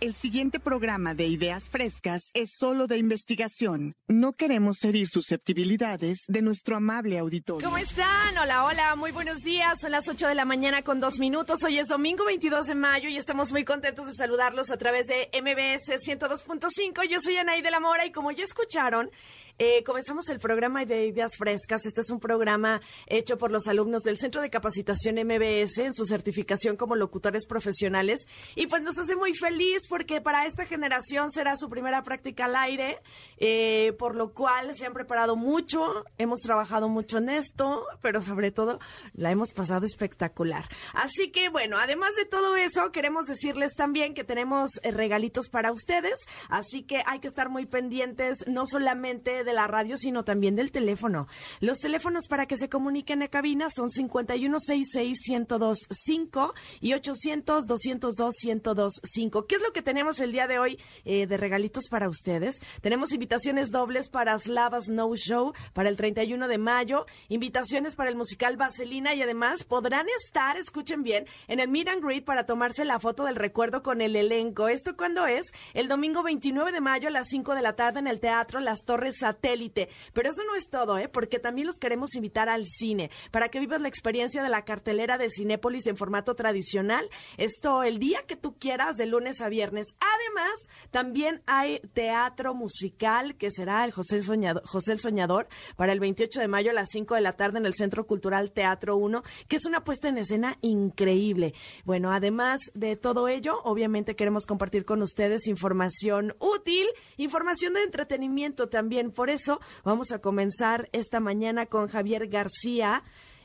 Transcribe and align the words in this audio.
el 0.00 0.14
siguiente 0.14 0.60
programa 0.60 1.14
de 1.14 1.26
Ideas 1.26 1.68
Frescas 1.68 2.30
es 2.34 2.50
solo 2.58 2.86
de 2.86 2.98
investigación. 2.98 3.94
No 4.08 4.32
queremos 4.32 4.82
herir 4.84 5.08
susceptibilidades 5.08 6.24
de 6.28 6.42
nuestro 6.42 6.76
amable 6.76 7.18
auditorio. 7.18 7.66
¿Cómo 7.66 7.78
están? 7.78 8.36
Hola, 8.40 8.64
hola, 8.64 8.96
muy 8.96 9.12
buenos 9.12 9.38
días. 9.42 9.80
Son 9.80 9.92
las 9.92 10.08
8 10.08 10.28
de 10.28 10.34
la 10.34 10.44
mañana 10.44 10.82
con 10.82 11.00
dos 11.00 11.18
minutos. 11.18 11.62
Hoy 11.62 11.78
es 11.78 11.88
domingo 11.88 12.24
22 12.24 12.66
de 12.66 12.74
mayo 12.74 13.08
y 13.08 13.16
estamos 13.16 13.52
muy 13.52 13.64
contentos 13.64 14.06
de 14.06 14.14
saludarlos 14.14 14.70
a 14.70 14.76
través 14.76 15.06
de 15.06 15.30
MBS 15.32 15.90
102.5. 16.06 17.08
Yo 17.08 17.20
soy 17.20 17.36
Anaí 17.36 17.62
de 17.62 17.70
la 17.70 17.80
Mora 17.80 18.06
y 18.06 18.12
como 18.12 18.30
ya 18.30 18.44
escucharon, 18.44 19.10
eh, 19.58 19.84
comenzamos 19.84 20.28
el 20.30 20.40
programa 20.40 20.84
de 20.84 21.06
Ideas 21.06 21.36
Frescas. 21.36 21.86
Este 21.86 22.00
es 22.00 22.10
un 22.10 22.18
programa 22.18 22.80
hecho 23.06 23.38
por 23.38 23.52
los 23.52 23.68
alumnos 23.68 24.02
del 24.02 24.18
Centro 24.18 24.42
de 24.42 24.50
Capacitación 24.50 25.14
MBS 25.14 25.78
en 25.78 25.94
su 25.94 26.06
certificación 26.06 26.76
como 26.76 26.96
locutores 26.96 27.46
profesionales. 27.46 28.26
Y 28.56 28.66
pues 28.66 28.82
nos 28.82 28.98
hace 28.98 29.14
muy 29.14 29.32
feliz 29.32 29.86
porque 29.88 30.20
para 30.20 30.46
esta 30.46 30.64
generación 30.64 31.30
será 31.30 31.56
su 31.56 31.68
primera 31.68 32.02
práctica 32.02 32.46
al 32.46 32.56
aire, 32.56 32.98
eh, 33.38 33.92
por 33.96 34.16
lo 34.16 34.32
cual 34.32 34.74
se 34.74 34.86
han 34.86 34.92
preparado 34.92 35.36
mucho, 35.36 36.04
hemos 36.18 36.40
trabajado 36.40 36.88
mucho 36.88 37.18
en 37.18 37.28
esto, 37.28 37.86
pero 38.02 38.20
sobre 38.22 38.50
todo 38.50 38.80
la 39.12 39.30
hemos 39.30 39.52
pasado 39.52 39.86
espectacular. 39.86 40.68
Así 40.94 41.30
que 41.30 41.48
bueno, 41.48 41.78
además 41.78 42.16
de 42.16 42.24
todo 42.24 42.56
eso, 42.56 42.90
queremos 42.90 43.26
decirles 43.26 43.74
también 43.76 44.14
que 44.14 44.24
tenemos 44.24 44.80
eh, 44.82 44.90
regalitos 44.90 45.48
para 45.48 45.70
ustedes, 45.70 46.26
así 46.48 46.82
que 46.82 47.02
hay 47.06 47.20
que 47.20 47.28
estar 47.28 47.50
muy 47.50 47.66
pendientes, 47.66 48.44
no 48.48 48.66
solamente 48.66 49.43
de 49.44 49.52
la 49.52 49.66
radio, 49.66 49.96
sino 49.96 50.24
también 50.24 50.54
del 50.56 50.70
teléfono. 50.70 51.26
Los 51.60 51.80
teléfonos 51.80 52.28
para 52.28 52.46
que 52.46 52.56
se 52.56 52.68
comuniquen 52.68 53.22
a 53.22 53.28
cabina 53.28 53.68
son 53.70 53.88
5166-1025 53.88 56.52
y 56.80 56.92
800-202-1025. 56.92 59.46
¿Qué 59.46 59.56
es 59.56 59.62
lo 59.62 59.72
que 59.72 59.82
tenemos 59.82 60.20
el 60.20 60.32
día 60.32 60.46
de 60.46 60.58
hoy 60.58 60.78
eh, 61.04 61.26
de 61.26 61.36
regalitos 61.36 61.88
para 61.88 62.08
ustedes? 62.08 62.60
Tenemos 62.80 63.12
invitaciones 63.12 63.70
dobles 63.70 64.08
para 64.08 64.38
Slavas 64.38 64.88
No 64.88 65.14
Show 65.14 65.52
para 65.72 65.88
el 65.88 65.96
31 65.96 66.48
de 66.48 66.58
mayo, 66.58 67.06
invitaciones 67.28 67.94
para 67.94 68.10
el 68.10 68.16
musical 68.16 68.56
Vaselina 68.56 69.14
y 69.14 69.22
además 69.22 69.64
podrán 69.64 70.06
estar, 70.22 70.56
escuchen 70.56 71.02
bien, 71.02 71.26
en 71.48 71.60
el 71.60 71.68
Meet 71.68 71.88
and 71.88 72.04
Greet 72.04 72.24
para 72.24 72.46
tomarse 72.46 72.84
la 72.84 73.00
foto 73.00 73.24
del 73.24 73.36
recuerdo 73.36 73.82
con 73.82 74.00
el 74.00 74.16
elenco. 74.16 74.68
¿Esto 74.68 74.96
cuándo 74.96 75.26
es? 75.26 75.52
El 75.74 75.88
domingo 75.88 76.22
29 76.22 76.72
de 76.72 76.80
mayo 76.80 77.08
a 77.08 77.10
las 77.10 77.28
5 77.28 77.54
de 77.54 77.62
la 77.62 77.74
tarde 77.74 78.00
en 78.00 78.06
el 78.06 78.20
Teatro 78.20 78.60
Las 78.60 78.84
Torres 78.84 79.18
satélite. 79.34 79.88
Pero 80.12 80.30
eso 80.30 80.42
no 80.44 80.54
es 80.54 80.68
todo, 80.70 80.98
¿eh? 80.98 81.08
Porque 81.08 81.38
también 81.38 81.66
los 81.66 81.76
queremos 81.76 82.14
invitar 82.14 82.48
al 82.48 82.66
cine 82.66 83.10
para 83.30 83.48
que 83.48 83.60
vivas 83.60 83.80
la 83.80 83.88
experiencia 83.88 84.42
de 84.42 84.48
la 84.48 84.64
cartelera 84.64 85.18
de 85.18 85.30
Cinépolis 85.30 85.86
en 85.86 85.96
formato 85.96 86.34
tradicional. 86.34 87.08
Esto 87.36 87.82
el 87.82 87.98
día 87.98 88.22
que 88.26 88.36
tú 88.36 88.56
quieras, 88.58 88.96
de 88.96 89.06
lunes 89.06 89.40
a 89.40 89.48
viernes. 89.48 89.96
Además, 90.00 90.68
también 90.90 91.42
hay 91.46 91.80
teatro 91.92 92.54
musical 92.54 93.36
que 93.36 93.50
será 93.50 93.84
el 93.84 93.92
José 93.92 94.16
el 94.16 94.24
Soñador, 94.24 94.62
José 94.66 94.92
el 94.92 95.00
Soñador 95.00 95.48
para 95.76 95.92
el 95.92 96.00
28 96.00 96.40
de 96.40 96.48
mayo 96.48 96.70
a 96.70 96.74
las 96.74 96.90
5 96.90 97.14
de 97.14 97.20
la 97.20 97.36
tarde 97.36 97.58
en 97.58 97.66
el 97.66 97.74
Centro 97.74 98.06
Cultural 98.06 98.52
Teatro 98.52 98.96
1, 98.96 99.22
que 99.48 99.56
es 99.56 99.66
una 99.66 99.84
puesta 99.84 100.08
en 100.08 100.18
escena 100.18 100.56
increíble. 100.60 101.54
Bueno, 101.84 102.12
además 102.12 102.60
de 102.74 102.96
todo 102.96 103.28
ello, 103.28 103.60
obviamente 103.64 104.16
queremos 104.16 104.46
compartir 104.46 104.84
con 104.84 105.02
ustedes 105.02 105.46
información 105.46 106.34
útil, 106.38 106.86
información 107.16 107.74
de 107.74 107.82
entretenimiento 107.82 108.68
también 108.68 109.12
eso 109.30 109.60
vamos 109.84 110.12
a 110.12 110.18
comenzar 110.18 110.88
esta 110.92 111.20
mañana 111.20 111.66
con 111.66 111.88
Javier 111.88 112.28
García 112.28 113.02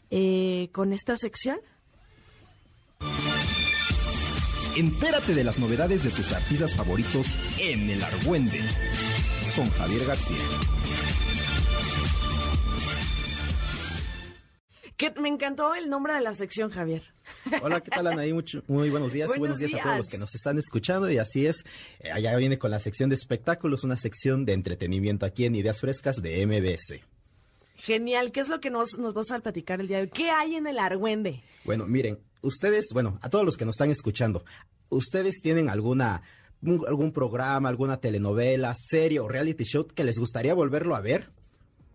eh, 0.10 0.70
con 0.72 0.94
esta 0.94 1.16
sección. 1.18 1.60
Entérate 4.76 5.34
de 5.34 5.44
las 5.44 5.60
novedades 5.60 6.04
de 6.04 6.10
tus 6.10 6.32
artistas 6.34 6.76
favoritos 6.76 7.28
en 7.60 7.90
el 7.90 8.04
Argüende 8.04 8.62
con 9.56 9.70
Javier 9.72 10.06
García. 10.06 10.38
Que 15.00 15.12
me 15.12 15.30
encantó 15.30 15.76
el 15.76 15.90
nombre 15.90 16.14
de 16.14 16.20
la 16.20 16.34
sección, 16.34 16.70
Javier. 16.70 17.04
Hola, 17.64 17.80
¿qué 17.80 17.90
tal, 17.90 18.06
Anaí? 18.08 18.34
muy 18.68 18.90
buenos 18.90 19.14
días. 19.14 19.30
Buenos, 19.38 19.58
días, 19.58 19.74
a 19.76 19.82
todos 19.82 19.98
los 20.00 20.10
que 20.10 20.18
nos 20.18 20.36
están 20.36 20.58
escuchando. 20.58 21.10
Y 21.10 21.18
así 21.18 21.46
es, 21.46 21.64
eh, 22.02 22.12
allá 22.12 22.36
viene 22.36 22.60
con 22.60 22.70
la 22.70 22.82
sección 22.82 23.10
de 23.10 23.16
espectáculos, 23.16 23.86
una 23.86 23.96
sección 23.96 24.44
de 24.44 24.52
entretenimiento 24.52 25.26
aquí 25.26 25.46
en 25.46 25.56
Ideas 25.56 25.80
Frescas 25.80 26.22
de 26.22 26.46
MBS. 26.46 27.00
Genial. 27.78 28.34
¿Qué 28.34 28.42
es 28.42 28.50
lo 28.50 28.60
que 28.60 28.70
nos, 28.70 28.98
nos 28.98 29.14
vas 29.14 29.32
a 29.32 29.40
platicar 29.40 29.80
el 29.80 29.88
día 29.88 30.00
de 30.00 30.04
hoy? 30.04 30.10
¿Qué 30.10 30.32
hay 30.32 30.56
en 30.56 30.68
el 30.68 30.78
Argüende? 30.78 31.44
Bueno, 31.64 31.88
miren, 31.88 32.20
ustedes, 32.42 32.88
bueno, 32.94 33.20
a 33.22 33.30
todos 33.30 33.46
los 33.46 33.56
que 33.56 33.64
nos 33.64 33.76
están 33.76 33.92
escuchando, 33.92 34.44
¿ustedes 34.90 35.40
tienen 35.42 35.70
alguna 35.70 36.24
algún 36.62 37.14
programa, 37.14 37.70
alguna 37.70 38.02
telenovela, 38.02 38.76
serie 38.76 39.22
o 39.22 39.30
reality 39.30 39.64
show 39.64 39.88
que 39.88 40.04
les 40.04 40.20
gustaría 40.20 40.54
volverlo 40.54 40.94
a 40.94 41.00
ver? 41.00 41.30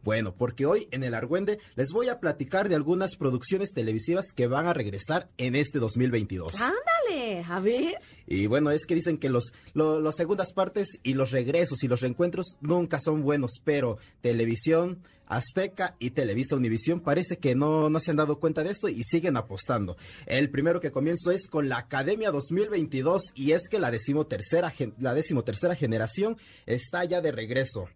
Bueno, 0.04 0.34
porque 0.36 0.66
hoy 0.66 0.86
en 0.90 1.02
el 1.02 1.14
Argüende 1.14 1.58
les 1.76 1.90
voy 1.90 2.10
a 2.10 2.20
platicar 2.20 2.68
de 2.68 2.74
algunas 2.74 3.16
producciones 3.16 3.72
televisivas 3.72 4.32
que 4.34 4.46
van 4.46 4.66
a 4.66 4.74
regresar 4.74 5.30
en 5.38 5.56
este 5.56 5.78
2022. 5.78 6.60
Ándale, 6.60 7.42
a 7.48 7.58
ver. 7.58 7.94
Y 8.26 8.46
bueno, 8.46 8.70
es 8.70 8.84
que 8.84 8.94
dicen 8.94 9.16
que 9.16 9.30
los, 9.30 9.54
las 9.72 10.14
segundas 10.14 10.52
partes 10.52 11.00
y 11.02 11.14
los 11.14 11.30
regresos 11.30 11.82
y 11.82 11.88
los 11.88 12.02
reencuentros 12.02 12.58
nunca 12.60 13.00
son 13.00 13.22
buenos, 13.22 13.62
pero 13.64 13.96
televisión, 14.20 15.02
Azteca 15.26 15.96
y 15.98 16.10
Televisa 16.10 16.56
Univisión 16.56 17.00
parece 17.00 17.38
que 17.38 17.54
no, 17.54 17.88
no 17.88 17.98
se 17.98 18.10
han 18.10 18.18
dado 18.18 18.38
cuenta 18.38 18.62
de 18.62 18.72
esto 18.72 18.90
y 18.90 19.04
siguen 19.04 19.38
apostando. 19.38 19.96
El 20.26 20.50
primero 20.50 20.80
que 20.80 20.92
comienzo 20.92 21.30
es 21.30 21.48
con 21.48 21.70
la 21.70 21.78
Academia 21.78 22.30
2022 22.30 23.32
y 23.34 23.52
es 23.52 23.70
que 23.70 23.78
la 23.78 23.90
decimotercera, 23.90 24.74
la 24.98 25.14
decimotercera 25.14 25.74
generación 25.76 26.36
está 26.66 27.06
ya 27.06 27.22
de 27.22 27.32
regreso. 27.32 27.88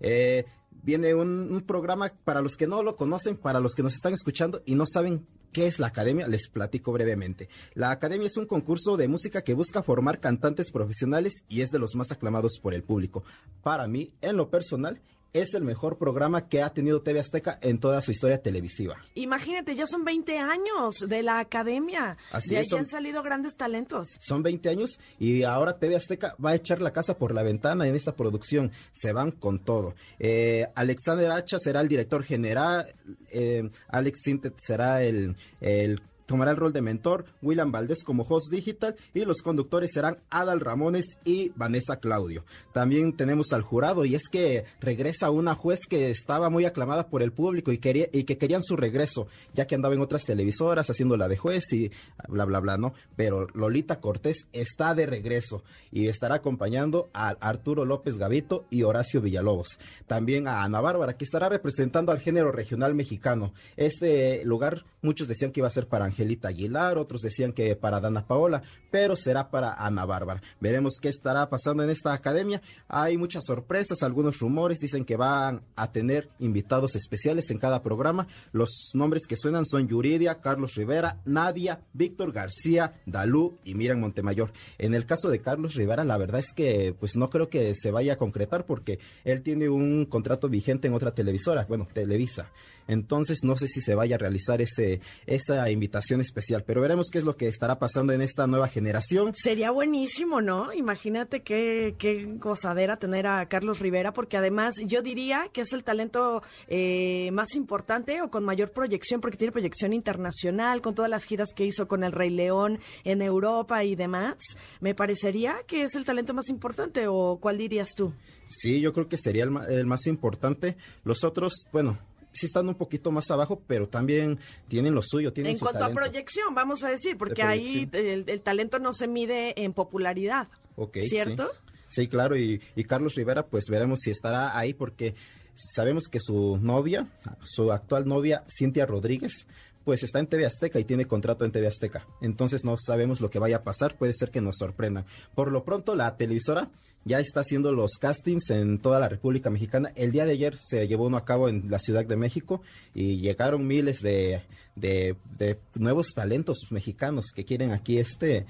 Eh, 0.00 0.44
viene 0.82 1.14
un, 1.14 1.62
programa 1.66 2.12
para 2.24 2.40
los 2.40 2.56
que 2.56 2.66
no 2.66 2.82
lo 2.82 2.96
conocen, 2.96 3.36
para 3.36 3.60
los 3.60 3.74
que 3.74 3.82
nos 3.82 3.94
están 3.94 4.14
escuchando 4.14 4.62
y 4.64 4.74
no 4.74 4.84
saben 4.86 5.26
qué 5.52 5.66
es 5.66 5.78
la 5.78 5.88
academia, 5.88 6.28
les 6.28 6.48
platico 6.48 6.92
brevemente. 6.92 7.48
La 7.74 7.90
academia 7.90 8.26
es 8.26 8.36
un 8.36 8.46
concurso 8.46 8.96
de 8.96 9.08
música 9.08 9.42
que 9.42 9.54
busca 9.54 9.82
formar 9.82 10.20
cantantes 10.20 10.70
profesionales 10.70 11.42
y 11.48 11.62
es 11.62 11.70
de 11.70 11.78
los 11.78 11.94
más 11.94 12.12
aclamados 12.12 12.58
por 12.62 12.74
el 12.74 12.82
público. 12.82 13.24
Para 13.62 13.86
mí, 13.86 14.12
en 14.20 14.36
lo 14.36 14.50
personal, 14.50 15.00
es 15.32 15.54
el 15.54 15.64
mejor 15.64 15.98
programa 15.98 16.48
que 16.48 16.62
ha 16.62 16.70
tenido 16.70 17.02
TV 17.02 17.20
Azteca 17.20 17.58
en 17.60 17.78
toda 17.78 18.00
su 18.00 18.10
historia 18.10 18.42
televisiva. 18.42 18.96
Imagínate, 19.14 19.74
ya 19.74 19.86
son 19.86 20.04
20 20.04 20.38
años 20.38 21.00
de 21.06 21.22
la 21.22 21.38
academia. 21.38 22.16
Así 22.30 22.50
de 22.50 22.58
ahí 22.58 22.66
han 22.76 22.86
salido 22.86 23.22
grandes 23.22 23.56
talentos. 23.56 24.08
Son 24.20 24.42
20 24.42 24.68
años 24.68 24.98
y 25.18 25.42
ahora 25.42 25.78
TV 25.78 25.96
Azteca 25.96 26.34
va 26.44 26.50
a 26.50 26.54
echar 26.54 26.80
la 26.80 26.92
casa 26.92 27.18
por 27.18 27.34
la 27.34 27.42
ventana 27.42 27.86
en 27.86 27.94
esta 27.94 28.14
producción. 28.14 28.72
Se 28.92 29.12
van 29.12 29.32
con 29.32 29.58
todo. 29.60 29.94
Eh, 30.18 30.66
Alexander 30.74 31.30
Hacha 31.30 31.58
será 31.58 31.80
el 31.80 31.88
director 31.88 32.22
general. 32.22 32.94
Eh, 33.30 33.68
Alex 33.88 34.22
Sintet 34.22 34.54
será 34.58 35.02
el, 35.02 35.36
el 35.60 36.00
tomará 36.28 36.50
el 36.50 36.58
rol 36.58 36.74
de 36.74 36.82
mentor, 36.82 37.24
William 37.40 37.72
Valdés 37.72 38.04
como 38.04 38.22
host 38.22 38.52
digital 38.52 38.94
y 39.14 39.24
los 39.24 39.38
conductores 39.38 39.90
serán 39.92 40.18
Adal 40.28 40.60
Ramones 40.60 41.18
y 41.24 41.48
Vanessa 41.56 42.00
Claudio. 42.00 42.44
También 42.74 43.16
tenemos 43.16 43.52
al 43.54 43.62
jurado 43.62 44.04
y 44.04 44.14
es 44.14 44.28
que 44.30 44.64
regresa 44.78 45.30
una 45.30 45.54
juez 45.54 45.80
que 45.88 46.10
estaba 46.10 46.50
muy 46.50 46.66
aclamada 46.66 47.08
por 47.08 47.22
el 47.22 47.32
público 47.32 47.72
y, 47.72 47.78
quería, 47.78 48.08
y 48.12 48.24
que 48.24 48.36
querían 48.36 48.62
su 48.62 48.76
regreso, 48.76 49.26
ya 49.54 49.66
que 49.66 49.74
andaba 49.74 49.94
en 49.94 50.02
otras 50.02 50.24
televisoras 50.24 50.90
haciendo 50.90 51.16
la 51.16 51.28
de 51.28 51.38
juez 51.38 51.72
y 51.72 51.90
bla, 52.28 52.44
bla, 52.44 52.60
bla, 52.60 52.76
¿no? 52.76 52.92
Pero 53.16 53.46
Lolita 53.54 54.00
Cortés 54.00 54.46
está 54.52 54.94
de 54.94 55.06
regreso 55.06 55.64
y 55.90 56.08
estará 56.08 56.36
acompañando 56.36 57.08
a 57.14 57.28
Arturo 57.40 57.86
López 57.86 58.18
Gavito 58.18 58.66
y 58.68 58.82
Horacio 58.82 59.22
Villalobos. 59.22 59.78
También 60.06 60.46
a 60.46 60.62
Ana 60.62 60.82
Bárbara, 60.82 61.16
que 61.16 61.24
estará 61.24 61.48
representando 61.48 62.12
al 62.12 62.20
género 62.20 62.52
regional 62.52 62.94
mexicano. 62.94 63.54
Este 63.78 64.44
lugar, 64.44 64.84
muchos 65.00 65.26
decían 65.26 65.52
que 65.52 65.60
iba 65.60 65.68
a 65.68 65.70
ser 65.70 65.86
para 65.86 66.04
Angelita 66.18 66.48
Aguilar, 66.48 66.98
otros 66.98 67.22
decían 67.22 67.52
que 67.52 67.76
para 67.76 68.00
Dana 68.00 68.26
Paola, 68.26 68.62
pero 68.90 69.14
será 69.14 69.50
para 69.50 69.74
Ana 69.74 70.04
Bárbara. 70.04 70.42
Veremos 70.60 70.94
qué 71.00 71.08
estará 71.08 71.48
pasando 71.48 71.84
en 71.84 71.90
esta 71.90 72.12
academia. 72.12 72.60
Hay 72.88 73.16
muchas 73.16 73.44
sorpresas, 73.44 74.02
algunos 74.02 74.40
rumores 74.40 74.80
dicen 74.80 75.04
que 75.04 75.14
van 75.14 75.62
a 75.76 75.92
tener 75.92 76.28
invitados 76.40 76.96
especiales 76.96 77.52
en 77.52 77.58
cada 77.58 77.82
programa. 77.84 78.26
Los 78.50 78.90
nombres 78.94 79.26
que 79.28 79.36
suenan 79.36 79.64
son 79.64 79.86
Yuridia, 79.86 80.40
Carlos 80.40 80.74
Rivera, 80.74 81.20
Nadia, 81.24 81.82
Víctor 81.92 82.32
García, 82.32 83.00
Dalú 83.06 83.58
y 83.62 83.74
Miran 83.74 84.00
Montemayor. 84.00 84.52
En 84.78 84.94
el 84.94 85.06
caso 85.06 85.30
de 85.30 85.40
Carlos 85.40 85.74
Rivera, 85.74 86.02
la 86.02 86.18
verdad 86.18 86.40
es 86.40 86.52
que 86.52 86.96
pues 86.98 87.14
no 87.16 87.30
creo 87.30 87.48
que 87.48 87.74
se 87.76 87.92
vaya 87.92 88.14
a 88.14 88.16
concretar 88.16 88.66
porque 88.66 88.98
él 89.22 89.42
tiene 89.42 89.68
un 89.68 90.06
contrato 90.06 90.48
vigente 90.48 90.88
en 90.88 90.94
otra 90.94 91.12
televisora, 91.12 91.64
bueno, 91.68 91.86
Televisa. 91.92 92.50
Entonces 92.88 93.44
no 93.44 93.56
sé 93.56 93.68
si 93.68 93.80
se 93.80 93.94
vaya 93.94 94.16
a 94.16 94.18
realizar 94.18 94.60
ese, 94.60 95.00
esa 95.26 95.70
invitación 95.70 96.20
especial, 96.20 96.64
pero 96.66 96.80
veremos 96.80 97.10
qué 97.12 97.18
es 97.18 97.24
lo 97.24 97.36
que 97.36 97.46
estará 97.46 97.78
pasando 97.78 98.12
en 98.12 98.22
esta 98.22 98.46
nueva 98.46 98.68
generación. 98.68 99.32
Sería 99.34 99.70
buenísimo, 99.70 100.40
¿no? 100.40 100.72
Imagínate 100.72 101.42
qué, 101.42 101.94
qué 101.98 102.26
gozadera 102.38 102.96
tener 102.96 103.26
a 103.26 103.46
Carlos 103.46 103.78
Rivera, 103.78 104.12
porque 104.12 104.36
además 104.36 104.74
yo 104.84 105.02
diría 105.02 105.50
que 105.52 105.60
es 105.60 105.72
el 105.72 105.84
talento 105.84 106.42
eh, 106.66 107.30
más 107.32 107.54
importante 107.54 108.22
o 108.22 108.30
con 108.30 108.44
mayor 108.44 108.72
proyección, 108.72 109.20
porque 109.20 109.36
tiene 109.36 109.52
proyección 109.52 109.92
internacional, 109.92 110.80
con 110.80 110.94
todas 110.94 111.10
las 111.10 111.24
giras 111.24 111.50
que 111.54 111.66
hizo 111.66 111.86
con 111.86 112.04
el 112.04 112.12
Rey 112.12 112.30
León 112.30 112.80
en 113.04 113.22
Europa 113.22 113.84
y 113.84 113.94
demás. 113.94 114.36
Me 114.80 114.94
parecería 114.94 115.56
que 115.66 115.82
es 115.82 115.94
el 115.94 116.04
talento 116.04 116.32
más 116.32 116.48
importante, 116.48 117.06
o 117.06 117.38
cuál 117.40 117.58
dirías 117.58 117.90
tú? 117.94 118.14
Sí, 118.48 118.80
yo 118.80 118.94
creo 118.94 119.08
que 119.08 119.18
sería 119.18 119.44
el, 119.44 119.54
el 119.68 119.86
más 119.86 120.06
importante. 120.06 120.76
Los 121.04 121.22
otros, 121.22 121.66
bueno, 121.70 121.98
sí 122.38 122.46
están 122.46 122.68
un 122.68 122.74
poquito 122.74 123.10
más 123.10 123.30
abajo, 123.30 123.62
pero 123.66 123.88
también 123.88 124.38
tienen 124.68 124.94
lo 124.94 125.02
suyo. 125.02 125.32
Tienen 125.32 125.52
en 125.52 125.58
cuanto 125.58 125.84
a 125.84 125.90
proyección, 125.90 126.54
vamos 126.54 126.84
a 126.84 126.88
decir, 126.88 127.16
porque 127.16 127.42
ahí 127.42 127.88
el, 127.92 128.40
talento 128.42 128.78
no 128.78 128.92
se 128.92 129.08
mide 129.08 129.62
en 129.62 129.72
popularidad. 129.72 130.48
¿Cierto? 130.92 131.50
Sí, 131.88 132.06
claro, 132.06 132.36
y, 132.36 132.60
y 132.76 132.84
Carlos 132.84 133.14
Rivera, 133.14 133.46
pues 133.46 133.64
veremos 133.70 134.00
si 134.00 134.10
estará 134.10 134.56
ahí, 134.56 134.74
porque 134.74 135.14
sabemos 135.54 136.08
que 136.08 136.20
su 136.20 136.58
novia, 136.58 137.08
su 137.42 137.72
actual 137.72 138.06
novia, 138.06 138.44
Cintia 138.48 138.86
Rodríguez, 138.86 139.46
pues 139.88 140.02
está 140.02 140.18
en 140.18 140.26
TV 140.26 140.44
Azteca 140.44 140.78
y 140.78 140.84
tiene 140.84 141.06
contrato 141.06 141.46
en 141.46 141.50
TV 141.50 141.66
Azteca. 141.66 142.06
Entonces 142.20 142.62
no 142.62 142.76
sabemos 142.76 143.22
lo 143.22 143.30
que 143.30 143.38
vaya 143.38 143.56
a 143.56 143.62
pasar, 143.62 143.96
puede 143.96 144.12
ser 144.12 144.30
que 144.30 144.42
nos 144.42 144.58
sorprendan. 144.58 145.06
Por 145.34 145.50
lo 145.50 145.64
pronto, 145.64 145.94
la 145.94 146.14
televisora 146.18 146.68
ya 147.06 147.20
está 147.20 147.40
haciendo 147.40 147.72
los 147.72 147.92
castings 147.98 148.50
en 148.50 148.80
toda 148.80 149.00
la 149.00 149.08
República 149.08 149.48
Mexicana. 149.48 149.90
El 149.96 150.12
día 150.12 150.26
de 150.26 150.32
ayer 150.32 150.58
se 150.58 150.86
llevó 150.88 151.06
uno 151.06 151.16
a 151.16 151.24
cabo 151.24 151.48
en 151.48 151.70
la 151.70 151.78
Ciudad 151.78 152.04
de 152.04 152.16
México 152.16 152.60
y 152.94 153.16
llegaron 153.20 153.66
miles 153.66 154.02
de, 154.02 154.42
de, 154.76 155.16
de 155.38 155.58
nuevos 155.74 156.08
talentos 156.14 156.66
mexicanos 156.68 157.28
que 157.34 157.46
quieren 157.46 157.72
aquí 157.72 157.96
este 157.96 158.44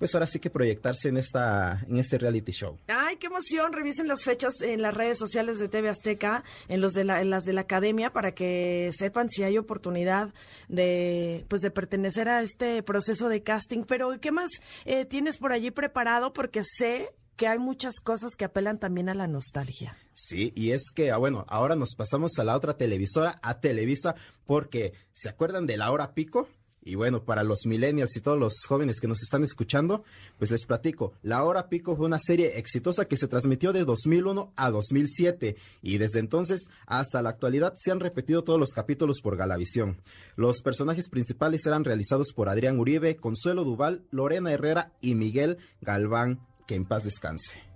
pues 0.00 0.14
ahora 0.14 0.26
sí 0.26 0.40
que 0.40 0.48
proyectarse 0.50 1.10
en 1.10 1.18
esta 1.18 1.84
en 1.86 1.98
este 1.98 2.18
reality 2.18 2.52
show. 2.52 2.78
Ay, 2.88 3.18
qué 3.18 3.26
emoción. 3.28 3.72
Revisen 3.72 4.08
las 4.08 4.24
fechas 4.24 4.60
en 4.62 4.80
las 4.82 4.94
redes 4.94 5.18
sociales 5.18 5.58
de 5.58 5.68
TV 5.68 5.90
Azteca, 5.90 6.42
en 6.68 6.80
los 6.80 6.94
de 6.94 7.04
la, 7.04 7.20
en 7.20 7.30
las 7.30 7.44
de 7.44 7.52
la 7.52 7.60
academia 7.60 8.10
para 8.10 8.32
que 8.32 8.90
sepan 8.94 9.28
si 9.28 9.44
hay 9.44 9.58
oportunidad 9.58 10.34
de 10.68 11.44
pues 11.48 11.60
de 11.60 11.70
pertenecer 11.70 12.28
a 12.28 12.42
este 12.42 12.82
proceso 12.82 13.28
de 13.28 13.42
casting, 13.42 13.84
pero 13.86 14.18
¿qué 14.20 14.32
más 14.32 14.50
eh, 14.86 15.04
tienes 15.04 15.36
por 15.36 15.52
allí 15.52 15.70
preparado 15.70 16.32
porque 16.32 16.62
sé 16.64 17.10
que 17.36 17.48
hay 17.48 17.58
muchas 17.58 18.00
cosas 18.00 18.36
que 18.36 18.44
apelan 18.44 18.78
también 18.78 19.08
a 19.08 19.14
la 19.14 19.26
nostalgia. 19.26 19.96
Sí, 20.12 20.52
y 20.54 20.72
es 20.72 20.90
que, 20.94 21.10
ah, 21.10 21.16
bueno, 21.16 21.46
ahora 21.48 21.74
nos 21.74 21.94
pasamos 21.94 22.32
a 22.38 22.44
la 22.44 22.54
otra 22.54 22.76
televisora, 22.76 23.38
a 23.42 23.60
Televisa, 23.60 24.14
porque 24.44 24.92
¿se 25.14 25.30
acuerdan 25.30 25.66
de 25.66 25.78
la 25.78 25.90
hora 25.90 26.12
pico? 26.12 26.50
Y 26.82 26.94
bueno, 26.94 27.24
para 27.24 27.44
los 27.44 27.66
millennials 27.66 28.16
y 28.16 28.20
todos 28.20 28.38
los 28.38 28.64
jóvenes 28.66 29.00
que 29.00 29.08
nos 29.08 29.22
están 29.22 29.44
escuchando, 29.44 30.02
pues 30.38 30.50
les 30.50 30.64
platico. 30.64 31.12
La 31.22 31.44
Hora 31.44 31.68
Pico 31.68 31.94
fue 31.94 32.06
una 32.06 32.18
serie 32.18 32.58
exitosa 32.58 33.04
que 33.04 33.18
se 33.18 33.28
transmitió 33.28 33.72
de 33.72 33.84
2001 33.84 34.52
a 34.56 34.70
2007 34.70 35.56
y 35.82 35.98
desde 35.98 36.20
entonces 36.20 36.68
hasta 36.86 37.20
la 37.20 37.30
actualidad 37.30 37.74
se 37.76 37.90
han 37.90 38.00
repetido 38.00 38.44
todos 38.44 38.58
los 38.58 38.70
capítulos 38.70 39.20
por 39.22 39.36
Galavisión. 39.36 40.00
Los 40.36 40.62
personajes 40.62 41.08
principales 41.10 41.66
eran 41.66 41.84
realizados 41.84 42.32
por 42.34 42.48
Adrián 42.48 42.78
Uribe, 42.78 43.16
Consuelo 43.16 43.64
Duval, 43.64 44.02
Lorena 44.10 44.52
Herrera 44.52 44.92
y 45.00 45.14
Miguel 45.14 45.58
Galván 45.82 46.40
que 46.66 46.76
en 46.76 46.84
paz 46.84 47.04
descanse. 47.04 47.69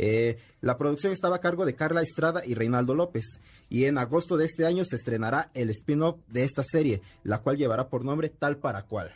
Eh, 0.00 0.38
la 0.60 0.78
producción 0.78 1.12
estaba 1.12 1.36
a 1.36 1.40
cargo 1.40 1.66
de 1.66 1.74
Carla 1.74 2.02
Estrada 2.02 2.46
y 2.46 2.54
Reinaldo 2.54 2.94
López, 2.94 3.40
y 3.68 3.86
en 3.86 3.98
agosto 3.98 4.36
de 4.36 4.44
este 4.44 4.64
año 4.64 4.84
se 4.84 4.94
estrenará 4.94 5.50
el 5.54 5.70
spin-off 5.70 6.20
de 6.28 6.44
esta 6.44 6.62
serie, 6.62 7.02
la 7.24 7.38
cual 7.38 7.56
llevará 7.56 7.88
por 7.88 8.04
nombre 8.04 8.28
Tal 8.28 8.58
para 8.58 8.84
Cual. 8.84 9.12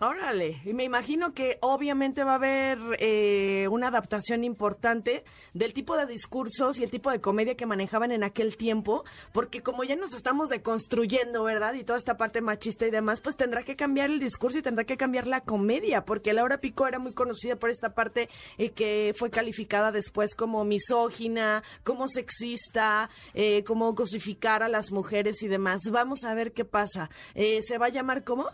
Órale, 0.00 0.60
y 0.64 0.74
me 0.74 0.82
imagino 0.82 1.34
que 1.34 1.58
obviamente 1.60 2.24
va 2.24 2.32
a 2.32 2.34
haber 2.34 2.78
eh, 2.98 3.68
una 3.70 3.88
adaptación 3.88 4.42
importante 4.42 5.24
del 5.52 5.72
tipo 5.72 5.96
de 5.96 6.04
discursos 6.04 6.80
y 6.80 6.82
el 6.82 6.90
tipo 6.90 7.12
de 7.12 7.20
comedia 7.20 7.54
que 7.54 7.64
manejaban 7.64 8.10
en 8.10 8.24
aquel 8.24 8.56
tiempo, 8.56 9.04
porque 9.32 9.62
como 9.62 9.84
ya 9.84 9.94
nos 9.94 10.12
estamos 10.12 10.48
deconstruyendo, 10.48 11.44
¿verdad? 11.44 11.74
Y 11.74 11.84
toda 11.84 11.96
esta 11.96 12.16
parte 12.16 12.40
machista 12.40 12.88
y 12.88 12.90
demás, 12.90 13.20
pues 13.20 13.36
tendrá 13.36 13.62
que 13.62 13.76
cambiar 13.76 14.10
el 14.10 14.18
discurso 14.18 14.58
y 14.58 14.62
tendrá 14.62 14.82
que 14.82 14.96
cambiar 14.96 15.28
la 15.28 15.42
comedia, 15.42 16.04
porque 16.04 16.32
Laura 16.32 16.58
Pico 16.58 16.88
era 16.88 16.98
muy 16.98 17.12
conocida 17.12 17.54
por 17.54 17.70
esta 17.70 17.94
parte 17.94 18.28
eh, 18.58 18.70
que 18.70 19.14
fue 19.16 19.30
calificada 19.30 19.92
después 19.92 20.34
como 20.34 20.64
misógina, 20.64 21.62
como 21.84 22.08
sexista, 22.08 23.10
eh, 23.32 23.62
como 23.62 23.94
cosificar 23.94 24.64
a 24.64 24.68
las 24.68 24.90
mujeres 24.90 25.40
y 25.44 25.46
demás. 25.46 25.82
Vamos 25.88 26.24
a 26.24 26.34
ver 26.34 26.52
qué 26.52 26.64
pasa. 26.64 27.10
¿Se 27.34 27.78
va 27.78 27.86
a 27.86 27.90
llamar 27.90 28.24
cómo? 28.24 28.48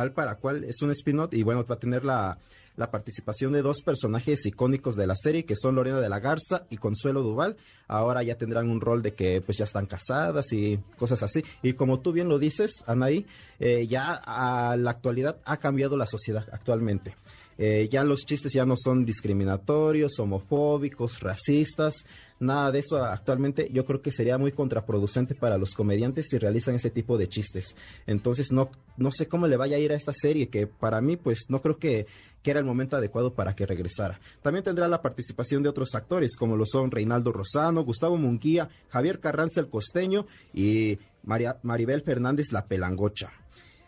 Tal 0.00 0.12
para 0.12 0.36
cual 0.36 0.64
es 0.64 0.80
un 0.80 0.90
spin-off 0.92 1.34
y 1.34 1.42
bueno, 1.42 1.62
va 1.66 1.74
a 1.74 1.78
tener 1.78 2.06
la, 2.06 2.38
la 2.74 2.90
participación 2.90 3.52
de 3.52 3.60
dos 3.60 3.82
personajes 3.82 4.46
icónicos 4.46 4.96
de 4.96 5.06
la 5.06 5.14
serie, 5.14 5.44
que 5.44 5.54
son 5.54 5.74
Lorena 5.74 6.00
de 6.00 6.08
la 6.08 6.20
Garza 6.20 6.64
y 6.70 6.78
Consuelo 6.78 7.20
Duval. 7.20 7.58
Ahora 7.86 8.22
ya 8.22 8.38
tendrán 8.38 8.70
un 8.70 8.80
rol 8.80 9.02
de 9.02 9.12
que 9.12 9.42
pues 9.42 9.58
ya 9.58 9.66
están 9.66 9.84
casadas 9.84 10.54
y 10.54 10.80
cosas 10.96 11.22
así. 11.22 11.44
Y 11.62 11.74
como 11.74 12.00
tú 12.00 12.12
bien 12.12 12.30
lo 12.30 12.38
dices, 12.38 12.82
Anaí, 12.86 13.26
eh, 13.58 13.86
ya 13.88 14.14
a 14.24 14.74
la 14.78 14.90
actualidad 14.90 15.36
ha 15.44 15.58
cambiado 15.58 15.98
la 15.98 16.06
sociedad 16.06 16.46
actualmente. 16.50 17.14
Eh, 17.58 17.90
ya 17.92 18.02
los 18.02 18.24
chistes 18.24 18.54
ya 18.54 18.64
no 18.64 18.76
son 18.82 19.04
discriminatorios, 19.04 20.18
homofóbicos, 20.18 21.20
racistas, 21.20 22.06
nada 22.40 22.72
de 22.72 22.80
eso 22.80 23.04
actualmente 23.04 23.70
yo 23.72 23.84
creo 23.84 24.02
que 24.02 24.10
sería 24.10 24.38
muy 24.38 24.50
contraproducente 24.50 25.34
para 25.34 25.58
los 25.58 25.74
comediantes 25.74 26.26
si 26.28 26.38
realizan 26.38 26.74
este 26.74 26.90
tipo 26.90 27.16
de 27.18 27.28
chistes. 27.28 27.76
Entonces 28.06 28.50
no, 28.50 28.70
no 28.96 29.12
sé 29.12 29.28
cómo 29.28 29.46
le 29.46 29.56
vaya 29.56 29.76
a 29.76 29.80
ir 29.80 29.92
a 29.92 29.96
esta 29.96 30.12
serie, 30.12 30.48
que 30.48 30.66
para 30.66 31.00
mí 31.00 31.16
pues 31.16 31.44
no 31.48 31.62
creo 31.62 31.78
que, 31.78 32.06
que 32.42 32.50
era 32.50 32.60
el 32.60 32.66
momento 32.66 32.96
adecuado 32.96 33.34
para 33.34 33.54
que 33.54 33.66
regresara. 33.66 34.20
También 34.42 34.64
tendrá 34.64 34.88
la 34.88 35.02
participación 35.02 35.62
de 35.62 35.68
otros 35.68 35.94
actores 35.94 36.34
como 36.36 36.56
lo 36.56 36.66
son 36.66 36.90
Reinaldo 36.90 37.30
Rosano, 37.30 37.84
Gustavo 37.84 38.16
Munguía, 38.16 38.68
Javier 38.88 39.20
Carranza 39.20 39.60
el 39.60 39.68
Costeño 39.68 40.26
y 40.52 40.98
María, 41.22 41.58
Maribel 41.62 42.02
Fernández 42.02 42.50
la 42.50 42.66
Pelangocha. 42.66 43.32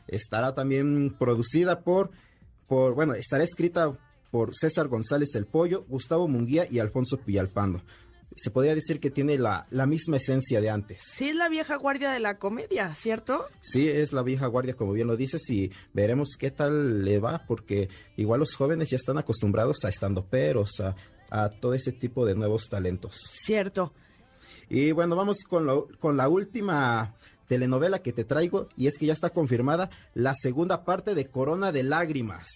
Estará 0.06 0.54
también 0.54 1.16
producida 1.18 1.80
por 1.80 2.10
bueno, 2.68 3.12
estará 3.14 3.44
escrita 3.44 3.92
por 4.30 4.54
César 4.54 4.88
González 4.88 5.34
El 5.34 5.46
Pollo, 5.46 5.84
Gustavo 5.88 6.26
Munguía 6.26 6.66
y 6.70 6.78
Alfonso 6.78 7.18
Pillalpando. 7.18 7.82
Se 8.34 8.50
podría 8.50 8.74
decir 8.74 9.00
que 9.00 9.10
tiene 9.10 9.38
la, 9.38 9.66
la, 9.70 9.86
misma 9.86 10.16
esencia 10.16 10.60
de 10.60 10.70
antes. 10.70 11.02
Sí, 11.04 11.28
es 11.28 11.36
la 11.36 11.48
vieja 11.48 11.76
guardia 11.76 12.10
de 12.10 12.20
la 12.20 12.38
comedia, 12.38 12.94
¿cierto? 12.94 13.46
Sí, 13.60 13.88
es 13.88 14.12
la 14.12 14.22
vieja 14.22 14.46
guardia, 14.46 14.74
como 14.74 14.92
bien 14.92 15.06
lo 15.06 15.16
dices, 15.16 15.48
y 15.50 15.70
veremos 15.92 16.36
qué 16.38 16.50
tal 16.50 17.04
le 17.04 17.18
va, 17.18 17.44
porque 17.46 17.88
igual 18.16 18.40
los 18.40 18.54
jóvenes 18.54 18.90
ya 18.90 18.96
están 18.96 19.18
acostumbrados 19.18 19.84
a 19.84 19.88
estando 19.88 20.24
peros, 20.24 20.80
a, 20.80 20.96
a 21.30 21.50
todo 21.50 21.74
ese 21.74 21.92
tipo 21.92 22.26
de 22.26 22.34
nuevos 22.34 22.68
talentos. 22.68 23.16
Cierto. 23.44 23.92
Y 24.68 24.92
bueno, 24.92 25.16
vamos 25.16 25.38
con, 25.48 25.66
lo, 25.66 25.88
con 25.98 26.16
la 26.16 26.28
última 26.28 27.14
telenovela 27.46 27.98
que 27.98 28.12
te 28.12 28.24
traigo 28.24 28.68
y 28.76 28.86
es 28.86 28.98
que 28.98 29.06
ya 29.06 29.12
está 29.12 29.30
confirmada 29.30 29.90
la 30.14 30.34
segunda 30.34 30.84
parte 30.84 31.14
de 31.14 31.26
Corona 31.26 31.72
de 31.72 31.82
Lágrimas. 31.82 32.48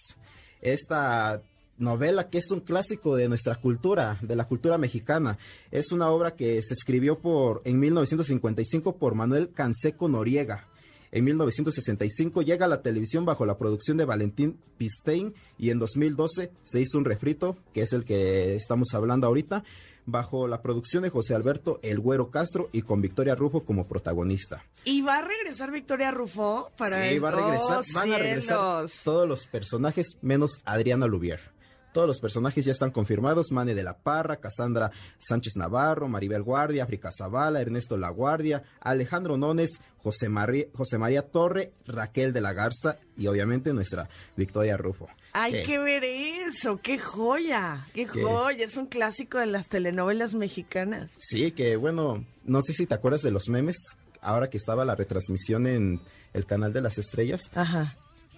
Esta 0.61 1.41
novela 1.77 2.29
que 2.29 2.39
es 2.39 2.51
un 2.51 2.61
clásico 2.61 3.15
de 3.15 3.29
nuestra 3.29 3.55
cultura, 3.55 4.17
de 4.21 4.35
la 4.35 4.47
cultura 4.47 4.77
mexicana. 4.77 5.37
Es 5.71 5.91
una 5.91 6.09
obra 6.09 6.35
que 6.35 6.61
se 6.63 6.73
escribió 6.73 7.19
por 7.19 7.61
en 7.65 7.79
1955 7.79 8.97
por 8.97 9.15
Manuel 9.15 9.51
Canseco 9.53 10.07
Noriega. 10.07 10.67
En 11.11 11.23
1965 11.23 12.41
llega 12.41 12.65
a 12.65 12.69
la 12.69 12.81
televisión 12.81 13.25
bajo 13.25 13.45
la 13.45 13.57
producción 13.57 13.97
de 13.97 14.05
Valentín 14.05 14.59
Pistein 14.77 15.33
y 15.57 15.69
en 15.69 15.79
2012 15.79 16.51
se 16.63 16.81
hizo 16.81 16.97
un 16.97 17.05
refrito, 17.05 17.55
que 17.73 17.81
es 17.81 17.93
el 17.93 18.03
que 18.03 18.55
estamos 18.55 18.93
hablando 18.93 19.25
ahorita, 19.25 19.63
bajo 20.05 20.47
la 20.47 20.61
producción 20.61 21.03
de 21.03 21.09
José 21.09 21.33
Alberto 21.33 21.79
El 21.81 21.99
Güero 21.99 22.29
Castro 22.29 22.69
y 22.73 22.81
con 22.81 23.01
Victoria 23.01 23.35
Rufo 23.35 23.63
como 23.63 23.87
protagonista. 23.87 24.63
¿Y 24.83 25.01
va 25.01 25.19
a 25.19 25.21
regresar 25.21 25.71
Victoria 25.71 26.11
Rufo 26.11 26.71
para 26.77 27.09
Sí, 27.09 27.19
va 27.19 27.29
a 27.29 27.31
regresar, 27.31 27.83
van 27.93 28.13
a 28.13 28.17
regresar 28.17 28.85
todos 29.03 29.27
los 29.27 29.47
personajes 29.47 30.17
menos 30.21 30.59
Adriana 30.65 31.07
Lubier 31.07 31.56
Todos 31.97 32.09
los 32.09 32.19
personajes 32.19 32.63
ya 32.63 32.73
están 32.73 32.91
confirmados. 32.91 33.51
Mane 33.51 33.73
de 33.73 33.81
la 33.81 33.97
Parra, 33.97 34.35
Cassandra 34.35 34.91
Sánchez 35.17 35.55
Navarro, 35.55 36.07
Maribel 36.07 36.43
Guardia, 36.43 36.83
África 36.83 37.09
Zavala, 37.11 37.59
Ernesto 37.59 37.97
La 37.97 38.11
Guardia, 38.11 38.61
Alejandro 38.81 39.35
Nones, 39.35 39.79
José, 39.97 40.29
José 40.75 40.97
María 40.99 41.23
Torre, 41.23 41.71
Raquel 41.87 42.33
de 42.33 42.41
la 42.41 42.53
Garza 42.53 42.99
y 43.17 43.25
obviamente 43.25 43.73
nuestra 43.73 44.07
Victoria 44.35 44.77
Rufo. 44.77 45.07
Hay 45.33 45.63
que 45.63 45.79
ver 45.79 46.03
eso, 46.03 46.79
qué 46.83 46.99
joya, 46.99 47.87
qué 47.95 48.05
joya, 48.05 48.65
es 48.65 48.77
un 48.77 48.85
clásico 48.85 49.39
de 49.39 49.47
las 49.47 49.67
telenovelas 49.67 50.35
mexicanas. 50.35 51.17
Sí, 51.17 51.49
que 51.49 51.77
bueno, 51.77 52.23
no 52.43 52.61
sé 52.61 52.73
si 52.73 52.85
te 52.85 52.93
acuerdas 52.93 53.23
de 53.23 53.31
los 53.31 53.49
memes, 53.49 53.75
ahora 54.21 54.51
que 54.51 54.57
estaba 54.57 54.85
la 54.85 54.93
retransmisión 54.93 55.65
en 55.65 55.99
el 56.33 56.45
canal 56.45 56.73
de 56.73 56.81
las 56.81 56.99
estrellas. 56.99 57.41
Ajá. 57.55 57.97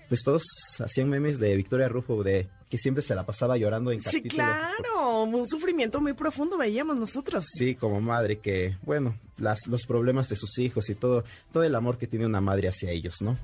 Pues 0.10 0.24
todos 0.24 0.44
hacían 0.80 1.10
memes 1.10 1.40
de 1.40 1.56
Victoria 1.56 1.88
Rufo, 1.88 2.24
de 2.24 2.50
que 2.70 2.78
siempre 2.78 3.02
se 3.02 3.16
la 3.16 3.26
pasaba 3.26 3.58
llorando 3.58 3.92
en 3.92 4.02
Sí, 4.02 4.24
claro, 4.24 5.24
un 5.24 5.48
sufrimiento 5.48 6.02
muy 6.02 6.14
profundo 6.14 6.58
veíamos 6.58 6.98
nosotros. 6.98 7.46
Sí, 7.48 7.76
como 7.76 8.02
madre, 8.02 8.40
que 8.40 8.76
bueno, 8.82 9.16
las, 9.38 9.68
los 9.68 9.86
problemas 9.86 10.28
de 10.28 10.36
sus 10.36 10.58
hijos 10.60 10.90
y 10.90 10.96
todo, 10.96 11.24
todo 11.54 11.64
el 11.64 11.76
amor 11.76 11.98
que 11.98 12.08
tiene 12.08 12.26
una 12.26 12.42
madre 12.42 12.68
hacia 12.68 12.92
ellos, 12.92 13.22
¿no? 13.22 13.38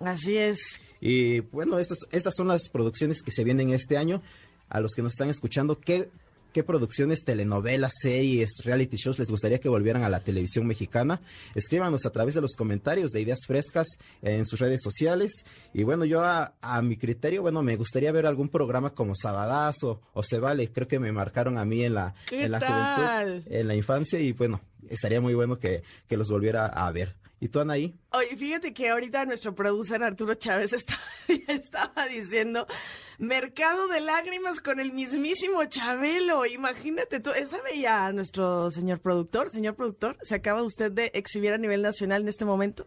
Así 0.00 0.36
es. 0.36 0.80
Y 1.00 1.40
bueno, 1.40 1.78
estas, 1.78 1.98
estas 2.10 2.34
son 2.36 2.48
las 2.48 2.68
producciones 2.68 3.22
que 3.22 3.30
se 3.30 3.44
vienen 3.44 3.70
este 3.70 3.96
año. 3.96 4.22
A 4.68 4.80
los 4.80 4.94
que 4.94 5.02
nos 5.02 5.12
están 5.12 5.30
escuchando, 5.30 5.78
¿qué, 5.78 6.10
qué 6.56 6.64
producciones, 6.64 7.22
telenovelas, 7.22 7.92
series, 8.00 8.62
reality 8.64 8.96
shows 8.96 9.18
les 9.18 9.30
gustaría 9.30 9.60
que 9.60 9.68
volvieran 9.68 10.04
a 10.04 10.08
la 10.08 10.20
televisión 10.20 10.66
mexicana? 10.66 11.20
Escríbanos 11.54 12.06
a 12.06 12.10
través 12.10 12.34
de 12.34 12.40
los 12.40 12.56
comentarios 12.56 13.10
de 13.10 13.20
Ideas 13.20 13.40
Frescas 13.46 13.86
en 14.22 14.46
sus 14.46 14.58
redes 14.58 14.80
sociales. 14.82 15.44
Y 15.74 15.82
bueno, 15.82 16.06
yo 16.06 16.22
a, 16.24 16.54
mi 16.80 16.96
criterio, 16.96 17.42
bueno, 17.42 17.60
me 17.60 17.76
gustaría 17.76 18.10
ver 18.10 18.24
algún 18.24 18.48
programa 18.48 18.94
como 18.94 19.14
Sabadazo 19.14 20.00
o 20.14 20.22
Se 20.22 20.38
Vale. 20.38 20.72
Creo 20.72 20.88
que 20.88 20.98
me 20.98 21.12
marcaron 21.12 21.58
a 21.58 21.66
mí 21.66 21.84
en 21.84 21.92
la, 21.92 22.14
en 22.30 22.50
la 22.50 22.58
juventud, 22.58 23.52
en 23.52 23.68
la 23.68 23.74
infancia. 23.74 24.18
Y 24.18 24.32
bueno, 24.32 24.62
estaría 24.88 25.20
muy 25.20 25.34
bueno 25.34 25.58
que, 25.58 25.82
que 26.08 26.16
los 26.16 26.30
volviera 26.30 26.64
a 26.64 26.90
ver. 26.90 27.16
¿Y 27.38 27.48
tú, 27.48 27.60
Anaí? 27.60 27.94
Oye, 28.12 28.34
fíjate 28.34 28.72
que 28.72 28.88
ahorita 28.88 29.26
nuestro 29.26 29.54
producer 29.54 30.02
Arturo 30.02 30.32
Chávez 30.36 30.72
estaba 31.48 32.08
diciendo 32.08 32.66
Mercado 33.18 33.88
de 33.88 34.00
lágrimas 34.00 34.60
con 34.60 34.78
el 34.78 34.92
mismísimo 34.92 35.64
Chabelo. 35.64 36.44
Imagínate 36.44 37.18
tú, 37.18 37.30
esa 37.30 37.62
veía 37.62 38.04
a 38.04 38.12
nuestro 38.12 38.70
señor 38.70 39.00
productor. 39.00 39.50
Señor 39.50 39.74
productor, 39.74 40.18
se 40.22 40.34
acaba 40.34 40.62
usted 40.62 40.92
de 40.92 41.10
exhibir 41.14 41.52
a 41.52 41.58
nivel 41.58 41.80
nacional 41.80 42.22
en 42.22 42.28
este 42.28 42.44
momento. 42.44 42.86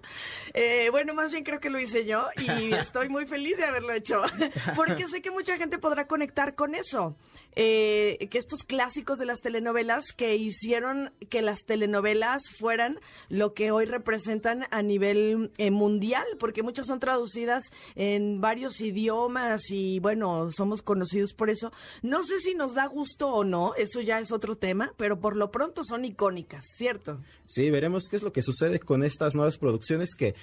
Eh, 0.54 0.90
bueno, 0.92 1.16
más 1.16 1.32
bien 1.32 1.44
creo 1.44 1.60
que 1.60 1.72
lo 1.72 1.80
hice 1.80 2.06
yo 2.06 2.28
y 2.38 2.74
estoy 2.74 3.10
muy 3.10 3.26
feliz 3.26 3.58
de 3.58 3.66
haberlo 3.66 3.92
hecho. 3.94 4.22
Porque 4.76 5.08
sé 5.08 5.22
que 5.22 5.32
mucha 5.32 5.58
gente 5.58 5.80
podrá 5.80 6.06
conectar 6.06 6.54
con 6.54 6.76
eso. 6.76 7.16
Eh, 7.56 8.28
que 8.30 8.38
estos 8.38 8.64
clásicos 8.64 9.18
de 9.18 9.26
las 9.26 9.42
telenovelas 9.42 10.14
que 10.16 10.36
hicieron 10.36 11.12
que 11.30 11.42
las 11.42 11.66
telenovelas 11.66 12.44
fueran 12.58 13.00
lo 13.28 13.54
que 13.54 13.72
hoy 13.72 13.86
representan 13.86 14.68
a 14.70 14.84
nivel 14.84 15.52
eh, 15.58 15.72
mundial, 15.72 16.26
porque 16.40 16.62
muchas 16.62 16.86
son 16.86 17.00
traducidas 17.00 17.72
en 17.96 18.40
varios 18.40 18.80
idiomas 18.82 19.72
y 19.72 20.00
bueno, 20.00 20.19
bueno, 20.20 20.52
somos 20.52 20.82
conocidos 20.82 21.34
por 21.34 21.50
eso. 21.50 21.72
No 22.02 22.24
sé 22.24 22.40
si 22.40 22.54
nos 22.54 22.74
da 22.74 22.88
gusto 22.88 23.30
o 23.30 23.44
no, 23.44 23.74
eso 23.76 24.02
ya 24.02 24.20
es 24.20 24.32
otro 24.32 24.56
tema, 24.56 24.94
pero 24.98 25.20
por 25.20 25.36
lo 25.36 25.52
pronto 25.52 25.84
son 25.84 26.06
icónicas, 26.06 26.66
¿cierto? 26.76 27.20
Sí, 27.46 27.70
veremos 27.70 28.08
qué 28.10 28.18
es 28.18 28.24
lo 28.24 28.34
que 28.34 28.42
sucede 28.42 28.80
con 28.80 29.04
estas 29.04 29.36
nuevas 29.36 29.58
producciones 29.58 30.16
que 30.16 30.36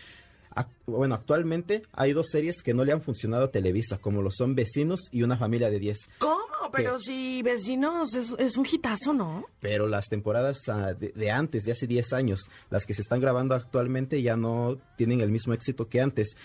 bueno, 0.87 1.15
actualmente 1.15 1.83
hay 1.93 2.15
dos 2.15 2.29
series 2.31 2.63
que 2.63 2.73
no 2.73 2.83
le 2.83 2.93
han 2.93 3.03
funcionado 3.03 3.45
a 3.45 3.51
Televisa, 3.51 3.99
como 3.99 4.23
lo 4.23 4.31
son 4.31 4.55
Vecinos 4.55 5.11
y 5.13 5.23
Una 5.23 5.37
familia 5.37 5.69
de 5.69 5.79
10. 5.79 5.99
¿Cómo? 6.19 6.47
Pero 6.73 6.99
si 6.99 7.43
Vecinos 7.43 8.15
es, 8.15 8.57
un 8.57 8.67
hitazo, 8.67 9.13
¿no? 9.13 9.45
Pero 9.61 9.87
las 9.87 10.07
temporadas 10.07 10.57
ah, 10.69 10.95
de, 10.95 11.11
de, 11.11 11.31
antes, 11.31 11.65
de 11.65 11.73
hace 11.73 11.87
10 11.87 12.15
años, 12.15 12.49
las 12.71 12.87
que 12.87 12.95
se 12.95 13.03
están 13.03 13.21
grabando 13.21 13.55
actualmente 13.55 14.23
ya 14.23 14.39
no 14.39 14.79
tienen 14.97 15.21
el 15.21 15.31
mismo 15.31 15.53
éxito 15.53 15.91
que 15.91 16.01
antes. 16.01 16.39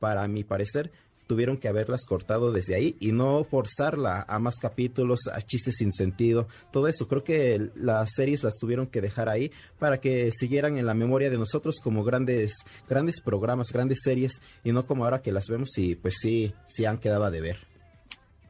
Para 0.00 0.26
mi 0.26 0.44
parecer, 0.44 0.92
tuvieron 1.32 1.56
que 1.56 1.66
haberlas 1.66 2.04
cortado 2.04 2.52
desde 2.52 2.74
ahí 2.74 2.94
y 3.00 3.12
no 3.12 3.42
forzarla 3.44 4.26
a 4.28 4.38
más 4.38 4.56
capítulos, 4.60 5.20
a 5.32 5.40
chistes 5.40 5.76
sin 5.78 5.90
sentido, 5.90 6.46
todo 6.70 6.88
eso. 6.88 7.08
Creo 7.08 7.24
que 7.24 7.70
las 7.74 8.10
series 8.12 8.44
las 8.44 8.58
tuvieron 8.60 8.86
que 8.86 9.00
dejar 9.00 9.30
ahí 9.30 9.50
para 9.78 9.98
que 9.98 10.30
siguieran 10.30 10.76
en 10.76 10.84
la 10.84 10.92
memoria 10.92 11.30
de 11.30 11.38
nosotros 11.38 11.76
como 11.82 12.04
grandes, 12.04 12.52
grandes 12.86 13.22
programas, 13.22 13.72
grandes 13.72 14.00
series 14.02 14.42
y 14.62 14.72
no 14.72 14.84
como 14.84 15.04
ahora 15.04 15.22
que 15.22 15.32
las 15.32 15.46
vemos 15.48 15.70
y 15.78 15.94
pues 15.94 16.16
sí, 16.20 16.52
sí 16.66 16.84
han 16.84 16.98
quedado 16.98 17.24
a 17.24 17.30
deber. 17.30 17.71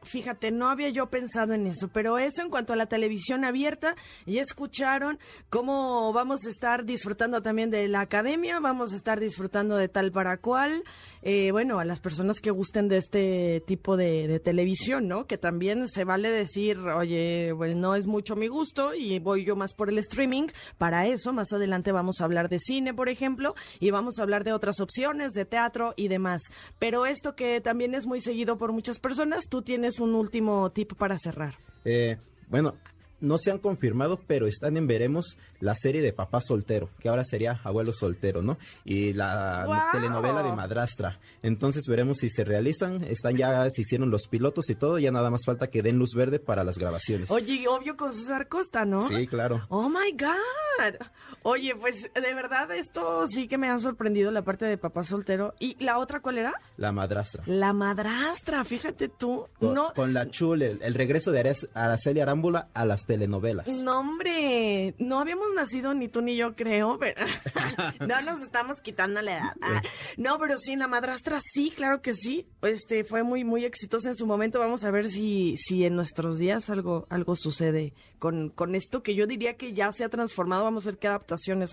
Fíjate, 0.05 0.51
no 0.51 0.69
había 0.69 0.89
yo 0.89 1.07
pensado 1.07 1.53
en 1.53 1.67
eso, 1.67 1.87
pero 1.87 2.17
eso 2.17 2.41
en 2.41 2.49
cuanto 2.49 2.73
a 2.73 2.75
la 2.75 2.87
televisión 2.87 3.45
abierta, 3.45 3.95
ya 4.25 4.41
escucharon 4.41 5.19
cómo 5.49 6.11
vamos 6.13 6.45
a 6.45 6.49
estar 6.49 6.85
disfrutando 6.85 7.41
también 7.41 7.69
de 7.69 7.87
la 7.87 8.01
academia, 8.01 8.59
vamos 8.59 8.93
a 8.93 8.97
estar 8.97 9.19
disfrutando 9.19 9.75
de 9.77 9.87
tal 9.87 10.11
para 10.11 10.37
cual, 10.37 10.83
eh, 11.21 11.51
bueno, 11.51 11.79
a 11.79 11.85
las 11.85 11.99
personas 11.99 12.39
que 12.39 12.51
gusten 12.51 12.87
de 12.87 12.97
este 12.97 13.63
tipo 13.65 13.97
de, 13.97 14.41
televisión, 14.43 15.07
¿no? 15.07 15.25
Que 15.25 15.37
también 15.37 15.87
se 15.87 16.03
vale 16.03 16.29
decir, 16.29 16.79
oye, 16.79 17.51
bueno, 17.53 17.75
no 17.79 17.95
es 17.95 18.07
mucho 18.07 18.35
mi 18.35 18.47
gusto 18.47 18.93
y 18.93 19.19
voy 19.19 19.45
yo 19.45 19.55
más 19.55 19.73
por 19.73 19.89
el 19.89 19.99
streaming, 19.99 20.47
para 20.77 21.07
eso 21.07 21.31
más 21.33 21.53
adelante 21.53 21.91
vamos 21.91 22.19
a 22.19 22.25
hablar 22.25 22.49
de 22.49 22.59
cine, 22.59 22.93
por 22.93 23.09
ejemplo, 23.09 23.55
y 23.79 23.91
vamos 23.91 24.19
a 24.19 24.23
hablar 24.23 24.43
de 24.43 24.53
otras 24.53 24.79
opciones, 24.79 25.31
de 25.31 25.45
teatro 25.45 25.93
y 25.95 26.07
demás. 26.07 26.41
Pero 26.79 27.05
esto 27.05 27.35
que 27.35 27.61
también 27.61 27.95
es 27.95 28.05
muy 28.05 28.19
seguido 28.19 28.57
por 28.57 28.73
muchas 28.73 28.99
personas, 28.99 29.45
tú 29.49 29.61
tienes 29.61 29.92
un 29.99 30.15
último 30.15 30.71
tip 30.71 30.93
para 30.93 31.17
cerrar. 31.17 31.57
Eh, 31.85 32.17
bueno, 32.49 32.75
no 33.23 33.37
se 33.37 33.51
han 33.51 33.57
confirmado, 33.57 34.19
pero 34.27 34.47
están 34.47 34.75
en 34.75 34.85
veremos 34.85 35.37
la 35.61 35.75
serie 35.75 36.01
de 36.01 36.11
Papá 36.11 36.41
Soltero, 36.41 36.89
que 36.99 37.07
ahora 37.07 37.23
sería 37.23 37.61
Abuelo 37.63 37.93
Soltero, 37.93 38.41
¿no? 38.41 38.57
Y 38.83 39.13
la 39.13 39.89
telenovela 39.93 40.43
de 40.43 40.51
Madrastra. 40.51 41.19
Entonces 41.41 41.85
veremos 41.87 42.17
si 42.17 42.29
se 42.29 42.43
realizan, 42.43 43.01
están 43.05 43.37
ya, 43.37 43.69
se 43.69 43.81
hicieron 43.81 44.11
los 44.11 44.27
pilotos 44.27 44.69
y 44.69 44.75
todo, 44.75 44.99
ya 44.99 45.11
nada 45.11 45.31
más 45.31 45.45
falta 45.45 45.67
que 45.67 45.81
den 45.81 45.97
luz 45.97 46.13
verde 46.15 46.39
para 46.39 46.65
las 46.65 46.77
grabaciones. 46.77 47.31
Oye, 47.31 47.65
obvio 47.67 47.95
con 47.95 48.13
César 48.13 48.49
Costa, 48.49 48.83
¿no? 48.83 49.07
Sí, 49.07 49.25
claro. 49.25 49.65
Oh 49.69 49.87
my 49.87 50.11
God. 50.11 50.95
Oye, 51.43 51.75
pues 51.75 52.09
de 52.13 52.33
verdad 52.33 52.71
esto 52.71 53.27
sí 53.27 53.49
que 53.49 53.57
me 53.57 53.69
ha 53.69 53.77
sorprendido 53.77 54.31
la 54.31 54.43
parte 54.43 54.65
de 54.65 54.77
Papá 54.77 55.03
Soltero. 55.03 55.53
¿Y 55.59 55.75
la 55.83 55.99
otra 55.99 56.21
cuál 56.21 56.37
era? 56.37 56.53
La 56.77 56.93
Madrastra. 56.93 57.43
La 57.45 57.73
Madrastra, 57.73 58.63
fíjate 58.63 59.09
tú. 59.09 59.45
Con, 59.59 59.73
no... 59.73 59.93
con 59.93 60.13
la 60.13 60.29
chule, 60.29 60.77
el, 60.79 60.93
regreso 60.93 61.31
de 61.31 61.53
Araceli 61.73 62.21
Arámbula 62.21 62.69
a 62.73 62.85
las 62.85 63.05
telenovelas. 63.05 63.67
No, 63.67 63.99
hombre, 63.99 64.95
no 64.99 65.19
habíamos 65.19 65.53
nacido 65.53 65.93
ni 65.93 66.07
tú 66.07 66.21
ni 66.21 66.37
yo, 66.37 66.55
creo, 66.55 66.97
pero 66.97 67.25
no 67.99 68.21
nos 68.21 68.41
estamos 68.41 68.79
quitando 68.79 69.21
la 69.21 69.37
edad. 69.37 69.53
Ah, 69.61 69.81
no, 70.17 70.39
pero 70.39 70.57
sí, 70.57 70.75
la 70.77 70.87
madrastra 70.87 71.39
sí, 71.41 71.71
claro 71.75 72.01
que 72.01 72.13
sí. 72.13 72.47
Este 72.61 73.03
fue 73.03 73.23
muy 73.23 73.43
muy 73.43 73.65
exitosa 73.65 74.09
en 74.09 74.15
su 74.15 74.25
momento. 74.25 74.59
Vamos 74.59 74.85
a 74.85 74.91
ver 74.91 75.09
si 75.09 75.57
si 75.57 75.85
en 75.85 75.95
nuestros 75.95 76.37
días 76.37 76.69
algo 76.69 77.05
algo 77.09 77.35
sucede 77.35 77.93
con 78.19 78.49
con 78.49 78.75
esto 78.75 79.03
que 79.03 79.15
yo 79.15 79.27
diría 79.27 79.57
que 79.57 79.73
ya 79.73 79.91
se 79.91 80.05
ha 80.05 80.09
transformado. 80.09 80.63
Vamos 80.63 80.85
a 80.85 80.91
ver 80.91 80.99
qué 80.99 81.07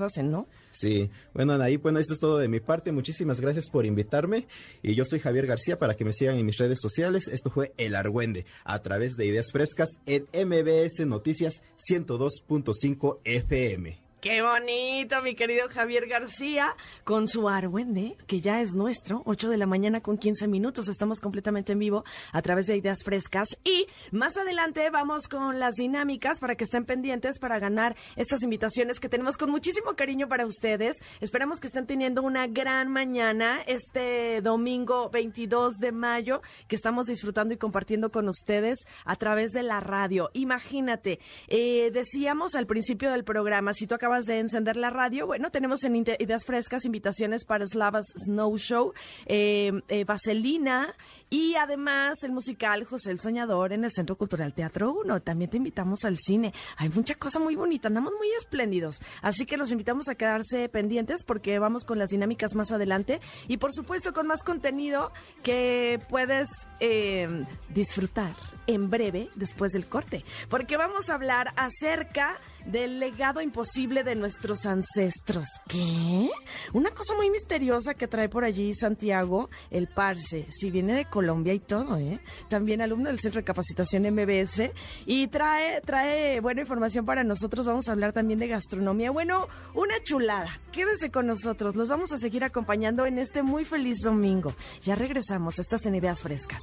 hacen, 0.00 0.30
¿no? 0.30 0.48
Sí. 0.70 1.10
Bueno, 1.34 1.54
ahí 1.54 1.76
bueno, 1.76 1.98
esto 1.98 2.14
es 2.14 2.20
todo 2.20 2.38
de 2.38 2.48
mi 2.48 2.60
parte. 2.60 2.92
Muchísimas 2.92 3.40
gracias 3.40 3.70
por 3.70 3.86
invitarme 3.86 4.46
y 4.82 4.94
yo 4.94 5.04
soy 5.04 5.20
Javier 5.20 5.46
García 5.46 5.78
para 5.78 5.96
que 5.96 6.04
me 6.04 6.12
sigan 6.12 6.36
en 6.36 6.46
mis 6.46 6.58
redes 6.58 6.78
sociales. 6.80 7.28
Esto 7.28 7.50
fue 7.50 7.72
El 7.76 7.94
Argüende 7.94 8.46
a 8.64 8.80
través 8.82 9.16
de 9.16 9.26
Ideas 9.26 9.52
Frescas 9.52 9.90
en 10.06 10.24
MBS 10.32 11.06
Noticias 11.06 11.62
102.5 11.88 13.18
FM. 13.24 14.09
Qué 14.20 14.42
bonito, 14.42 15.22
mi 15.22 15.34
querido 15.34 15.66
Javier 15.70 16.06
García, 16.06 16.76
con 17.04 17.26
su 17.26 17.48
Argüende, 17.48 18.18
que 18.26 18.42
ya 18.42 18.60
es 18.60 18.74
nuestro, 18.74 19.22
8 19.24 19.48
de 19.48 19.56
la 19.56 19.64
mañana 19.64 20.02
con 20.02 20.18
15 20.18 20.46
minutos. 20.46 20.88
Estamos 20.88 21.20
completamente 21.20 21.72
en 21.72 21.78
vivo 21.78 22.04
a 22.30 22.42
través 22.42 22.66
de 22.66 22.76
Ideas 22.76 22.98
Frescas. 23.02 23.48
Y 23.64 23.86
más 24.10 24.36
adelante 24.36 24.90
vamos 24.90 25.26
con 25.26 25.58
las 25.58 25.72
dinámicas 25.76 26.38
para 26.38 26.54
que 26.54 26.64
estén 26.64 26.84
pendientes 26.84 27.38
para 27.38 27.58
ganar 27.58 27.96
estas 28.14 28.42
invitaciones 28.42 29.00
que 29.00 29.08
tenemos 29.08 29.38
con 29.38 29.50
muchísimo 29.50 29.94
cariño 29.96 30.28
para 30.28 30.44
ustedes. 30.44 30.98
Esperamos 31.22 31.58
que 31.58 31.68
estén 31.68 31.86
teniendo 31.86 32.20
una 32.20 32.46
gran 32.46 32.88
mañana 32.88 33.62
este 33.66 34.42
domingo 34.42 35.08
22 35.08 35.78
de 35.78 35.92
mayo, 35.92 36.42
que 36.68 36.76
estamos 36.76 37.06
disfrutando 37.06 37.54
y 37.54 37.56
compartiendo 37.56 38.10
con 38.10 38.28
ustedes 38.28 38.80
a 39.06 39.16
través 39.16 39.52
de 39.52 39.62
la 39.62 39.80
radio. 39.80 40.28
Imagínate, 40.34 41.20
eh, 41.48 41.90
decíamos 41.90 42.54
al 42.54 42.66
principio 42.66 43.12
del 43.12 43.24
programa, 43.24 43.72
si 43.72 43.86
tú 43.86 43.94
acabas 43.94 44.09
de 44.10 44.40
encender 44.40 44.76
la 44.76 44.90
radio, 44.90 45.26
bueno, 45.26 45.50
tenemos 45.50 45.84
en 45.84 45.94
Ideas 45.94 46.44
Frescas 46.44 46.84
invitaciones 46.84 47.44
para 47.44 47.64
Slavas 47.64 48.06
Snow 48.16 48.58
Show, 48.58 48.92
eh, 49.26 49.70
eh, 49.88 50.04
Vaselina 50.04 50.96
Y 51.32 51.54
además 51.54 52.24
el 52.24 52.32
musical 52.32 52.84
José 52.84 53.12
el 53.12 53.20
Soñador 53.20 53.72
en 53.72 53.84
el 53.84 53.92
Centro 53.92 54.16
Cultural 54.16 54.52
Teatro 54.52 54.92
1. 54.92 55.22
También 55.22 55.48
te 55.48 55.58
invitamos 55.58 56.04
al 56.04 56.18
cine. 56.18 56.52
Hay 56.76 56.88
mucha 56.88 57.14
cosa 57.14 57.38
muy 57.38 57.54
bonita, 57.54 57.86
andamos 57.86 58.12
muy 58.18 58.28
espléndidos. 58.36 59.00
Así 59.22 59.46
que 59.46 59.56
los 59.56 59.70
invitamos 59.70 60.08
a 60.08 60.16
quedarse 60.16 60.68
pendientes 60.68 61.22
porque 61.22 61.60
vamos 61.60 61.84
con 61.84 62.00
las 62.00 62.08
dinámicas 62.08 62.56
más 62.56 62.72
adelante. 62.72 63.20
Y 63.46 63.58
por 63.58 63.72
supuesto 63.72 64.12
con 64.12 64.26
más 64.26 64.42
contenido 64.42 65.12
que 65.44 66.00
puedes 66.08 66.50
eh, 66.80 67.46
disfrutar 67.68 68.34
en 68.66 68.90
breve 68.90 69.28
después 69.36 69.70
del 69.70 69.86
corte. 69.86 70.24
Porque 70.48 70.76
vamos 70.76 71.10
a 71.10 71.14
hablar 71.14 71.52
acerca 71.56 72.40
del 72.66 73.00
legado 73.00 73.40
imposible 73.40 74.04
de 74.04 74.14
nuestros 74.14 74.66
ancestros. 74.66 75.48
¿Qué? 75.68 76.28
Una 76.72 76.90
cosa 76.90 77.14
muy 77.14 77.30
misteriosa 77.30 77.94
que 77.94 78.06
trae 78.06 78.28
por 78.28 78.44
allí 78.44 78.74
Santiago, 78.74 79.48
el 79.70 79.88
Parse, 79.88 80.46
si 80.50 80.70
viene 80.70 80.94
de 80.94 81.06
y 81.22 81.58
todo, 81.60 81.98
¿eh? 81.98 82.20
También 82.48 82.80
alumno 82.80 83.08
del 83.08 83.20
Centro 83.20 83.40
de 83.40 83.44
Capacitación 83.44 84.02
MBS 84.02 84.70
y 85.06 85.26
trae, 85.28 85.80
trae 85.82 86.40
buena 86.40 86.62
información 86.62 87.04
para 87.04 87.24
nosotros. 87.24 87.66
Vamos 87.66 87.88
a 87.88 87.92
hablar 87.92 88.12
también 88.12 88.38
de 88.38 88.48
gastronomía. 88.48 89.10
Bueno, 89.10 89.48
una 89.74 90.02
chulada. 90.02 90.58
Quédese 90.72 91.10
con 91.10 91.26
nosotros. 91.26 91.76
Los 91.76 91.88
vamos 91.88 92.12
a 92.12 92.18
seguir 92.18 92.44
acompañando 92.44 93.06
en 93.06 93.18
este 93.18 93.42
muy 93.42 93.64
feliz 93.64 94.02
domingo. 94.02 94.54
Ya 94.82 94.94
regresamos. 94.94 95.58
Estas 95.58 95.84
en 95.86 95.94
Ideas 95.94 96.22
Frescas. 96.22 96.62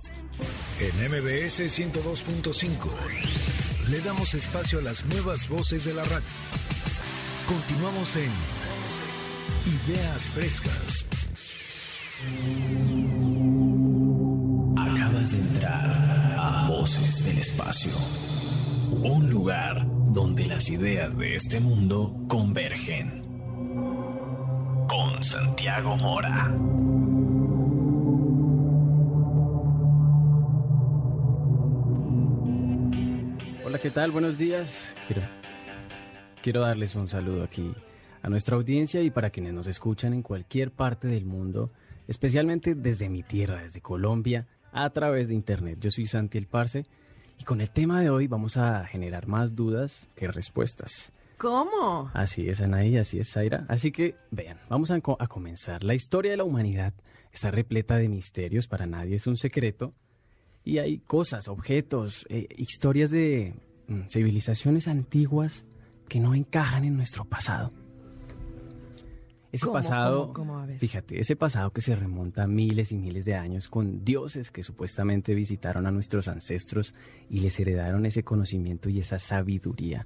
En 0.80 1.10
MBS 1.10 1.62
102.5 1.62 3.90
le 3.90 4.02
damos 4.02 4.34
espacio 4.34 4.80
a 4.80 4.82
las 4.82 5.06
nuevas 5.06 5.48
voces 5.48 5.86
de 5.86 5.94
la 5.94 6.04
radio. 6.04 6.26
Continuamos 7.48 8.16
en 8.16 8.32
Ideas 9.88 10.30
Frescas. 10.30 11.06
Acabas 14.90 15.32
de 15.34 15.40
entrar 15.40 16.36
a 16.40 16.68
Voces 16.70 17.26
del 17.26 17.40
Espacio, 17.40 17.92
un 19.04 19.30
lugar 19.30 19.86
donde 20.14 20.48
las 20.48 20.70
ideas 20.70 21.16
de 21.18 21.36
este 21.36 21.60
mundo 21.60 22.16
convergen. 22.30 23.22
Con 24.88 25.22
Santiago 25.22 25.98
Mora. 25.98 26.56
Hola, 33.66 33.80
¿qué 33.80 33.90
tal? 33.90 34.12
Buenos 34.12 34.38
días. 34.38 34.90
Quiero, 35.08 35.24
quiero 36.42 36.62
darles 36.62 36.96
un 36.96 37.10
saludo 37.10 37.44
aquí 37.44 37.74
a 38.22 38.30
nuestra 38.30 38.56
audiencia 38.56 39.02
y 39.02 39.10
para 39.10 39.32
quienes 39.32 39.54
nos 39.54 39.68
escuchan 39.68 40.14
en 40.14 40.22
cualquier 40.22 40.72
parte 40.72 41.10
del 41.10 41.26
mundo, 41.26 41.72
especialmente 42.08 42.74
desde 42.74 43.10
mi 43.10 43.24
tierra, 43.24 43.64
desde 43.64 43.82
Colombia, 43.82 44.48
a 44.72 44.90
través 44.90 45.28
de 45.28 45.34
internet. 45.34 45.78
Yo 45.80 45.92
soy 45.92 46.08
Santi 46.08 46.38
El 46.38 46.48
Parce 46.48 46.84
y 47.40 47.44
con 47.44 47.62
el 47.62 47.70
tema 47.70 48.02
de 48.02 48.10
hoy 48.10 48.28
vamos 48.28 48.58
a 48.58 48.86
generar 48.86 49.28
más 49.28 49.56
dudas 49.56 50.08
que 50.16 50.28
respuestas. 50.28 51.12
¿Cómo? 51.38 52.10
Así 52.14 52.50
es, 52.50 52.62
Anaí, 52.62 52.98
así 52.98 53.20
es, 53.20 53.32
Zaira. 53.32 53.66
Así 53.70 53.92
que, 53.92 54.16
vean, 54.32 54.58
vamos 54.70 54.90
a, 54.90 55.00
co- 55.02 55.18
a 55.20 55.28
comenzar. 55.28 55.84
La 55.84 55.94
historia 55.94 56.32
de 56.32 56.38
la 56.38 56.44
humanidad 56.44 56.94
está 57.32 57.52
repleta 57.52 57.96
de 57.98 58.10
misterios, 58.10 58.68
para 58.68 58.88
nadie 58.88 59.16
es 59.18 59.28
un 59.28 59.38
secreto. 59.38 59.94
Y 60.64 60.80
hay 60.80 60.98
cosas, 60.98 61.48
objetos, 61.48 62.26
eh, 62.30 62.48
historias 62.58 63.12
de 63.12 63.54
mm, 63.88 64.08
civilizaciones 64.10 64.88
antiguas 64.88 65.64
que 66.10 66.20
no 66.20 66.34
encajan 66.34 66.84
en 66.86 66.98
nuestro 66.98 67.24
pasado. 67.26 67.72
Ese 69.52 69.66
¿Cómo, 69.66 69.74
pasado, 69.74 70.34
cómo, 70.34 70.34
cómo? 70.34 70.60
A 70.60 70.66
ver. 70.66 70.78
fíjate, 70.78 71.20
ese 71.20 71.36
pasado 71.36 71.72
que 71.72 71.82
se 71.82 71.96
remonta 71.96 72.44
a 72.44 72.48
miles 72.48 72.92
y 72.92 72.98
miles 72.98 73.24
de 73.24 73.36
años 73.36 73.70
con 73.70 74.04
dioses 74.04 74.52
que 74.52 74.62
supuestamente 74.62 75.34
visitaron 75.34 75.88
a 75.88 75.92
nuestros 75.92 76.28
ancestros 76.28 76.94
y 77.30 77.40
les 77.40 77.58
heredaron 77.60 78.06
ese 78.06 78.24
conocimiento 78.24 78.90
y 78.90 79.00
esa 79.00 79.20
sabiduría. 79.20 80.06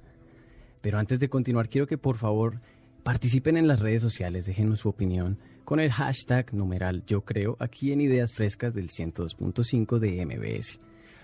Pero 0.80 0.98
antes 0.98 1.18
de 1.18 1.28
continuar, 1.28 1.68
quiero 1.68 1.86
que 1.86 1.98
por 1.98 2.18
favor 2.18 2.60
participen 3.02 3.56
en 3.56 3.66
las 3.66 3.80
redes 3.80 4.02
sociales, 4.02 4.46
déjenos 4.46 4.80
su 4.80 4.88
opinión 4.88 5.38
con 5.64 5.80
el 5.80 5.92
hashtag 5.92 6.52
numeral 6.54 7.04
yo 7.06 7.22
creo 7.22 7.56
aquí 7.60 7.92
en 7.92 8.00
Ideas 8.00 8.32
Frescas 8.32 8.74
del 8.74 8.88
102.5 8.88 9.98
de 9.98 10.26
MBS. 10.26 10.78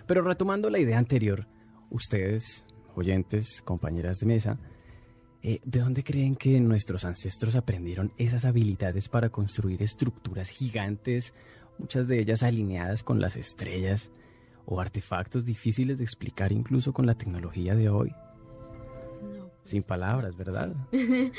Pero 0.07 0.23
retomando 0.23 0.71
la 0.71 0.79
idea 0.79 0.99
anterior, 0.99 1.47
ustedes, 1.91 2.65
oyentes, 2.95 3.63
compañeras 3.65 4.19
de 4.19 4.27
mesa, 4.27 4.59
eh, 5.43 5.61
¿de 5.65 5.81
dónde 5.81 6.03
creen 6.03 6.35
que 6.35 6.59
nuestros 6.61 7.05
ancestros 7.05 7.55
aprendieron 7.55 8.13
esas 8.19 8.45
habilidades 8.45 9.09
para 9.09 9.31
construir 9.31 9.83
estructuras 9.83 10.49
gigantes, 10.49 11.33
muchas 11.79 12.09
de 12.09 12.19
ellas 12.19 12.43
alineadas 12.43 13.03
con 13.03 13.21
las 13.21 13.37
estrellas, 13.37 14.11
o 14.67 14.81
artefactos 14.81 15.45
difíciles 15.45 15.97
de 15.97 16.05
explicar 16.05 16.53
incluso 16.53 16.93
con 16.93 17.07
la 17.07 17.15
tecnología 17.15 17.75
de 17.75 17.89
hoy? 17.89 18.13
Sin 19.63 19.83
palabras, 19.83 20.37
¿verdad? 20.37 20.75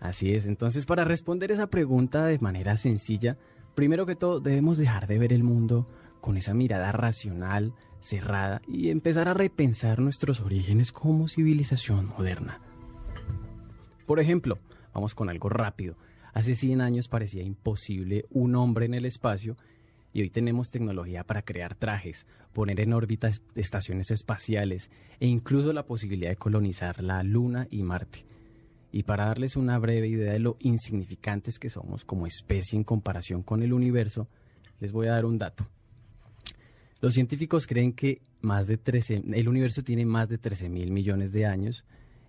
Así 0.00 0.34
es. 0.34 0.46
Entonces, 0.46 0.84
para 0.84 1.04
responder 1.04 1.52
esa 1.52 1.68
pregunta 1.68 2.26
de 2.26 2.38
manera 2.38 2.76
sencilla, 2.76 3.38
primero 3.74 4.06
que 4.06 4.16
todo 4.16 4.40
debemos 4.40 4.76
dejar 4.76 5.06
de 5.06 5.18
ver 5.18 5.32
el 5.32 5.42
mundo 5.42 5.88
con 6.20 6.36
esa 6.36 6.52
mirada 6.52 6.92
racional, 6.92 7.72
cerrada, 8.00 8.60
y 8.66 8.90
empezar 8.90 9.28
a 9.28 9.34
repensar 9.34 10.00
nuestros 10.00 10.40
orígenes 10.40 10.92
como 10.92 11.28
civilización 11.28 12.06
moderna. 12.08 12.60
Por 14.06 14.20
ejemplo, 14.20 14.58
vamos 14.94 15.14
con 15.14 15.28
algo 15.28 15.48
rápido. 15.48 15.96
Hace 16.32 16.54
100 16.54 16.80
años 16.80 17.08
parecía 17.08 17.42
imposible 17.42 18.26
un 18.30 18.54
hombre 18.56 18.86
en 18.86 18.94
el 18.94 19.04
espacio 19.04 19.56
y 20.12 20.22
hoy 20.22 20.30
tenemos 20.30 20.70
tecnología 20.70 21.24
para 21.24 21.42
crear 21.42 21.74
trajes, 21.74 22.26
poner 22.52 22.80
en 22.80 22.92
órbita 22.92 23.28
es- 23.28 23.42
estaciones 23.54 24.10
espaciales 24.10 24.90
e 25.20 25.26
incluso 25.26 25.72
la 25.72 25.84
posibilidad 25.86 26.30
de 26.30 26.36
colonizar 26.36 27.02
la 27.02 27.22
Luna 27.22 27.68
y 27.70 27.82
Marte. 27.82 28.24
Y 28.92 29.02
para 29.02 29.26
darles 29.26 29.56
una 29.56 29.78
breve 29.78 30.08
idea 30.08 30.32
de 30.32 30.38
lo 30.38 30.56
insignificantes 30.60 31.58
que 31.58 31.68
somos 31.68 32.04
como 32.04 32.26
especie 32.26 32.76
en 32.78 32.84
comparación 32.84 33.42
con 33.42 33.62
el 33.62 33.72
universo, 33.72 34.28
les 34.80 34.92
voy 34.92 35.08
a 35.08 35.12
dar 35.12 35.24
un 35.26 35.38
dato. 35.38 35.66
Los 37.00 37.14
científicos 37.14 37.66
creen 37.66 37.92
que 37.92 38.22
más 38.40 38.66
de 38.66 38.78
13, 38.78 39.22
el 39.34 39.48
universo 39.48 39.82
tiene 39.82 40.06
más 40.06 40.28
de 40.28 40.38
13 40.38 40.68
mil 40.70 40.90
millones 40.92 41.32
de 41.32 41.44
años 41.44 41.84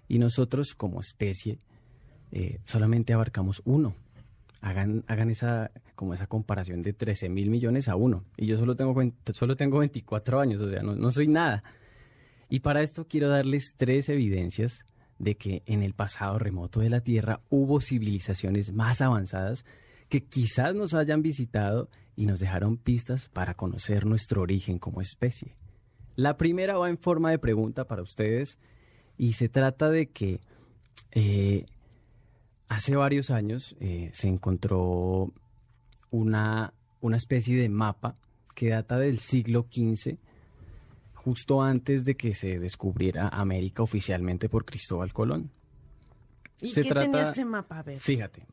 y 0.10 0.20
nosotros 0.20 0.74
como 0.76 1.00
especie 1.00 1.60
eh, 2.32 2.60
solamente 2.64 3.14
abarcamos 3.14 3.62
uno. 3.66 3.96
Hagan, 4.62 5.04
hagan 5.08 5.30
esa, 5.30 5.72
como 5.96 6.14
esa 6.14 6.28
comparación 6.28 6.82
de 6.82 6.94
13 6.94 7.30
mil 7.30 7.50
millones 7.50 7.88
a 7.88 7.96
uno. 7.96 8.24
Y 8.38 8.48
yo 8.48 8.58
solo 8.58 8.76
tengo, 8.76 8.96
solo 9.34 9.56
tengo 9.56 9.80
24 9.80 10.40
años, 10.40 10.62
o 10.62 10.70
sea, 10.70 10.82
no, 10.82 10.96
no 10.96 11.12
soy 11.12 11.28
nada. 11.28 11.64
Y 12.50 12.62
para 12.62 12.82
esto 12.82 13.08
quiero 13.08 13.30
darles 13.30 13.76
tres 13.78 14.10
evidencias 14.10 14.86
de 15.20 15.36
que 15.36 15.64
en 15.66 15.84
el 15.84 15.94
pasado 15.94 16.40
remoto 16.40 16.80
de 16.80 16.90
la 16.90 17.02
Tierra 17.02 17.42
hubo 17.50 17.82
civilizaciones 17.82 18.72
más 18.72 19.02
avanzadas 19.02 19.66
que 20.10 20.24
quizás 20.24 20.74
nos 20.76 20.94
hayan 20.94 21.22
visitado 21.22 21.90
y 22.16 22.26
nos 22.26 22.40
dejaron 22.40 22.78
pistas 22.78 23.30
para 23.30 23.54
conocer 23.54 24.06
nuestro 24.06 24.42
origen 24.42 24.80
como 24.80 25.02
especie. 25.02 25.56
La 26.16 26.38
primera 26.38 26.78
va 26.78 26.90
en 26.90 26.98
forma 26.98 27.30
de 27.32 27.40
pregunta 27.40 27.86
para 27.86 28.02
ustedes 28.02 28.58
y 29.18 29.34
se 29.34 29.50
trata 29.50 29.90
de 29.90 30.08
que 30.08 30.40
eh, 31.12 31.66
hace 32.68 32.96
varios 32.96 33.30
años 33.32 33.76
eh, 33.80 34.10
se 34.14 34.28
encontró 34.28 35.30
una, 36.12 36.74
una 37.02 37.18
especie 37.18 37.58
de 37.60 37.70
mapa 37.70 38.16
que 38.56 38.70
data 38.70 38.98
del 38.98 39.20
siglo 39.20 39.68
XV, 39.72 40.18
justo 41.14 41.62
antes 41.62 42.06
de 42.06 42.16
que 42.16 42.34
se 42.34 42.60
descubriera 42.60 43.28
América 43.28 43.84
oficialmente 43.84 44.50
por 44.50 44.66
Cristóbal 44.66 45.14
Colón. 45.14 45.52
¿Y 46.62 46.72
Se 46.72 46.82
qué 46.84 46.90
trata- 46.90 47.06
tenía 47.06 47.22
este 47.24 47.46
mapa? 47.46 47.80
A 47.80 47.84
ver, 47.84 48.00
Fíjate, 48.00 48.44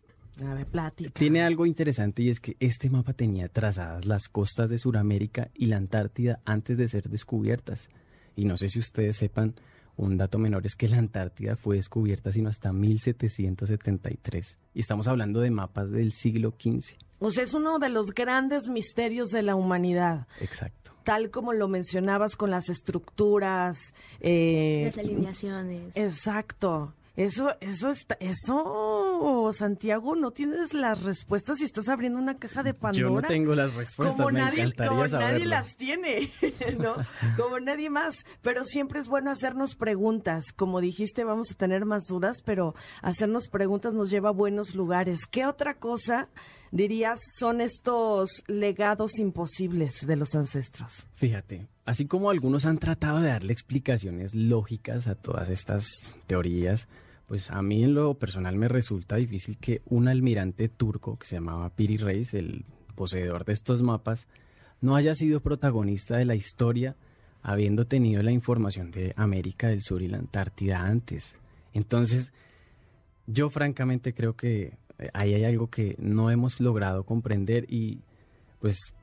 a 0.45 0.55
ver, 0.55 0.67
plática. 0.67 1.11
tiene 1.19 1.43
algo 1.43 1.65
interesante 1.65 2.23
y 2.23 2.29
es 2.31 2.41
que 2.41 2.57
este 2.61 2.91
mapa 2.91 3.15
tenía 3.15 3.49
trazadas 3.49 4.05
las 4.05 4.29
costas 4.29 4.69
de 4.69 4.77
Sudamérica 4.79 5.49
y 5.55 5.67
la 5.67 5.77
Antártida 5.79 6.41
antes 6.45 6.77
de 6.77 6.89
ser 6.89 7.09
descubiertas. 7.09 7.89
Y 8.37 8.45
no 8.45 8.57
sé 8.57 8.69
si 8.69 8.81
ustedes 8.81 9.17
sepan, 9.17 9.55
un 9.97 10.17
dato 10.17 10.39
menor 10.39 10.67
es 10.67 10.75
que 10.77 10.89
la 10.89 10.99
Antártida 10.99 11.57
fue 11.57 11.77
descubierta 11.77 12.33
sino 12.33 12.49
hasta 12.51 12.73
1773. 12.73 14.57
Y 14.75 14.81
estamos 14.81 15.09
hablando 15.09 15.41
de 15.41 15.51
mapas 15.51 15.91
del 15.91 16.13
siglo 16.13 16.55
XV. 16.59 16.97
O 17.21 17.31
sea, 17.31 17.45
es 17.45 17.55
uno 17.55 17.79
de 17.79 17.89
los 17.89 18.09
grandes 18.15 18.69
misterios 18.69 19.29
de 19.31 19.43
la 19.43 19.55
humanidad. 19.55 20.27
Exacto. 20.41 20.93
Tal 21.05 21.31
como 21.31 21.53
lo 21.53 21.69
mencionabas 21.69 22.35
con 22.37 22.51
las 22.51 22.69
estructuras. 22.71 23.95
eh, 24.21 24.83
Las 24.87 24.99
alineaciones. 24.99 25.97
Exacto. 25.97 26.93
Eso, 27.17 27.55
eso 27.61 27.91
está, 27.91 28.17
eso, 28.19 29.51
Santiago, 29.53 30.17
no 30.17 30.33
tienes 30.33 30.75
las 30.75 31.05
respuestas 31.05 31.59
si 31.59 31.65
estás 31.65 31.89
abriendo 31.89 32.19
una 32.19 32.39
caja 32.39 32.65
de 32.65 32.75
Pandora. 32.75 32.99
Yo 32.99 33.21
no 33.21 33.23
tengo 33.23 33.55
las 33.55 33.73
respuestas, 33.73 34.17
como 34.17 34.31
me 34.31 34.41
nadie, 34.41 34.63
encantaría 34.63 34.91
como 34.91 35.07
nadie 35.07 35.45
las 35.45 35.77
tiene, 35.77 36.33
¿no? 36.79 36.97
Como 37.37 37.61
nadie 37.61 37.89
más. 37.89 38.27
Pero 38.43 38.65
siempre 38.65 38.99
es 38.99 39.07
bueno 39.07 39.31
hacernos 39.31 39.77
preguntas. 39.77 40.47
Como 40.57 40.81
dijiste, 40.81 41.23
vamos 41.23 41.53
a 41.53 41.55
tener 41.55 41.85
más 41.85 42.07
dudas, 42.07 42.43
pero 42.45 42.75
hacernos 43.01 43.47
preguntas 43.47 43.95
nos 43.95 44.11
lleva 44.11 44.31
a 44.31 44.33
buenos 44.33 44.75
lugares. 44.75 45.27
¿Qué 45.27 45.47
otra 45.47 45.75
cosa 45.75 46.29
dirías 46.73 47.21
son 47.39 47.61
estos 47.61 48.43
legados 48.49 49.21
imposibles 49.21 50.05
de 50.05 50.17
los 50.17 50.35
ancestros? 50.35 51.09
Fíjate, 51.15 51.69
así 51.85 52.07
como 52.07 52.29
algunos 52.29 52.67
han 52.67 52.79
tratado 52.79 53.21
de 53.21 53.29
darle 53.29 53.53
explicaciones 53.53 54.35
lógicas 54.35 55.07
a 55.07 55.15
todas 55.15 55.49
estas 55.49 55.87
teorías, 56.27 56.89
pues 57.27 57.51
a 57.51 57.63
mí 57.63 57.83
en 57.83 57.95
lo 57.95 58.15
personal 58.15 58.57
me 58.57 58.69
resulta 58.69 59.17
difícil 59.17 59.57
que 59.59 59.83
un 59.87 60.09
almirante 60.09 60.69
turco 60.69 61.19
que 61.19 61.27
se 61.27 61.37
llamaba 61.37 61.71
Piri 61.71 61.97
Reis, 61.97 62.35
el 62.35 62.65
poseedor 62.95 63.45
de 63.45 63.53
estos 63.53 63.83
mapas, 63.83 64.27
no 64.81 64.97
haya 64.97 65.15
sido 65.15 65.41
protagonista 65.41 66.17
de 66.17 66.27
la 66.27 66.35
historia 66.35 66.97
habiendo 67.43 67.87
tenido 67.87 68.23
la 68.23 68.33
información 68.33 68.91
de 68.91 69.13
América 69.17 69.69
del 69.69 69.83
Sur 69.83 70.03
y 70.03 70.09
la 70.09 70.19
Antártida 70.19 70.81
antes. 70.81 71.37
Entonces, 71.73 72.33
yo 73.27 73.51
francamente 73.51 74.15
creo 74.15 74.35
que 74.35 74.79
eh, 74.99 75.11
ahí 75.13 75.35
hay 75.35 75.45
algo 75.45 75.69
que 75.69 75.97
no 75.99 76.31
hemos 76.31 76.61
logrado 76.61 77.05
comprender 77.05 77.67
y 77.69 78.01
pues 78.61 78.95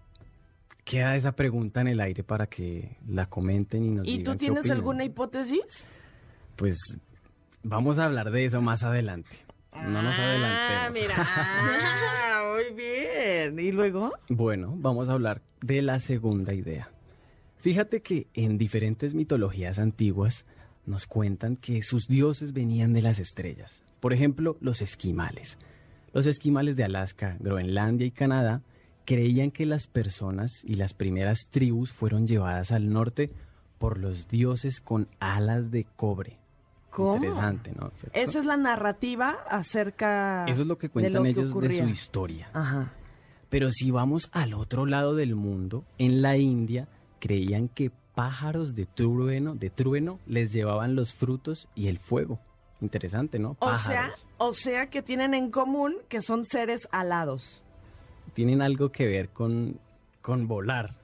queda 0.85 1.15
esa 1.15 1.33
pregunta 1.33 1.81
en 1.81 1.87
el 1.87 2.01
aire 2.01 2.23
para 2.23 2.47
que 2.47 2.97
la 3.07 3.27
comenten 3.27 3.83
y 3.83 3.89
nos 3.91 4.07
¿Y 4.07 4.17
digan 4.17 4.23
tú 4.25 4.31
qué 4.31 4.37
tienes 4.37 4.71
alguna 4.71 5.03
hipótesis? 5.03 5.85
Pues 6.55 6.77
vamos 7.63 7.99
a 7.99 8.05
hablar 8.05 8.31
de 8.31 8.45
eso 8.45 8.61
más 8.61 8.83
adelante. 8.83 9.29
No 9.73 10.01
nos 10.01 10.17
Ah, 10.19 10.23
adelantemos. 10.87 11.01
mira. 11.01 11.15
Ah, 12.33 12.53
muy 12.53 12.75
bien. 12.75 13.59
¿Y 13.59 13.71
luego? 13.71 14.11
Bueno, 14.29 14.73
vamos 14.77 15.09
a 15.09 15.13
hablar 15.13 15.41
de 15.61 15.81
la 15.81 15.99
segunda 15.99 16.53
idea. 16.53 16.89
Fíjate 17.57 18.01
que 18.01 18.27
en 18.33 18.57
diferentes 18.57 19.13
mitologías 19.13 19.79
antiguas 19.79 20.45
nos 20.85 21.05
cuentan 21.07 21.55
que 21.55 21.83
sus 21.83 22.07
dioses 22.07 22.53
venían 22.53 22.93
de 22.93 23.01
las 23.03 23.19
estrellas. 23.19 23.83
Por 23.99 24.13
ejemplo, 24.13 24.57
los 24.61 24.81
esquimales. 24.81 25.57
Los 26.13 26.25
esquimales 26.25 26.75
de 26.75 26.83
Alaska, 26.83 27.37
Groenlandia 27.39 28.07
y 28.07 28.11
Canadá 28.11 28.61
creían 29.05 29.51
que 29.51 29.65
las 29.65 29.87
personas 29.87 30.63
y 30.65 30.75
las 30.75 30.93
primeras 30.93 31.49
tribus 31.51 31.91
fueron 31.93 32.27
llevadas 32.27 32.71
al 32.71 32.89
norte 32.91 33.31
por 33.77 33.97
los 33.99 34.27
dioses 34.27 34.81
con 34.81 35.07
alas 35.19 35.71
de 35.71 35.85
cobre. 35.95 36.37
¿Cómo? 36.91 37.15
Interesante, 37.15 37.71
¿no? 37.71 37.91
¿Cierto? 37.95 38.19
Esa 38.19 38.39
es 38.39 38.45
la 38.45 38.57
narrativa 38.57 39.37
acerca 39.49 40.45
Eso 40.47 40.61
es 40.61 40.67
lo 40.67 40.77
que 40.77 40.87
de 40.87 40.93
cuentan 40.93 41.23
que 41.23 41.29
ellos 41.29 41.53
de 41.59 41.71
su 41.71 41.87
historia. 41.87 42.49
Ajá. 42.53 42.93
Pero 43.49 43.71
si 43.71 43.91
vamos 43.91 44.29
al 44.31 44.53
otro 44.53 44.85
lado 44.85 45.15
del 45.15 45.35
mundo, 45.35 45.83
en 45.97 46.21
la 46.21 46.37
India, 46.37 46.87
creían 47.19 47.67
que 47.69 47.91
pájaros 48.13 48.75
de 48.75 48.85
trueno, 48.85 49.55
de 49.55 49.69
trueno 49.69 50.19
les 50.25 50.53
llevaban 50.53 50.95
los 50.95 51.13
frutos 51.13 51.67
y 51.75 51.87
el 51.87 51.97
fuego. 51.97 52.39
Interesante, 52.81 53.39
¿no? 53.39 53.57
O 53.59 53.75
sea, 53.75 54.11
o 54.37 54.53
sea 54.53 54.89
que 54.89 55.01
tienen 55.01 55.33
en 55.33 55.51
común 55.51 55.95
que 56.09 56.21
son 56.21 56.45
seres 56.45 56.87
alados. 56.91 57.63
Tienen 58.33 58.61
algo 58.61 58.91
que 58.91 59.05
ver 59.05 59.29
con, 59.29 59.79
con 60.21 60.47
volar. 60.47 61.00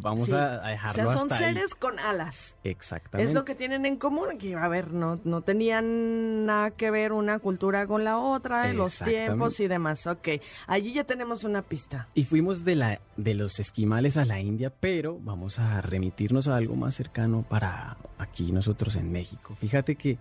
Vamos 0.00 0.26
Sí. 0.26 0.32
a, 0.34 0.56
a 0.56 0.66
O 0.66 0.68
dejarlo 0.68 0.92
sea, 0.94 1.04
son 1.18 1.32
hasta 1.32 1.34
ahí. 1.46 1.54
seres 1.54 1.74
con 1.74 1.98
alas. 1.98 2.56
Exactamente. 2.64 3.30
Es 3.30 3.34
lo 3.34 3.44
que 3.44 3.54
tienen 3.54 3.86
en 3.86 3.96
común, 3.96 4.38
que 4.38 4.54
a 4.54 4.68
ver, 4.68 4.92
no, 4.92 5.20
no 5.24 5.42
tenían 5.42 6.46
nada 6.46 6.70
que 6.72 6.90
ver 6.90 7.12
una 7.12 7.38
cultura 7.38 7.86
con 7.86 8.04
la 8.04 8.18
otra, 8.18 8.72
los 8.72 8.98
tiempos 8.98 9.60
y 9.60 9.68
demás. 9.68 10.06
Ok, 10.06 10.28
allí 10.66 10.92
ya 10.92 11.04
tenemos 11.04 11.44
una 11.44 11.62
pista. 11.62 12.08
Y 12.14 12.24
fuimos 12.24 12.64
de, 12.64 12.74
la, 12.76 13.00
de 13.16 13.34
los 13.34 13.58
esquimales 13.60 14.16
a 14.16 14.24
la 14.24 14.40
India, 14.40 14.70
pero 14.80 15.18
vamos 15.20 15.58
a 15.58 15.80
remitirnos 15.80 16.48
a 16.48 16.56
algo 16.56 16.76
más 16.76 16.94
cercano 16.94 17.44
para 17.48 17.96
aquí 18.18 18.52
nosotros 18.52 18.96
en 18.96 19.12
México. 19.12 19.54
Fíjate 19.56 19.96
que 19.96 20.18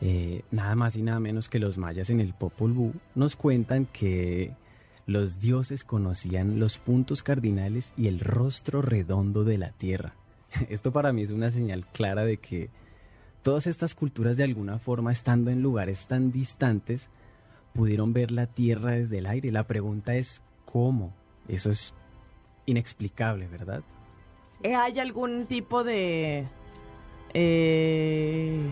eh, 0.00 0.42
nada 0.50 0.74
más 0.74 0.96
y 0.96 1.02
nada 1.02 1.20
menos 1.20 1.48
que 1.48 1.58
los 1.58 1.76
mayas 1.76 2.08
en 2.10 2.20
el 2.20 2.32
Popol 2.32 2.72
Vuh 2.72 2.92
nos 3.14 3.36
cuentan 3.36 3.86
que 3.86 4.52
los 5.10 5.40
dioses 5.40 5.82
conocían 5.82 6.60
los 6.60 6.78
puntos 6.78 7.22
cardinales 7.24 7.92
y 7.96 8.06
el 8.06 8.20
rostro 8.20 8.80
redondo 8.80 9.42
de 9.42 9.58
la 9.58 9.72
tierra. 9.72 10.14
Esto 10.68 10.92
para 10.92 11.12
mí 11.12 11.22
es 11.22 11.30
una 11.30 11.50
señal 11.50 11.84
clara 11.86 12.24
de 12.24 12.36
que 12.36 12.70
todas 13.42 13.66
estas 13.66 13.94
culturas 13.94 14.36
de 14.36 14.44
alguna 14.44 14.78
forma, 14.78 15.10
estando 15.10 15.50
en 15.50 15.62
lugares 15.62 16.06
tan 16.06 16.30
distantes, 16.30 17.10
pudieron 17.72 18.12
ver 18.12 18.30
la 18.30 18.46
tierra 18.46 18.92
desde 18.92 19.18
el 19.18 19.26
aire. 19.26 19.50
La 19.50 19.66
pregunta 19.66 20.14
es 20.14 20.42
¿cómo? 20.64 21.12
Eso 21.48 21.70
es 21.72 21.92
inexplicable, 22.66 23.48
¿verdad? 23.48 23.82
Eh, 24.62 24.76
¿Hay 24.76 25.00
algún 25.00 25.46
tipo 25.46 25.82
de... 25.82 26.46
eh, 27.34 28.70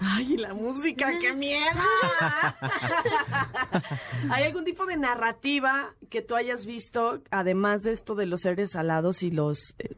Ay, 0.00 0.36
la 0.36 0.54
música, 0.54 1.10
qué 1.20 1.32
miedo. 1.32 1.80
¿Hay 4.30 4.44
algún 4.44 4.64
tipo 4.64 4.86
de 4.86 4.96
narrativa 4.96 5.94
que 6.10 6.22
tú 6.22 6.34
hayas 6.34 6.66
visto, 6.66 7.22
además 7.30 7.82
de 7.82 7.92
esto 7.92 8.14
de 8.14 8.26
los 8.26 8.40
seres 8.42 8.76
alados 8.76 9.22
y 9.22 9.30
los 9.30 9.74
eh, 9.78 9.96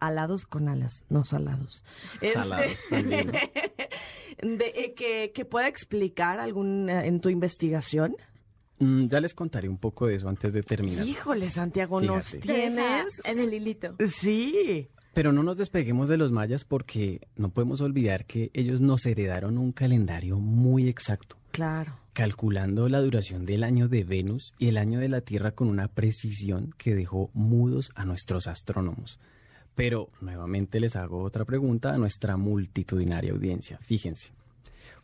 alados 0.00 0.44
con 0.46 0.68
alas, 0.68 1.04
no 1.08 1.24
salados? 1.24 1.84
Salados 2.32 2.72
también. 2.90 3.32
de, 3.32 4.72
eh, 4.74 4.94
que, 4.94 5.32
que 5.34 5.44
pueda 5.44 5.68
explicar 5.68 6.40
algún 6.40 6.88
eh, 6.88 7.06
en 7.06 7.20
tu 7.20 7.28
investigación. 7.28 8.16
Mm, 8.78 9.08
ya 9.08 9.20
les 9.20 9.34
contaré 9.34 9.68
un 9.68 9.78
poco 9.78 10.06
de 10.06 10.16
eso 10.16 10.28
antes 10.28 10.52
de 10.52 10.62
terminar. 10.62 11.06
Híjole, 11.06 11.50
Santiago, 11.50 12.00
nos 12.00 12.30
Fíjate. 12.30 12.52
Tienes. 12.52 13.20
en 13.24 13.38
el 13.40 13.54
hilito. 13.54 13.96
Sí. 14.06 14.88
Pero 15.14 15.32
no 15.32 15.42
nos 15.42 15.58
despeguemos 15.58 16.08
de 16.08 16.16
los 16.16 16.32
mayas 16.32 16.64
porque 16.64 17.20
no 17.36 17.50
podemos 17.50 17.80
olvidar 17.80 18.24
que 18.24 18.50
ellos 18.54 18.80
nos 18.80 19.04
heredaron 19.04 19.58
un 19.58 19.72
calendario 19.72 20.38
muy 20.38 20.88
exacto, 20.88 21.36
Claro. 21.50 21.98
calculando 22.14 22.88
la 22.88 23.00
duración 23.00 23.44
del 23.44 23.62
año 23.62 23.88
de 23.88 24.04
Venus 24.04 24.54
y 24.58 24.68
el 24.68 24.78
año 24.78 25.00
de 25.00 25.08
la 25.10 25.20
Tierra 25.20 25.52
con 25.52 25.68
una 25.68 25.88
precisión 25.88 26.74
que 26.78 26.94
dejó 26.94 27.30
mudos 27.34 27.90
a 27.94 28.04
nuestros 28.06 28.46
astrónomos. 28.46 29.18
Pero 29.74 30.08
nuevamente 30.20 30.80
les 30.80 30.96
hago 30.96 31.22
otra 31.22 31.44
pregunta 31.44 31.92
a 31.94 31.98
nuestra 31.98 32.36
multitudinaria 32.36 33.32
audiencia. 33.32 33.78
Fíjense, 33.82 34.30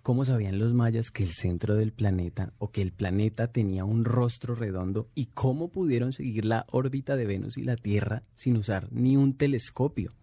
¿cómo 0.09 0.25
sabían 0.25 0.59
los 0.59 0.73
mayas 0.73 1.11
que 1.11 1.23
el 1.23 1.35
centro 1.35 1.75
del 1.75 1.93
planeta 1.93 2.55
o 2.57 2.71
que 2.71 2.81
el 2.81 2.93
planeta 2.93 3.49
tenía 3.49 3.85
un 3.85 4.07
rostro 4.07 4.55
redondo 4.55 5.11
y 5.15 5.27
cómo 5.27 5.69
pudieron 5.69 6.15
seguir 6.15 6.47
la 6.47 6.65
órbita 6.71 7.15
de 7.15 7.27
Venus 7.27 7.59
y 7.59 7.63
la 7.63 7.77
Tierra 7.77 8.23
sin 8.35 8.57
usar 8.57 8.91
ni 8.91 9.19
un 9.19 9.37
telescopio? 9.37 10.15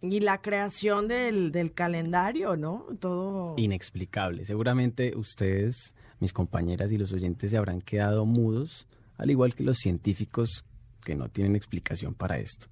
Y 0.00 0.20
la 0.20 0.40
creación 0.40 1.06
del, 1.06 1.52
del 1.52 1.74
calendario, 1.74 2.56
¿no? 2.56 2.86
Todo. 2.98 3.52
Inexplicable. 3.58 4.46
Seguramente 4.46 5.14
ustedes, 5.14 5.94
mis 6.18 6.32
compañeras 6.32 6.90
y 6.90 6.96
los 6.96 7.12
oyentes 7.12 7.50
se 7.50 7.58
habrán 7.58 7.82
quedado 7.82 8.24
mudos, 8.24 8.88
al 9.18 9.30
igual 9.30 9.54
que 9.54 9.64
los 9.64 9.76
científicos 9.76 10.64
que 11.04 11.14
no 11.14 11.28
tienen 11.28 11.56
explicación 11.56 12.14
para 12.14 12.38
esto. 12.38 12.68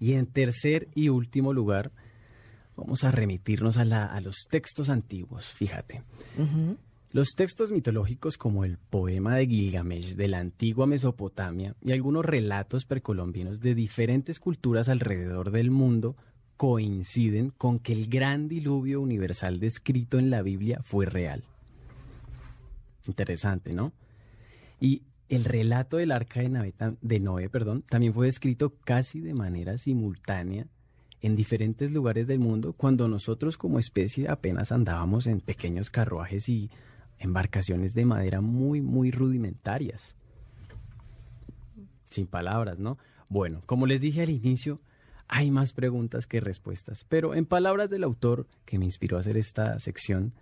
Y 0.00 0.14
en 0.14 0.26
tercer 0.26 0.88
y 0.96 1.10
último 1.10 1.52
lugar, 1.52 1.92
vamos 2.78 3.04
a 3.04 3.10
remitirnos 3.10 3.76
a, 3.76 3.84
la- 3.84 4.06
a 4.06 4.20
los 4.20 4.46
textos 4.48 4.88
antiguos, 4.88 5.46
fíjate. 5.54 6.02
Los 7.10 7.28
textos 7.36 7.72
mitológicos 7.72 8.36
como 8.36 8.64
el 8.64 8.76
poema 8.78 9.36
de 9.36 9.46
Gilgamesh 9.46 10.14
de 10.14 10.28
la 10.28 10.38
antigua 10.40 10.86
Mesopotamia 10.86 11.74
y 11.82 11.92
algunos 11.92 12.24
relatos 12.24 12.84
precolombinos 12.84 13.60
de 13.60 13.74
diferentes 13.74 14.38
culturas 14.38 14.88
alrededor 14.88 15.50
del 15.50 15.70
mundo 15.70 16.16
coinciden 16.56 17.50
con 17.56 17.78
que 17.78 17.92
el 17.92 18.08
gran 18.08 18.48
diluvio 18.48 19.00
universal 19.00 19.58
descrito 19.60 20.18
en 20.18 20.28
la 20.30 20.42
Biblia 20.42 20.80
fue 20.84 21.06
real. 21.06 21.44
Interesante, 23.06 23.72
¿no? 23.72 23.92
Y 24.80 25.02
el 25.28 25.44
relato 25.44 25.96
del 25.96 26.12
arca 26.12 26.40
de 26.40 26.48
Noé, 26.48 26.74
de 27.00 27.20
Noé, 27.20 27.48
perdón, 27.48 27.82
también 27.88 28.12
fue 28.12 28.26
descrito 28.26 28.74
casi 28.84 29.20
de 29.20 29.34
manera 29.34 29.78
simultánea 29.78 30.66
en 31.20 31.36
diferentes 31.36 31.90
lugares 31.90 32.26
del 32.26 32.38
mundo 32.38 32.72
cuando 32.72 33.08
nosotros 33.08 33.56
como 33.56 33.78
especie 33.78 34.28
apenas 34.28 34.72
andábamos 34.72 35.26
en 35.26 35.40
pequeños 35.40 35.90
carruajes 35.90 36.48
y 36.48 36.70
embarcaciones 37.18 37.94
de 37.94 38.04
madera 38.04 38.40
muy, 38.40 38.80
muy 38.80 39.10
rudimentarias. 39.10 40.14
Sin 42.10 42.26
palabras, 42.26 42.78
¿no? 42.78 42.98
Bueno, 43.28 43.62
como 43.66 43.86
les 43.86 44.00
dije 44.00 44.22
al 44.22 44.30
inicio, 44.30 44.80
hay 45.26 45.50
más 45.50 45.72
preguntas 45.72 46.26
que 46.26 46.40
respuestas, 46.40 47.04
pero 47.08 47.34
en 47.34 47.44
palabras 47.44 47.90
del 47.90 48.04
autor 48.04 48.46
que 48.64 48.78
me 48.78 48.86
inspiró 48.86 49.16
a 49.16 49.20
hacer 49.20 49.36
esta 49.36 49.78
sección, 49.78 50.32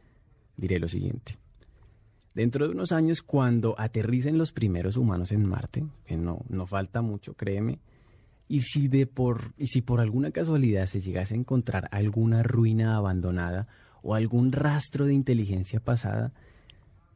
diré 0.56 0.78
lo 0.78 0.88
siguiente. 0.88 1.38
Dentro 2.34 2.68
de 2.68 2.74
unos 2.74 2.92
años, 2.92 3.22
cuando 3.22 3.74
aterricen 3.78 4.38
los 4.38 4.52
primeros 4.52 4.96
humanos 4.96 5.32
en 5.32 5.44
Marte, 5.46 5.86
que 6.04 6.16
no, 6.16 6.42
no 6.48 6.66
falta 6.66 7.00
mucho, 7.00 7.34
créeme, 7.34 7.80
y 8.48 8.60
si, 8.60 8.88
de 8.88 9.06
por, 9.06 9.52
y 9.58 9.66
si 9.66 9.82
por 9.82 10.00
alguna 10.00 10.30
casualidad 10.30 10.86
se 10.86 11.00
llegase 11.00 11.34
a 11.34 11.38
encontrar 11.38 11.88
alguna 11.90 12.42
ruina 12.42 12.96
abandonada 12.96 13.66
o 14.02 14.14
algún 14.14 14.52
rastro 14.52 15.06
de 15.06 15.14
inteligencia 15.14 15.80
pasada, 15.80 16.32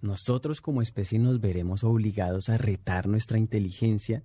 nosotros 0.03 0.61
como 0.61 0.83
especie 0.83 1.19
nos 1.19 1.41
veremos 1.41 1.85
obligados 1.85 2.49
a 2.49 2.59
retar 2.59 3.07
nuestra 3.07 3.39
inteligencia 3.39 4.23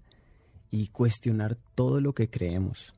y 0.72 0.88
cuestionar 0.88 1.58
todo 1.76 2.02
lo 2.02 2.14
que 2.14 2.30
creemos. 2.30 2.96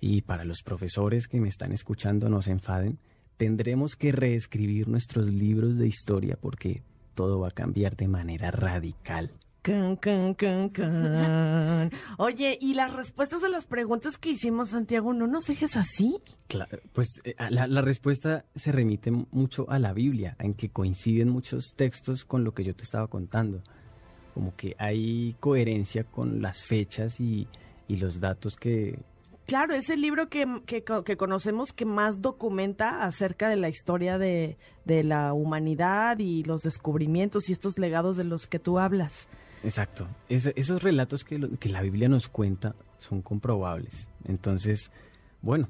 Y 0.00 0.22
para 0.22 0.44
los 0.44 0.62
profesores 0.62 1.28
que 1.28 1.40
me 1.40 1.48
están 1.48 1.72
escuchando, 1.72 2.28
no 2.28 2.40
se 2.40 2.52
enfaden, 2.52 2.98
tendremos 3.36 3.96
que 3.96 4.12
reescribir 4.12 4.88
nuestros 4.88 5.28
libros 5.28 5.76
de 5.76 5.86
historia 5.86 6.36
porque 6.40 6.82
todo 7.14 7.40
va 7.40 7.48
a 7.48 7.52
cambiar 7.52 7.96
de 7.96 8.08
manera 8.08 8.50
radical. 8.50 9.32
Can, 9.64 9.96
can, 9.96 10.34
can, 10.34 10.68
can. 10.68 11.90
Oye, 12.18 12.58
y 12.60 12.74
las 12.74 12.92
respuestas 12.92 13.44
a 13.44 13.48
las 13.48 13.64
preguntas 13.64 14.18
que 14.18 14.28
hicimos, 14.28 14.68
Santiago, 14.68 15.14
¿no 15.14 15.26
nos 15.26 15.46
dejes 15.46 15.78
así? 15.78 16.18
Claro, 16.48 16.80
pues 16.92 17.22
eh, 17.24 17.34
la, 17.48 17.66
la, 17.66 17.80
respuesta 17.80 18.44
se 18.54 18.72
remite 18.72 19.10
mucho 19.10 19.64
a 19.70 19.78
la 19.78 19.94
Biblia, 19.94 20.36
en 20.38 20.52
que 20.52 20.68
coinciden 20.68 21.30
muchos 21.30 21.76
textos 21.76 22.26
con 22.26 22.44
lo 22.44 22.52
que 22.52 22.62
yo 22.62 22.76
te 22.76 22.82
estaba 22.82 23.06
contando. 23.06 23.62
Como 24.34 24.54
que 24.54 24.76
hay 24.78 25.34
coherencia 25.40 26.04
con 26.04 26.42
las 26.42 26.62
fechas 26.62 27.18
y, 27.18 27.48
y 27.88 27.96
los 27.96 28.20
datos 28.20 28.56
que, 28.56 28.98
Claro, 29.46 29.74
es 29.74 29.88
el 29.88 30.02
libro 30.02 30.28
que, 30.28 30.46
que, 30.66 30.84
que, 30.84 31.16
conocemos 31.16 31.72
que 31.72 31.86
más 31.86 32.20
documenta 32.20 33.02
acerca 33.02 33.48
de 33.48 33.56
la 33.56 33.70
historia 33.70 34.18
de, 34.18 34.58
de, 34.84 35.04
la 35.04 35.32
humanidad 35.32 36.18
y 36.18 36.42
los 36.44 36.60
descubrimientos 36.60 37.48
y 37.48 37.52
estos 37.52 37.78
legados 37.78 38.18
de 38.18 38.24
los 38.24 38.46
que 38.46 38.58
tú 38.58 38.78
hablas. 38.78 39.26
Exacto. 39.64 40.06
esos 40.28 40.82
relatos 40.82 41.24
que, 41.24 41.48
que 41.58 41.68
la 41.70 41.80
Biblia 41.80 42.08
nos 42.08 42.28
cuenta 42.28 42.74
son 42.98 43.22
comprobables. 43.22 44.08
Entonces, 44.24 44.90
bueno, 45.40 45.68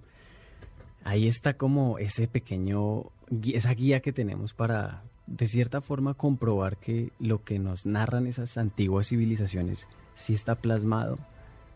ahí 1.04 1.28
está 1.28 1.54
como 1.54 1.98
ese 1.98 2.26
pequeño, 2.26 3.04
esa 3.52 3.72
guía 3.72 4.00
que 4.00 4.12
tenemos 4.12 4.52
para, 4.52 5.04
de 5.26 5.46
cierta 5.46 5.80
forma, 5.80 6.14
comprobar 6.14 6.76
que 6.78 7.12
lo 7.20 7.44
que 7.44 7.58
nos 7.58 7.86
narran 7.86 8.26
esas 8.26 8.58
antiguas 8.58 9.08
civilizaciones 9.08 9.86
sí 10.16 10.34
está 10.34 10.56
plasmado 10.56 11.18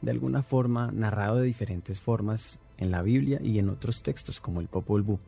de 0.01 0.11
alguna 0.11 0.43
forma 0.43 0.91
narrado 0.93 1.37
de 1.37 1.47
diferentes 1.47 2.01
formas 2.01 2.59
en 2.79 2.91
la 2.91 3.03
Biblia 3.03 3.41
y 3.43 3.59
en 3.59 3.69
otros 3.69 4.03
textos 4.03 4.41
como 4.41 4.61
el 4.61 4.69
Popol 4.69 5.03
Vuh. 5.03 5.19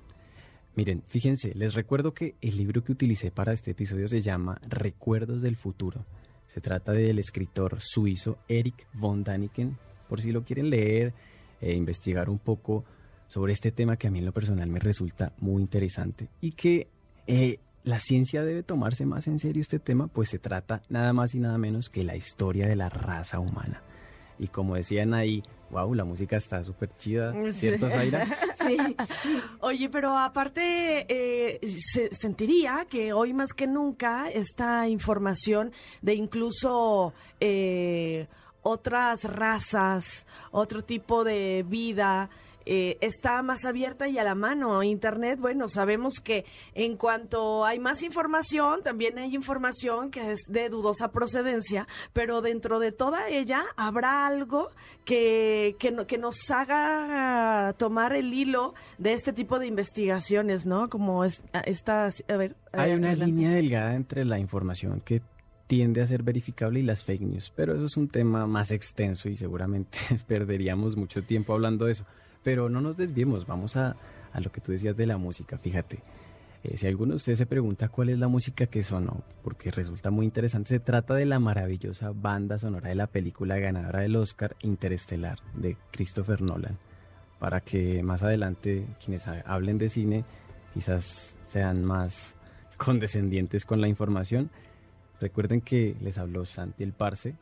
Miren, 0.77 1.03
fíjense, 1.09 1.53
les 1.55 1.75
recuerdo 1.75 2.15
que 2.15 2.37
el 2.41 2.57
libro 2.57 2.83
que 2.83 2.93
utilicé 2.93 3.31
para 3.31 3.53
este 3.53 3.73
episodio 3.73 4.09
se 4.09 4.21
llama 4.21 4.61
Recuerdos 4.69 5.43
del 5.43 5.57
Futuro. 5.57 6.05
Se 6.53 6.61
trata 6.61 6.93
del 6.93 7.19
escritor 7.19 7.79
suizo 7.81 8.39
Eric 8.49 8.87
von 8.93 9.23
Daniken, 9.23 9.79
por 10.09 10.21
si 10.21 10.33
lo 10.33 10.43
quieren 10.43 10.69
leer 10.69 11.15
e 11.61 11.75
investigar 11.75 12.29
un 12.29 12.39
poco 12.39 12.85
sobre 13.29 13.53
este 13.53 13.71
tema 13.71 13.97
que 13.97 14.09
a 14.09 14.11
mí 14.11 14.19
en 14.19 14.25
lo 14.25 14.33
personal 14.33 14.69
me 14.69 14.81
resulta 14.81 15.33
muy 15.39 15.63
interesante 15.63 16.29
y 16.41 16.53
que 16.53 16.89
eh, 17.29 17.61
la 17.85 18.01
ciencia 18.01 18.43
debe 18.43 18.65
tomarse 18.65 19.07
más 19.07 19.29
en 19.29 19.39
serio 19.39 19.63
este 19.63 19.79
tema, 19.79 20.09
pues 20.09 20.31
se 20.31 20.41
trata 20.41 20.83
nada 20.89 21.13
más 21.13 21.35
y 21.35 21.39
nada 21.39 21.57
menos 21.57 21.89
que 21.89 22.03
la 22.03 22.17
historia 22.17 22.67
de 22.67 22.77
la 22.77 22.89
raza 22.89 23.39
humana. 23.39 23.83
Y 24.41 24.49
como 24.49 24.75
decían 24.75 25.13
ahí, 25.13 25.43
wow, 25.69 25.93
la 25.93 26.05
música 26.05 26.39
está 26.39 26.65
súper 26.65 26.89
chida, 26.97 27.35
¿cierto, 27.53 27.91
Zaira? 27.91 28.27
Sí. 28.67 28.79
Oye, 29.61 29.91
pero 29.91 30.17
aparte, 30.17 31.05
eh, 31.09 31.61
se, 31.67 32.15
sentiría 32.15 32.87
que 32.89 33.13
hoy 33.13 33.35
más 33.35 33.53
que 33.53 33.67
nunca 33.67 34.31
esta 34.31 34.89
información 34.89 35.73
de 36.01 36.15
incluso 36.15 37.13
eh, 37.39 38.29
otras 38.63 39.25
razas, 39.25 40.27
otro 40.53 40.83
tipo 40.85 41.23
de 41.23 41.63
vida, 41.69 42.31
eh, 42.67 42.99
está 43.01 43.43
más 43.43 43.65
abierta 43.65 44.09
y 44.09 44.19
a 44.19 44.25
la 44.25 44.35
mano. 44.35 44.83
Internet, 44.83 45.39
bueno, 45.41 45.69
sabemos 45.69 46.21
que 46.21 46.45
en 46.75 46.97
cuanto 46.97 47.65
hay 47.65 47.79
más 47.79 48.03
información, 48.03 48.83
también 48.83 49.19
hay 49.19 49.35
información 49.35 50.11
que 50.11 50.33
es 50.33 50.41
de 50.49 50.69
dudosa 50.69 51.11
procedencia, 51.11 51.87
pero 52.13 52.41
dentro 52.41 52.79
de 52.79 52.93
toda 52.93 53.29
ella 53.29 53.65
habrá 53.77 54.27
algo 54.27 54.71
que, 55.05 55.77
que, 55.79 55.95
que 56.07 56.19
nos 56.19 56.51
haga 56.51 57.75
tomar 57.79 58.15
el 58.15 58.33
hilo 58.33 58.75
de 58.99 59.13
este 59.13 59.33
tipo 59.33 59.59
de 59.59 59.67
investigaciones, 59.67 60.67
¿no? 60.67 60.89
Como 60.89 61.25
estas, 61.25 62.25
a 62.29 62.37
ver. 62.37 62.57
Hay 62.73 62.93
una 62.93 63.15
línea 63.15 63.51
delgada 63.51 63.95
entre 63.95 64.25
la 64.25 64.39
información 64.39 65.01
que 65.01 65.23
tiende 65.67 66.03
a 66.03 66.07
ser 66.09 66.25
verificable 66.25 66.81
y 66.81 66.83
las 66.83 67.05
fake 67.05 67.23
news, 67.23 67.53
pero 67.55 67.75
eso 67.75 67.85
es 67.85 67.97
un 67.97 68.09
tema 68.09 68.45
más 68.49 68.73
extenso 68.73 69.29
y 69.29 69.37
seguramente 69.37 69.99
perderíamos 70.27 70.97
mucho 70.97 71.23
tiempo 71.23 71.53
hablando 71.53 71.85
de 71.85 71.93
eso. 71.93 72.05
Pero 72.43 72.69
no 72.69 72.81
nos 72.81 72.97
desviemos, 72.97 73.47
vamos 73.47 73.77
a, 73.77 73.97
a 74.33 74.41
lo 74.41 74.51
que 74.51 74.61
tú 74.61 74.73
decías 74.73 74.97
de 74.97 75.07
la 75.07 75.19
música. 75.19 75.59
Fíjate, 75.59 76.03
eh, 76.63 76.77
si 76.77 76.87
alguno 76.87 77.13
de 77.13 77.17
ustedes 77.17 77.39
se 77.39 77.47
pregunta 77.47 77.89
cuál 77.89 78.11
es 78.11 78.19
la 78.19 78.29
música 78.29 78.67
que 78.67 78.83
sonó, 78.83 79.23
porque 79.43 79.71
resulta 79.71 80.11
muy 80.11 80.27
interesante, 80.27 80.69
se 80.69 80.81
trata 80.81 81.15
de 81.15 81.25
la 81.25 81.39
maravillosa 81.39 82.13
banda 82.15 82.59
sonora 82.59 82.91
de 82.91 82.95
la 82.95 83.07
película 83.07 83.59
ganadora 83.59 84.01
del 84.01 84.17
Oscar 84.17 84.57
Interestelar 84.63 85.39
de 85.55 85.77
Christopher 85.91 86.43
Nolan. 86.43 86.79
Para 87.39 87.63
que 87.63 88.03
más 88.03 88.23
adelante 88.23 88.87
quienes 89.03 89.27
hablen 89.27 89.79
de 89.79 89.89
cine 89.89 90.25
quizás 90.75 91.35
sean 91.47 91.83
más 91.83 92.35
condescendientes 92.77 93.65
con 93.65 93.81
la 93.81 93.89
información. 93.89 94.51
Recuerden 95.19 95.63
que 95.63 95.97
les 96.03 96.19
habló 96.19 96.45
Santi 96.45 96.83
el 96.83 96.93
Parce. 96.93 97.35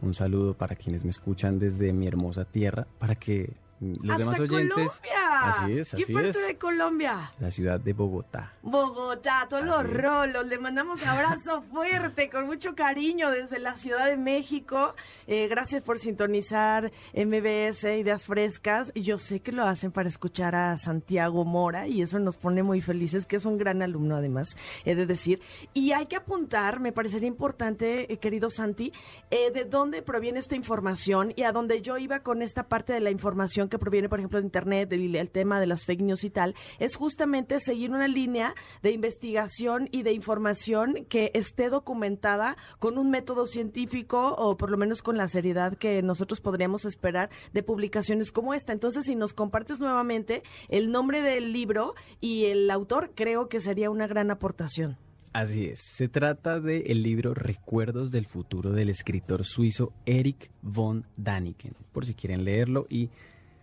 Un 0.00 0.14
saludo 0.14 0.54
para 0.54 0.76
quienes 0.76 1.04
me 1.04 1.10
escuchan 1.10 1.58
desde 1.58 1.92
mi 1.92 2.06
hermosa 2.06 2.44
tierra, 2.44 2.86
para 2.98 3.16
que 3.16 3.52
los 3.82 4.18
demás 4.18 4.38
oyentes. 4.38 4.74
Colombia. 4.74 5.40
Así 5.42 5.78
es, 5.78 5.94
así 5.94 6.04
¿Qué 6.04 6.12
parte 6.12 6.38
de 6.38 6.56
Colombia? 6.56 7.32
La 7.40 7.50
ciudad 7.50 7.80
de 7.80 7.92
Bogotá. 7.92 8.52
Bogotá, 8.62 9.46
todos 9.50 9.64
los 9.64 9.90
rolos. 9.90 10.46
Le 10.46 10.58
mandamos 10.58 11.04
abrazo 11.04 11.62
fuerte, 11.72 12.30
con 12.30 12.46
mucho 12.46 12.74
cariño 12.74 13.30
desde 13.30 13.58
la 13.58 13.74
Ciudad 13.74 14.06
de 14.06 14.16
México. 14.16 14.94
Eh, 15.26 15.48
gracias 15.48 15.82
por 15.82 15.98
sintonizar 15.98 16.92
MBS 17.12 17.84
Ideas 17.84 18.24
Frescas. 18.24 18.92
Yo 18.94 19.18
sé 19.18 19.40
que 19.40 19.50
lo 19.50 19.64
hacen 19.64 19.90
para 19.90 20.08
escuchar 20.08 20.54
a 20.54 20.76
Santiago 20.76 21.44
Mora 21.44 21.88
y 21.88 22.02
eso 22.02 22.18
nos 22.20 22.36
pone 22.36 22.62
muy 22.62 22.80
felices, 22.80 23.26
que 23.26 23.36
es 23.36 23.44
un 23.44 23.58
gran 23.58 23.82
alumno 23.82 24.16
además, 24.16 24.56
he 24.84 24.94
de 24.94 25.06
decir. 25.06 25.40
Y 25.74 25.92
hay 25.92 26.06
que 26.06 26.16
apuntar, 26.16 26.78
me 26.78 26.92
parecería 26.92 27.28
importante, 27.28 28.12
eh, 28.12 28.18
querido 28.18 28.48
Santi, 28.48 28.92
eh, 29.30 29.50
de 29.50 29.64
dónde 29.64 30.02
proviene 30.02 30.38
esta 30.38 30.54
información 30.54 31.32
y 31.34 31.42
a 31.42 31.52
dónde 31.52 31.82
yo 31.82 31.98
iba 31.98 32.20
con 32.20 32.42
esta 32.42 32.64
parte 32.64 32.92
de 32.92 33.00
la 33.00 33.10
información 33.10 33.68
que 33.72 33.78
proviene, 33.78 34.10
por 34.10 34.18
ejemplo, 34.18 34.38
de 34.38 34.44
Internet, 34.44 34.90
del 34.90 35.16
el 35.16 35.30
tema 35.30 35.58
de 35.58 35.66
las 35.66 35.86
fake 35.86 36.02
news 36.02 36.24
y 36.24 36.30
tal, 36.30 36.54
es 36.78 36.94
justamente 36.94 37.58
seguir 37.58 37.90
una 37.90 38.06
línea 38.06 38.54
de 38.82 38.92
investigación 38.92 39.88
y 39.90 40.02
de 40.02 40.12
información 40.12 41.06
que 41.08 41.30
esté 41.32 41.70
documentada 41.70 42.56
con 42.78 42.98
un 42.98 43.10
método 43.10 43.46
científico 43.46 44.34
o 44.36 44.58
por 44.58 44.70
lo 44.70 44.76
menos 44.76 45.00
con 45.00 45.16
la 45.16 45.26
seriedad 45.26 45.76
que 45.76 46.02
nosotros 46.02 46.40
podríamos 46.40 46.84
esperar 46.84 47.30
de 47.54 47.62
publicaciones 47.62 48.30
como 48.30 48.52
esta. 48.52 48.74
Entonces, 48.74 49.06
si 49.06 49.16
nos 49.16 49.32
compartes 49.32 49.80
nuevamente 49.80 50.42
el 50.68 50.90
nombre 50.90 51.22
del 51.22 51.52
libro 51.52 51.94
y 52.20 52.44
el 52.44 52.70
autor, 52.70 53.12
creo 53.14 53.48
que 53.48 53.60
sería 53.60 53.90
una 53.90 54.06
gran 54.06 54.30
aportación. 54.30 54.98
Así 55.32 55.64
es, 55.64 55.80
se 55.80 56.08
trata 56.08 56.60
del 56.60 56.82
el 56.90 57.02
libro 57.02 57.32
Recuerdos 57.32 58.10
del 58.10 58.26
futuro 58.26 58.70
del 58.72 58.90
escritor 58.90 59.46
suizo 59.46 59.94
Eric 60.04 60.50
von 60.60 61.06
Daniken, 61.16 61.72
por 61.90 62.04
si 62.04 62.12
quieren 62.12 62.44
leerlo 62.44 62.86
y 62.90 63.08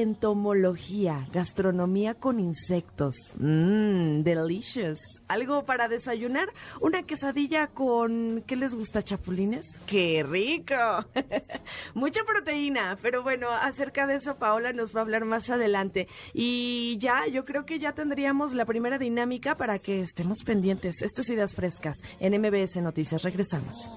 entomología, 0.00 1.28
gastronomía 1.32 2.14
con 2.14 2.40
insectos. 2.40 3.14
Mmm, 3.38 4.22
delicious. 4.22 4.98
¿Algo 5.28 5.64
para 5.64 5.86
desayunar? 5.86 6.48
¿Una 6.80 7.04
quesadilla 7.04 7.68
con... 7.68 8.42
¿Qué 8.44 8.56
les 8.56 8.74
gusta, 8.74 9.02
chapulines? 9.02 9.76
¡Qué 9.86 10.24
rico! 10.28 10.74
Mucha 11.94 12.24
proteína, 12.24 12.98
pero 13.02 13.22
bueno, 13.22 13.50
acerca 13.50 14.08
de 14.08 14.16
eso 14.16 14.34
Paola 14.34 14.72
nos 14.72 14.96
va 14.96 15.00
a 15.00 15.02
hablar 15.02 15.24
más 15.24 15.48
adelante. 15.48 16.08
Y 16.32 16.96
ya, 16.98 17.28
yo 17.28 17.44
creo 17.44 17.64
que 17.64 17.78
ya 17.78 17.92
tendríamos 17.92 18.52
la 18.52 18.64
primera 18.64 18.98
dinámica 18.98 19.56
para 19.56 19.78
que 19.78 20.00
estemos 20.00 20.42
pendientes. 20.42 21.02
Esto 21.02 21.20
es 21.20 21.30
Ideas 21.30 21.54
Frescas 21.54 21.98
en 22.18 22.40
MBS 22.40 22.78
Noticias. 22.78 23.22
Regresamos. 23.22 23.88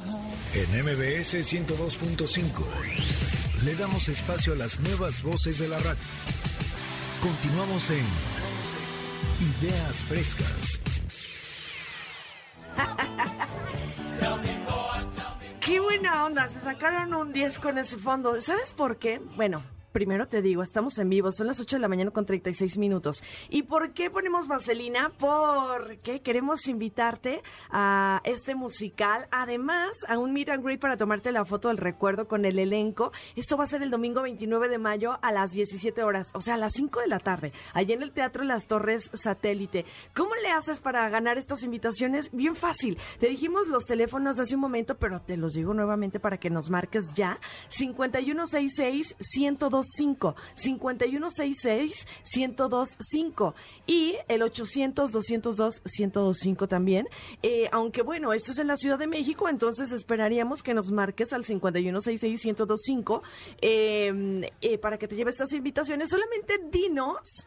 En 0.53 0.83
MBS 0.83 1.33
102.5 1.33 3.36
le 3.63 3.75
damos 3.75 4.07
espacio 4.07 4.53
a 4.53 4.55
las 4.55 4.79
nuevas 4.79 5.23
voces 5.23 5.59
de 5.59 5.67
la 5.67 5.77
radio. 5.79 5.99
Continuamos 7.21 7.89
en 7.89 8.05
Ideas 9.61 10.03
Frescas. 10.03 10.79
Qué 15.59 15.79
buena 15.79 16.25
onda, 16.25 16.47
se 16.47 16.59
sacaron 16.59 17.13
un 17.13 17.33
10 17.33 17.59
con 17.59 17.77
ese 17.77 17.97
fondo. 17.97 18.39
¿Sabes 18.41 18.73
por 18.73 18.97
qué? 18.97 19.21
Bueno, 19.35 19.63
primero 19.97 20.27
te 20.27 20.43
digo, 20.43 20.61
estamos 20.61 20.99
en 20.99 21.09
vivo, 21.09 21.31
son 21.31 21.47
las 21.47 21.59
8 21.59 21.77
de 21.77 21.79
la 21.79 21.87
mañana 21.87 22.11
con 22.11 22.23
36 22.23 22.77
minutos. 22.77 23.23
¿Y 23.49 23.63
por 23.63 23.93
qué 23.93 24.11
ponemos 24.11 24.47
vaselina? 24.47 25.11
Porque 25.17 26.21
queremos 26.21 26.67
invitarte 26.67 27.41
a 27.71 28.21
este 28.23 28.53
musical, 28.53 29.27
además 29.31 29.93
a 30.07 30.19
un 30.19 30.33
meet 30.33 30.49
and 30.49 30.63
greet 30.63 30.79
para 30.79 30.97
tomarte 30.97 31.31
la 31.31 31.45
foto 31.45 31.69
del 31.69 31.77
recuerdo 31.77 32.27
con 32.27 32.45
el 32.45 32.59
elenco. 32.59 33.11
Esto 33.35 33.57
va 33.57 33.63
a 33.63 33.67
ser 33.67 33.81
el 33.81 33.89
domingo 33.89 34.21
29 34.21 34.69
de 34.69 34.77
mayo 34.77 35.17
a 35.23 35.31
las 35.31 35.49
17 35.53 36.03
horas, 36.03 36.29
o 36.35 36.41
sea, 36.41 36.53
a 36.53 36.57
las 36.57 36.73
5 36.73 36.99
de 36.99 37.07
la 37.07 37.17
tarde, 37.17 37.51
allá 37.73 37.95
en 37.95 38.03
el 38.03 38.11
Teatro 38.11 38.43
Las 38.43 38.67
Torres 38.67 39.09
Satélite. 39.15 39.83
¿Cómo 40.15 40.35
le 40.35 40.51
haces 40.51 40.79
para 40.79 41.09
ganar 41.09 41.39
estas 41.39 41.63
invitaciones? 41.63 42.29
Bien 42.31 42.55
fácil. 42.55 42.99
Te 43.19 43.29
dijimos 43.29 43.65
los 43.65 43.87
teléfonos 43.87 44.37
hace 44.37 44.53
un 44.53 44.61
momento, 44.61 44.95
pero 44.99 45.21
te 45.21 45.37
los 45.37 45.53
digo 45.53 45.73
nuevamente 45.73 46.19
para 46.19 46.37
que 46.37 46.51
nos 46.51 46.69
marques 46.69 47.15
ya. 47.15 47.39
5166 47.69 49.15
102 49.19 49.86
5166 49.95 52.07
1025 52.35 53.55
y 53.85 54.15
el 54.27 54.41
800 54.41 55.11
202 55.11 55.81
1025 55.85 56.67
también. 56.67 57.07
Eh, 57.41 57.69
aunque 57.71 58.01
bueno, 58.01 58.33
esto 58.33 58.51
es 58.51 58.59
en 58.59 58.67
la 58.67 58.77
Ciudad 58.77 58.99
de 58.99 59.07
México, 59.07 59.49
entonces 59.49 59.91
esperaríamos 59.91 60.63
que 60.63 60.73
nos 60.73 60.91
marques 60.91 61.33
al 61.33 61.45
5166 61.45 62.45
1025 62.45 63.23
eh, 63.61 64.49
eh, 64.61 64.77
para 64.77 64.97
que 64.97 65.07
te 65.07 65.15
lleve 65.15 65.31
estas 65.31 65.51
invitaciones. 65.53 66.09
Solamente 66.09 66.59
dinos 66.71 67.45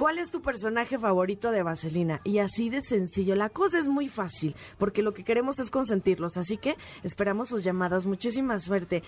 ¿Cuál 0.00 0.18
es 0.18 0.30
tu 0.30 0.40
personaje 0.40 0.98
favorito 0.98 1.50
de 1.50 1.62
Vaselina? 1.62 2.22
Y 2.24 2.38
así 2.38 2.70
de 2.70 2.80
sencillo. 2.80 3.34
La 3.34 3.50
cosa 3.50 3.78
es 3.78 3.86
muy 3.86 4.08
fácil, 4.08 4.56
porque 4.78 5.02
lo 5.02 5.12
que 5.12 5.24
queremos 5.24 5.58
es 5.58 5.70
consentirlos. 5.70 6.38
Así 6.38 6.56
que 6.56 6.78
esperamos 7.02 7.50
sus 7.50 7.62
llamadas. 7.62 8.06
Muchísima 8.06 8.58
suerte. 8.60 9.02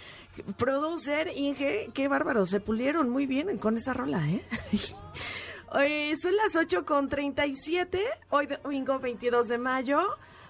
Producer, 0.58 1.30
Inge, 1.34 1.88
qué 1.94 2.08
bárbaro. 2.08 2.44
Se 2.44 2.60
pulieron 2.60 3.08
muy 3.08 3.24
bien 3.24 3.56
con 3.56 3.78
esa 3.78 3.94
rola, 3.94 4.28
¿eh? 4.28 4.44
Hoy 5.72 6.14
son 6.18 6.36
las 6.36 6.56
8 6.56 6.84
con 6.84 7.08
37. 7.08 7.98
Hoy 8.28 8.46
domingo 8.62 8.98
22 8.98 9.48
de 9.48 9.56
mayo. 9.56 9.98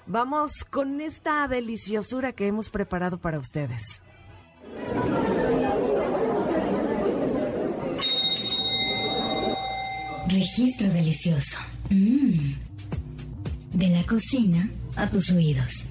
Vamos 0.07 0.65
con 0.69 1.01
esta 1.01 1.47
deliciosura 1.47 2.33
que 2.33 2.49
hemos 2.49 2.69
preparado 2.69 3.19
para 3.19 3.39
ustedes. 3.39 4.03
Registro 10.33 10.89
delicioso. 10.89 11.59
Mm. 11.91 12.55
De 13.75 13.89
la 13.89 14.03
cocina 14.05 14.71
a 14.97 15.07
tus 15.07 15.31
oídos. 15.31 15.89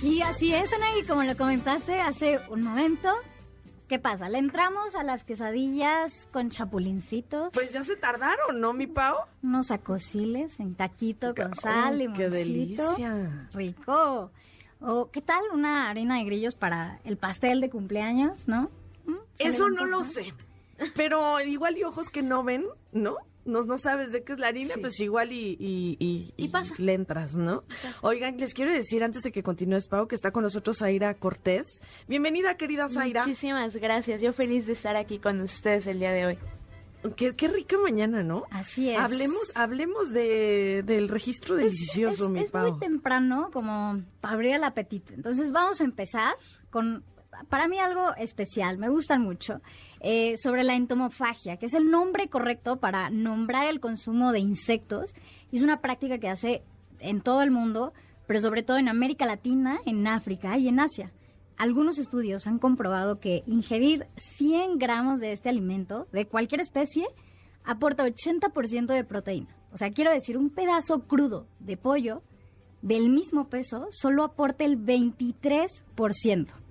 Y 0.00 0.20
así 0.22 0.54
es, 0.54 0.72
Anagui, 0.72 1.02
como 1.02 1.24
lo 1.24 1.36
comentaste 1.36 2.00
hace 2.00 2.38
un 2.50 2.62
momento. 2.62 3.08
¿Qué 3.88 3.98
pasa? 3.98 4.28
¿Le 4.28 4.38
entramos 4.38 4.94
a 4.94 5.02
las 5.02 5.24
quesadillas 5.24 6.28
con 6.32 6.50
chapulincitos? 6.50 7.50
Pues 7.52 7.72
ya 7.72 7.82
se 7.82 7.96
tardaron, 7.96 8.60
¿no, 8.60 8.72
mi 8.72 8.86
Pau? 8.86 9.16
Unos 9.42 9.72
acosiles 9.72 10.60
en 10.60 10.76
taquito 10.76 11.34
con 11.34 11.52
sal 11.54 12.00
y 12.00 12.12
¡Qué 12.12 12.28
delicia! 12.28 13.48
Rico. 13.52 14.30
O, 14.80 15.10
¿qué 15.10 15.20
tal 15.20 15.42
una 15.52 15.90
harina 15.90 16.18
de 16.18 16.24
grillos 16.24 16.54
para 16.54 17.00
el 17.04 17.16
pastel 17.16 17.60
de 17.60 17.70
cumpleaños, 17.70 18.46
no? 18.46 18.70
¿Mm? 19.04 19.16
Eso 19.40 19.68
no 19.68 19.84
lo 19.84 20.04
sé. 20.04 20.32
Pero 20.94 21.40
igual 21.40 21.76
y 21.78 21.84
ojos 21.84 22.08
que 22.10 22.22
no 22.22 22.42
ven, 22.42 22.64
¿no? 22.92 23.16
No, 23.44 23.62
no 23.62 23.76
sabes 23.76 24.12
de 24.12 24.22
qué 24.22 24.34
es 24.34 24.38
la 24.38 24.48
harina, 24.48 24.74
pues 24.80 25.00
igual 25.00 25.32
y, 25.32 25.56
y, 25.58 26.32
y, 26.36 26.48
pasa. 26.48 26.74
le 26.78 26.94
entras, 26.94 27.34
¿no? 27.34 27.64
Oigan, 28.00 28.36
les 28.38 28.54
quiero 28.54 28.72
decir 28.72 29.02
antes 29.02 29.22
de 29.22 29.32
que 29.32 29.42
continúes, 29.42 29.88
Pau, 29.88 30.06
que 30.06 30.14
está 30.14 30.30
con 30.30 30.44
nosotros 30.44 30.78
Zaira 30.78 31.14
Cortés. 31.14 31.80
Bienvenida, 32.06 32.56
querida 32.56 32.88
Zaira. 32.88 33.22
Muchísimas 33.22 33.74
gracias. 33.76 34.22
Yo 34.22 34.32
feliz 34.32 34.66
de 34.66 34.74
estar 34.74 34.94
aquí 34.94 35.18
con 35.18 35.40
ustedes 35.40 35.88
el 35.88 35.98
día 35.98 36.12
de 36.12 36.26
hoy. 36.26 36.38
Qué, 37.16 37.34
qué 37.34 37.48
rica 37.48 37.76
mañana, 37.82 38.22
¿no? 38.22 38.44
Así 38.50 38.90
es. 38.90 38.98
Hablemos, 39.00 39.56
hablemos 39.56 40.10
de, 40.12 40.84
del 40.86 41.08
registro 41.08 41.56
delicioso, 41.56 42.28
mi 42.28 42.42
es 42.42 42.50
Pau. 42.52 42.70
muy 42.70 42.78
temprano 42.78 43.50
como 43.52 44.00
para 44.20 44.34
abrir 44.34 44.54
el 44.54 44.62
apetito. 44.62 45.12
Entonces 45.14 45.50
vamos 45.50 45.80
a 45.80 45.84
empezar 45.84 46.34
con, 46.70 47.02
para 47.48 47.66
mí 47.66 47.78
algo 47.78 48.14
especial, 48.16 48.78
me 48.78 48.88
gustan 48.88 49.20
mucho. 49.22 49.60
Eh, 50.04 50.36
sobre 50.36 50.64
la 50.64 50.74
entomofagia, 50.74 51.58
que 51.58 51.66
es 51.66 51.74
el 51.74 51.88
nombre 51.88 52.28
correcto 52.28 52.78
para 52.78 53.08
nombrar 53.08 53.68
el 53.68 53.78
consumo 53.78 54.32
de 54.32 54.40
insectos. 54.40 55.14
Es 55.52 55.62
una 55.62 55.80
práctica 55.80 56.18
que 56.18 56.28
hace 56.28 56.64
en 56.98 57.20
todo 57.20 57.40
el 57.42 57.52
mundo, 57.52 57.92
pero 58.26 58.40
sobre 58.40 58.64
todo 58.64 58.78
en 58.78 58.88
América 58.88 59.26
Latina, 59.26 59.78
en 59.86 60.04
África 60.08 60.58
y 60.58 60.66
en 60.66 60.80
Asia. 60.80 61.12
Algunos 61.56 62.00
estudios 62.00 62.48
han 62.48 62.58
comprobado 62.58 63.20
que 63.20 63.44
ingerir 63.46 64.08
100 64.16 64.78
gramos 64.78 65.20
de 65.20 65.30
este 65.30 65.48
alimento, 65.48 66.08
de 66.10 66.26
cualquier 66.26 66.62
especie, 66.62 67.06
aporta 67.62 68.04
80% 68.04 68.86
de 68.86 69.04
proteína. 69.04 69.56
O 69.70 69.76
sea, 69.76 69.90
quiero 69.90 70.10
decir, 70.10 70.36
un 70.36 70.50
pedazo 70.50 71.06
crudo 71.06 71.46
de 71.60 71.76
pollo 71.76 72.24
del 72.80 73.08
mismo 73.08 73.48
peso 73.48 73.86
solo 73.92 74.24
aporta 74.24 74.64
el 74.64 74.84
23% 74.84 76.61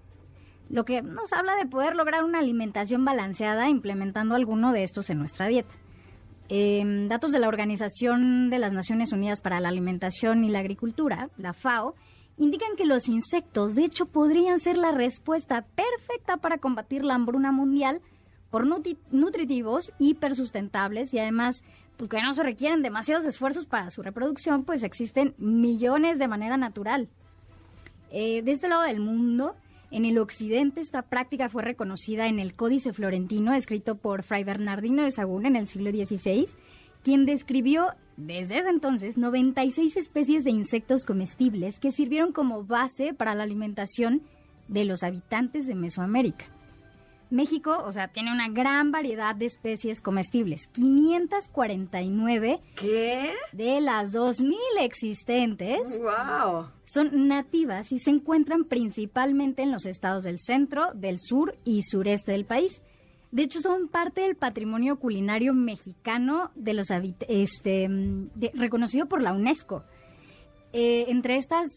lo 0.71 0.85
que 0.85 1.01
nos 1.01 1.33
habla 1.33 1.55
de 1.55 1.65
poder 1.65 1.95
lograr 1.95 2.23
una 2.23 2.39
alimentación 2.39 3.03
balanceada 3.03 3.69
implementando 3.69 4.35
alguno 4.35 4.71
de 4.71 4.83
estos 4.83 5.09
en 5.09 5.19
nuestra 5.19 5.47
dieta. 5.47 5.73
Em, 6.47 7.07
datos 7.07 7.31
de 7.31 7.39
la 7.39 7.47
Organización 7.47 8.49
de 8.49 8.59
las 8.59 8.73
Naciones 8.73 9.11
Unidas 9.11 9.41
para 9.41 9.59
la 9.59 9.69
Alimentación 9.69 10.43
y 10.43 10.49
la 10.49 10.59
Agricultura, 10.59 11.29
la 11.37 11.53
FAO, 11.53 11.95
indican 12.37 12.75
que 12.75 12.85
los 12.85 13.07
insectos, 13.07 13.75
de 13.75 13.83
hecho, 13.83 14.05
podrían 14.05 14.59
ser 14.59 14.77
la 14.77 14.91
respuesta 14.91 15.65
perfecta 15.75 16.37
para 16.37 16.57
combatir 16.57 17.03
la 17.03 17.15
hambruna 17.15 17.51
mundial 17.51 18.01
por 18.49 18.65
nutritivos, 18.65 19.93
hipersustentables 19.99 21.13
y 21.13 21.19
además 21.19 21.63
pues, 21.97 22.09
que 22.09 22.21
no 22.21 22.33
se 22.33 22.43
requieren 22.43 22.81
demasiados 22.81 23.25
esfuerzos 23.25 23.65
para 23.65 23.91
su 23.91 24.01
reproducción, 24.01 24.63
pues 24.63 24.83
existen 24.83 25.35
millones 25.37 26.19
de 26.19 26.27
manera 26.27 26.57
natural. 26.57 27.09
Eh, 28.11 28.41
de 28.41 28.51
este 28.51 28.67
lado 28.67 28.81
del 28.81 28.99
mundo, 28.99 29.55
En 29.91 30.05
el 30.05 30.17
occidente 30.19 30.79
esta 30.79 31.01
práctica 31.01 31.49
fue 31.49 31.63
reconocida 31.63 32.27
en 32.27 32.39
el 32.39 32.55
Códice 32.55 32.93
Florentino, 32.93 33.53
escrito 33.53 33.95
por 33.95 34.23
Fray 34.23 34.45
Bernardino 34.45 35.03
de 35.03 35.11
Sagún 35.11 35.45
en 35.45 35.57
el 35.57 35.67
siglo 35.67 35.91
XVI, 35.91 36.47
quien 37.03 37.25
describió 37.25 37.87
desde 38.15 38.59
ese 38.59 38.69
entonces 38.69 39.17
96 39.17 39.97
especies 39.97 40.45
de 40.45 40.51
insectos 40.51 41.03
comestibles 41.03 41.77
que 41.79 41.91
sirvieron 41.91 42.31
como 42.31 42.63
base 42.63 43.13
para 43.13 43.35
la 43.35 43.43
alimentación 43.43 44.21
de 44.69 44.85
los 44.85 45.03
habitantes 45.03 45.67
de 45.67 45.75
Mesoamérica. 45.75 46.45
México, 47.31 47.81
o 47.85 47.91
sea, 47.91 48.09
tiene 48.09 48.31
una 48.31 48.49
gran 48.49 48.91
variedad 48.91 49.33
de 49.35 49.45
especies 49.45 50.01
comestibles. 50.01 50.67
549 50.67 52.59
¿Qué? 52.75 53.31
de 53.53 53.81
las 53.81 54.11
2000 54.11 54.57
existentes 54.79 55.99
¡Wow! 55.99 56.67
son 56.85 57.27
nativas 57.27 57.91
y 57.91 57.99
se 57.99 58.09
encuentran 58.09 58.65
principalmente 58.65 59.61
en 59.63 59.71
los 59.71 59.85
estados 59.85 60.23
del 60.23 60.39
centro, 60.39 60.91
del 60.93 61.17
sur 61.19 61.57
y 61.63 61.83
sureste 61.83 62.31
del 62.33 62.45
país. 62.45 62.81
De 63.31 63.43
hecho, 63.43 63.61
son 63.61 63.87
parte 63.87 64.21
del 64.21 64.35
patrimonio 64.35 64.99
culinario 64.99 65.53
mexicano 65.53 66.51
de 66.55 66.73
los 66.73 66.87
este, 67.29 67.87
mm, 67.87 68.29
de- 68.35 68.51
reconocido 68.55 69.05
por 69.07 69.21
la 69.21 69.31
UNESCO. 69.31 69.83
Eh, 70.73 71.05
entre 71.07 71.37
estas 71.37 71.69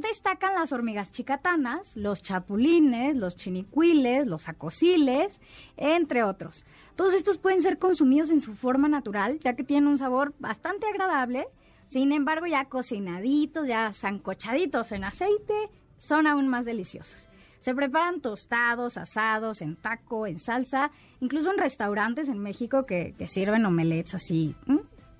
destacan 0.00 0.54
las 0.54 0.72
hormigas 0.72 1.10
chicatanas, 1.10 1.96
los 1.96 2.22
chapulines, 2.22 3.16
los 3.16 3.36
chinicuiles, 3.36 4.26
los 4.26 4.48
acosiles, 4.48 5.40
entre 5.76 6.24
otros. 6.24 6.64
Todos 6.96 7.14
estos 7.14 7.38
pueden 7.38 7.62
ser 7.62 7.78
consumidos 7.78 8.30
en 8.30 8.40
su 8.40 8.54
forma 8.54 8.88
natural, 8.88 9.38
ya 9.40 9.54
que 9.54 9.64
tienen 9.64 9.88
un 9.88 9.98
sabor 9.98 10.34
bastante 10.38 10.86
agradable. 10.86 11.48
Sin 11.86 12.12
embargo, 12.12 12.46
ya 12.46 12.66
cocinaditos, 12.66 13.66
ya 13.66 13.92
zancochaditos 13.92 14.92
en 14.92 15.04
aceite, 15.04 15.70
son 15.96 16.26
aún 16.26 16.48
más 16.48 16.64
deliciosos. 16.64 17.28
Se 17.60 17.74
preparan 17.74 18.20
tostados, 18.20 18.96
asados, 18.96 19.62
en 19.62 19.76
taco, 19.76 20.26
en 20.26 20.38
salsa, 20.38 20.90
incluso 21.20 21.50
en 21.50 21.58
restaurantes 21.58 22.28
en 22.28 22.38
México 22.38 22.86
que, 22.86 23.14
sirven 23.26 23.66
omelets 23.66 24.14
así, 24.14 24.54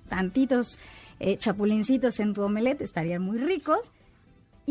tantitos 0.07 0.79
eh, 1.19 1.37
chapulincitos 1.37 2.19
en 2.19 2.33
tu 2.33 2.41
omelette 2.43 2.81
estarían 2.81 3.21
muy 3.21 3.37
ricos. 3.37 3.91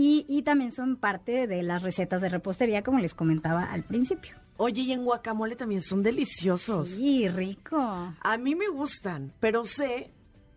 Y, 0.00 0.24
y 0.28 0.42
también 0.42 0.70
son 0.70 0.94
parte 0.96 1.48
de 1.48 1.64
las 1.64 1.82
recetas 1.82 2.20
de 2.22 2.28
repostería, 2.28 2.84
como 2.84 3.00
les 3.00 3.14
comentaba 3.14 3.64
al 3.64 3.82
principio. 3.82 4.36
Oye, 4.56 4.82
y 4.82 4.92
en 4.92 5.04
guacamole 5.04 5.56
también 5.56 5.82
son 5.82 6.04
deliciosos. 6.04 6.90
Sí, 6.90 7.26
rico. 7.26 8.14
A 8.20 8.36
mí 8.38 8.54
me 8.54 8.68
gustan, 8.68 9.32
pero 9.40 9.64
sé 9.64 10.12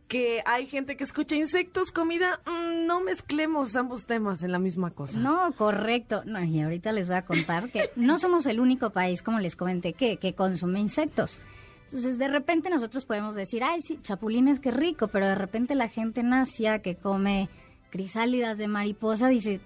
que 0.07 0.43
hay 0.45 0.67
gente 0.67 0.95
que 0.95 1.03
escucha 1.03 1.35
insectos, 1.35 1.91
comida. 1.91 2.39
mm, 2.45 2.85
no 2.85 3.01
mezclemos 3.01 3.75
ambos 3.75 4.05
temas 4.05 4.43
en 4.43 4.51
la 4.51 4.59
misma 4.59 4.91
cosa. 4.91 5.17
No, 5.17 5.51
correcto. 5.53 6.21
No, 6.25 6.43
y 6.43 6.61
ahorita 6.61 6.91
les 6.91 7.07
voy 7.07 7.15
a 7.17 7.25
contar 7.25 7.71
que 7.71 7.89
no 7.95 8.19
somos 8.19 8.45
el 8.45 8.59
único 8.59 8.91
país, 8.91 9.23
como 9.23 9.39
les 9.39 9.55
comenté, 9.55 9.93
que, 9.93 10.17
que 10.17 10.35
consume 10.35 10.79
insectos. 10.81 11.39
Entonces, 11.85 12.19
de 12.19 12.27
repente 12.27 12.69
nosotros 12.69 13.05
podemos 13.05 13.33
decir, 13.33 13.63
ay, 13.63 13.81
sí, 13.81 13.97
chapulines, 14.03 14.59
qué 14.59 14.69
rico, 14.69 15.07
pero 15.07 15.27
de 15.27 15.35
repente 15.35 15.73
la 15.73 15.87
gente 15.87 16.21
en 16.21 16.31
Asia 16.31 16.83
que 16.83 16.95
come 16.95 17.49
crisálidas 17.91 18.57
de 18.57 18.67
mariposa 18.67 19.27
dice, 19.27 19.61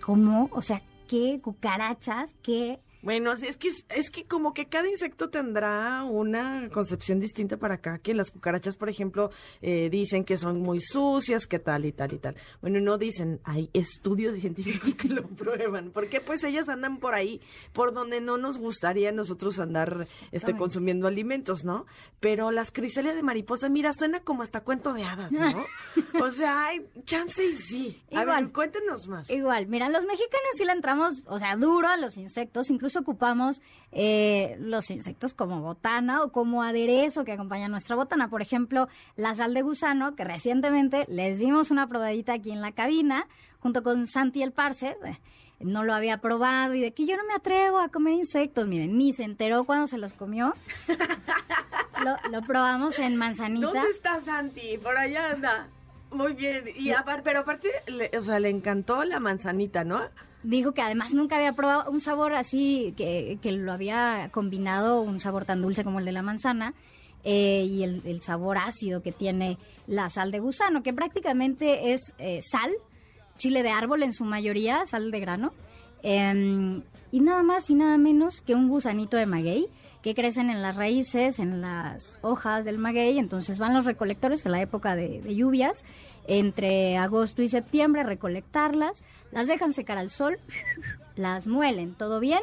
¿cómo? 0.00 0.48
O 0.52 0.62
sea, 0.62 0.82
¿qué? 1.08 1.40
¿Cucarachas? 1.42 2.30
¿Qué? 2.42 2.78
Bueno, 3.02 3.32
es 3.32 3.56
que 3.56 3.68
es 3.68 4.10
que 4.10 4.24
como 4.24 4.54
que 4.54 4.66
cada 4.66 4.88
insecto 4.88 5.28
tendrá 5.28 6.04
una 6.04 6.68
concepción 6.72 7.18
distinta 7.18 7.56
para 7.56 7.74
acá. 7.74 7.98
Que 7.98 8.14
las 8.14 8.30
cucarachas, 8.30 8.76
por 8.76 8.88
ejemplo, 8.88 9.30
eh, 9.60 9.88
dicen 9.90 10.24
que 10.24 10.36
son 10.36 10.60
muy 10.60 10.80
sucias, 10.80 11.46
que 11.46 11.58
tal 11.58 11.84
y 11.84 11.92
tal 11.92 12.12
y 12.12 12.18
tal. 12.18 12.36
Bueno, 12.60 12.80
no 12.80 12.98
dicen, 12.98 13.40
hay 13.44 13.70
estudios 13.72 14.34
científicos 14.40 14.94
que 14.94 15.08
lo 15.08 15.26
prueban. 15.26 15.90
Porque 15.90 16.20
pues 16.20 16.44
ellas 16.44 16.68
andan 16.68 16.98
por 16.98 17.14
ahí, 17.14 17.40
por 17.72 17.92
donde 17.92 18.20
no 18.20 18.38
nos 18.38 18.58
gustaría 18.58 19.10
nosotros 19.10 19.58
andar 19.58 20.06
este 20.30 20.54
consumiendo 20.54 21.08
alimentos, 21.08 21.64
¿no? 21.64 21.86
Pero 22.20 22.52
las 22.52 22.70
crisalias 22.70 23.16
de 23.16 23.22
mariposa, 23.22 23.68
mira, 23.68 23.92
suena 23.92 24.20
como 24.20 24.42
hasta 24.42 24.60
cuento 24.60 24.92
de 24.92 25.04
hadas, 25.04 25.32
¿no? 25.32 25.64
o 26.22 26.30
sea, 26.30 26.66
hay 26.66 26.86
chance 27.04 27.44
y 27.44 27.54
sí. 27.54 28.02
A 28.12 28.22
Igual. 28.22 28.44
ver, 28.44 28.52
cuéntenos 28.52 29.08
más. 29.08 29.28
Igual, 29.30 29.66
mira, 29.66 29.88
los 29.88 30.04
mexicanos 30.04 30.50
sí 30.52 30.64
le 30.64 30.72
entramos, 30.72 31.22
o 31.26 31.38
sea, 31.38 31.56
duro 31.56 31.88
a 31.88 31.96
los 31.96 32.16
insectos, 32.16 32.70
incluso 32.70 32.91
ocupamos 32.96 33.60
eh, 33.92 34.56
los 34.60 34.90
insectos 34.90 35.34
como 35.34 35.60
botana 35.60 36.22
o 36.22 36.32
como 36.32 36.62
aderezo 36.62 37.24
que 37.24 37.32
acompaña 37.32 37.68
nuestra 37.68 37.96
botana. 37.96 38.28
Por 38.28 38.42
ejemplo, 38.42 38.88
la 39.16 39.34
sal 39.34 39.54
de 39.54 39.62
gusano, 39.62 40.14
que 40.16 40.24
recientemente 40.24 41.04
les 41.08 41.38
dimos 41.38 41.70
una 41.70 41.86
probadita 41.88 42.32
aquí 42.34 42.50
en 42.50 42.60
la 42.60 42.72
cabina, 42.72 43.26
junto 43.60 43.82
con 43.82 44.06
Santi 44.06 44.42
el 44.42 44.52
Parce. 44.52 44.96
eh, 45.04 45.18
No 45.60 45.84
lo 45.84 45.94
había 45.94 46.18
probado 46.18 46.74
y 46.74 46.80
de 46.80 46.92
que 46.92 47.06
yo 47.06 47.16
no 47.16 47.24
me 47.26 47.34
atrevo 47.34 47.78
a 47.78 47.88
comer 47.88 48.14
insectos. 48.14 48.66
Miren, 48.66 48.96
ni 48.98 49.12
se 49.12 49.24
enteró 49.24 49.64
cuando 49.64 49.86
se 49.86 49.98
los 49.98 50.12
comió. 50.14 50.54
lo, 52.04 52.30
lo 52.30 52.42
probamos 52.46 52.98
en 52.98 53.16
manzanita. 53.16 53.66
¿Dónde 53.68 53.90
está 53.90 54.20
Santi? 54.20 54.78
Por 54.78 54.96
allá 54.96 55.30
anda. 55.30 55.68
Muy 56.10 56.34
bien. 56.34 56.64
Y 56.76 56.90
aparte, 56.90 57.22
pero 57.24 57.40
aparte, 57.40 57.70
le- 57.86 58.10
o 58.18 58.22
sea, 58.22 58.38
le 58.38 58.50
encantó 58.50 59.02
la 59.04 59.18
manzanita, 59.20 59.84
¿no? 59.84 60.02
Dijo 60.42 60.72
que 60.72 60.82
además 60.82 61.14
nunca 61.14 61.36
había 61.36 61.52
probado 61.52 61.90
un 61.90 62.00
sabor 62.00 62.34
así, 62.34 62.94
que, 62.96 63.38
que 63.40 63.52
lo 63.52 63.72
había 63.72 64.28
combinado, 64.32 65.00
un 65.00 65.20
sabor 65.20 65.44
tan 65.44 65.62
dulce 65.62 65.84
como 65.84 66.00
el 66.00 66.04
de 66.04 66.12
la 66.12 66.22
manzana, 66.22 66.74
eh, 67.24 67.64
y 67.68 67.84
el, 67.84 68.02
el 68.04 68.20
sabor 68.22 68.58
ácido 68.58 69.02
que 69.02 69.12
tiene 69.12 69.56
la 69.86 70.10
sal 70.10 70.32
de 70.32 70.40
gusano, 70.40 70.82
que 70.82 70.92
prácticamente 70.92 71.92
es 71.92 72.14
eh, 72.18 72.40
sal, 72.42 72.72
chile 73.36 73.62
de 73.62 73.70
árbol 73.70 74.02
en 74.02 74.12
su 74.12 74.24
mayoría, 74.24 74.84
sal 74.86 75.12
de 75.12 75.20
grano, 75.20 75.52
em, 76.02 76.82
y 77.12 77.20
nada 77.20 77.44
más 77.44 77.70
y 77.70 77.76
nada 77.76 77.96
menos 77.96 78.40
que 78.40 78.56
un 78.56 78.68
gusanito 78.68 79.16
de 79.16 79.26
maguey, 79.26 79.66
que 80.02 80.16
crecen 80.16 80.50
en 80.50 80.62
las 80.62 80.74
raíces, 80.74 81.38
en 81.38 81.60
las 81.60 82.18
hojas 82.22 82.64
del 82.64 82.78
maguey, 82.78 83.18
entonces 83.18 83.60
van 83.60 83.74
los 83.74 83.84
recolectores 83.84 84.44
en 84.44 84.50
la 84.50 84.60
época 84.60 84.96
de, 84.96 85.22
de 85.22 85.36
lluvias, 85.36 85.84
entre 86.26 86.96
agosto 86.96 87.42
y 87.42 87.48
septiembre 87.48 88.02
recolectarlas, 88.02 89.02
las 89.30 89.46
dejan 89.46 89.72
secar 89.72 89.98
al 89.98 90.10
sol, 90.10 90.38
las 91.16 91.46
muelen, 91.46 91.94
todo 91.94 92.20
bien, 92.20 92.42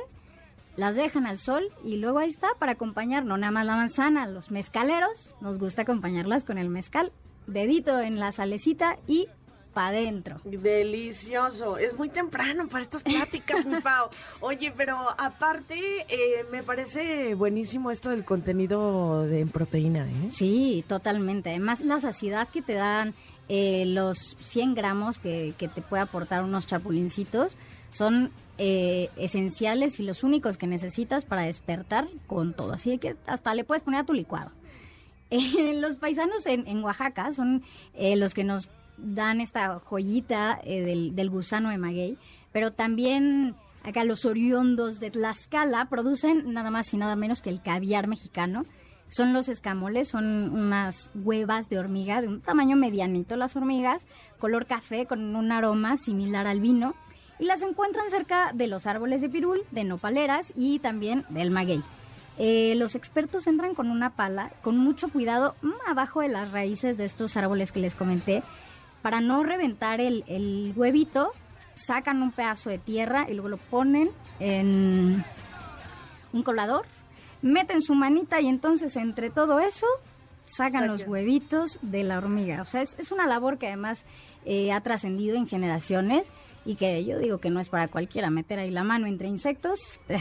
las 0.75 0.95
dejan 0.95 1.25
al 1.25 1.39
sol 1.39 1.63
y 1.84 1.97
luego 1.97 2.19
ahí 2.19 2.30
está 2.30 2.49
para 2.57 2.73
acompañar, 2.73 3.25
no 3.25 3.38
nada 3.38 3.51
más 3.51 3.65
la 3.65 3.75
manzana, 3.75 4.27
los 4.27 4.51
mezcaleros, 4.51 5.36
nos 5.41 5.57
gusta 5.57 5.82
acompañarlas 5.84 6.43
con 6.43 6.57
el 6.57 6.69
mezcal, 6.69 7.11
dedito 7.47 7.99
en 7.99 8.19
la 8.19 8.32
salecita 8.32 8.97
y 9.07 9.27
pa' 9.73 9.88
adentro. 9.88 10.38
Delicioso. 10.43 11.77
Es 11.77 11.97
muy 11.97 12.09
temprano 12.09 12.67
para 12.67 12.84
estas 12.84 13.03
pláticas, 13.03 13.65
mi 13.65 13.80
Pau. 13.84 14.09
Oye, 14.39 14.73
pero 14.75 14.97
aparte, 15.17 16.05
eh, 16.07 16.45
me 16.51 16.63
parece 16.63 17.36
buenísimo 17.36 17.91
esto 17.91 18.09
del 18.09 18.25
contenido 18.25 19.25
de 19.25 19.41
en 19.41 19.49
proteína, 19.49 20.07
¿eh? 20.07 20.30
Sí, 20.32 20.84
totalmente. 20.88 21.49
Además, 21.49 21.82
la 21.82 21.99
saciedad 21.99 22.47
que 22.47 22.61
te 22.61 22.73
dan 22.73 23.13
eh, 23.50 23.86
los 23.88 24.38
100 24.39 24.76
gramos 24.76 25.18
que, 25.18 25.56
te 25.58 25.82
puede 25.82 26.04
aportar 26.04 26.43
unos 26.43 26.68
chapulincitos 26.68 27.58
son 27.91 28.32
eh, 28.60 29.10
esenciales 29.18 30.00
y 30.00 30.04
los 30.04 30.24
únicos 30.24 30.56
que 30.56 30.68
necesitas 30.68 31.26
para 31.26 31.41
despertar 31.41 32.08
con 32.28 32.54
todo. 32.54 32.74
Así 32.74 33.00
que 33.00 33.16
hasta 33.26 33.56
le 33.56 33.64
puedes 33.64 33.84
poner 33.84 34.02
a 34.02 34.06
tu 34.06 34.14
licuado. 34.14 34.52
Eh, 35.32 35.76
los 35.80 35.95
paisanos 35.95 36.47
en, 36.47 36.84
Oaxaca 36.84 37.34
son 37.34 37.62
eh, 37.93 38.16
los 38.16 38.34
que 38.34 38.43
nos 38.43 38.68
dan 38.97 39.41
esta 39.41 39.78
joyita 39.78 40.60
del, 40.66 41.16
del 41.16 41.30
gusano 41.30 41.70
de 41.70 41.78
maguey, 41.78 42.18
pero 42.52 42.74
también 42.74 43.54
acá 43.84 44.04
los 44.06 44.26
oriondos 44.26 45.00
de 45.00 45.12
Tlaxcala 45.12 45.86
producen 45.86 46.52
nada 46.52 46.72
más 46.72 46.91
y 46.95 46.97
nada 46.97 47.16
menos 47.16 47.43
que 47.43 47.52
el 47.52 47.62
caviar 47.62 48.08
mexicano. 48.08 48.66
Son 49.10 49.34
los 49.34 49.49
escamoles, 49.49 50.07
son 50.07 50.26
unas 50.53 51.10
huevas 51.16 51.68
de 51.70 51.80
hormiga 51.80 52.22
de 52.22 52.28
un 52.28 52.41
tamaño 52.41 52.76
medianito 52.76 53.36
las 53.36 53.55
hormigas, 53.55 54.05
color 54.39 54.68
café 54.68 55.05
con 55.05 55.36
un 55.36 55.51
aroma 55.51 55.97
similar 55.97 56.45
al 56.45 56.60
vino 56.60 56.93
y 57.39 57.45
las 57.45 57.62
encuentran 57.62 58.10
cerca 58.10 58.51
de 58.53 58.68
los 58.68 58.86
árboles 58.86 59.22
de 59.22 59.30
pirul, 59.30 59.62
de 59.72 59.84
nopaleras 59.84 60.53
y 60.55 60.80
también 60.80 61.26
del 61.30 61.51
maguey. 61.51 61.82
Eh, 62.38 62.76
los 62.78 62.95
expertos 62.95 63.47
entran 63.47 63.76
con 63.76 63.89
una 63.89 64.12
pala, 64.12 64.51
con 64.62 64.78
mucho 64.78 65.10
cuidado, 65.10 65.55
mm, 65.62 65.72
abajo 65.88 66.22
de 66.22 66.30
las 66.30 66.51
raíces 66.51 66.97
de 66.97 67.05
estos 67.05 67.36
árboles 67.36 67.72
que 67.72 67.80
les 67.80 67.95
comenté, 67.95 68.43
para 69.01 69.22
no 69.22 69.43
reventar 69.43 69.99
el, 70.01 70.24
el 70.28 70.74
huevito, 70.76 71.32
sacan 71.76 72.22
un 72.22 72.32
pedazo 72.32 72.70
de 72.70 72.78
tierra 72.78 73.26
y 73.30 73.34
luego 73.34 73.49
lo 73.49 73.57
ponen 73.57 74.12
en 74.39 75.24
un 76.32 76.43
colador, 76.43 76.86
meten 77.42 77.82
su 77.82 77.94
manita 77.96 78.42
y 78.42 78.48
entonces 78.48 78.96
entre 78.96 79.30
todo 79.30 79.60
eso 79.60 79.88
sacan 80.46 80.88
los 80.88 81.06
huevitos 81.08 81.78
de 81.82 82.04
la 82.04 82.18
hormiga. 82.18 82.62
O 82.62 82.66
sea, 82.66 82.82
es, 82.82 82.98
es 82.98 83.12
una 83.12 83.28
labor 83.28 83.58
que 83.58 83.68
además 83.68 84.06
eh, 84.46 84.72
ha 84.72 84.82
trascendido 84.82 85.38
en 85.38 85.48
generaciones 85.48 86.32
y 86.66 86.76
que 86.76 87.06
yo 87.06 87.20
digo 87.20 87.38
que 87.38 87.50
no 87.50 87.60
es 87.60 87.70
para 87.70 87.88
cualquiera 87.88 88.30
meter 88.30 88.60
ahí 88.60 88.72
la 88.72 88.84
mano 88.84 89.08
entre 89.08 89.28
insectos. 89.28 89.80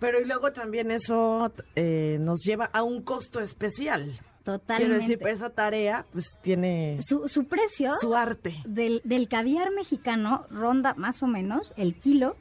Pero 0.00 0.20
y 0.20 0.24
luego 0.26 0.52
también 0.52 0.90
eso 0.92 1.52
eh, 1.74 2.18
nos 2.20 2.40
lleva 2.44 2.66
a 2.72 2.82
un 2.82 3.02
costo 3.02 3.40
especial. 3.40 4.04
Quiero 4.44 4.58
Totalmente. 4.60 4.94
decir, 5.16 5.18
esa 5.28 5.50
tarea 5.50 6.06
pues 6.12 6.26
tiene 6.40 6.98
Su, 7.02 7.28
su 7.28 7.46
precio 7.46 7.90
su 8.00 8.14
arte. 8.14 8.54
del, 8.64 9.02
del 9.04 9.28
caviar 9.28 9.70
mexicano 9.72 10.46
ronda 10.50 10.94
más 10.94 11.22
o 11.22 11.26
menos 11.26 11.74
el 11.76 11.96
kilo 11.96 12.34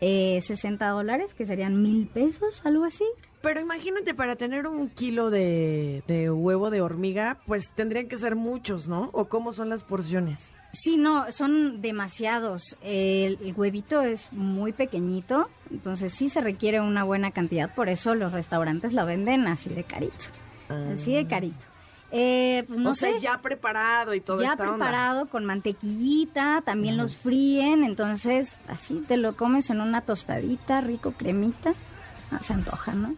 eh, 0.00 0.40
60 0.40 0.88
dólares, 0.88 1.34
que 1.34 1.44
serían 1.44 1.82
mil 1.82 2.06
pesos, 2.06 2.62
algo 2.64 2.84
así. 2.84 3.04
Pero 3.42 3.60
imagínate, 3.60 4.12
para 4.14 4.36
tener 4.36 4.66
un 4.66 4.90
kilo 4.90 5.30
de, 5.30 6.02
de 6.06 6.30
huevo 6.30 6.68
de 6.68 6.82
hormiga, 6.82 7.38
pues 7.46 7.70
tendrían 7.74 8.06
que 8.06 8.18
ser 8.18 8.36
muchos, 8.36 8.86
¿no? 8.86 9.08
¿O 9.12 9.26
cómo 9.26 9.54
son 9.54 9.70
las 9.70 9.82
porciones? 9.82 10.52
Sí, 10.72 10.98
no, 10.98 11.32
son 11.32 11.80
demasiados. 11.80 12.76
El, 12.82 13.38
el 13.40 13.54
huevito 13.56 14.02
es 14.02 14.30
muy 14.32 14.72
pequeñito, 14.72 15.48
entonces 15.70 16.12
sí 16.12 16.28
se 16.28 16.42
requiere 16.42 16.80
una 16.80 17.02
buena 17.02 17.30
cantidad, 17.30 17.74
por 17.74 17.88
eso 17.88 18.14
los 18.14 18.32
restaurantes 18.32 18.92
lo 18.92 19.06
venden 19.06 19.46
así 19.46 19.70
de 19.70 19.84
carito. 19.84 20.26
Así 20.92 21.14
de 21.14 21.26
carito. 21.26 21.64
Eh, 22.12 22.64
pues 22.66 22.78
no 22.78 22.90
o 22.90 22.94
sea, 22.94 23.12
sé, 23.12 23.20
ya 23.20 23.38
preparado 23.38 24.14
y 24.14 24.20
todo 24.20 24.40
ya 24.42 24.52
esta 24.52 24.64
onda. 24.64 24.74
preparado 24.76 25.26
con 25.28 25.44
mantequillita, 25.44 26.62
también 26.64 26.96
los 26.96 27.16
fríen, 27.16 27.84
entonces 27.84 28.56
así 28.68 29.02
te 29.06 29.16
lo 29.16 29.36
comes 29.36 29.70
en 29.70 29.80
una 29.80 30.02
tostadita, 30.02 30.80
rico 30.80 31.12
cremita. 31.12 31.72
Ah, 32.32 32.40
se 32.42 32.52
antoja, 32.52 32.92
¿no? 32.94 33.14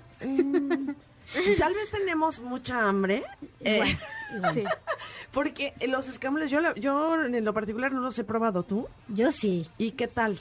Tal 1.58 1.74
vez 1.74 1.90
tenemos 1.90 2.40
mucha 2.40 2.80
hambre. 2.88 3.22
eh, 3.60 3.74
Igual, 3.76 3.98
igual. 4.36 4.54
Sí. 4.54 4.64
porque 5.32 5.72
los 5.88 6.08
escamoles, 6.08 6.50
yo, 6.50 6.60
yo 6.74 7.14
en 7.24 7.44
lo 7.44 7.54
particular 7.54 7.92
no 7.92 8.00
los 8.00 8.18
he 8.18 8.24
probado. 8.24 8.62
¿Tú? 8.64 8.88
Yo 9.08 9.32
sí. 9.32 9.66
¿Y 9.78 9.92
qué 9.92 10.08
tal? 10.08 10.38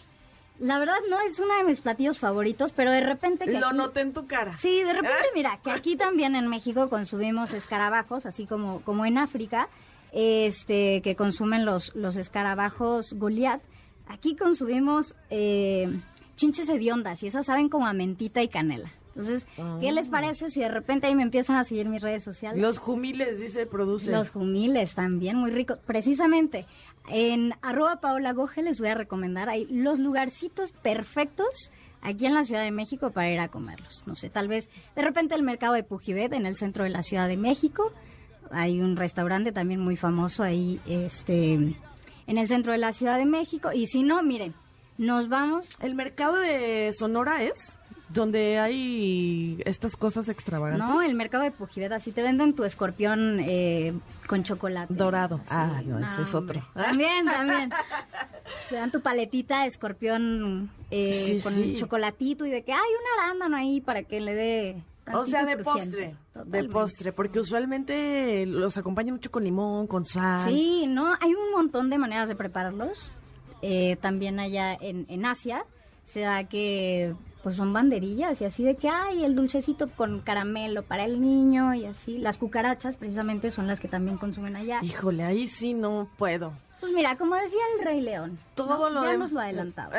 La 0.60 0.78
verdad 0.80 0.98
no 1.10 1.20
es 1.22 1.40
uno 1.40 1.56
de 1.58 1.64
mis 1.64 1.82
platillos 1.82 2.20
favoritos, 2.20 2.72
pero 2.72 2.92
de 2.92 3.02
repente 3.02 3.46
que 3.46 3.60
Lo 3.60 3.68
aquí- 3.68 3.78
noté 3.78 4.02
en 4.02 4.14
tu 4.14 4.28
cara. 4.28 4.58
Sí, 4.58 4.84
de 4.84 4.94
repente, 4.94 5.16
mira, 5.34 5.60
que 5.64 5.72
aquí 5.72 5.96
también 5.96 6.36
en 6.36 6.48
México 6.48 6.88
consumimos 6.90 7.54
escarabajos, 7.54 8.26
así 8.28 8.46
como, 8.46 8.82
como 8.82 9.06
en 9.06 9.18
África, 9.18 9.70
este, 10.12 11.02
que 11.02 11.16
consumen 11.16 11.66
los, 11.66 11.96
los 11.96 12.16
escarabajos 12.16 13.14
Goliath. 13.14 13.62
Aquí 14.08 14.36
consumimos 14.36 15.16
eh, 15.30 15.90
chinches 16.36 16.70
hediondas 16.70 17.24
y 17.24 17.28
esas 17.28 17.46
saben 17.48 17.70
como 17.70 17.88
a 17.88 17.94
mentita 17.94 18.44
y 18.44 18.50
canela. 18.50 18.92
Entonces, 19.16 19.46
¿qué 19.82 19.92
les 19.92 20.08
parece 20.08 20.50
si 20.50 20.62
de 20.62 20.70
repente 20.70 21.08
ahí 21.08 21.16
me 21.16 21.24
empiezan 21.24 21.58
a 21.58 21.66
seguir 21.66 21.90
mis 21.90 22.02
redes 22.02 22.24
sociales? 22.24 22.62
Los 22.62 22.78
jumiles, 22.78 23.42
dice, 23.42 23.66
producen. 23.66 24.14
Los 24.14 24.30
jumiles 24.30 24.96
también, 24.96 25.36
muy 25.36 25.52
ricos. 25.52 25.80
Precisamente, 25.86 26.66
en 27.10 27.54
arroba 27.62 28.00
Paola 28.00 28.32
Goge 28.32 28.64
les 28.64 28.80
voy 28.80 28.90
a 28.90 28.96
recomendar 28.96 29.50
ahí 29.50 29.68
los 29.70 30.00
lugarcitos 30.00 30.72
perfectos 30.72 31.72
aquí 32.02 32.26
en 32.26 32.34
la 32.34 32.46
Ciudad 32.46 32.64
de 32.64 32.72
México 32.72 33.12
para 33.12 33.30
ir 33.30 33.40
a 33.40 33.50
comerlos. 33.50 34.04
No 34.06 34.16
sé, 34.16 34.30
tal 34.30 34.48
vez 34.48 34.70
de 34.96 35.02
repente 35.02 35.36
el 35.36 35.44
mercado 35.44 35.74
de 35.74 35.84
Pujibet 35.84 36.32
en 36.34 36.46
el 36.46 36.56
centro 36.56 36.84
de 36.86 36.90
la 36.90 37.04
Ciudad 37.04 37.28
de 37.28 37.38
México. 37.38 37.92
Hay 38.50 38.82
un 38.82 38.96
restaurante 38.96 39.52
también 39.52 39.80
muy 39.80 39.96
famoso 39.98 40.44
ahí 40.44 40.80
este, 40.86 41.54
en 41.54 42.38
el 42.38 42.48
centro 42.48 42.72
de 42.72 42.78
la 42.78 42.92
Ciudad 42.92 43.18
de 43.18 43.26
México. 43.26 43.72
Y 43.74 43.88
si 43.88 44.04
no, 44.04 44.24
miren, 44.24 44.54
nos 44.98 45.30
vamos 45.30 45.68
¿El 45.80 45.96
mercado 45.96 46.38
de 46.38 46.92
Sonora 46.94 47.44
es? 47.44 47.78
Donde 48.14 48.60
hay 48.60 49.62
estas 49.66 49.96
cosas 49.96 50.28
extravagantes. 50.30 50.86
No, 50.86 51.02
el 51.02 51.14
mercado 51.16 51.44
de 51.44 51.52
Pujibet, 51.52 51.92
así 51.92 52.12
te 52.12 52.22
venden 52.22 52.54
tu 52.54 52.64
escorpión 52.64 53.40
eh, 53.42 53.94
con 54.28 54.44
chocolate. 54.44 54.94
Dorado. 54.94 55.40
Ah, 55.50 55.82
no, 55.86 56.00
ese 56.06 56.24
es 56.24 56.34
otro. 56.36 56.62
También, 56.74 57.26
también. 57.28 57.72
Te 58.70 58.76
dan 58.76 58.92
tu 58.92 59.02
paletita 59.02 59.62
de 59.62 59.68
escorpión 59.68 60.70
eh, 60.90 61.38
Sí, 61.38 61.42
con 61.42 61.54
sí. 61.54 61.76
chocolatito 61.76 62.46
y 62.46 62.50
de 62.50 62.64
que 62.64 62.74
hay 62.74 62.80
un 62.80 63.20
arándano 63.24 63.56
ahí 63.58 63.82
para 63.82 64.04
que 64.04 64.20
le 64.20 64.34
dé. 64.34 64.84
O 65.14 65.26
sea, 65.26 65.44
de 65.46 65.58
postre. 65.58 66.16
De 66.46 66.64
postre, 66.66 67.12
porque 67.12 67.40
usualmente 67.40 68.46
los 68.46 68.78
acompañan 68.78 69.16
mucho 69.16 69.32
con 69.32 69.44
limón, 69.44 69.88
con 69.88 70.06
sal. 70.06 70.40
Sí, 70.50 70.86
no, 70.88 71.14
hay 71.20 71.34
un 71.34 71.52
montón 71.52 71.90
de 71.90 71.98
maneras 71.98 72.30
de 72.30 72.36
prepararlos. 72.36 73.12
Eh, 73.62 73.98
también 74.02 74.40
allá 74.40 74.74
en, 74.74 75.06
en 75.10 75.26
Asia 75.26 75.66
se 76.04 76.22
da 76.22 76.44
que 76.46 77.14
pues 77.44 77.56
son 77.56 77.74
banderillas 77.74 78.40
y 78.42 78.46
así 78.46 78.64
de 78.64 78.76
que 78.76 78.90
hay 78.90 79.24
el 79.26 79.36
dulcecito 79.36 79.90
con 79.90 80.20
caramelo 80.22 80.84
para 80.84 81.06
el 81.06 81.20
niño 81.22 81.74
y 81.74 81.86
así. 81.86 82.18
Las 82.18 82.38
cucarachas 82.38 82.98
precisamente 82.98 83.50
son 83.52 83.68
las 83.68 83.80
que 83.80 83.88
también 83.88 84.18
consumen 84.18 84.56
allá. 84.56 84.80
Híjole, 84.84 85.24
ahí 85.24 85.48
sí 85.48 85.74
no 85.74 86.08
puedo. 86.18 86.54
Pues 86.80 86.92
mira, 86.94 87.16
como 87.16 87.36
decía 87.36 87.60
el 87.78 87.86
Rey 87.86 88.02
León, 88.02 88.40
Todo 88.56 88.90
¿no? 88.90 89.02
lo 89.02 89.12
ya 89.12 89.18
nos 89.18 89.32
lo 89.32 89.40
adelantaba. 89.40 89.92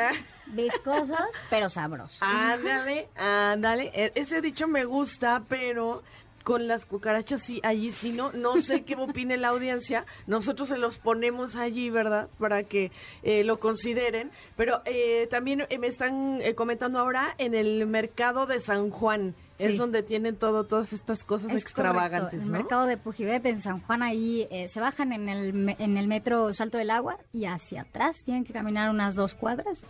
Viscosos, 0.47 1.17
pero 1.49 1.69
sabrosos. 1.69 2.21
Ándale, 2.21 3.07
ándale. 3.15 3.91
E- 3.93 4.11
Ese 4.15 4.41
dicho 4.41 4.67
me 4.67 4.83
gusta, 4.85 5.43
pero 5.47 6.03
con 6.43 6.67
las 6.67 6.85
cucarachas 6.85 7.41
sí, 7.41 7.59
allí 7.63 7.91
sí 7.91 8.11
no. 8.11 8.31
No 8.33 8.57
sé 8.59 8.83
qué 8.83 8.95
opine 8.95 9.37
la 9.37 9.49
audiencia. 9.49 10.05
Nosotros 10.27 10.69
se 10.69 10.77
los 10.77 10.99
ponemos 10.99 11.55
allí, 11.55 11.89
¿verdad? 11.89 12.29
Para 12.37 12.63
que 12.63 12.91
eh, 13.23 13.43
lo 13.43 13.59
consideren. 13.59 14.31
Pero 14.55 14.81
eh, 14.85 15.27
también 15.31 15.65
eh, 15.69 15.77
me 15.79 15.87
están 15.87 16.41
eh, 16.41 16.55
comentando 16.55 16.99
ahora 16.99 17.33
en 17.37 17.55
el 17.55 17.85
mercado 17.87 18.45
de 18.45 18.59
San 18.59 18.89
Juan. 18.89 19.35
Es 19.59 19.77
donde 19.77 20.03
tienen 20.03 20.35
todo, 20.35 20.65
todas 20.65 20.91
estas 20.93 21.23
cosas 21.23 21.51
Es 21.53 21.61
extravagantes, 21.61 22.21
correcto. 22.21 22.45
El 22.45 22.51
¿no? 22.51 22.57
mercado 22.57 22.85
de 22.85 22.97
Pujibet 22.97 23.45
en 23.45 23.61
San 23.61 23.79
Juan, 23.81 24.03
ahí 24.03 24.47
eh, 24.51 24.67
se 24.67 24.81
bajan 24.81 25.13
en 25.13 25.29
el, 25.29 25.75
en 25.77 25.95
el 25.95 26.07
metro 26.07 26.51
Salto 26.53 26.77
del 26.79 26.89
Agua 26.89 27.17
y 27.31 27.45
hacia 27.45 27.81
atrás 27.83 28.23
tienen 28.25 28.43
que 28.43 28.51
caminar 28.51 28.89
unas 28.89 29.15
dos 29.15 29.35
cuadras. 29.35 29.83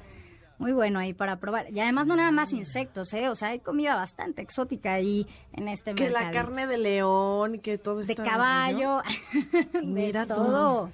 Muy 0.63 0.71
bueno 0.71 0.99
ahí 0.99 1.13
para 1.13 1.39
probar. 1.41 1.69
Y 1.71 1.79
además 1.81 2.07
no 2.07 2.15
nada 2.15 2.31
más 2.31 2.53
insectos, 2.53 3.13
¿eh? 3.13 3.27
O 3.29 3.35
sea, 3.35 3.49
hay 3.49 3.59
comida 3.59 3.95
bastante 3.95 4.41
exótica 4.41 4.93
ahí 4.93 5.27
en 5.51 5.67
este 5.67 5.93
Que 5.93 6.05
mercado. 6.05 6.25
la 6.25 6.31
carne 6.31 6.67
de 6.67 6.77
león, 6.77 7.59
que 7.59 7.77
todo 7.77 7.97
de 8.01 8.15
caballo, 8.15 9.01
de 9.73 9.81
Mira 9.81 10.25
todo. 10.25 10.45
todo. 10.45 10.91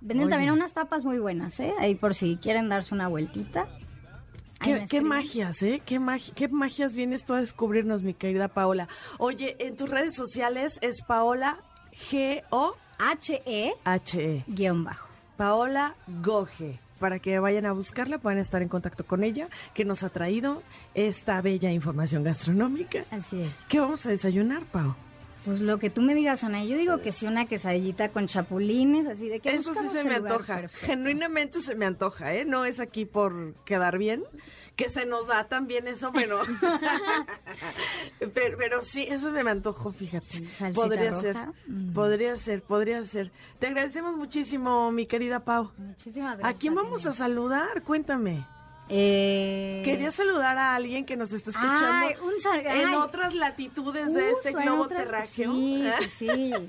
Venden 0.00 0.26
Oye. 0.28 0.30
también 0.30 0.52
unas 0.52 0.72
tapas 0.72 1.04
muy 1.04 1.18
buenas, 1.18 1.58
¿eh? 1.60 1.74
Ahí 1.80 1.94
por 1.96 2.14
si 2.14 2.36
quieren 2.36 2.68
darse 2.68 2.94
una 2.94 3.08
vueltita. 3.08 3.66
¿Qué, 4.88 5.00
magias, 5.00 5.62
¿eh? 5.62 5.82
¿Qué, 5.84 5.98
magi- 5.98 6.32
¿Qué 6.34 6.46
magias 6.48 6.92
vienes 6.92 7.24
tú 7.24 7.32
a 7.34 7.40
descubrirnos, 7.40 8.02
mi 8.02 8.12
querida 8.14 8.48
Paola? 8.48 8.88
Oye, 9.18 9.56
en 9.58 9.74
tus 9.74 9.88
redes 9.90 10.14
sociales 10.14 10.78
es 10.82 11.02
Paola 11.02 11.58
G-O-H-E. 12.10 13.72
H-E 13.84 14.44
guion 14.46 14.84
bajo. 14.84 15.08
Paola 15.36 15.94
Goge. 16.22 16.78
Para 17.00 17.18
que 17.18 17.38
vayan 17.40 17.66
a 17.66 17.72
buscarla, 17.72 18.18
puedan 18.18 18.38
estar 18.38 18.60
en 18.62 18.68
contacto 18.68 19.04
con 19.04 19.24
ella, 19.24 19.48
que 19.74 19.84
nos 19.84 20.04
ha 20.04 20.10
traído 20.10 20.62
esta 20.94 21.40
bella 21.40 21.72
información 21.72 22.22
gastronómica. 22.22 23.04
Así 23.10 23.40
es. 23.42 23.52
¿Qué 23.68 23.80
vamos 23.80 24.04
a 24.06 24.10
desayunar, 24.10 24.62
Pao? 24.66 24.94
Pues 25.46 25.62
lo 25.62 25.78
que 25.78 25.88
tú 25.88 26.02
me 26.02 26.14
digas, 26.14 26.44
Ana. 26.44 26.62
Yo 26.64 26.76
digo 26.76 27.00
que 27.00 27.12
sí, 27.12 27.26
una 27.26 27.46
quesadillita 27.46 28.10
con 28.10 28.26
chapulines, 28.26 29.06
así 29.06 29.28
de 29.28 29.40
que 29.40 29.54
Eso 29.54 29.72
sí 29.72 29.88
se 29.88 30.04
me 30.04 30.16
antoja. 30.16 30.56
perfecto. 30.60 30.86
Genuinamente 30.86 31.60
se 31.62 31.74
me 31.74 31.86
antoja, 31.86 32.34
¿eh? 32.34 32.44
No 32.44 32.66
es 32.66 32.78
aquí 32.78 33.06
por 33.06 33.54
quedar 33.64 33.96
bien, 33.96 34.22
que 34.82 34.88
se 34.90 35.04
nos 35.04 35.26
da 35.26 35.44
también 35.44 35.86
eso, 35.88 36.10
pero... 36.12 36.40
pero, 38.34 38.56
pero 38.58 38.82
sí, 38.82 39.06
eso 39.08 39.30
me 39.30 39.48
antojó, 39.50 39.92
fíjate. 39.92 40.44
podría 40.74 41.10
roja. 41.10 41.20
ser, 41.20 41.36
Mm. 41.66 41.92
podría 41.92 42.36
ser, 42.36 42.62
podría 42.62 43.04
ser. 43.04 43.30
Te 43.58 43.66
agradecemos 43.68 44.16
muchísimo, 44.16 44.90
mi 44.92 45.06
querida 45.06 45.40
Pau. 45.40 45.70
Muchísimas 45.76 46.34
¿A 46.34 46.36
gracias. 46.38 46.60
quién 46.60 46.74
vamos 46.74 47.06
a 47.06 47.12
saludar? 47.12 47.82
Cuéntame. 47.82 48.44
Eh... 48.88 49.82
Quería 49.84 50.10
saludar 50.10 50.58
a 50.58 50.74
alguien 50.74 51.04
que 51.04 51.16
nos 51.16 51.32
está 51.32 51.50
escuchando 51.50 52.06
Ay, 52.08 52.14
un 52.24 52.40
sal- 52.40 52.66
en 52.66 52.88
ay. 52.88 52.94
otras 52.96 53.34
latitudes 53.34 54.12
de 54.12 54.30
este 54.32 54.52
globo 54.52 54.84
otras- 54.84 55.04
terráqueo. 55.04 55.52
Sí, 55.52 55.84
sí, 56.00 56.08
sí. 56.08 56.52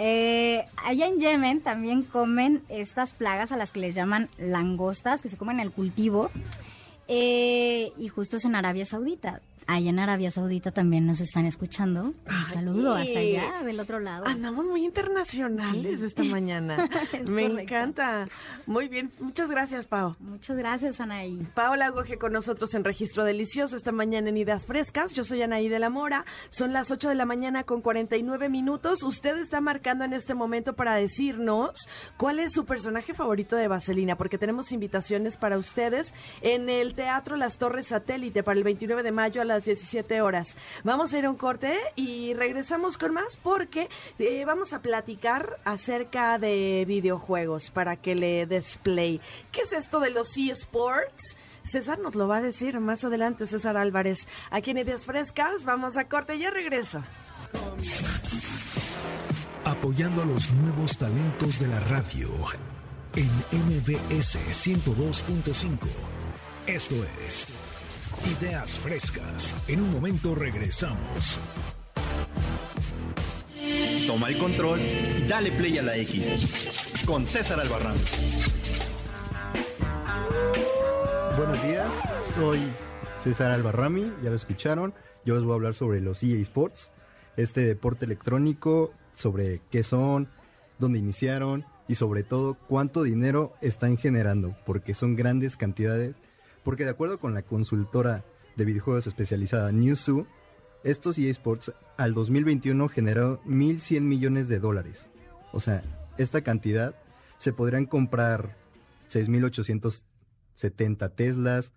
Eh, 0.00 0.64
allá 0.76 1.08
en 1.08 1.18
Yemen 1.18 1.60
también 1.60 2.04
comen 2.04 2.62
estas 2.68 3.10
plagas 3.10 3.50
a 3.50 3.56
las 3.56 3.72
que 3.72 3.80
les 3.80 3.96
llaman 3.96 4.28
langostas, 4.38 5.20
que 5.22 5.28
se 5.28 5.36
comen 5.36 5.58
en 5.58 5.66
el 5.66 5.72
cultivo. 5.72 6.30
Eh, 7.08 7.92
y 7.96 8.08
justo 8.08 8.36
es 8.36 8.44
en 8.44 8.54
Arabia 8.54 8.84
Saudita. 8.84 9.40
Allá 9.70 9.90
en 9.90 9.98
Arabia 9.98 10.30
Saudita 10.30 10.70
también 10.72 11.06
nos 11.06 11.20
están 11.20 11.44
escuchando. 11.44 12.04
Un 12.04 12.16
Ay. 12.26 12.44
saludo 12.46 12.94
hasta 12.94 13.18
allá, 13.18 13.62
del 13.64 13.78
otro 13.80 14.00
lado. 14.00 14.26
Andamos 14.26 14.66
muy 14.66 14.82
internacionales 14.82 16.00
esta 16.00 16.24
mañana. 16.24 16.88
Es 17.12 17.28
Me 17.28 17.42
correcto. 17.48 17.60
encanta. 17.74 18.26
Muy 18.66 18.88
bien. 18.88 19.10
Muchas 19.20 19.50
gracias, 19.50 19.86
Pau. 19.86 20.16
Muchas 20.20 20.56
gracias, 20.56 21.00
Anaí. 21.02 21.46
Paola 21.54 21.90
Goje 21.90 22.16
con 22.16 22.32
nosotros 22.32 22.72
en 22.74 22.82
Registro 22.82 23.24
Delicioso 23.24 23.76
esta 23.76 23.92
mañana 23.92 24.30
en 24.30 24.38
Ideas 24.38 24.64
Frescas. 24.64 25.12
Yo 25.12 25.22
soy 25.22 25.42
Anaí 25.42 25.68
de 25.68 25.78
la 25.78 25.90
Mora. 25.90 26.24
Son 26.48 26.72
las 26.72 26.90
8 26.90 27.10
de 27.10 27.14
la 27.14 27.26
mañana 27.26 27.64
con 27.64 27.82
49 27.82 28.48
minutos. 28.48 29.02
Usted 29.02 29.36
está 29.36 29.60
marcando 29.60 30.04
en 30.06 30.14
este 30.14 30.32
momento 30.32 30.72
para 30.76 30.94
decirnos 30.94 31.86
cuál 32.16 32.38
es 32.38 32.52
su 32.54 32.64
personaje 32.64 33.12
favorito 33.12 33.54
de 33.54 33.68
Vaselina, 33.68 34.16
porque 34.16 34.38
tenemos 34.38 34.72
invitaciones 34.72 35.36
para 35.36 35.58
ustedes 35.58 36.14
en 36.40 36.70
el 36.70 36.94
Teatro 36.94 37.36
Las 37.36 37.58
Torres 37.58 37.88
Satélite 37.88 38.42
para 38.42 38.56
el 38.56 38.64
29 38.64 39.02
de 39.02 39.12
mayo 39.12 39.42
a 39.42 39.44
las 39.44 39.57
17 39.64 40.20
horas. 40.20 40.56
Vamos 40.84 41.12
a 41.12 41.18
ir 41.18 41.26
a 41.26 41.30
un 41.30 41.36
corte 41.36 41.78
y 41.96 42.34
regresamos 42.34 42.98
con 42.98 43.14
más 43.14 43.36
porque 43.36 43.88
eh, 44.18 44.44
vamos 44.44 44.72
a 44.72 44.80
platicar 44.80 45.58
acerca 45.64 46.38
de 46.38 46.84
videojuegos 46.86 47.70
para 47.70 47.96
que 47.96 48.14
le 48.14 48.46
display. 48.46 49.20
¿Qué 49.52 49.62
es 49.62 49.72
esto 49.72 50.00
de 50.00 50.10
los 50.10 50.36
eSports? 50.36 51.36
César 51.62 51.98
nos 51.98 52.14
lo 52.14 52.26
va 52.26 52.38
a 52.38 52.42
decir 52.42 52.80
más 52.80 53.04
adelante, 53.04 53.46
César 53.46 53.76
Álvarez. 53.76 54.26
Aquí 54.50 54.70
en 54.70 54.78
Ideas 54.78 55.04
Frescas, 55.04 55.64
vamos 55.64 55.96
a 55.96 56.08
corte 56.08 56.36
y 56.36 56.40
ya 56.40 56.50
regreso. 56.50 57.02
Apoyando 59.64 60.22
a 60.22 60.24
los 60.24 60.50
nuevos 60.54 60.96
talentos 60.96 61.58
de 61.58 61.68
la 61.68 61.80
radio 61.80 62.30
en 63.14 63.28
MBS 63.52 64.38
102.5. 64.50 65.78
Esto 66.66 66.94
es 67.26 67.67
Ideas 68.26 68.78
frescas. 68.78 69.56
En 69.68 69.80
un 69.80 69.92
momento 69.92 70.34
regresamos. 70.34 71.38
Toma 74.06 74.28
el 74.28 74.38
control 74.38 74.80
y 74.80 75.26
dale 75.26 75.52
play 75.52 75.78
a 75.78 75.82
la 75.82 75.96
X. 75.98 76.92
Con 77.06 77.26
César 77.26 77.60
Albarrán. 77.60 77.96
Buenos 81.36 81.62
días, 81.62 81.86
soy 82.34 82.58
César 83.22 83.52
Albarrami, 83.52 84.12
ya 84.22 84.30
lo 84.30 84.36
escucharon. 84.36 84.92
Yo 85.24 85.34
les 85.34 85.44
voy 85.44 85.52
a 85.52 85.54
hablar 85.54 85.74
sobre 85.74 86.00
los 86.00 86.22
EA 86.22 86.38
Sports, 86.40 86.90
este 87.36 87.60
deporte 87.60 88.06
electrónico, 88.06 88.92
sobre 89.14 89.60
qué 89.70 89.82
son, 89.82 90.28
dónde 90.78 90.98
iniciaron 90.98 91.64
y 91.86 91.94
sobre 91.94 92.22
todo 92.24 92.54
cuánto 92.54 93.02
dinero 93.02 93.54
están 93.60 93.96
generando, 93.96 94.56
porque 94.66 94.94
son 94.94 95.16
grandes 95.16 95.56
cantidades. 95.56 96.16
Porque 96.68 96.84
de 96.84 96.90
acuerdo 96.90 97.18
con 97.18 97.32
la 97.32 97.40
consultora 97.40 98.26
de 98.54 98.66
videojuegos 98.66 99.06
especializada 99.06 99.72
Newzoo, 99.72 100.26
estos 100.84 101.18
EA 101.18 101.30
Sports 101.30 101.72
al 101.96 102.12
2021 102.12 102.90
generaron 102.90 103.40
1.100 103.46 104.02
millones 104.02 104.48
de 104.48 104.58
dólares. 104.58 105.08
O 105.52 105.60
sea, 105.60 105.82
esta 106.18 106.42
cantidad 106.42 106.94
se 107.38 107.54
podrían 107.54 107.86
comprar 107.86 108.54
6.870 109.10 111.14
Teslas 111.14 111.72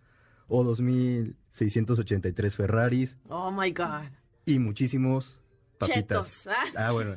o 0.50 0.66
2.683 0.66 2.52
Ferraris 2.52 3.16
Oh 3.30 3.50
my 3.50 3.72
God. 3.72 4.10
y 4.44 4.60
muchísimos 4.60 5.40
papitas. 5.78 6.44
Chetos. 6.44 6.48
¿ah? 6.48 6.66
Ah, 6.76 6.92
bueno. 6.92 7.16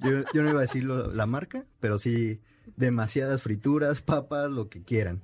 Yo, 0.00 0.24
yo 0.34 0.42
no 0.42 0.50
iba 0.50 0.58
a 0.58 0.62
decir 0.62 0.82
la 0.82 1.26
marca, 1.26 1.66
pero 1.78 2.00
sí 2.00 2.40
demasiadas 2.74 3.42
frituras, 3.42 4.02
papas, 4.02 4.50
lo 4.50 4.68
que 4.68 4.82
quieran. 4.82 5.22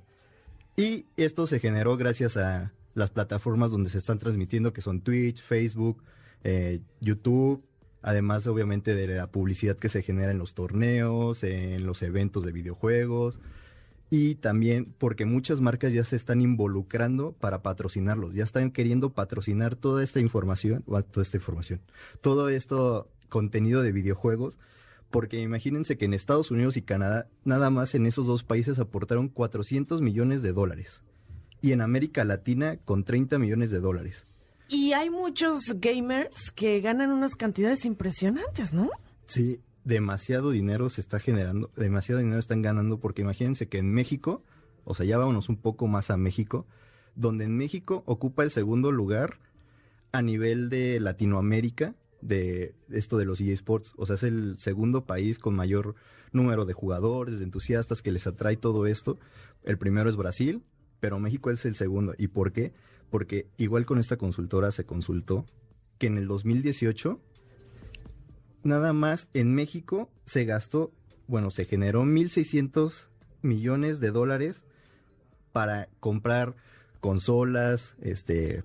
Y 0.79 1.07
esto 1.17 1.45
se 1.45 1.59
generó 1.59 1.97
gracias 1.97 2.37
a 2.37 2.71
las 2.93 3.09
plataformas 3.09 3.69
donde 3.69 3.89
se 3.89 3.97
están 3.97 4.17
transmitiendo, 4.17 4.71
que 4.71 4.79
son 4.79 5.01
Twitch, 5.01 5.43
Facebook, 5.43 6.01
eh, 6.45 6.79
YouTube, 7.01 7.61
además 8.01 8.47
obviamente 8.47 8.95
de 8.95 9.07
la 9.07 9.27
publicidad 9.27 9.75
que 9.75 9.89
se 9.89 10.03
genera 10.03 10.31
en 10.31 10.37
los 10.37 10.53
torneos, 10.53 11.43
en 11.43 11.85
los 11.85 12.01
eventos 12.01 12.45
de 12.45 12.53
videojuegos. 12.53 13.39
Y 14.09 14.35
también 14.35 14.95
porque 14.97 15.25
muchas 15.25 15.59
marcas 15.59 15.91
ya 15.91 16.05
se 16.05 16.15
están 16.15 16.39
involucrando 16.39 17.33
para 17.33 17.61
patrocinarlos, 17.61 18.33
ya 18.33 18.45
están 18.45 18.71
queriendo 18.71 19.09
patrocinar 19.09 19.75
toda 19.75 20.01
esta 20.01 20.21
información, 20.21 20.85
o 20.87 21.03
toda 21.03 21.23
esta 21.23 21.35
información, 21.35 21.81
todo 22.21 22.47
esto 22.47 23.09
contenido 23.27 23.81
de 23.81 23.91
videojuegos, 23.91 24.57
porque 25.09 25.41
imagínense 25.41 25.97
que 25.97 26.05
en 26.05 26.13
Estados 26.13 26.51
Unidos 26.51 26.77
y 26.77 26.81
Canadá, 26.81 27.27
nada 27.43 27.69
más 27.69 27.95
en 27.95 28.05
esos 28.05 28.27
dos 28.27 28.43
países 28.43 28.79
aportaron 28.79 29.27
400 29.27 30.01
millones 30.01 30.41
de 30.41 30.53
dólares. 30.53 31.03
Y 31.61 31.71
en 31.71 31.81
América 31.81 32.23
Latina 32.23 32.77
con 32.85 33.03
30 33.03 33.37
millones 33.39 33.71
de 33.71 33.79
dólares. 33.79 34.27
Y 34.69 34.93
hay 34.93 35.09
muchos 35.09 35.61
gamers 35.75 36.51
que 36.51 36.79
ganan 36.79 37.11
unas 37.11 37.35
cantidades 37.35 37.85
impresionantes, 37.85 38.71
¿no? 38.71 38.89
Sí, 39.25 39.61
demasiado 39.83 40.51
dinero 40.51 40.89
se 40.89 41.01
está 41.01 41.19
generando, 41.19 41.71
demasiado 41.75 42.19
dinero 42.19 42.39
están 42.39 42.61
ganando, 42.61 42.99
porque 42.99 43.23
imagínense 43.23 43.67
que 43.67 43.79
en 43.79 43.91
México, 43.91 44.43
o 44.85 44.93
sea, 44.93 45.05
ya 45.05 45.17
vámonos 45.17 45.49
un 45.49 45.57
poco 45.57 45.87
más 45.87 46.11
a 46.11 46.17
México, 46.17 46.67
donde 47.15 47.45
en 47.45 47.57
México 47.57 48.03
ocupa 48.05 48.43
el 48.43 48.51
segundo 48.51 48.91
lugar 48.91 49.39
a 50.11 50.21
nivel 50.21 50.69
de 50.69 50.99
Latinoamérica 50.99 51.95
de 52.21 52.75
esto 52.89 53.17
de 53.17 53.25
los 53.25 53.41
eSports. 53.41 53.93
O 53.97 54.05
sea, 54.05 54.15
es 54.15 54.23
el 54.23 54.57
segundo 54.57 55.05
país 55.05 55.39
con 55.39 55.55
mayor 55.55 55.95
número 56.31 56.65
de 56.65 56.73
jugadores, 56.73 57.39
de 57.39 57.45
entusiastas 57.45 58.01
que 58.01 58.11
les 58.11 58.27
atrae 58.27 58.57
todo 58.57 58.85
esto. 58.85 59.19
El 59.63 59.77
primero 59.77 60.09
es 60.09 60.15
Brasil, 60.15 60.63
pero 60.99 61.19
México 61.19 61.51
es 61.51 61.65
el 61.65 61.75
segundo. 61.75 62.13
¿Y 62.17 62.27
por 62.27 62.51
qué? 62.51 62.73
Porque 63.09 63.47
igual 63.57 63.85
con 63.85 63.99
esta 63.99 64.17
consultora 64.17 64.71
se 64.71 64.85
consultó 64.85 65.45
que 65.97 66.07
en 66.07 66.17
el 66.17 66.27
2018 66.27 67.19
nada 68.63 68.93
más 68.93 69.27
en 69.33 69.53
México 69.53 70.09
se 70.25 70.45
gastó, 70.45 70.91
bueno, 71.27 71.49
se 71.51 71.65
generó 71.65 72.03
1.600 72.03 73.07
millones 73.41 73.99
de 73.99 74.11
dólares 74.11 74.63
para 75.51 75.89
comprar 75.99 76.55
consolas, 76.99 77.95
este, 78.01 78.63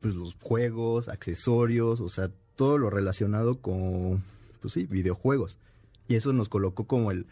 pues 0.00 0.14
los 0.14 0.36
juegos, 0.40 1.08
accesorios, 1.08 2.00
o 2.00 2.08
sea, 2.08 2.30
todo 2.56 2.78
lo 2.78 2.90
relacionado 2.90 3.58
con, 3.60 4.22
pues 4.60 4.74
sí, 4.74 4.86
videojuegos. 4.86 5.56
Y 6.08 6.14
eso 6.14 6.32
nos 6.32 6.48
colocó 6.48 6.84
como 6.84 7.10
el 7.10 7.26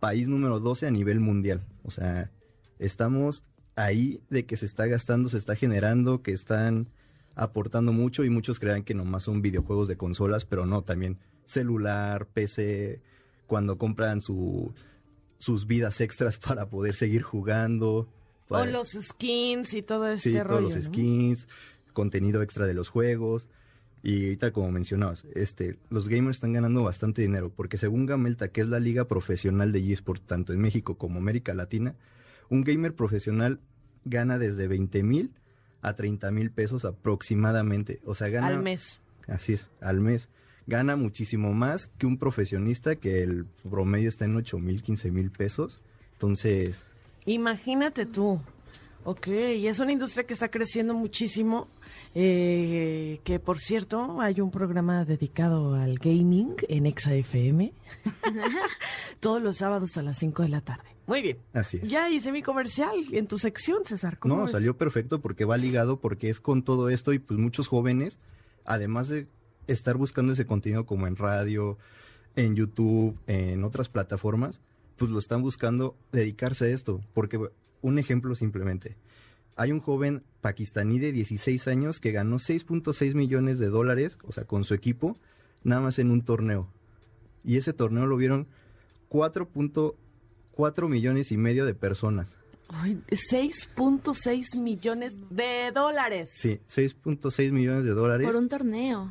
país 0.00 0.28
número 0.28 0.60
12 0.60 0.86
a 0.86 0.90
nivel 0.90 1.20
mundial. 1.20 1.62
O 1.84 1.90
sea, 1.90 2.30
estamos 2.78 3.42
ahí 3.76 4.20
de 4.30 4.44
que 4.44 4.56
se 4.56 4.66
está 4.66 4.86
gastando, 4.86 5.28
se 5.28 5.38
está 5.38 5.54
generando, 5.56 6.22
que 6.22 6.32
están 6.32 6.88
aportando 7.34 7.92
mucho 7.92 8.24
y 8.24 8.30
muchos 8.30 8.58
crean 8.58 8.82
que 8.82 8.94
nomás 8.94 9.22
son 9.24 9.42
videojuegos 9.42 9.88
de 9.88 9.96
consolas, 9.96 10.44
pero 10.44 10.66
no, 10.66 10.82
también 10.82 11.18
celular, 11.46 12.26
PC, 12.26 13.00
cuando 13.46 13.78
compran 13.78 14.20
su, 14.20 14.72
sus 15.38 15.66
vidas 15.66 16.00
extras 16.00 16.38
para 16.46 16.66
poder 16.66 16.94
seguir 16.96 17.22
jugando. 17.22 18.08
O 18.48 18.48
para- 18.48 18.70
los 18.70 18.90
skins 18.90 19.72
y 19.74 19.82
todo 19.82 20.08
este 20.08 20.32
sí, 20.32 20.38
rollo. 20.40 20.48
todos 20.48 20.62
los 20.62 20.74
¿no? 20.76 20.82
skins, 20.82 21.48
contenido 21.92 22.42
extra 22.42 22.66
de 22.66 22.74
los 22.74 22.88
juegos. 22.88 23.48
Y 24.02 24.24
ahorita, 24.24 24.52
como 24.52 24.70
mencionabas, 24.70 25.24
este, 25.34 25.78
los 25.90 26.08
gamers 26.08 26.36
están 26.36 26.52
ganando 26.52 26.84
bastante 26.84 27.22
dinero, 27.22 27.52
porque 27.54 27.78
según 27.78 28.06
Gamelta, 28.06 28.48
que 28.48 28.60
es 28.60 28.68
la 28.68 28.78
liga 28.78 29.06
profesional 29.06 29.72
de 29.72 29.92
eSport, 29.92 30.24
tanto 30.24 30.52
en 30.52 30.60
México 30.60 30.96
como 30.96 31.18
América 31.18 31.52
Latina, 31.54 31.94
un 32.48 32.62
gamer 32.62 32.94
profesional 32.94 33.60
gana 34.04 34.38
desde 34.38 34.68
20 34.68 35.02
mil 35.02 35.32
a 35.82 35.94
30 35.94 36.30
mil 36.30 36.50
pesos 36.50 36.84
aproximadamente. 36.84 38.00
O 38.04 38.14
sea, 38.14 38.28
gana... 38.28 38.48
Al 38.48 38.62
mes. 38.62 39.00
Así 39.26 39.54
es, 39.54 39.68
al 39.80 40.00
mes. 40.00 40.28
Gana 40.66 40.96
muchísimo 40.96 41.52
más 41.52 41.88
que 41.98 42.06
un 42.06 42.18
profesionista, 42.18 42.96
que 42.96 43.22
el 43.22 43.46
promedio 43.68 44.08
está 44.08 44.26
en 44.26 44.36
8 44.36 44.58
mil, 44.58 44.82
15 44.82 45.10
mil 45.10 45.30
pesos. 45.30 45.80
Entonces, 46.12 46.84
Imagínate 47.28 48.06
tú. 48.06 48.40
Ok, 49.10 49.28
y 49.28 49.66
es 49.68 49.78
una 49.78 49.90
industria 49.92 50.26
que 50.26 50.34
está 50.34 50.50
creciendo 50.50 50.92
muchísimo. 50.92 51.68
eh, 52.14 53.20
que 53.24 53.38
por 53.38 53.58
cierto, 53.58 54.20
hay 54.20 54.42
un 54.42 54.50
programa 54.50 55.06
dedicado 55.06 55.74
al 55.74 55.98
gaming 55.98 56.56
en 56.68 56.84
ExaFM. 56.84 57.72
Todos 59.20 59.40
los 59.42 59.56
sábados 59.56 59.96
a 59.96 60.02
las 60.02 60.18
5 60.18 60.42
de 60.42 60.48
la 60.50 60.60
tarde. 60.60 60.84
Muy 61.06 61.22
bien. 61.22 61.38
así 61.54 61.78
es. 61.82 61.88
Ya 61.88 62.10
hice 62.10 62.32
mi 62.32 62.42
comercial 62.42 62.96
en 63.12 63.26
tu 63.26 63.38
sección, 63.38 63.82
César. 63.86 64.18
¿Cómo 64.18 64.36
No, 64.36 64.42
ves? 64.42 64.52
salió 64.52 64.76
perfecto 64.76 65.20
porque 65.20 65.46
va 65.46 65.56
ligado, 65.56 65.98
porque 66.00 66.28
es 66.28 66.38
con 66.38 66.62
todo 66.62 66.90
esto 66.90 67.14
y 67.14 67.18
pues 67.18 67.40
muchos 67.40 67.66
jóvenes, 67.66 68.18
además 68.66 69.08
de 69.08 69.26
estar 69.68 69.96
buscando 69.96 70.34
ese 70.34 70.44
contenido 70.46 70.84
como 70.84 71.06
en 71.06 71.16
radio, 71.16 71.78
en 72.36 72.54
YouTube, 72.56 73.16
en 73.26 73.64
otras 73.64 73.88
plataformas, 73.88 74.60
pues 74.98 75.10
lo 75.10 75.18
están 75.18 75.40
buscando 75.40 75.96
dedicarse 76.12 76.66
a 76.66 76.68
esto. 76.68 77.00
Porque 77.14 77.38
un 77.82 77.98
ejemplo 77.98 78.34
simplemente, 78.34 78.96
hay 79.56 79.72
un 79.72 79.80
joven 79.80 80.22
pakistaní 80.40 80.98
de 81.00 81.10
16 81.10 81.66
años 81.68 81.98
que 81.98 82.12
ganó 82.12 82.36
6.6 82.36 83.14
millones 83.14 83.58
de 83.58 83.66
dólares, 83.66 84.16
o 84.22 84.32
sea, 84.32 84.44
con 84.44 84.64
su 84.64 84.74
equipo, 84.74 85.16
nada 85.64 85.80
más 85.80 85.98
en 85.98 86.12
un 86.12 86.22
torneo. 86.22 86.68
Y 87.44 87.56
ese 87.56 87.72
torneo 87.72 88.06
lo 88.06 88.16
vieron 88.16 88.46
4.4 89.10 90.88
millones 90.88 91.32
y 91.32 91.36
medio 91.36 91.66
de 91.66 91.74
personas. 91.74 92.38
Ay, 92.68 93.02
6.6 93.08 94.60
millones 94.60 95.16
de 95.30 95.72
dólares. 95.74 96.30
Sí, 96.36 96.60
6.6 96.68 97.50
millones 97.50 97.84
de 97.84 97.90
dólares. 97.90 98.26
Por 98.26 98.36
un 98.36 98.48
torneo. 98.48 99.10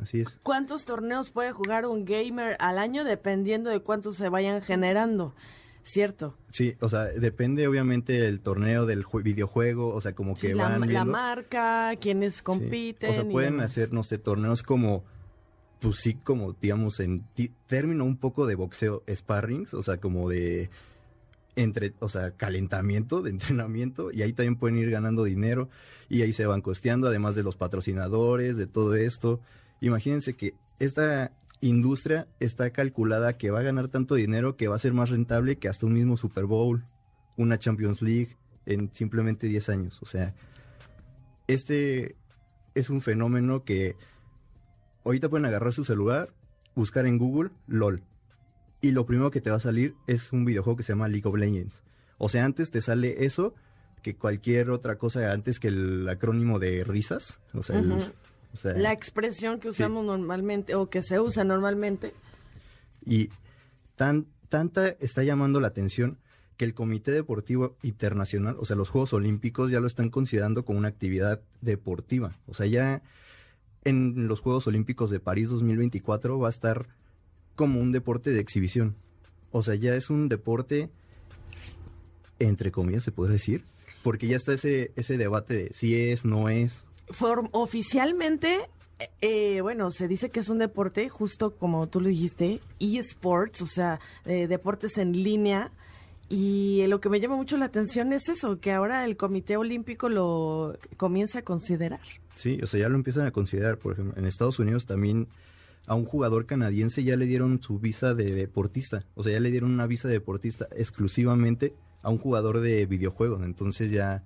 Así 0.00 0.20
es. 0.20 0.38
¿Cuántos 0.42 0.84
torneos 0.84 1.30
puede 1.30 1.52
jugar 1.52 1.86
un 1.86 2.04
gamer 2.04 2.56
al 2.58 2.78
año 2.78 3.04
dependiendo 3.04 3.70
de 3.70 3.80
cuántos 3.80 4.16
se 4.16 4.28
vayan 4.28 4.62
generando? 4.62 5.34
¿Cierto? 5.82 6.36
Sí, 6.50 6.74
o 6.80 6.88
sea, 6.88 7.04
depende 7.06 7.66
obviamente 7.66 8.12
del 8.12 8.40
torneo 8.40 8.84
del 8.86 9.04
ju- 9.04 9.22
videojuego, 9.22 9.94
o 9.94 10.00
sea, 10.00 10.14
como 10.14 10.34
que 10.34 10.48
Sí, 10.48 10.54
la, 10.54 10.78
van 10.78 10.92
la 10.92 11.04
marca, 11.04 11.94
quienes 12.00 12.36
Sí. 12.36 12.42
compiten. 12.42 13.10
O 13.10 13.14
sea, 13.14 13.24
pueden 13.28 13.60
hacer, 13.60 13.92
no 13.92 14.02
sé, 14.04 14.18
torneos 14.18 14.62
como, 14.62 15.04
pues 15.80 15.96
sí, 16.00 16.14
como, 16.14 16.52
digamos, 16.54 17.00
en 17.00 17.22
ti- 17.34 17.52
término 17.66 18.04
un 18.04 18.16
poco 18.18 18.46
de 18.46 18.54
boxeo, 18.54 19.02
sparrings, 19.14 19.72
o 19.74 19.82
sea, 19.82 19.98
como 19.98 20.28
de 20.28 20.70
entre, 21.56 21.92
o 22.00 22.08
sea, 22.08 22.32
calentamiento, 22.32 23.22
de 23.22 23.30
entrenamiento, 23.60 24.10
y 24.12 24.22
ahí 24.22 24.32
también 24.32 24.56
pueden 24.56 24.78
ir 24.78 24.90
ganando 24.90 25.24
dinero, 25.24 25.68
y 26.08 26.22
ahí 26.22 26.32
se 26.32 26.46
van 26.46 26.60
costeando, 26.60 27.08
además 27.08 27.34
de 27.34 27.42
los 27.42 27.56
patrocinadores, 27.56 28.56
de 28.56 28.66
todo 28.66 28.94
esto. 28.94 29.40
Imagínense 29.80 30.34
que 30.34 30.54
esta 30.78 31.32
industria 31.60 32.28
está 32.40 32.70
calculada 32.70 33.36
que 33.36 33.50
va 33.50 33.60
a 33.60 33.64
ganar 33.64 33.88
tanto 33.88 34.14
dinero 34.14 34.56
que 34.56 34.68
va 34.68 34.76
a 34.76 34.80
ser 34.80 34.92
más 34.92 35.10
rentable 35.10 35.56
que 35.56 35.68
hasta 35.68 35.86
un 35.86 35.94
mismo 35.94 36.16
Super 36.16 36.44
Bowl, 36.44 36.84
una 37.36 37.58
Champions 37.58 38.00
League 38.02 38.36
en 38.66 38.90
simplemente 38.94 39.46
10 39.46 39.68
años. 39.70 39.98
O 40.02 40.06
sea, 40.06 40.34
este 41.46 42.16
es 42.74 42.90
un 42.90 43.00
fenómeno 43.00 43.64
que 43.64 43.96
ahorita 45.04 45.28
pueden 45.28 45.46
agarrar 45.46 45.72
su 45.72 45.84
celular, 45.84 46.30
buscar 46.74 47.06
en 47.06 47.18
Google 47.18 47.50
LOL. 47.66 48.02
Y 48.80 48.92
lo 48.92 49.04
primero 49.04 49.30
que 49.30 49.40
te 49.40 49.50
va 49.50 49.56
a 49.56 49.60
salir 49.60 49.94
es 50.06 50.32
un 50.32 50.44
videojuego 50.44 50.76
que 50.76 50.82
se 50.84 50.92
llama 50.92 51.08
League 51.08 51.28
of 51.28 51.36
Legends. 51.36 51.82
O 52.18 52.28
sea, 52.28 52.44
antes 52.44 52.70
te 52.70 52.80
sale 52.80 53.24
eso 53.24 53.54
que 54.02 54.14
cualquier 54.14 54.70
otra 54.70 54.96
cosa 54.96 55.32
antes 55.32 55.58
que 55.58 55.68
el 55.68 56.08
acrónimo 56.08 56.58
de 56.60 56.84
risas. 56.84 57.38
O 57.54 57.62
sea, 57.64 57.78
el- 57.80 58.12
sea, 58.58 58.74
La 58.74 58.92
expresión 58.92 59.60
que 59.60 59.68
usamos 59.68 60.04
normalmente 60.04 60.74
o 60.74 60.90
que 60.90 61.02
se 61.02 61.18
usa 61.20 61.44
normalmente. 61.44 62.12
Y 63.04 63.30
tan, 63.96 64.26
tanta 64.48 64.88
está 64.88 65.22
llamando 65.22 65.60
la 65.60 65.68
atención 65.68 66.18
que 66.58 66.64
el 66.64 66.74
Comité 66.74 67.12
Deportivo 67.12 67.76
Internacional, 67.82 68.56
o 68.58 68.64
sea, 68.64 68.76
los 68.76 68.90
Juegos 68.90 69.12
Olímpicos 69.12 69.70
ya 69.70 69.80
lo 69.80 69.86
están 69.86 70.10
considerando 70.10 70.64
como 70.64 70.78
una 70.78 70.88
actividad 70.88 71.40
deportiva. 71.60 72.36
O 72.46 72.54
sea, 72.54 72.66
ya 72.66 73.00
en 73.84 74.26
los 74.26 74.40
Juegos 74.40 74.66
Olímpicos 74.66 75.10
de 75.10 75.20
París 75.20 75.48
2024 75.50 76.38
va 76.38 76.48
a 76.48 76.50
estar 76.50 76.88
como 77.54 77.80
un 77.80 77.92
deporte 77.92 78.30
de 78.30 78.40
exhibición. 78.40 78.96
O 79.52 79.62
sea, 79.62 79.76
ya 79.76 79.94
es 79.94 80.10
un 80.10 80.28
deporte, 80.28 80.90
entre 82.40 82.72
comillas, 82.72 83.04
se 83.04 83.12
podría 83.12 83.34
decir, 83.34 83.64
porque 84.02 84.26
ya 84.26 84.36
está 84.36 84.52
ese, 84.52 84.92
ese 84.96 85.16
debate 85.16 85.54
de 85.54 85.72
si 85.72 85.94
es, 85.94 86.24
no 86.24 86.48
es. 86.48 86.84
Oficialmente, 87.52 88.60
eh, 88.98 89.10
eh, 89.20 89.60
bueno, 89.60 89.90
se 89.90 90.08
dice 90.08 90.30
que 90.30 90.40
es 90.40 90.48
un 90.48 90.58
deporte, 90.58 91.08
justo 91.08 91.56
como 91.56 91.86
tú 91.86 92.00
lo 92.00 92.08
dijiste, 92.08 92.60
eSports, 92.80 93.62
o 93.62 93.66
sea, 93.66 94.00
eh, 94.24 94.46
deportes 94.46 94.98
en 94.98 95.12
línea. 95.12 95.70
Y 96.30 96.86
lo 96.88 97.00
que 97.00 97.08
me 97.08 97.20
llama 97.20 97.36
mucho 97.36 97.56
la 97.56 97.66
atención 97.66 98.12
es 98.12 98.28
eso, 98.28 98.60
que 98.60 98.72
ahora 98.72 99.04
el 99.06 99.16
Comité 99.16 99.56
Olímpico 99.56 100.10
lo 100.10 100.76
comienza 100.98 101.38
a 101.38 101.42
considerar. 101.42 102.00
Sí, 102.34 102.60
o 102.62 102.66
sea, 102.66 102.80
ya 102.80 102.88
lo 102.90 102.96
empiezan 102.96 103.26
a 103.26 103.30
considerar. 103.30 103.78
Por 103.78 103.94
ejemplo, 103.94 104.14
en 104.18 104.26
Estados 104.26 104.58
Unidos 104.58 104.84
también 104.84 105.28
a 105.86 105.94
un 105.94 106.04
jugador 106.04 106.44
canadiense 106.44 107.02
ya 107.02 107.16
le 107.16 107.24
dieron 107.24 107.62
su 107.62 107.78
visa 107.78 108.12
de 108.12 108.34
deportista. 108.34 109.06
O 109.14 109.22
sea, 109.22 109.32
ya 109.32 109.40
le 109.40 109.50
dieron 109.50 109.70
una 109.70 109.86
visa 109.86 110.06
de 110.06 110.14
deportista 110.14 110.68
exclusivamente 110.76 111.72
a 112.02 112.10
un 112.10 112.18
jugador 112.18 112.60
de 112.60 112.84
videojuegos. 112.84 113.42
Entonces 113.42 113.90
ya 113.90 114.22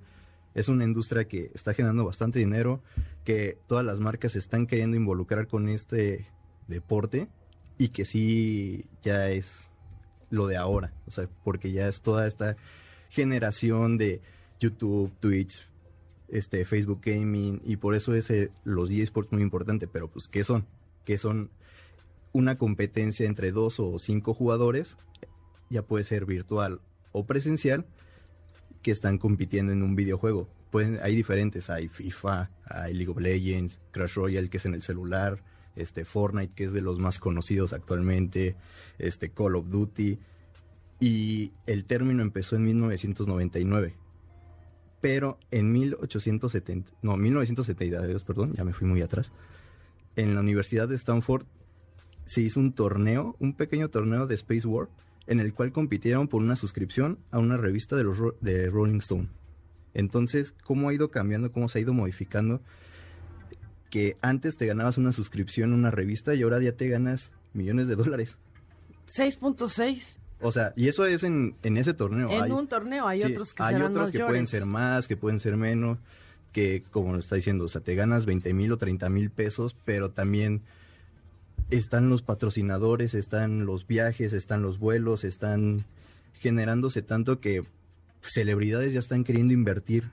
es 0.54 0.68
una 0.68 0.84
industria 0.84 1.24
que 1.24 1.50
está 1.54 1.74
generando 1.74 2.04
bastante 2.04 2.38
dinero, 2.38 2.82
que 3.24 3.58
todas 3.66 3.84
las 3.84 4.00
marcas 4.00 4.32
se 4.32 4.38
están 4.38 4.66
queriendo 4.66 4.96
involucrar 4.96 5.46
con 5.46 5.68
este 5.68 6.26
deporte 6.68 7.28
y 7.78 7.88
que 7.88 8.04
sí 8.04 8.84
ya 9.02 9.30
es 9.30 9.70
lo 10.30 10.46
de 10.46 10.56
ahora. 10.56 10.92
O 11.06 11.10
sea, 11.10 11.28
porque 11.44 11.72
ya 11.72 11.88
es 11.88 12.00
toda 12.00 12.26
esta 12.26 12.56
generación 13.08 13.98
de 13.98 14.20
YouTube, 14.60 15.12
Twitch, 15.20 15.68
este 16.28 16.64
Facebook 16.64 17.00
Gaming 17.04 17.60
y 17.64 17.76
por 17.76 17.94
eso 17.94 18.14
es 18.14 18.32
los 18.64 18.90
eSports 18.90 19.32
muy 19.32 19.42
importante, 19.42 19.86
pero 19.86 20.08
pues 20.08 20.28
¿qué 20.28 20.44
son? 20.44 20.66
Que 21.04 21.18
son 21.18 21.50
una 22.32 22.56
competencia 22.56 23.26
entre 23.26 23.52
dos 23.52 23.78
o 23.78 23.98
cinco 23.98 24.32
jugadores, 24.32 24.96
ya 25.68 25.82
puede 25.82 26.04
ser 26.04 26.24
virtual 26.24 26.80
o 27.12 27.24
presencial, 27.24 27.84
que 28.82 28.90
están 28.90 29.18
compitiendo 29.18 29.72
en 29.72 29.82
un 29.82 29.94
videojuego. 29.94 30.48
Pueden, 30.70 30.98
hay 31.02 31.14
diferentes, 31.14 31.70
hay 31.70 31.88
FIFA, 31.88 32.50
hay 32.64 32.94
League 32.94 33.10
of 33.10 33.20
Legends, 33.20 33.78
Crash 33.90 34.14
Royale 34.14 34.48
que 34.48 34.56
es 34.56 34.66
en 34.66 34.74
el 34.74 34.82
celular, 34.82 35.42
este 35.76 36.04
Fortnite 36.04 36.54
que 36.54 36.64
es 36.64 36.72
de 36.72 36.80
los 36.80 36.98
más 36.98 37.18
conocidos 37.18 37.72
actualmente, 37.72 38.56
este 38.98 39.30
Call 39.30 39.56
of 39.56 39.68
Duty 39.68 40.18
y 41.00 41.52
el 41.66 41.84
término 41.84 42.22
empezó 42.22 42.56
en 42.56 42.64
1999 42.64 43.94
pero 45.02 45.36
en 45.50 45.72
1870, 45.72 46.92
no, 47.02 47.16
1972, 47.16 48.22
perdón, 48.22 48.52
ya 48.52 48.62
me 48.62 48.72
fui 48.72 48.86
muy 48.86 49.02
atrás, 49.02 49.32
en 50.14 50.34
la 50.34 50.40
Universidad 50.40 50.88
de 50.88 50.94
Stanford 50.94 51.44
se 52.24 52.40
hizo 52.40 52.60
un 52.60 52.72
torneo, 52.72 53.34
un 53.40 53.54
pequeño 53.54 53.90
torneo 53.90 54.28
de 54.28 54.36
Space 54.36 54.66
War, 54.66 54.88
en 55.26 55.40
el 55.40 55.54
cual 55.54 55.72
compitieron 55.72 56.28
por 56.28 56.42
una 56.42 56.56
suscripción 56.56 57.18
a 57.30 57.38
una 57.38 57.56
revista 57.56 57.96
de, 57.96 58.04
los, 58.04 58.18
de 58.40 58.68
Rolling 58.70 58.98
Stone. 58.98 59.28
Entonces, 59.94 60.54
¿cómo 60.64 60.88
ha 60.88 60.94
ido 60.94 61.10
cambiando, 61.10 61.52
cómo 61.52 61.68
se 61.68 61.78
ha 61.78 61.82
ido 61.82 61.92
modificando? 61.92 62.60
Que 63.90 64.16
antes 64.22 64.56
te 64.56 64.66
ganabas 64.66 64.96
una 64.98 65.12
suscripción 65.12 65.72
a 65.72 65.74
una 65.76 65.90
revista 65.90 66.34
y 66.34 66.42
ahora 66.42 66.60
ya 66.60 66.72
te 66.72 66.88
ganas 66.88 67.30
millones 67.52 67.88
de 67.88 67.96
dólares. 67.96 68.38
6.6 69.14 70.16
O 70.40 70.50
sea, 70.52 70.72
y 70.76 70.88
eso 70.88 71.04
es 71.06 71.22
en, 71.24 71.54
en 71.62 71.76
ese 71.76 71.92
torneo. 71.94 72.30
en 72.30 72.42
Hay- 72.42 72.50
un 72.50 72.66
torneo, 72.68 73.06
hay 73.06 73.20
Sí, 73.20 73.32
otros 73.32 73.52
que 73.54 73.62
hay 73.62 73.74
serán 73.74 73.90
otros 73.92 74.10
que 74.10 74.20
pueden 74.20 74.46
ser 74.46 74.64
más, 74.66 75.06
que 75.08 75.16
pueden 75.16 75.38
ser 75.40 75.56
menos, 75.56 75.98
que 76.52 76.82
como 76.90 77.12
lo 77.12 77.18
está 77.18 77.36
diciendo, 77.36 77.64
o 77.64 77.68
sea, 77.68 77.80
te 77.82 77.94
ganas 77.94 78.24
20 78.26 78.52
mil 78.54 78.72
o 78.72 78.76
30 78.78 79.08
mil 79.10 79.30
pesos, 79.30 79.76
pero 79.84 80.10
también 80.10 80.62
están 81.76 82.10
los 82.10 82.22
patrocinadores, 82.22 83.14
están 83.14 83.64
los 83.66 83.86
viajes, 83.86 84.32
están 84.32 84.62
los 84.62 84.78
vuelos, 84.78 85.24
están 85.24 85.84
generándose 86.34 87.02
tanto 87.02 87.40
que 87.40 87.64
celebridades 88.22 88.92
ya 88.92 88.98
están 89.00 89.24
queriendo 89.24 89.54
invertir 89.54 90.10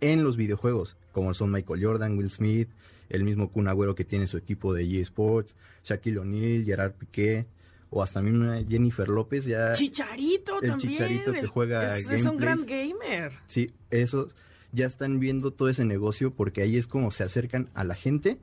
en 0.00 0.24
los 0.24 0.36
videojuegos, 0.36 0.96
como 1.12 1.34
son 1.34 1.50
Michael 1.50 1.84
Jordan, 1.84 2.16
Will 2.18 2.30
Smith, 2.30 2.68
el 3.08 3.24
mismo 3.24 3.50
Kun 3.50 3.68
Agüero 3.68 3.94
que 3.94 4.04
tiene 4.04 4.26
su 4.26 4.36
equipo 4.36 4.72
de 4.74 5.00
eSports, 5.00 5.54
Shaquille 5.84 6.18
O'Neal, 6.18 6.64
Gerard 6.64 6.92
Piqué, 6.92 7.46
o 7.90 8.02
hasta 8.02 8.20
una 8.20 8.64
Jennifer 8.64 9.08
López 9.08 9.44
ya... 9.44 9.72
Chicharito 9.72 10.60
El 10.62 10.70
también. 10.70 10.92
Chicharito 10.92 11.32
que 11.32 11.40
el- 11.40 11.46
juega 11.46 11.98
es, 11.98 12.08
es 12.08 12.24
un 12.24 12.38
gran 12.38 12.64
gamer. 12.64 13.32
Sí, 13.46 13.70
esos 13.90 14.34
ya 14.72 14.86
están 14.86 15.20
viendo 15.20 15.50
todo 15.50 15.68
ese 15.68 15.84
negocio 15.84 16.32
porque 16.32 16.62
ahí 16.62 16.78
es 16.78 16.86
como 16.86 17.10
se 17.10 17.22
acercan 17.24 17.68
a 17.74 17.84
la 17.84 17.94
gente 17.94 18.38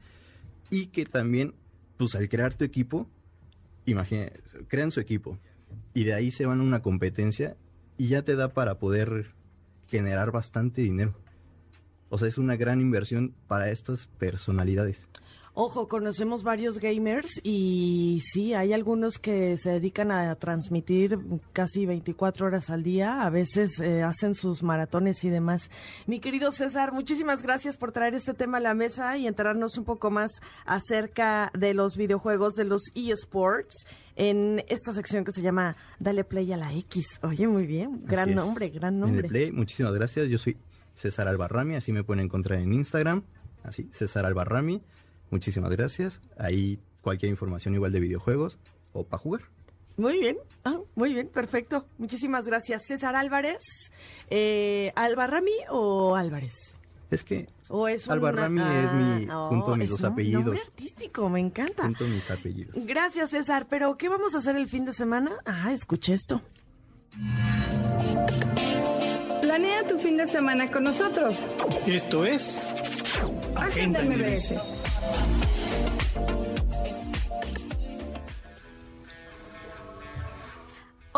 y 0.70 0.88
que 0.88 1.05
también, 1.07 1.55
pues 2.00 2.16
al 2.16 2.30
crear 2.30 2.54
tu 2.54 2.64
equipo, 2.64 3.10
imagina, 3.86 4.32
crean 4.70 4.89
su 4.89 5.02
equipo 5.02 5.38
y 5.93 6.06
de 6.06 6.14
ahí 6.14 6.32
se 6.32 6.45
van 6.45 6.62
a 6.62 6.64
una 6.64 6.82
competencia 6.82 7.58
y 7.97 8.08
ya 8.08 8.22
te 8.22 8.38
da 8.38 8.54
para 8.54 8.80
poder 8.80 9.34
generar 9.88 10.32
bastante 10.32 10.82
dinero. 10.82 11.14
O 12.08 12.18
sea, 12.18 12.30
es 12.30 12.38
una 12.38 12.56
gran 12.56 12.80
inversión 12.80 13.36
para 13.50 13.70
estas 13.70 14.08
personalidades. 14.18 15.10
Ojo, 15.62 15.89
conocemos 15.89 16.43
varios 16.43 16.80
gamers 16.80 17.41
y 17.43 18.20
sí, 18.22 18.53
hay 18.53 18.72
algunos 18.72 19.20
que 19.20 19.57
se 19.57 19.72
dedican 19.72 20.10
a 20.10 20.34
transmitir 20.36 21.20
casi 21.51 21.86
24 21.86 22.45
horas 22.45 22.70
al 22.70 22.82
día, 22.82 23.24
a 23.24 23.30
veces 23.30 23.82
eh, 23.82 24.01
hacen 24.01 24.36
sus 24.36 24.64
maratones 24.64 25.22
y 25.26 25.30
demás. 25.30 25.70
Mi 26.07 26.22
querido 26.22 26.53
César, 26.53 26.93
muchísimas 26.93 27.43
gracias 27.43 27.76
por 27.76 27.91
traer 27.91 28.16
este 28.16 28.34
tema 28.34 28.60
a 28.60 28.62
la 28.62 28.74
mesa 28.74 29.18
y 29.18 29.28
enterarnos 29.28 29.78
un 29.78 29.84
poco 29.84 30.10
más 30.10 30.32
acerca 30.66 31.51
de 31.53 31.74
los 31.74 31.97
videojuegos, 31.97 32.55
de 32.55 32.64
los 32.64 32.84
eSports, 32.95 33.86
en 34.16 34.64
esta 34.70 34.93
sección 34.93 35.26
que 35.26 35.34
se 35.34 35.41
llama 35.41 35.76
Dale 35.99 36.24
Play 36.24 36.53
a 36.53 36.55
la 36.55 36.74
X. 36.74 37.05
Oye, 37.22 37.49
muy 37.49 37.66
bien, 37.66 38.05
gran 38.05 38.34
nombre, 38.34 38.70
gran 38.70 38.97
nombre. 38.97 39.28
el 39.28 39.28
Play, 39.28 39.51
muchísimas 39.51 39.93
gracias. 39.93 40.30
Yo 40.30 40.38
soy 40.38 40.55
César 40.95 41.28
Albarrami, 41.28 41.76
así 41.76 41.91
me 41.91 42.05
pueden 42.05 42.24
encontrar 42.24 42.60
en 42.60 42.72
Instagram. 42.72 43.24
Así, 43.62 43.89
César 43.91 44.26
Albarrami. 44.26 44.82
Muchísimas 45.32 45.71
gracias. 45.71 46.19
Ahí 46.38 46.80
cualquier 47.01 47.30
información 47.32 47.73
igual 47.75 47.91
de 47.91 47.99
videojuegos 47.99 48.57
o 48.93 49.03
para 49.03 49.21
jugar. 49.21 49.41
Muy 49.97 50.17
bien, 50.19 50.38
ah, 50.63 50.80
muy 50.95 51.13
bien, 51.13 51.27
perfecto. 51.27 51.86
Muchísimas 51.97 52.45
gracias. 52.45 52.84
César 52.88 53.15
Álvarez, 53.17 53.61
eh, 54.30 54.91
¿Albarrami 54.95 55.51
o 55.69 56.15
Álvarez? 56.15 56.73
Es 57.11 57.23
que 57.23 57.47
¿O 57.69 57.88
es 57.88 58.05
una- 58.05 58.13
Albarrami 58.15 58.61
es 58.61 58.93
mi, 58.93 59.27
Ah, 59.30 59.47
junto 59.49 59.69
a 59.69 59.73
oh, 59.73 59.75
mis 59.75 59.86
es 59.86 59.97
dos 59.97 60.03
apellidos. 60.03 60.43
nombre 60.45 60.61
artístico, 60.61 61.27
me 61.27 61.39
encanta. 61.39 61.84
Junto 61.84 62.05
a 62.05 62.07
mis 62.07 62.30
apellidos. 62.32 62.75
Gracias, 62.86 63.32
César. 63.32 63.67
Pero, 63.69 63.97
¿qué 63.97 64.07
vamos 64.09 64.36
a 64.36 64.38
hacer 64.38 64.55
el 64.55 64.67
fin 64.69 64.86
de 64.86 64.93
semana? 64.93 65.36
Ah, 65.45 65.73
escuché 65.73 66.13
esto. 66.13 66.41
Planea 69.41 69.88
tu 69.88 69.97
fin 69.97 70.17
de 70.17 70.27
semana 70.27 70.71
con 70.71 70.84
nosotros. 70.84 71.45
Esto 71.88 72.23
es 72.25 72.57
Agenda 73.55 74.01
MBS. 74.03 74.78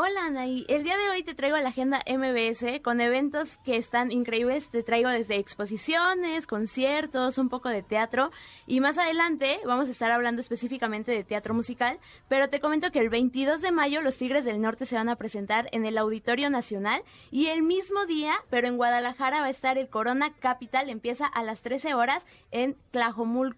Hola 0.04 0.26
Anaí, 0.26 0.66
el 0.68 0.84
día 0.84 0.98
de 0.98 1.12
hoy 1.12 1.22
te 1.22 1.36
traigo 1.36 1.58
la 1.58 1.70
agenda 1.70 2.02
MBS 2.08 2.80
con 2.82 3.02
eventos 3.02 3.58
que 3.58 3.76
están 3.76 4.12
increíbles. 4.12 4.68
Te 4.70 4.82
traigo 4.82 5.12
desde 5.12 5.36
exposiciones, 5.36 6.48
conciertos, 6.48 7.38
un 7.38 7.50
poco 7.50 7.70
de 7.70 7.84
teatro 7.84 8.32
y 8.66 8.80
más 8.80 8.98
adelante 8.98 9.60
vamos 9.64 9.88
a 9.88 9.92
estar 9.92 10.10
hablando 10.10 10.42
específicamente 10.42 11.12
de 11.12 11.24
teatro 11.24 11.54
musical, 11.54 12.00
pero 12.28 12.50
te 12.50 12.60
comento 12.60 12.92
que 12.92 12.98
el 12.98 13.10
22 13.10 13.62
de 13.62 13.72
mayo 13.72 14.02
los 14.02 14.18
Tigres 14.18 14.44
del 14.44 14.60
Norte 14.60 14.88
se 14.88 14.96
van 14.96 15.08
a 15.08 15.18
presentar 15.18 15.70
en 15.72 15.86
el 15.86 16.00
Auditorio 16.00 16.50
Nacional 16.50 17.04
y 17.30 17.50
el 17.50 17.62
mismo 17.62 18.08
día, 18.08 18.34
pero 18.50 18.68
en 18.68 18.78
Guadalajara 18.78 19.42
va 19.42 19.46
a 19.46 19.52
estar 19.52 19.78
el 19.78 19.88
Corona 19.88 20.34
Capital, 20.34 20.90
empieza 20.90 21.28
a 21.28 21.44
las 21.44 21.62
13 21.62 21.94
horas 21.94 22.26
en 22.50 22.76
Tlajomulco. 22.90 23.52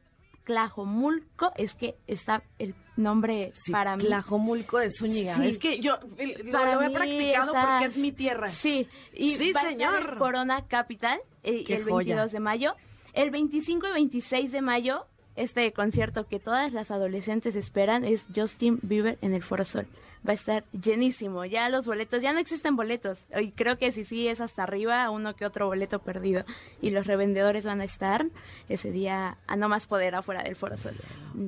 Es 1.56 1.74
que 1.74 1.96
está 2.06 2.44
el 2.60 2.76
nombre 2.96 3.52
para 3.72 3.96
mí. 3.98 4.04
Tlajomulco 4.06 4.78
de 4.80 4.92
Zúñiga. 4.92 5.36
Sí. 5.36 5.48
Es 5.48 5.58
que 5.58 5.80
yo 5.80 5.98
el- 6.18 6.42
lo, 6.46 6.52
Para 6.52 6.76
lo 6.76 6.82
he 6.84 6.90
practicado 6.94 7.54
está- 7.54 7.68
porque 7.80 7.86
es 7.86 7.98
mi 7.98 8.12
tierra. 8.12 8.50
Sí, 8.50 8.88
y 9.14 9.36
Sí, 9.38 9.52
va 9.52 9.62
a 9.62 9.70
estar 9.70 9.72
señor. 9.74 10.18
Corona 10.18 10.66
Capital 10.68 11.20
eh, 11.44 11.64
el 11.68 11.84
joya. 11.84 12.16
22 12.16 12.32
de 12.32 12.40
mayo. 12.40 12.76
El 13.14 13.30
25 13.32 13.88
y 13.88 13.92
26 13.94 14.52
de 14.52 14.62
mayo 14.62 15.06
este 15.36 15.72
concierto 15.74 16.28
que 16.28 16.40
todas 16.40 16.74
las 16.74 16.92
adolescentes 16.92 17.56
esperan 17.56 18.04
es 18.06 18.26
Justin 18.36 18.80
Bieber 18.84 19.18
en 19.22 19.34
el 19.34 19.44
Foro 19.44 19.66
Sol 19.66 19.88
va 20.28 20.32
a 20.32 20.36
estar 20.36 20.64
llenísimo. 20.72 21.46
Ya 21.46 21.70
los 21.70 21.86
boletos, 21.86 22.22
ya 22.22 22.34
no 22.34 22.40
existen 22.40 22.76
boletos. 22.76 23.26
Y 23.40 23.52
creo 23.52 23.78
que 23.78 23.92
si 23.92 24.06
sí 24.06 24.28
es 24.28 24.42
hasta 24.42 24.64
arriba, 24.64 25.10
uno 25.10 25.36
que 25.36 25.46
otro 25.46 25.68
boleto 25.68 26.00
perdido. 26.00 26.46
Y 26.82 26.92
los 26.92 27.08
revendedores 27.08 27.66
van 27.66 27.82
a 27.82 27.84
estar 27.84 28.26
ese 28.70 28.92
día 28.92 29.38
a 29.48 29.56
no 29.56 29.70
más 29.70 29.88
poder 29.88 30.16
afuera 30.16 30.44
del 30.44 30.56
Foro 30.56 30.78
Sol. 30.78 30.96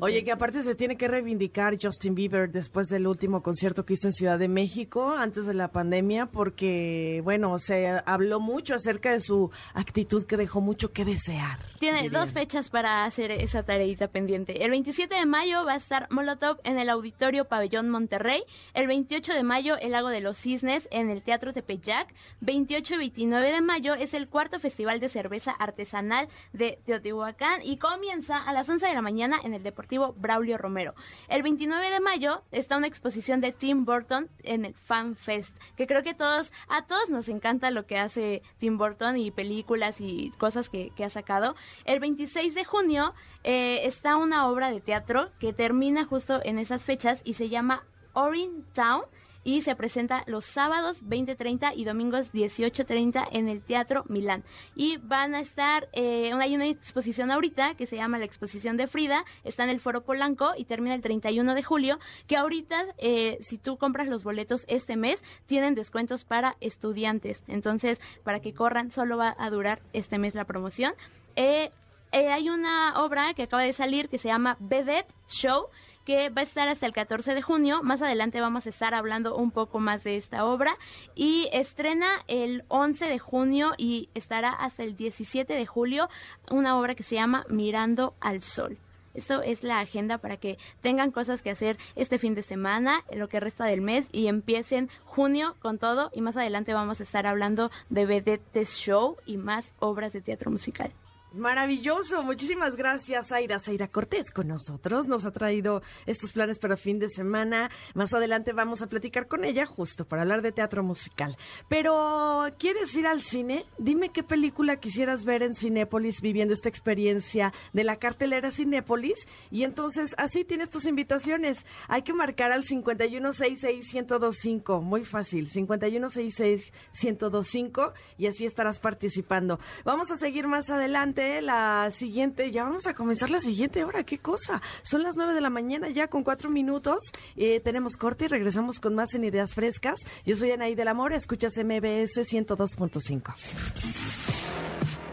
Oye, 0.02 0.24
que 0.24 0.32
aparte 0.32 0.62
se 0.64 0.76
tiene 0.76 0.98
que 0.98 1.08
reivindicar 1.08 1.78
Justin 1.82 2.16
Bieber 2.16 2.52
después 2.52 2.88
del 2.88 3.08
último 3.08 3.42
concierto 3.42 3.86
que 3.86 3.94
hizo 3.94 4.08
en 4.08 4.14
Ciudad 4.14 4.40
de 4.40 4.48
México, 4.48 5.12
antes 5.12 5.46
de 5.46 5.54
la 5.54 5.70
pandemia, 5.70 6.26
porque, 6.28 7.22
bueno, 7.24 7.58
se 7.60 7.88
habló 8.06 8.40
mucho 8.40 8.74
acerca 8.76 9.12
de 9.12 9.22
su 9.22 9.52
actitud 9.74 10.26
que 10.26 10.38
dejó 10.38 10.62
mucho 10.62 10.92
que 10.92 11.06
desear. 11.06 11.60
Tiene 11.80 12.10
dos 12.10 12.32
fechas 12.32 12.70
para 12.70 13.06
hacer 13.06 13.32
esa 13.32 13.64
tareita 13.64 14.08
pendiente. 14.08 14.64
El 14.64 14.72
27 14.72 15.14
de 15.14 15.26
mayo 15.26 15.66
va 15.66 15.74
a 15.74 15.78
estar 15.78 16.08
Molotov 16.10 16.58
en 16.64 16.80
el 16.80 16.90
Auditorio 16.90 17.46
Pabellón 17.46 17.90
Monterrey 17.90 18.44
el 18.74 18.88
28 18.88 19.34
de 19.34 19.44
mayo, 19.44 19.78
el 19.78 19.92
Lago 19.92 20.10
de 20.10 20.22
los 20.22 20.38
Cisnes 20.38 20.88
en 20.92 21.10
el 21.10 21.22
Teatro 21.22 21.54
Tepeyac. 21.54 22.14
28 22.42 22.96
y 22.96 22.98
29 22.98 23.52
de 23.52 23.62
mayo 23.62 23.94
es 23.94 24.14
el 24.14 24.28
cuarto 24.28 24.60
Festival 24.60 25.00
de 25.00 25.10
Cerveza 25.10 25.52
Artesanal 25.52 26.28
de 26.54 26.80
Teotihuacán 26.86 27.62
y 27.64 27.78
comienza 27.78 28.38
a 28.38 28.54
las 28.54 28.70
11 28.70 28.88
de 28.88 28.94
la 28.94 29.02
mañana 29.02 29.40
en 29.44 29.54
el 29.54 29.64
Deportivo 29.64 30.14
Braulio 30.18 30.58
Romero. 30.58 30.96
El 31.28 31.44
29 31.44 31.90
de 31.90 32.00
mayo 32.00 32.44
está 32.52 32.78
una 32.78 32.88
exposición 32.88 33.42
de 33.42 33.52
Tim 33.52 33.86
Burton 33.86 34.30
en 34.44 34.66
el 34.66 34.74
Fan 34.74 35.16
Fest, 35.16 35.56
que 35.76 35.88
creo 35.88 36.04
que 36.04 36.14
todos, 36.14 36.52
a 36.68 36.86
todos 36.86 37.10
nos 37.10 37.30
encanta 37.30 37.72
lo 37.72 37.86
que 37.86 37.98
hace 37.98 38.42
Tim 38.58 38.78
Burton 38.78 39.18
y 39.18 39.32
películas 39.32 40.02
y 40.02 40.32
cosas 40.38 40.70
que, 40.70 40.92
ha 41.06 41.10
sacado. 41.10 41.56
El 41.84 42.00
26 42.00 42.56
de 42.56 42.66
junio 42.66 43.14
eh, 43.44 43.82
está 43.86 44.18
una 44.18 44.48
obra 44.48 44.72
de 44.72 44.82
teatro 44.82 45.30
que 45.40 45.54
termina 45.54 46.06
justo 46.06 46.40
en 46.44 46.58
esas 46.58 46.84
fechas 46.84 47.22
y 47.24 47.36
se 47.36 47.50
llama 47.50 47.84
Orin 48.16 48.66
Town 48.74 49.04
y 49.46 49.62
se 49.62 49.76
presenta 49.76 50.24
los 50.26 50.44
sábados 50.44 51.06
20.30 51.06 51.74
y 51.76 51.86
domingos 51.86 52.34
18.30 52.34 53.28
en 53.32 53.48
el 53.48 53.62
Teatro 53.62 54.04
Milán. 54.10 54.44
Y 54.76 54.98
van 54.98 55.36
a 55.36 55.40
estar, 55.40 55.88
eh, 55.94 56.34
hay 56.34 56.56
una 56.56 56.66
exposición 56.66 57.32
ahorita 57.32 57.76
que 57.76 57.86
se 57.86 57.96
llama 57.96 58.18
la 58.18 58.26
exposición 58.26 58.76
de 58.76 58.88
Frida, 58.88 59.24
está 59.44 59.64
en 59.64 59.70
el 59.70 59.80
Foro 59.80 60.02
Polanco 60.02 60.54
y 60.58 60.66
termina 60.66 60.96
el 60.96 61.02
31 61.02 61.54
de 61.54 61.64
julio, 61.64 62.00
que 62.26 62.38
ahorita 62.38 62.86
eh, 62.98 63.38
si 63.42 63.60
tú 63.60 63.78
compras 63.78 64.08
los 64.08 64.24
boletos 64.24 64.66
este 64.68 64.98
mes, 64.98 65.24
tienen 65.46 65.76
descuentos 65.76 66.26
para 66.26 66.58
estudiantes. 66.60 67.44
Entonces, 67.48 68.02
para 68.24 68.40
que 68.40 68.54
corran, 68.54 68.90
solo 68.90 69.16
va 69.16 69.36
a 69.38 69.50
durar 69.52 69.80
este 69.94 70.18
mes 70.18 70.34
la 70.34 70.46
promoción. 70.46 70.94
Eh, 71.36 71.70
hay 72.12 72.50
una 72.50 73.04
obra 73.04 73.34
que 73.34 73.44
acaba 73.44 73.62
de 73.62 73.74
salir 73.74 74.10
que 74.10 74.18
se 74.18 74.30
llama 74.30 74.58
Vedette 74.60 75.14
Show 75.28 75.68
que 76.06 76.30
va 76.30 76.42
a 76.42 76.44
estar 76.44 76.68
hasta 76.68 76.86
el 76.86 76.94
14 76.94 77.34
de 77.34 77.42
junio. 77.42 77.84
Más 77.84 78.02
adelante 78.02 78.40
vamos 78.40 78.66
a 78.66 78.70
estar 78.70 78.94
hablando 78.94 79.36
un 79.36 79.52
poco 79.52 79.80
más 79.80 80.04
de 80.04 80.16
esta 80.16 80.46
obra 80.46 80.78
y 81.16 81.50
estrena 81.52 82.08
el 82.28 82.64
11 82.70 83.06
de 83.06 83.20
junio 83.20 83.74
y 83.78 84.10
estará 84.14 84.52
hasta 84.52 84.84
el 84.84 84.96
17 84.96 85.54
de 85.54 85.66
julio 85.66 86.10
una 86.50 86.80
obra 86.80 86.96
que 86.96 87.04
se 87.04 87.16
llama 87.16 87.46
Mirando 87.50 88.14
al 88.22 88.42
Sol. 88.42 88.78
Esto 89.16 89.42
es 89.42 89.64
la 89.64 89.80
agenda 89.80 90.18
para 90.18 90.38
que 90.38 90.58
tengan 90.82 91.12
cosas 91.12 91.42
que 91.42 91.50
hacer 91.50 91.78
este 91.96 92.20
fin 92.20 92.36
de 92.36 92.44
semana, 92.44 93.04
lo 93.14 93.30
que 93.30 93.40
resta 93.40 93.66
del 93.66 93.82
mes 93.82 94.10
y 94.12 94.28
empiecen 94.28 94.90
junio 95.06 95.56
con 95.60 95.80
todo 95.80 96.12
y 96.14 96.22
más 96.22 96.36
adelante 96.36 96.74
vamos 96.74 97.00
a 97.00 97.04
estar 97.04 97.26
hablando 97.26 97.72
de 97.90 98.06
Vedettes 98.06 98.78
Show 98.78 99.16
y 99.26 99.38
más 99.38 99.74
obras 99.80 100.12
de 100.12 100.22
teatro 100.22 100.52
musical. 100.52 100.92
Maravilloso, 101.36 102.24
muchísimas 102.24 102.76
gracias 102.78 103.34
Aira 103.34 103.60
Zaira 103.60 103.90
Cortés 103.90 104.32
con 104.32 104.48
nosotros. 104.48 105.06
Nos 105.06 105.26
ha 105.26 105.32
traído 105.32 105.82
estos 106.06 106.32
planes 106.32 106.60
para 106.60 106.78
fin 106.78 106.98
de 106.98 107.10
semana. 107.10 107.70
Más 107.94 108.14
adelante 108.14 108.54
vamos 108.54 108.82
a 108.82 108.88
platicar 108.88 109.28
con 109.28 109.44
ella 109.44 109.66
justo 109.66 110.06
para 110.06 110.22
hablar 110.22 110.42
de 110.42 110.54
teatro 110.54 110.82
musical. 110.82 111.36
Pero, 111.68 112.46
¿quieres 112.58 112.96
ir 112.96 113.06
al 113.06 113.22
cine? 113.22 113.66
Dime 113.78 114.14
qué 114.14 114.24
película 114.24 114.78
quisieras 114.78 115.26
ver 115.26 115.44
en 115.44 115.56
Cinépolis 115.56 116.22
viviendo 116.22 116.54
esta 116.54 116.70
experiencia 116.70 117.52
de 117.74 117.84
la 117.84 117.98
cartelera 117.98 118.52
Cinépolis. 118.52 119.28
Y 119.52 119.66
entonces, 119.66 120.16
así 120.18 120.46
tienes 120.46 120.70
tus 120.70 120.86
invitaciones. 120.86 121.66
Hay 121.90 122.04
que 122.04 122.14
marcar 122.14 122.54
al 122.54 122.64
5166125. 122.64 124.82
Muy 124.82 125.04
fácil, 125.04 125.50
5166125 125.50 127.92
y 128.18 128.28
así 128.28 128.46
estarás 128.46 128.80
participando. 128.80 129.60
Vamos 129.84 130.12
a 130.12 130.16
seguir 130.16 130.48
más 130.48 130.70
adelante 130.70 131.25
la 131.42 131.90
siguiente, 131.92 132.52
ya 132.52 132.64
vamos 132.64 132.88
a 132.88 132.94
comenzar 132.94 133.30
la 133.30 133.40
siguiente 133.40 133.84
hora, 133.84 134.04
qué 134.04 134.20
cosa. 134.20 134.62
Son 134.82 135.04
las 135.04 135.16
nueve 135.16 135.34
de 135.34 135.42
la 135.42 135.50
mañana 135.50 135.90
ya 135.90 136.08
con 136.08 136.24
cuatro 136.24 136.50
minutos. 136.50 137.12
Eh, 137.36 137.60
tenemos 137.60 137.98
corte 137.98 138.26
y 138.26 138.28
regresamos 138.28 138.80
con 138.80 138.96
más 138.96 139.14
en 139.14 139.24
Ideas 139.24 139.54
Frescas. 139.54 140.00
Yo 140.26 140.36
soy 140.36 140.52
Anaí 140.52 140.76
del 140.76 140.88
Amor, 140.88 141.14
escuchas 141.14 141.54
MBS 141.58 142.18
102.5. 142.18 143.34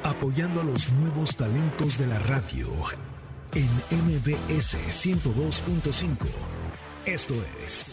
Apoyando 0.04 0.60
a 0.60 0.64
los 0.64 0.92
nuevos 0.92 1.36
talentos 1.36 1.98
de 1.98 2.06
la 2.06 2.18
radio 2.20 2.68
en 3.54 3.68
MBS 3.90 4.76
102.5. 4.76 6.16
Esto 7.06 7.34
es 7.64 7.86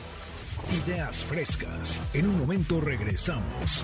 Ideas 0.85 1.23
Frescas. 1.23 2.01
En 2.13 2.27
un 2.27 2.39
momento 2.39 2.79
regresamos. 2.79 3.83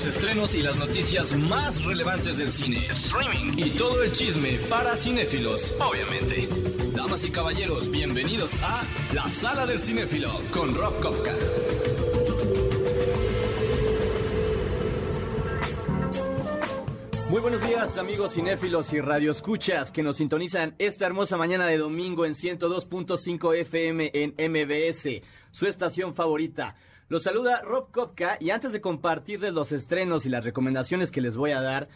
Los 0.00 0.16
estrenos 0.16 0.54
y 0.54 0.62
las 0.62 0.78
noticias 0.78 1.36
más 1.36 1.84
relevantes 1.84 2.38
del 2.38 2.50
cine, 2.50 2.86
streaming 2.86 3.52
y 3.58 3.68
todo 3.72 4.02
el 4.02 4.12
chisme 4.12 4.52
para 4.70 4.96
cinéfilos, 4.96 5.74
obviamente. 5.78 6.48
Damas 6.94 7.22
y 7.26 7.30
caballeros, 7.30 7.90
bienvenidos 7.90 8.62
a 8.62 8.82
La 9.12 9.28
Sala 9.28 9.66
del 9.66 9.78
Cinéfilo 9.78 10.40
con 10.52 10.74
Rob 10.74 11.02
Kofka. 11.02 11.34
Muy 17.28 17.42
buenos 17.42 17.68
días 17.68 17.98
amigos 17.98 18.32
cinéfilos 18.32 18.94
y 18.94 19.02
radioescuchas 19.02 19.92
que 19.92 20.02
nos 20.02 20.16
sintonizan 20.16 20.74
esta 20.78 21.04
hermosa 21.04 21.36
mañana 21.36 21.66
de 21.66 21.76
domingo 21.76 22.24
en 22.24 22.32
102.5 22.32 23.54
FM 23.54 24.12
en 24.14 24.50
MBS, 24.50 25.20
su 25.50 25.66
estación 25.66 26.14
favorita. 26.14 26.74
Los 27.10 27.24
saluda 27.24 27.60
Rob 27.62 27.90
Kopka 27.90 28.36
y 28.38 28.50
antes 28.50 28.70
de 28.70 28.80
compartirles 28.80 29.52
los 29.52 29.72
estrenos 29.72 30.26
y 30.26 30.28
las 30.28 30.44
recomendaciones 30.44 31.10
que 31.10 31.20
les 31.20 31.36
voy 31.36 31.50
a 31.50 31.60
dar, 31.60 31.88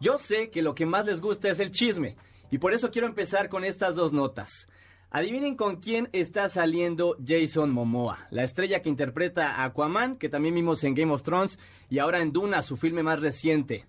yo 0.00 0.18
sé 0.18 0.50
que 0.50 0.60
lo 0.60 0.74
que 0.74 0.86
más 0.86 1.06
les 1.06 1.20
gusta 1.20 1.48
es 1.48 1.60
el 1.60 1.70
chisme 1.70 2.16
y 2.50 2.58
por 2.58 2.74
eso 2.74 2.90
quiero 2.90 3.06
empezar 3.06 3.48
con 3.48 3.64
estas 3.64 3.94
dos 3.94 4.12
notas. 4.12 4.66
Adivinen 5.08 5.54
con 5.54 5.76
quién 5.76 6.08
está 6.12 6.48
saliendo 6.48 7.16
Jason 7.24 7.70
Momoa, 7.70 8.26
la 8.30 8.42
estrella 8.42 8.82
que 8.82 8.88
interpreta 8.88 9.52
a 9.52 9.66
Aquaman, 9.66 10.16
que 10.16 10.28
también 10.28 10.56
vimos 10.56 10.82
en 10.82 10.94
Game 10.94 11.12
of 11.12 11.22
Thrones 11.22 11.60
y 11.88 12.00
ahora 12.00 12.18
en 12.18 12.32
Duna, 12.32 12.62
su 12.62 12.76
filme 12.76 13.04
más 13.04 13.20
reciente. 13.20 13.86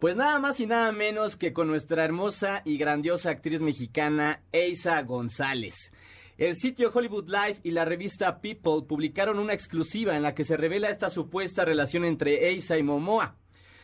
Pues 0.00 0.16
nada 0.16 0.40
más 0.40 0.58
y 0.58 0.66
nada 0.66 0.90
menos 0.90 1.36
que 1.36 1.52
con 1.52 1.68
nuestra 1.68 2.04
hermosa 2.04 2.62
y 2.64 2.78
grandiosa 2.78 3.30
actriz 3.30 3.60
mexicana 3.60 4.40
Eisa 4.50 5.00
González. 5.02 5.92
El 6.40 6.56
sitio 6.56 6.90
Hollywood 6.90 7.28
Life 7.28 7.60
y 7.64 7.70
la 7.70 7.84
revista 7.84 8.40
People 8.40 8.86
publicaron 8.88 9.38
una 9.38 9.52
exclusiva 9.52 10.16
en 10.16 10.22
la 10.22 10.34
que 10.34 10.44
se 10.44 10.56
revela 10.56 10.88
esta 10.88 11.10
supuesta 11.10 11.66
relación 11.66 12.02
entre 12.06 12.48
Eisa 12.48 12.78
y 12.78 12.82
Momoa. 12.82 13.36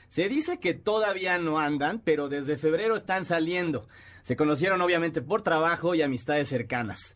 Se 0.09 0.31
dice 0.31 0.59
que 0.59 0.73
todavía 0.73 1.37
no 1.37 1.59
andan, 1.59 2.01
pero 2.03 2.31
desde 2.31 2.57
febrero 2.57 2.97
están 2.97 3.27
saliendo. 3.27 3.87
Se 4.23 4.37
conocieron 4.37 4.81
obviamente 4.81 5.21
por 5.21 5.43
trabajo 5.43 5.95
y 5.95 6.01
amistades 6.01 6.49
cercanas. 6.49 7.15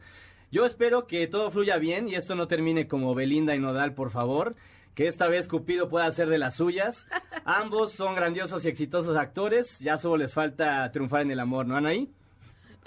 Yo 0.52 0.66
espero 0.66 1.06
que 1.06 1.26
todo 1.26 1.50
fluya 1.50 1.78
bien 1.78 2.06
y 2.06 2.16
esto 2.16 2.34
no 2.34 2.46
termine 2.46 2.86
como 2.86 3.14
Belinda 3.14 3.54
y 3.54 3.60
Nodal, 3.60 3.94
por 3.94 4.10
favor. 4.10 4.56
Que 4.94 5.06
esta 5.06 5.26
vez 5.26 5.48
Cupido 5.48 5.88
pueda 5.88 6.04
hacer 6.04 6.28
de 6.28 6.36
las 6.36 6.56
suyas. 6.56 7.06
Ambos 7.46 7.92
son 7.92 8.14
grandiosos 8.14 8.66
y 8.66 8.68
exitosos 8.68 9.16
actores. 9.16 9.78
Ya 9.78 9.96
solo 9.96 10.18
les 10.18 10.34
falta 10.34 10.92
triunfar 10.92 11.22
en 11.22 11.30
el 11.30 11.40
amor, 11.40 11.64
¿no, 11.66 11.78
Anaí? 11.78 12.12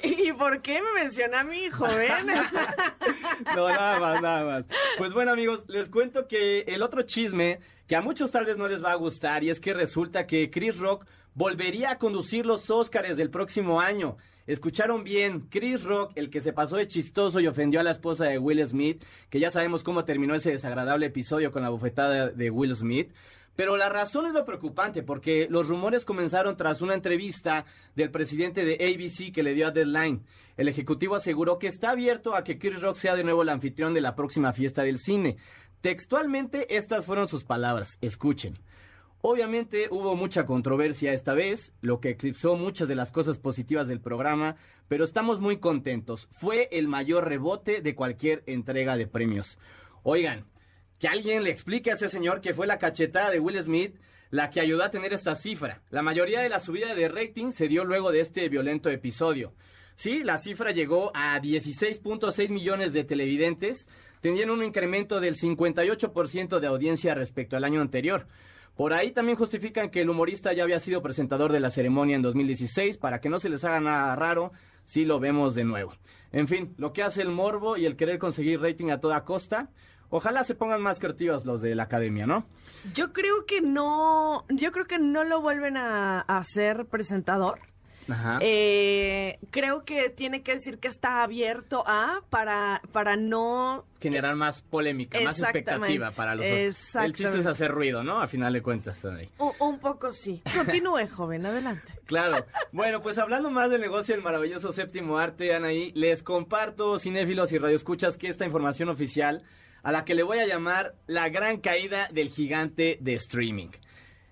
¿Y 0.03 0.33
por 0.33 0.61
qué 0.61 0.81
me 0.81 1.01
menciona 1.01 1.39
a 1.39 1.43
mi 1.43 1.69
joven? 1.69 2.27
no, 3.55 3.69
nada 3.69 3.99
más, 3.99 4.21
nada 4.21 4.45
más. 4.45 4.65
Pues 4.97 5.13
bueno, 5.13 5.31
amigos, 5.31 5.63
les 5.67 5.89
cuento 5.89 6.27
que 6.27 6.61
el 6.61 6.81
otro 6.81 7.03
chisme 7.03 7.59
que 7.87 7.95
a 7.95 8.01
muchos 8.01 8.31
tal 8.31 8.45
vez 8.45 8.57
no 8.57 8.67
les 8.67 8.83
va 8.83 8.91
a 8.91 8.95
gustar 8.95 9.43
y 9.43 9.49
es 9.49 9.59
que 9.59 9.73
resulta 9.73 10.27
que 10.27 10.49
Chris 10.51 10.77
Rock 10.77 11.05
volvería 11.35 11.91
a 11.91 11.97
conducir 11.97 12.45
los 12.45 12.69
Óscares 12.69 13.17
del 13.17 13.29
próximo 13.29 13.79
año. 13.79 14.17
Escucharon 14.45 15.05
bien, 15.05 15.47
Chris 15.49 15.83
Rock, 15.83 16.11
el 16.15 16.29
que 16.29 16.41
se 16.41 16.51
pasó 16.51 16.75
de 16.75 16.87
chistoso 16.87 17.39
y 17.39 17.47
ofendió 17.47 17.79
a 17.79 17.83
la 17.83 17.91
esposa 17.91 18.25
de 18.25 18.39
Will 18.39 18.65
Smith, 18.67 19.01
que 19.29 19.39
ya 19.39 19.51
sabemos 19.51 19.83
cómo 19.83 20.03
terminó 20.03 20.35
ese 20.35 20.51
desagradable 20.51 21.05
episodio 21.05 21.51
con 21.51 21.61
la 21.61 21.69
bofetada 21.69 22.27
de 22.27 22.49
Will 22.49 22.75
Smith. 22.75 23.13
Pero 23.55 23.77
la 23.77 23.89
razón 23.89 24.25
es 24.25 24.33
lo 24.33 24.45
preocupante, 24.45 25.03
porque 25.03 25.47
los 25.49 25.67
rumores 25.67 26.05
comenzaron 26.05 26.57
tras 26.57 26.81
una 26.81 26.95
entrevista 26.95 27.65
del 27.95 28.09
presidente 28.09 28.65
de 28.65 28.73
ABC 28.75 29.31
que 29.31 29.43
le 29.43 29.53
dio 29.53 29.67
a 29.67 29.71
Deadline. 29.71 30.23
El 30.57 30.67
ejecutivo 30.67 31.15
aseguró 31.15 31.59
que 31.59 31.67
está 31.67 31.91
abierto 31.91 32.35
a 32.35 32.43
que 32.43 32.57
Chris 32.57 32.81
Rock 32.81 32.95
sea 32.95 33.15
de 33.15 33.23
nuevo 33.23 33.43
el 33.43 33.49
anfitrión 33.49 33.93
de 33.93 34.01
la 34.01 34.15
próxima 34.15 34.53
fiesta 34.53 34.83
del 34.83 34.97
cine. 34.97 35.37
Textualmente, 35.81 36.75
estas 36.75 37.05
fueron 37.05 37.27
sus 37.27 37.43
palabras. 37.43 37.97
Escuchen. 38.01 38.57
Obviamente 39.25 39.87
hubo 39.89 40.17
mucha 40.17 40.45
controversia 40.45 41.13
esta 41.13 41.33
vez, 41.33 41.71
lo 41.79 42.01
que 42.01 42.09
eclipsó 42.09 42.57
muchas 42.57 42.89
de 42.89 42.95
las 42.95 43.11
cosas 43.11 43.37
positivas 43.37 43.87
del 43.87 44.01
programa, 44.01 44.57
pero 44.89 45.05
estamos 45.05 45.39
muy 45.39 45.59
contentos. 45.59 46.27
Fue 46.29 46.67
el 46.73 46.89
mayor 46.89 47.29
rebote 47.29 47.81
de 47.81 47.95
cualquier 47.95 48.43
entrega 48.47 48.97
de 48.97 49.07
premios. 49.07 49.57
Oigan, 50.03 50.43
que 51.03 51.09
alguien 51.09 51.43
le 51.43 51.49
explique 51.49 51.91
a 51.91 51.95
ese 51.95 52.07
señor 52.07 52.39
que 52.39 52.53
fue 52.53 52.65
la 52.65 52.77
cachetada 52.77 53.29
de 53.29 53.41
Will 53.41 53.61
Smith 53.61 53.97
la 54.29 54.49
que 54.49 54.61
ayudó 54.61 54.85
a 54.85 54.89
tener 54.89 55.11
esta 55.11 55.35
cifra. 55.35 55.81
La 55.89 56.01
mayoría 56.01 56.39
de 56.39 56.47
la 56.47 56.61
subida 56.61 56.95
de 56.95 57.09
rating 57.09 57.51
se 57.51 57.67
dio 57.67 57.83
luego 57.83 58.13
de 58.13 58.21
este 58.21 58.47
violento 58.47 58.89
episodio. 58.89 59.53
Sí, 59.95 60.23
la 60.23 60.37
cifra 60.37 60.71
llegó 60.71 61.11
a 61.13 61.37
16.6 61.41 62.47
millones 62.47 62.93
de 62.93 63.03
televidentes, 63.03 63.85
tenían 64.21 64.49
un 64.49 64.63
incremento 64.63 65.19
del 65.19 65.35
58% 65.35 66.59
de 66.61 66.67
audiencia 66.67 67.13
respecto 67.15 67.57
al 67.57 67.65
año 67.65 67.81
anterior. 67.81 68.25
Por 68.73 68.93
ahí 68.93 69.11
también 69.11 69.37
justifican 69.37 69.89
que 69.89 70.03
el 70.03 70.09
humorista 70.09 70.53
ya 70.53 70.63
había 70.63 70.79
sido 70.79 71.01
presentador 71.01 71.51
de 71.51 71.59
la 71.59 71.69
ceremonia 71.69 72.15
en 72.15 72.21
2016, 72.21 72.97
para 72.97 73.19
que 73.19 73.27
no 73.27 73.41
se 73.41 73.49
les 73.49 73.65
haga 73.65 73.81
nada 73.81 74.15
raro 74.15 74.53
si 74.85 75.03
lo 75.03 75.19
vemos 75.19 75.53
de 75.53 75.65
nuevo. 75.65 75.93
En 76.31 76.47
fin, 76.47 76.73
lo 76.77 76.93
que 76.93 77.03
hace 77.03 77.21
el 77.21 77.29
morbo 77.29 77.75
y 77.75 77.85
el 77.85 77.97
querer 77.97 78.19
conseguir 78.19 78.61
rating 78.61 78.89
a 78.89 79.01
toda 79.01 79.25
costa, 79.25 79.69
ojalá 80.09 80.43
se 80.43 80.55
pongan 80.55 80.81
más 80.81 80.99
creativos 80.99 81.45
los 81.45 81.61
de 81.61 81.75
la 81.75 81.83
academia, 81.83 82.25
¿no? 82.25 82.45
Yo 82.93 83.13
creo 83.13 83.45
que 83.45 83.61
no, 83.61 84.45
yo 84.49 84.71
creo 84.71 84.85
que 84.85 84.99
no 84.99 85.23
lo 85.23 85.41
vuelven 85.41 85.77
a, 85.77 86.21
hacer 86.21 86.85
presentador. 86.85 87.59
Ajá. 88.09 88.39
Eh, 88.41 89.39
creo 89.49 89.85
que 89.85 90.09
tiene 90.09 90.43
que 90.43 90.53
decir 90.53 90.79
que 90.79 90.89
está 90.89 91.23
abierto 91.23 91.85
a 91.87 92.21
para 92.29 92.81
para 92.91 93.15
no 93.15 93.85
Generar 94.03 94.35
más 94.35 94.61
polémica, 94.61 95.17
más 95.21 95.39
expectativa 95.39 96.11
para 96.11 96.35
los 96.35 96.45
Oscars. 96.45 96.95
El 97.05 97.13
chiste 97.13 97.39
es 97.39 97.45
hacer 97.45 97.71
ruido, 97.71 98.03
¿no? 98.03 98.19
A 98.19 98.27
final 98.27 98.51
de 98.51 98.61
cuentas. 98.61 99.05
ahí. 99.05 99.29
un, 99.37 99.53
un 99.61 99.79
poco 99.79 100.11
sí. 100.11 100.43
Continúe, 100.53 101.07
joven, 101.15 101.45
adelante. 101.45 101.93
Claro. 102.05 102.45
Bueno, 102.73 103.01
pues 103.01 103.17
hablando 103.17 103.49
más 103.49 103.71
del 103.71 103.79
negocio 103.79 104.13
del 104.13 104.21
maravilloso 104.21 104.73
séptimo 104.73 105.17
arte, 105.17 105.55
Anaí, 105.55 105.93
les 105.95 106.21
comparto, 106.21 106.99
cinéfilos 106.99 107.53
y 107.53 107.57
radioescuchas, 107.57 108.17
que 108.17 108.27
esta 108.27 108.45
información 108.45 108.89
oficial, 108.89 109.43
a 109.83 109.91
la 109.91 110.05
que 110.05 110.15
le 110.15 110.23
voy 110.23 110.39
a 110.39 110.47
llamar 110.47 110.95
la 111.05 111.29
gran 111.29 111.59
caída 111.59 112.09
del 112.11 112.29
gigante 112.29 112.97
de 113.01 113.13
streaming. 113.13 113.69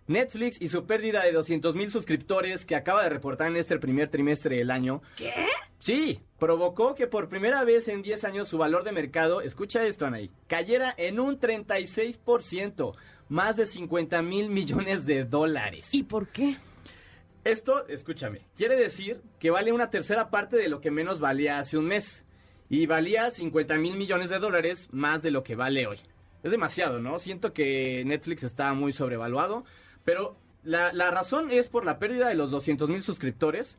Netflix 0.07 0.59
y 0.59 0.67
su 0.67 0.85
pérdida 0.85 1.23
de 1.23 1.31
200 1.31 1.75
mil 1.75 1.91
suscriptores 1.91 2.65
que 2.65 2.75
acaba 2.75 3.03
de 3.03 3.09
reportar 3.09 3.47
en 3.47 3.57
este 3.57 3.77
primer 3.77 4.09
trimestre 4.09 4.57
del 4.57 4.71
año. 4.71 5.01
¿Qué? 5.15 5.33
Sí, 5.79 6.21
provocó 6.37 6.95
que 6.95 7.07
por 7.07 7.27
primera 7.27 7.63
vez 7.63 7.87
en 7.87 8.01
10 8.01 8.23
años 8.25 8.47
su 8.47 8.57
valor 8.57 8.83
de 8.83 8.91
mercado, 8.91 9.41
escucha 9.41 9.83
esto, 9.85 10.05
Anaí, 10.05 10.29
cayera 10.47 10.93
en 10.97 11.19
un 11.19 11.39
36%, 11.39 12.95
más 13.29 13.57
de 13.57 13.65
50 13.65 14.21
mil 14.21 14.49
millones 14.49 15.05
de 15.05 15.23
dólares. 15.23 15.93
¿Y 15.93 16.03
por 16.03 16.27
qué? 16.27 16.57
Esto, 17.43 17.87
escúchame, 17.87 18.41
quiere 18.55 18.75
decir 18.75 19.21
que 19.39 19.49
vale 19.49 19.71
una 19.71 19.89
tercera 19.89 20.29
parte 20.29 20.57
de 20.57 20.69
lo 20.69 20.81
que 20.81 20.91
menos 20.91 21.19
valía 21.19 21.57
hace 21.57 21.77
un 21.77 21.85
mes. 21.85 22.23
Y 22.71 22.85
valía 22.85 23.29
50 23.29 23.77
mil 23.79 23.97
millones 23.97 24.29
de 24.29 24.39
dólares 24.39 24.87
más 24.93 25.21
de 25.21 25.29
lo 25.29 25.43
que 25.43 25.57
vale 25.57 25.87
hoy. 25.87 25.99
Es 26.41 26.51
demasiado, 26.51 27.01
¿no? 27.01 27.19
Siento 27.19 27.51
que 27.51 28.01
Netflix 28.05 28.43
está 28.43 28.73
muy 28.73 28.93
sobrevaluado, 28.93 29.65
pero 30.05 30.37
la, 30.63 30.93
la 30.93 31.11
razón 31.11 31.51
es 31.51 31.67
por 31.67 31.83
la 31.83 31.99
pérdida 31.99 32.29
de 32.29 32.35
los 32.35 32.49
200 32.49 32.87
mil 32.87 33.01
suscriptores. 33.01 33.77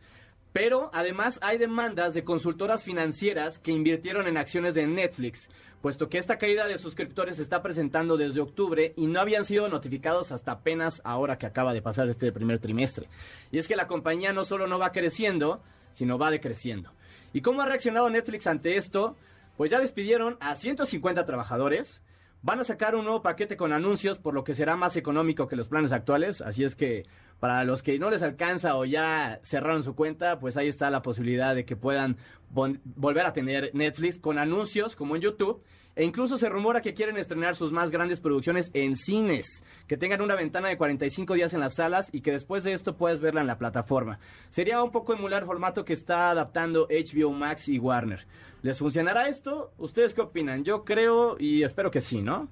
Pero 0.52 0.90
además 0.92 1.38
hay 1.40 1.56
demandas 1.56 2.12
de 2.12 2.22
consultoras 2.22 2.84
financieras 2.84 3.58
que 3.58 3.72
invirtieron 3.72 4.26
en 4.26 4.36
acciones 4.36 4.74
de 4.74 4.86
Netflix, 4.86 5.48
puesto 5.80 6.10
que 6.10 6.18
esta 6.18 6.36
caída 6.36 6.66
de 6.66 6.76
suscriptores 6.76 7.36
se 7.36 7.42
está 7.42 7.62
presentando 7.62 8.18
desde 8.18 8.42
octubre 8.42 8.92
y 8.94 9.06
no 9.06 9.20
habían 9.20 9.46
sido 9.46 9.70
notificados 9.70 10.32
hasta 10.32 10.52
apenas 10.52 11.00
ahora 11.02 11.38
que 11.38 11.46
acaba 11.46 11.72
de 11.72 11.80
pasar 11.80 12.10
este 12.10 12.30
primer 12.30 12.58
trimestre. 12.58 13.08
Y 13.50 13.56
es 13.56 13.66
que 13.66 13.76
la 13.76 13.86
compañía 13.86 14.34
no 14.34 14.44
solo 14.44 14.66
no 14.66 14.78
va 14.78 14.92
creciendo, 14.92 15.62
sino 15.92 16.18
va 16.18 16.30
decreciendo. 16.30 16.92
¿Y 17.32 17.40
cómo 17.40 17.62
ha 17.62 17.66
reaccionado 17.66 18.08
Netflix 18.10 18.46
ante 18.46 18.76
esto? 18.76 19.16
Pues 19.56 19.70
ya 19.70 19.80
despidieron 19.80 20.36
a 20.40 20.56
150 20.56 21.24
trabajadores, 21.26 22.02
van 22.42 22.60
a 22.60 22.64
sacar 22.64 22.94
un 22.94 23.04
nuevo 23.04 23.22
paquete 23.22 23.56
con 23.56 23.72
anuncios, 23.72 24.18
por 24.18 24.34
lo 24.34 24.44
que 24.44 24.54
será 24.54 24.76
más 24.76 24.96
económico 24.96 25.46
que 25.48 25.56
los 25.56 25.68
planes 25.68 25.92
actuales, 25.92 26.40
así 26.40 26.64
es 26.64 26.74
que 26.74 27.06
para 27.38 27.64
los 27.64 27.82
que 27.82 27.98
no 27.98 28.10
les 28.10 28.22
alcanza 28.22 28.76
o 28.76 28.84
ya 28.84 29.40
cerraron 29.42 29.82
su 29.82 29.94
cuenta, 29.94 30.38
pues 30.38 30.56
ahí 30.56 30.68
está 30.68 30.90
la 30.90 31.02
posibilidad 31.02 31.54
de 31.54 31.64
que 31.64 31.76
puedan 31.76 32.16
vol- 32.54 32.80
volver 32.84 33.26
a 33.26 33.32
tener 33.32 33.70
Netflix 33.74 34.18
con 34.18 34.38
anuncios 34.38 34.96
como 34.96 35.16
en 35.16 35.22
YouTube. 35.22 35.62
E 35.94 36.04
incluso 36.04 36.38
se 36.38 36.48
rumora 36.48 36.80
que 36.80 36.94
quieren 36.94 37.18
estrenar 37.18 37.54
sus 37.54 37.72
más 37.72 37.90
grandes 37.90 38.20
producciones 38.20 38.70
en 38.72 38.96
cines, 38.96 39.62
que 39.86 39.96
tengan 39.98 40.22
una 40.22 40.34
ventana 40.34 40.68
de 40.68 40.78
45 40.78 41.34
días 41.34 41.52
en 41.52 41.60
las 41.60 41.74
salas 41.74 42.08
y 42.12 42.22
que 42.22 42.32
después 42.32 42.64
de 42.64 42.72
esto 42.72 42.96
puedas 42.96 43.20
verla 43.20 43.42
en 43.42 43.46
la 43.46 43.58
plataforma. 43.58 44.18
Sería 44.48 44.82
un 44.82 44.90
poco 44.90 45.12
emular 45.12 45.44
formato 45.44 45.84
que 45.84 45.92
está 45.92 46.30
adaptando 46.30 46.88
HBO 46.88 47.32
Max 47.32 47.68
y 47.68 47.78
Warner. 47.78 48.26
¿Les 48.62 48.78
funcionará 48.78 49.28
esto? 49.28 49.72
¿Ustedes 49.76 50.14
qué 50.14 50.22
opinan? 50.22 50.64
Yo 50.64 50.84
creo 50.84 51.36
y 51.38 51.62
espero 51.62 51.90
que 51.90 52.00
sí, 52.00 52.22
¿no? 52.22 52.48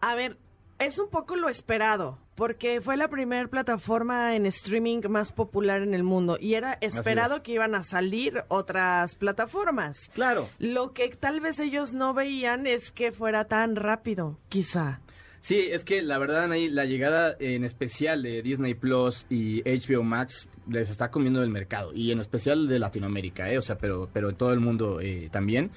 A 0.00 0.14
ver, 0.14 0.36
es 0.78 0.98
un 0.98 1.08
poco 1.08 1.34
lo 1.34 1.48
esperado, 1.48 2.18
porque 2.36 2.80
fue 2.80 2.96
la 2.96 3.08
primera 3.08 3.48
plataforma 3.48 4.36
en 4.36 4.46
streaming 4.46 5.00
más 5.08 5.32
popular 5.32 5.82
en 5.82 5.94
el 5.94 6.02
mundo 6.04 6.36
y 6.38 6.54
era 6.54 6.74
esperado 6.80 7.36
es. 7.36 7.42
que 7.42 7.52
iban 7.52 7.74
a 7.74 7.82
salir 7.82 8.44
otras 8.48 9.16
plataformas. 9.16 10.10
Claro. 10.14 10.48
Lo 10.58 10.92
que 10.92 11.08
tal 11.08 11.40
vez 11.40 11.58
ellos 11.58 11.94
no 11.94 12.14
veían 12.14 12.66
es 12.66 12.92
que 12.92 13.10
fuera 13.10 13.46
tan 13.46 13.74
rápido, 13.74 14.38
quizá. 14.48 15.00
Sí, 15.40 15.58
es 15.58 15.84
que 15.84 16.02
la 16.02 16.18
verdad, 16.18 16.50
ahí 16.52 16.68
la 16.68 16.84
llegada 16.84 17.36
en 17.40 17.64
especial 17.64 18.22
de 18.22 18.42
Disney 18.42 18.74
Plus 18.74 19.26
y 19.30 19.62
HBO 19.62 20.02
Max 20.02 20.48
les 20.68 20.90
está 20.90 21.10
comiendo 21.10 21.42
el 21.42 21.50
mercado 21.50 21.94
y 21.94 22.10
en 22.10 22.20
especial 22.20 22.68
de 22.68 22.78
Latinoamérica, 22.78 23.50
¿eh? 23.50 23.56
o 23.56 23.62
sea, 23.62 23.78
pero 23.78 24.10
pero 24.12 24.30
en 24.30 24.36
todo 24.36 24.52
el 24.52 24.60
mundo 24.60 25.00
eh, 25.00 25.28
también. 25.30 25.70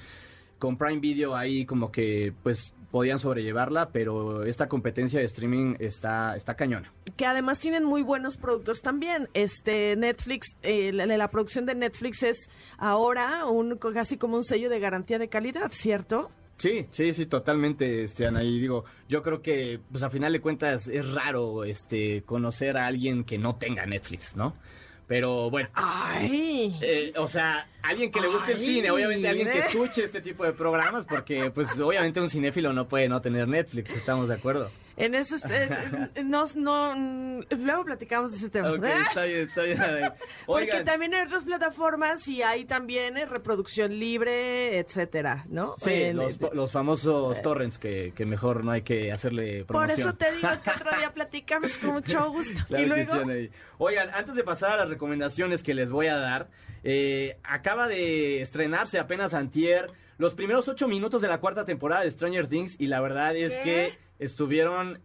Con 0.58 0.76
Prime 0.76 0.98
Video 0.98 1.34
ahí 1.36 1.64
como 1.64 1.90
que 1.90 2.34
pues 2.42 2.74
podían 2.90 3.18
sobrellevarla, 3.18 3.90
pero 3.90 4.44
esta 4.44 4.68
competencia 4.68 5.20
de 5.20 5.26
streaming 5.26 5.76
está 5.78 6.36
está 6.36 6.54
cañona. 6.54 6.92
Que 7.16 7.26
además 7.26 7.58
tienen 7.60 7.84
muy 7.84 8.02
buenos 8.02 8.36
productores 8.36 8.82
también. 8.82 9.28
Este 9.34 9.96
Netflix, 9.96 10.56
eh, 10.62 10.92
la, 10.92 11.06
la 11.06 11.28
producción 11.28 11.66
de 11.66 11.74
Netflix 11.74 12.22
es 12.22 12.48
ahora 12.78 13.46
un 13.46 13.76
casi 13.76 14.16
como 14.16 14.36
un 14.36 14.44
sello 14.44 14.68
de 14.68 14.80
garantía 14.80 15.18
de 15.18 15.28
calidad, 15.28 15.70
¿cierto? 15.72 16.30
Sí, 16.60 16.86
sí, 16.90 17.14
sí, 17.14 17.24
totalmente, 17.24 18.04
este, 18.04 18.26
Anaí. 18.26 18.60
Digo, 18.60 18.84
yo 19.08 19.22
creo 19.22 19.40
que, 19.40 19.80
pues 19.90 20.02
a 20.02 20.10
final 20.10 20.30
de 20.34 20.42
cuentas, 20.42 20.88
es 20.88 21.10
raro, 21.14 21.64
este, 21.64 22.22
conocer 22.24 22.76
a 22.76 22.84
alguien 22.84 23.24
que 23.24 23.38
no 23.38 23.56
tenga 23.56 23.86
Netflix, 23.86 24.36
¿no? 24.36 24.54
Pero 25.10 25.50
bueno. 25.50 25.68
¡Ay! 25.74 26.78
Eh, 26.80 27.12
o 27.16 27.26
sea, 27.26 27.66
alguien 27.82 28.12
que 28.12 28.20
le 28.20 28.28
guste 28.28 28.52
el 28.52 28.60
cine, 28.60 28.92
obviamente 28.92 29.26
alguien 29.26 29.50
que 29.50 29.58
escuche 29.58 30.04
este 30.04 30.20
tipo 30.20 30.44
de 30.44 30.52
programas, 30.52 31.04
porque, 31.04 31.50
pues, 31.50 31.68
obviamente 31.80 32.20
un 32.20 32.30
cinéfilo 32.30 32.72
no 32.72 32.86
puede 32.86 33.08
no 33.08 33.20
tener 33.20 33.48
Netflix, 33.48 33.90
estamos 33.90 34.28
de 34.28 34.34
acuerdo. 34.34 34.70
En 35.00 35.14
eso, 35.14 35.36
este, 35.36 35.68
no, 36.24 36.46
no, 36.54 36.94
mm, 36.96 37.40
luego 37.58 37.84
platicamos 37.84 38.32
de 38.32 38.38
ese 38.38 38.50
tema. 38.50 38.72
Ok, 38.72 38.84
está 38.84 39.24
bien, 39.24 39.48
está 39.48 39.62
bien. 39.62 39.78
Porque 40.46 40.82
también 40.84 41.14
hay 41.14 41.26
otras 41.26 41.44
plataformas 41.44 42.26
y 42.28 42.42
hay 42.42 42.64
también 42.64 43.16
eh, 43.16 43.26
reproducción 43.26 43.98
libre, 43.98 44.78
etcétera, 44.78 45.44
¿no? 45.48 45.74
sí, 45.78 45.92
En- 45.92 46.16
los, 46.16 46.72
famosos 46.72 47.40
torrents 47.42 47.78
que, 47.78 48.12
que 48.14 48.26
mejor 48.26 48.64
no 48.64 48.72
hay 48.72 48.82
que 48.82 49.10
hacerle 49.12 49.64
por 49.64 49.76
promoción. 49.78 50.00
eso 50.08 50.14
te 50.16 50.32
digo 50.32 50.48
que 50.64 50.70
otro 50.70 50.96
día 50.98 51.12
platicamos 51.12 51.76
con 51.78 51.90
mucho 51.94 52.30
gusto. 52.30 52.60
Claro 52.68 52.84
y 52.84 52.86
luego. 52.86 53.12
Oigan, 53.78 54.10
antes 54.14 54.34
de 54.34 54.44
pasar 54.44 54.72
a 54.72 54.76
las 54.76 54.88
recomendaciones 54.90 55.62
que 55.62 55.74
les 55.74 55.90
voy 55.90 56.06
a 56.08 56.16
dar, 56.16 56.48
eh, 56.84 57.38
acaba 57.42 57.88
de 57.88 58.40
estrenarse 58.40 58.98
apenas 58.98 59.34
antier 59.34 59.90
los 60.18 60.34
primeros 60.34 60.68
ocho 60.68 60.86
minutos 60.86 61.22
de 61.22 61.28
la 61.28 61.38
cuarta 61.38 61.64
temporada 61.64 62.02
de 62.02 62.10
Stranger 62.10 62.46
Things 62.46 62.76
y 62.78 62.86
la 62.88 63.00
verdad 63.00 63.34
es 63.36 63.54
¿Qué? 63.56 63.62
que 63.62 63.98
estuvieron 64.20 65.00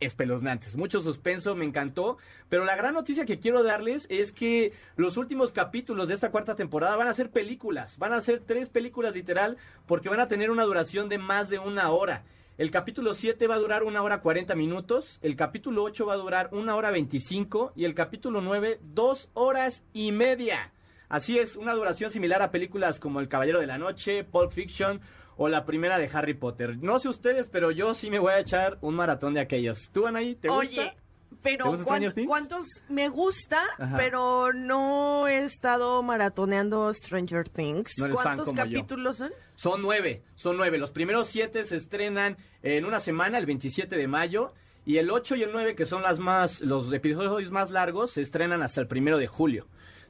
espeluznantes, 0.00 0.76
mucho 0.76 1.00
suspenso, 1.00 1.54
me 1.54 1.66
encantó, 1.66 2.16
pero 2.48 2.64
la 2.64 2.74
gran 2.74 2.94
noticia 2.94 3.26
que 3.26 3.38
quiero 3.38 3.62
darles 3.62 4.06
es 4.08 4.32
que 4.32 4.72
los 4.96 5.18
últimos 5.18 5.52
capítulos 5.52 6.08
de 6.08 6.14
esta 6.14 6.30
cuarta 6.30 6.56
temporada 6.56 6.96
van 6.96 7.08
a 7.08 7.14
ser 7.14 7.30
películas, 7.30 7.98
van 7.98 8.14
a 8.14 8.20
ser 8.22 8.40
tres 8.40 8.70
películas 8.70 9.14
literal 9.14 9.58
porque 9.86 10.08
van 10.08 10.20
a 10.20 10.28
tener 10.28 10.50
una 10.50 10.64
duración 10.64 11.08
de 11.08 11.18
más 11.18 11.50
de 11.50 11.58
una 11.58 11.90
hora. 11.90 12.24
El 12.56 12.70
capítulo 12.70 13.14
7 13.14 13.46
va 13.46 13.54
a 13.54 13.58
durar 13.58 13.84
una 13.84 14.02
hora 14.02 14.20
40 14.20 14.54
minutos, 14.54 15.18
el 15.22 15.36
capítulo 15.36 15.82
8 15.84 16.06
va 16.06 16.14
a 16.14 16.18
durar 16.18 16.50
una 16.52 16.76
hora 16.76 16.90
25 16.90 17.72
y 17.74 17.84
el 17.84 17.94
capítulo 17.94 18.40
9 18.40 18.80
dos 18.82 19.30
horas 19.34 19.82
y 19.92 20.12
media. 20.12 20.72
Así 21.08 21.38
es, 21.38 21.56
una 21.56 21.74
duración 21.74 22.10
similar 22.10 22.40
a 22.42 22.50
películas 22.50 23.00
como 23.00 23.18
El 23.18 23.28
Caballero 23.28 23.60
de 23.60 23.66
la 23.66 23.78
Noche, 23.78 24.24
Pulp 24.24 24.52
Fiction 24.52 25.00
o 25.36 25.48
la 25.48 25.64
primera 25.64 25.98
de 25.98 26.08
Harry 26.12 26.34
Potter. 26.34 26.76
No 26.78 26.98
sé 26.98 27.08
ustedes, 27.08 27.48
pero 27.48 27.70
yo 27.70 27.94
sí 27.94 28.10
me 28.10 28.18
voy 28.18 28.32
a 28.32 28.40
echar 28.40 28.78
un 28.80 28.94
maratón 28.94 29.34
de 29.34 29.40
aquellos. 29.40 29.90
¿Tú, 29.92 30.06
Anaí, 30.06 30.34
te 30.34 30.48
gusta? 30.48 30.60
Oye, 30.60 30.96
pero 31.42 31.64
¿Te 31.64 31.70
gusta 31.70 31.84
¿cuán- 31.84 31.96
Stranger 32.02 32.12
Things? 32.14 32.28
¿cuántos 32.28 32.66
me 32.88 33.08
gusta? 33.08 33.62
Ajá. 33.78 33.96
Pero 33.96 34.52
no 34.52 35.26
he 35.28 35.38
estado 35.44 36.02
maratoneando 36.02 36.92
Stranger 36.92 37.48
Things. 37.48 37.92
No 37.98 38.10
¿Cuántos 38.10 38.48
yo. 38.48 38.54
capítulos 38.54 39.16
son? 39.18 39.30
Son 39.54 39.80
nueve, 39.80 40.22
son 40.34 40.56
nueve. 40.56 40.76
Los 40.78 40.92
primeros 40.92 41.28
siete 41.28 41.64
se 41.64 41.76
estrenan 41.76 42.36
en 42.62 42.84
una 42.84 43.00
semana, 43.00 43.38
el 43.38 43.46
27 43.46 43.96
de 43.96 44.08
mayo. 44.08 44.52
Y 44.86 44.96
el 44.96 45.10
8 45.10 45.36
y 45.36 45.42
el 45.42 45.52
9, 45.52 45.74
que 45.74 45.84
son 45.84 46.02
las 46.02 46.18
más, 46.18 46.62
los 46.62 46.90
episodios 46.92 47.50
más 47.52 47.70
largos, 47.70 48.12
se 48.12 48.22
estrenan 48.22 48.62
hasta 48.62 48.80
el 48.80 48.86
primero 48.86 49.18
de 49.18 49.26
julio. 49.26 49.66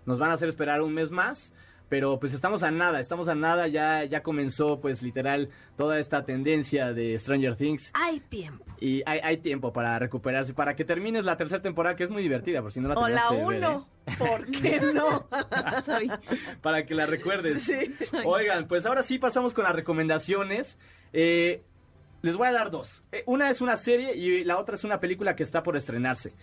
Nos 0.06 0.18
van 0.20 0.30
a 0.30 0.34
hacer 0.34 0.48
esperar 0.48 0.80
un 0.80 0.94
mes 0.94 1.10
más. 1.10 1.52
Pero 1.90 2.20
pues 2.20 2.32
estamos 2.32 2.62
a 2.62 2.70
nada, 2.70 3.00
estamos 3.00 3.26
a 3.26 3.34
nada, 3.34 3.66
ya, 3.66 4.04
ya 4.04 4.22
comenzó 4.22 4.80
pues 4.80 5.02
literal 5.02 5.50
toda 5.76 5.98
esta 5.98 6.24
tendencia 6.24 6.94
de 6.94 7.18
Stranger 7.18 7.56
Things. 7.56 7.90
Hay 7.94 8.20
tiempo. 8.20 8.64
Y 8.80 9.02
hay, 9.04 9.18
hay 9.22 9.36
tiempo 9.38 9.72
para 9.72 9.98
recuperarse, 9.98 10.54
para 10.54 10.76
que 10.76 10.84
termines 10.84 11.24
la 11.24 11.36
tercera 11.36 11.60
temporada, 11.60 11.96
que 11.96 12.04
es 12.04 12.10
muy 12.10 12.22
divertida, 12.22 12.62
por 12.62 12.72
si 12.72 12.80
no 12.80 12.88
la 12.88 12.94
O 12.94 13.08
la 13.08 13.28
de 13.30 13.36
ver, 13.36 13.44
uno. 13.44 13.88
¿eh? 14.06 14.12
¿Por 14.16 14.46
qué 14.52 14.80
no? 14.80 15.26
Soy. 15.84 16.10
para 16.62 16.86
que 16.86 16.94
la 16.94 17.06
recuerdes. 17.06 17.64
Sí. 17.64 17.92
Oigan, 18.24 18.68
pues 18.68 18.86
ahora 18.86 19.02
sí 19.02 19.18
pasamos 19.18 19.52
con 19.52 19.64
las 19.64 19.74
recomendaciones. 19.74 20.78
Eh, 21.12 21.64
les 22.22 22.36
voy 22.36 22.46
a 22.46 22.52
dar 22.52 22.70
dos. 22.70 23.02
Eh, 23.10 23.24
una 23.26 23.50
es 23.50 23.60
una 23.60 23.76
serie 23.76 24.14
y 24.14 24.44
la 24.44 24.58
otra 24.58 24.76
es 24.76 24.84
una 24.84 25.00
película 25.00 25.34
que 25.34 25.42
está 25.42 25.64
por 25.64 25.76
estrenarse. 25.76 26.34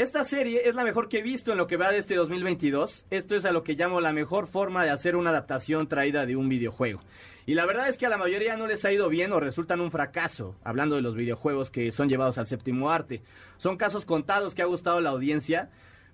Esta 0.00 0.24
serie 0.24 0.62
es 0.66 0.74
la 0.74 0.82
mejor 0.82 1.10
que 1.10 1.18
he 1.18 1.22
visto 1.22 1.52
en 1.52 1.58
lo 1.58 1.66
que 1.66 1.76
va 1.76 1.90
de 1.90 1.98
este 1.98 2.14
2022. 2.14 3.04
Esto 3.10 3.36
es 3.36 3.44
a 3.44 3.52
lo 3.52 3.62
que 3.62 3.74
llamo 3.74 4.00
la 4.00 4.14
mejor 4.14 4.46
forma 4.46 4.82
de 4.82 4.88
hacer 4.88 5.14
una 5.14 5.28
adaptación 5.28 5.88
traída 5.88 6.24
de 6.24 6.36
un 6.36 6.48
videojuego. 6.48 7.02
Y 7.44 7.52
la 7.52 7.66
verdad 7.66 7.86
es 7.86 7.98
que 7.98 8.06
a 8.06 8.08
la 8.08 8.16
mayoría 8.16 8.56
no 8.56 8.66
les 8.66 8.82
ha 8.86 8.92
ido 8.92 9.10
bien 9.10 9.30
o 9.34 9.40
resultan 9.40 9.78
un 9.82 9.90
fracaso, 9.90 10.56
hablando 10.64 10.96
de 10.96 11.02
los 11.02 11.14
videojuegos 11.16 11.68
que 11.70 11.92
son 11.92 12.08
llevados 12.08 12.38
al 12.38 12.46
séptimo 12.46 12.90
arte. 12.90 13.20
Son 13.58 13.76
casos 13.76 14.06
contados 14.06 14.54
que 14.54 14.62
ha 14.62 14.66
gustado 14.66 15.02
la 15.02 15.10
audiencia. 15.10 15.68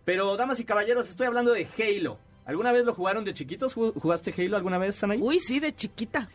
Pero, 0.04 0.36
damas 0.36 0.58
y 0.58 0.64
caballeros, 0.64 1.08
estoy 1.08 1.28
hablando 1.28 1.52
de 1.52 1.68
Halo. 1.78 2.18
¿Alguna 2.44 2.72
vez 2.72 2.86
lo 2.86 2.92
jugaron 2.92 3.24
de 3.24 3.34
chiquitos? 3.34 3.76
¿Ju- 3.76 3.92
¿Jugaste 3.94 4.34
Halo 4.36 4.56
alguna 4.56 4.78
vez, 4.78 4.96
Sanaí? 4.96 5.20
Uy, 5.22 5.38
sí, 5.38 5.60
de 5.60 5.72
chiquita. 5.72 6.28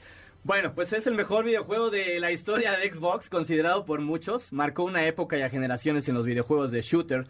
Bueno, 0.44 0.74
pues 0.74 0.92
es 0.92 1.06
el 1.06 1.14
mejor 1.14 1.46
videojuego 1.46 1.92
de 1.92 2.20
la 2.20 2.32
historia 2.32 2.72
de 2.72 2.92
Xbox, 2.92 3.30
considerado 3.30 3.86
por 3.86 4.02
muchos. 4.02 4.52
Marcó 4.52 4.84
una 4.84 5.06
época 5.06 5.38
y 5.38 5.44
a 5.44 5.52
generaciones 5.52 6.10
en 6.10 6.16
los 6.16 6.26
videojuegos 6.26 6.72
de 6.72 6.82
shooter. 6.82 7.28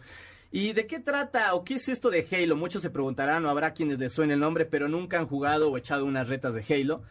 ¿Y 0.50 0.72
de 0.72 0.86
qué 0.86 0.98
trata 0.98 1.54
o 1.54 1.62
qué 1.62 1.74
es 1.74 1.90
esto 1.90 2.08
de 2.08 2.26
Halo? 2.32 2.56
Muchos 2.56 2.80
se 2.80 2.88
preguntarán 2.88 3.44
o 3.44 3.50
habrá 3.50 3.74
quienes 3.74 3.98
les 3.98 4.14
suene 4.14 4.32
el 4.32 4.40
nombre, 4.40 4.64
pero 4.64 4.88
nunca 4.88 5.18
han 5.18 5.26
jugado 5.26 5.70
o 5.70 5.76
echado 5.76 6.06
unas 6.06 6.28
retas 6.30 6.54
de 6.54 6.64
Halo. 6.74 7.02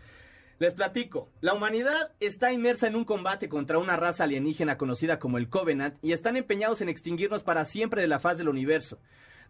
Les 0.57 0.73
platico. 0.73 1.29
La 1.39 1.53
humanidad 1.53 2.13
está 2.19 2.51
inmersa 2.51 2.87
en 2.87 2.95
un 2.95 3.05
combate 3.05 3.47
contra 3.47 3.77
una 3.77 3.95
raza 3.95 4.23
alienígena 4.23 4.79
conocida 4.79 5.19
como 5.19 5.37
el 5.37 5.49
Covenant 5.49 5.97
y 6.01 6.13
están 6.13 6.35
empeñados 6.35 6.81
en 6.81 6.89
extinguirnos 6.89 7.43
para 7.43 7.63
siempre 7.65 8.01
de 8.01 8.07
la 8.07 8.19
faz 8.19 8.39
del 8.39 8.49
universo. 8.49 8.97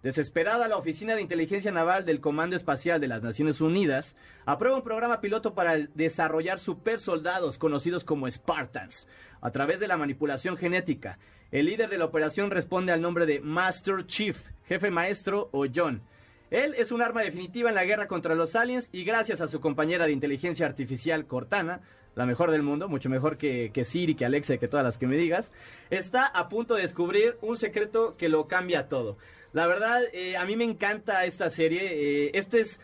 Desesperada, 0.03 0.67
la 0.67 0.77
Oficina 0.77 1.13
de 1.13 1.21
Inteligencia 1.21 1.71
Naval 1.71 2.07
del 2.07 2.21
Comando 2.21 2.55
Espacial 2.55 2.99
de 2.99 3.07
las 3.07 3.21
Naciones 3.21 3.61
Unidas 3.61 4.15
aprueba 4.45 4.75
un 4.77 4.83
programa 4.83 5.21
piloto 5.21 5.53
para 5.53 5.77
desarrollar 5.77 6.57
supersoldados 6.57 7.59
conocidos 7.59 8.03
como 8.03 8.29
Spartans 8.29 9.07
a 9.41 9.51
través 9.51 9.79
de 9.79 9.87
la 9.87 9.97
manipulación 9.97 10.57
genética. 10.57 11.19
El 11.51 11.67
líder 11.67 11.87
de 11.89 11.99
la 11.99 12.05
operación 12.05 12.49
responde 12.49 12.91
al 12.91 13.01
nombre 13.01 13.27
de 13.27 13.41
Master 13.41 14.07
Chief, 14.07 14.39
jefe 14.65 14.89
maestro 14.89 15.49
o 15.51 15.67
John. 15.71 16.01
Él 16.49 16.73
es 16.75 16.91
un 16.91 17.03
arma 17.03 17.21
definitiva 17.21 17.69
en 17.69 17.75
la 17.75 17.85
guerra 17.85 18.07
contra 18.07 18.33
los 18.33 18.55
aliens 18.55 18.89
y 18.91 19.03
gracias 19.03 19.39
a 19.39 19.47
su 19.47 19.59
compañera 19.59 20.07
de 20.07 20.13
inteligencia 20.13 20.65
artificial 20.65 21.27
Cortana, 21.27 21.81
la 22.15 22.25
mejor 22.25 22.51
del 22.51 22.63
mundo, 22.63 22.89
mucho 22.89 23.07
mejor 23.07 23.37
que, 23.37 23.71
que 23.71 23.85
Siri, 23.85 24.15
que 24.15 24.25
Alexa 24.25 24.57
que 24.57 24.67
todas 24.67 24.83
las 24.83 24.97
que 24.97 25.07
me 25.07 25.15
digas, 25.15 25.51
está 25.91 26.25
a 26.25 26.49
punto 26.49 26.75
de 26.75 26.81
descubrir 26.81 27.37
un 27.41 27.55
secreto 27.55 28.17
que 28.17 28.29
lo 28.29 28.47
cambia 28.47 28.89
todo. 28.89 29.17
La 29.53 29.67
verdad, 29.67 30.01
eh, 30.13 30.37
a 30.37 30.45
mí 30.45 30.55
me 30.55 30.63
encanta 30.63 31.25
esta 31.25 31.49
serie. 31.49 31.81
eh, 31.83 32.31
este 32.33 32.59
es 32.61 32.79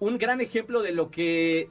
un 0.00 0.18
gran 0.18 0.40
ejemplo 0.40 0.82
de 0.82 0.92
lo 0.92 1.10
que 1.10 1.70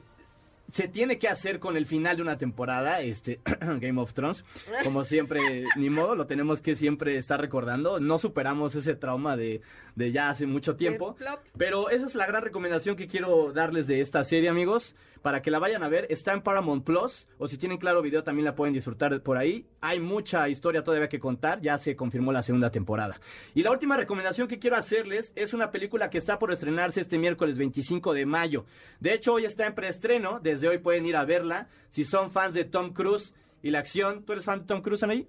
se 0.72 0.86
tiene 0.86 1.18
que 1.18 1.28
hacer 1.28 1.60
con 1.60 1.76
el 1.76 1.86
final 1.86 2.16
de 2.16 2.22
una 2.22 2.36
temporada, 2.36 3.00
este 3.00 3.40
Game 3.80 4.00
of 4.00 4.12
Thrones. 4.12 4.44
Como 4.84 5.04
siempre, 5.04 5.64
ni 5.76 5.88
modo, 5.88 6.14
lo 6.14 6.26
tenemos 6.26 6.60
que 6.60 6.74
siempre 6.74 7.16
estar 7.16 7.40
recordando. 7.40 8.00
No 8.00 8.18
superamos 8.18 8.74
ese 8.74 8.94
trauma 8.94 9.36
de, 9.36 9.62
de 9.98 10.12
ya 10.12 10.30
hace 10.30 10.46
mucho 10.46 10.76
tiempo. 10.76 11.16
Pero 11.56 11.90
esa 11.90 12.06
es 12.06 12.14
la 12.14 12.26
gran 12.26 12.42
recomendación 12.42 12.94
que 12.94 13.08
quiero 13.08 13.52
darles 13.52 13.86
de 13.88 14.00
esta 14.00 14.22
serie, 14.24 14.48
amigos. 14.48 14.94
Para 15.22 15.42
que 15.42 15.50
la 15.50 15.58
vayan 15.58 15.82
a 15.82 15.88
ver, 15.88 16.06
está 16.10 16.32
en 16.32 16.42
Paramount 16.42 16.84
Plus. 16.84 17.26
O 17.38 17.48
si 17.48 17.58
tienen 17.58 17.78
claro 17.78 18.00
video, 18.00 18.22
también 18.22 18.44
la 18.44 18.54
pueden 18.54 18.72
disfrutar 18.72 19.20
por 19.20 19.36
ahí. 19.36 19.66
Hay 19.80 19.98
mucha 19.98 20.48
historia 20.48 20.84
todavía 20.84 21.08
que 21.08 21.18
contar. 21.18 21.60
Ya 21.60 21.76
se 21.78 21.96
confirmó 21.96 22.30
la 22.30 22.44
segunda 22.44 22.70
temporada. 22.70 23.20
Y 23.54 23.64
la 23.64 23.72
última 23.72 23.96
recomendación 23.96 24.46
que 24.46 24.60
quiero 24.60 24.76
hacerles 24.76 25.32
es 25.34 25.52
una 25.52 25.72
película 25.72 26.08
que 26.08 26.18
está 26.18 26.38
por 26.38 26.52
estrenarse 26.52 27.00
este 27.00 27.18
miércoles 27.18 27.58
25 27.58 28.14
de 28.14 28.24
mayo. 28.24 28.64
De 29.00 29.12
hecho, 29.12 29.34
hoy 29.34 29.46
está 29.46 29.66
en 29.66 29.74
preestreno. 29.74 30.38
Desde 30.38 30.68
hoy 30.68 30.78
pueden 30.78 31.06
ir 31.06 31.16
a 31.16 31.24
verla. 31.24 31.66
Si 31.90 32.04
son 32.04 32.30
fans 32.30 32.54
de 32.54 32.64
Tom 32.64 32.92
Cruise 32.92 33.34
y 33.62 33.70
la 33.70 33.80
acción. 33.80 34.24
¿Tú 34.24 34.32
eres 34.32 34.44
fan 34.44 34.60
de 34.60 34.66
Tom 34.66 34.80
Cruise, 34.80 35.02
Anaí? 35.02 35.26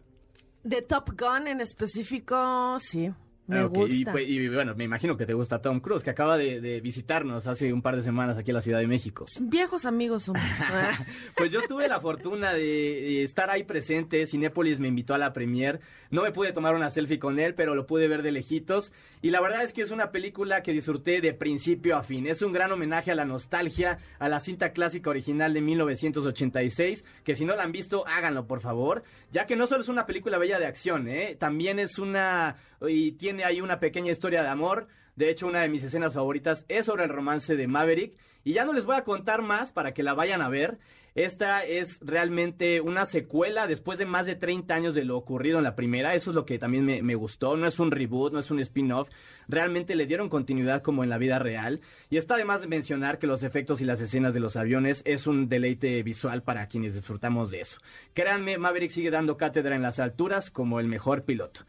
De 0.64 0.84
Top 0.84 1.10
Gun 1.20 1.48
en 1.48 1.62
específico, 1.62 2.78
sí. 2.80 3.12
Me 3.50 3.58
Ah, 3.60 3.66
ok. 3.66 3.78
Y, 3.78 3.80
gusta. 3.98 4.12
pues, 4.14 4.30
y, 4.30 4.48
bueno, 4.48 4.76
me 4.76 4.84
imagino 4.86 5.18
que 5.18 5.26
te 5.26 5.34
gusta 5.34 5.62
Tom 5.62 5.80
Cruise, 5.82 6.04
que 6.04 6.12
acaba 6.12 6.38
de, 6.38 6.62
de 6.62 6.80
visitarnos 6.82 7.48
hace 7.48 7.74
un 7.74 7.82
par 7.82 7.96
de 7.96 8.04
semanas 8.04 8.38
aquí 8.38 8.52
en 8.52 8.56
la 8.56 8.62
Ciudad 8.62 8.80
de 8.80 8.88
México. 8.88 9.26
Viejos 9.42 9.86
amigos 9.86 10.24
somos. 10.24 10.42
Pues 11.36 11.52
yo 11.52 11.62
tuve 11.68 11.88
la 11.88 12.00
fortuna 12.00 12.54
de, 12.54 12.60
de 12.62 13.24
estar 13.24 13.50
ahí 13.50 13.64
presente. 13.64 14.26
Cinépolis 14.28 14.80
me 14.80 14.88
invitó 14.88 15.14
a 15.14 15.18
la 15.18 15.34
premier. 15.34 15.80
No 16.12 16.24
me 16.24 16.32
pude 16.32 16.52
tomar 16.54 16.76
una 16.76 16.90
selfie 16.92 17.18
con 17.20 17.40
él, 17.40 17.54
pero 17.56 17.76
lo 17.76 17.86
pude 17.86 18.08
ver 18.08 18.22
de 18.24 18.32
lejitos. 18.32 18.92
Y 19.22 19.30
la 19.32 19.42
verdad 19.42 19.64
es 19.64 19.74
que 19.74 19.82
es 19.82 19.92
una 19.92 20.12
película 20.12 20.62
que 20.64 20.72
disfruté 20.72 21.22
de 21.22 21.34
principio 21.34 21.98
a 21.98 22.04
fin. 22.04 22.28
Es 22.28 22.42
un 22.42 22.52
gran 22.54 22.72
homenaje 22.72 23.12
a 23.12 23.16
la 23.16 23.26
nostalgia, 23.26 24.00
a 24.20 24.30
la 24.30 24.40
cinta 24.40 24.72
clásica 24.74 25.10
original 25.10 25.54
de 25.54 25.62
1986. 25.62 27.06
Que 27.24 27.36
si 27.36 27.46
no 27.46 27.56
la 27.56 27.64
han 27.64 27.72
visto, 27.72 28.06
háganlo 28.08 28.46
por 28.48 28.62
favor. 28.62 29.04
Ya 29.32 29.46
que 29.46 29.56
no 29.56 29.68
solo 29.68 29.82
es 29.82 29.90
una 29.90 30.06
película 30.06 30.38
bella 30.38 30.60
de 30.60 30.66
acción, 30.66 31.08
¿eh? 31.08 31.36
también 31.40 31.80
es 31.80 31.98
una. 32.00 32.56
y 32.88 33.12
tiene 33.14 33.39
ahí 33.44 33.62
una 33.62 33.80
pequeña 33.80 34.12
historia 34.12 34.42
de 34.42 34.50
amor. 34.50 34.88
De 35.16 35.30
hecho, 35.30 35.48
una 35.48 35.62
de 35.62 35.70
mis 35.70 35.84
escenas 35.84 36.14
favoritas 36.14 36.66
es 36.68 36.86
sobre 36.86 37.04
el 37.04 37.10
romance 37.10 37.56
de 37.56 37.68
Maverick. 37.68 38.18
Y 38.44 38.54
ya 38.54 38.66
no 38.66 38.74
les 38.74 38.86
voy 38.86 38.96
a 38.96 39.04
contar 39.04 39.42
más 39.42 39.72
para 39.72 39.94
que 39.94 40.04
la 40.04 40.14
vayan 40.14 40.42
a 40.42 40.50
ver. 40.50 40.80
Esta 41.16 41.66
es 41.66 42.00
realmente 42.02 42.82
una 42.82 43.06
secuela 43.06 43.68
después 43.68 43.98
de 44.00 44.06
más 44.06 44.26
de 44.26 44.36
30 44.36 44.74
años 44.74 44.96
de 44.96 45.04
lo 45.04 45.18
ocurrido 45.18 45.58
en 45.58 45.64
la 45.64 45.76
primera. 45.76 46.14
Eso 46.14 46.32
es 46.32 46.36
lo 46.36 46.46
que 46.46 46.60
también 46.60 46.86
me, 46.86 47.02
me 47.02 47.16
gustó. 47.16 47.58
No 47.58 47.68
es 47.68 47.80
un 47.80 47.92
reboot, 47.92 48.32
no 48.32 48.40
es 48.40 48.52
un 48.52 48.60
spin-off. 48.60 49.10
Realmente 49.48 49.96
le 49.96 50.06
dieron 50.06 50.30
continuidad 50.30 50.82
como 50.82 51.04
en 51.04 51.10
la 51.10 51.18
vida 51.18 51.40
real. 51.40 51.82
Y 52.10 52.18
está 52.18 52.36
además 52.36 52.62
de 52.62 52.68
mencionar 52.68 53.20
que 53.20 53.28
los 53.28 53.44
efectos 53.44 53.82
y 53.82 53.86
las 53.86 54.00
escenas 54.00 54.34
de 54.34 54.40
los 54.40 54.56
aviones 54.56 55.02
es 55.06 55.28
un 55.28 55.50
deleite 55.50 56.02
visual 56.04 56.44
para 56.44 56.68
quienes 56.68 56.94
disfrutamos 56.94 57.52
de 57.52 57.62
eso. 57.62 57.80
Créanme, 58.14 58.58
Maverick 58.58 58.92
sigue 58.92 59.12
dando 59.12 59.36
cátedra 59.36 59.76
en 59.76 59.82
las 59.82 60.00
alturas 60.00 60.52
como 60.52 60.80
el 60.80 60.88
mejor 60.88 61.24
piloto. 61.24 61.62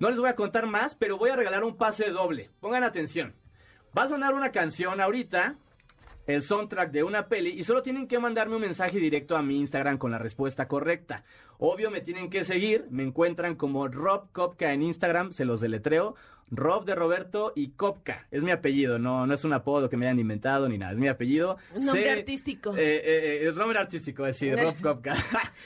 No 0.00 0.10
les 0.10 0.18
voy 0.18 0.28
a 0.28 0.34
contar 0.34 0.66
más, 0.66 0.94
pero 0.96 1.16
voy 1.18 1.30
a 1.30 1.36
regalar 1.36 1.62
un 1.62 1.76
pase 1.76 2.10
doble. 2.10 2.50
Pongan 2.60 2.82
atención. 2.82 3.34
Va 3.96 4.02
a 4.04 4.08
sonar 4.08 4.34
una 4.34 4.50
canción 4.50 5.00
ahorita, 5.00 5.56
el 6.26 6.42
soundtrack 6.42 6.90
de 6.90 7.02
una 7.04 7.28
peli, 7.28 7.50
y 7.50 7.64
solo 7.64 7.82
tienen 7.82 8.06
que 8.08 8.18
mandarme 8.18 8.54
un 8.56 8.62
mensaje 8.62 8.98
directo 8.98 9.36
a 9.36 9.42
mi 9.42 9.58
Instagram 9.58 9.98
con 9.98 10.10
la 10.10 10.18
respuesta 10.18 10.66
correcta. 10.68 11.24
Obvio, 11.58 11.90
me 11.90 12.00
tienen 12.00 12.30
que 12.30 12.44
seguir. 12.44 12.86
Me 12.90 13.02
encuentran 13.02 13.54
como 13.56 13.86
Rob 13.88 14.30
Kopka 14.32 14.72
en 14.72 14.82
Instagram, 14.82 15.32
se 15.32 15.44
los 15.44 15.60
deletreo. 15.60 16.14
Rob 16.52 16.84
de 16.84 16.94
Roberto 16.96 17.52
y 17.54 17.70
Kopka. 17.72 18.26
Es 18.32 18.42
mi 18.42 18.50
apellido, 18.50 18.98
no, 18.98 19.24
no 19.26 19.34
es 19.34 19.44
un 19.44 19.52
apodo 19.52 19.88
que 19.88 19.96
me 19.96 20.06
hayan 20.06 20.18
inventado 20.18 20.68
ni 20.68 20.78
nada. 20.78 20.92
Es 20.92 20.98
mi 20.98 21.06
apellido. 21.06 21.58
Nombre 21.74 22.02
C- 22.02 22.10
artístico. 22.10 22.74
Eh, 22.76 22.96
eh, 22.96 23.02
eh, 23.04 23.48
es 23.48 23.54
nombre 23.54 23.78
artístico, 23.78 24.26
es 24.26 24.34
decir, 24.40 24.56
Rob 24.62 24.74
Kopka. 24.80 25.14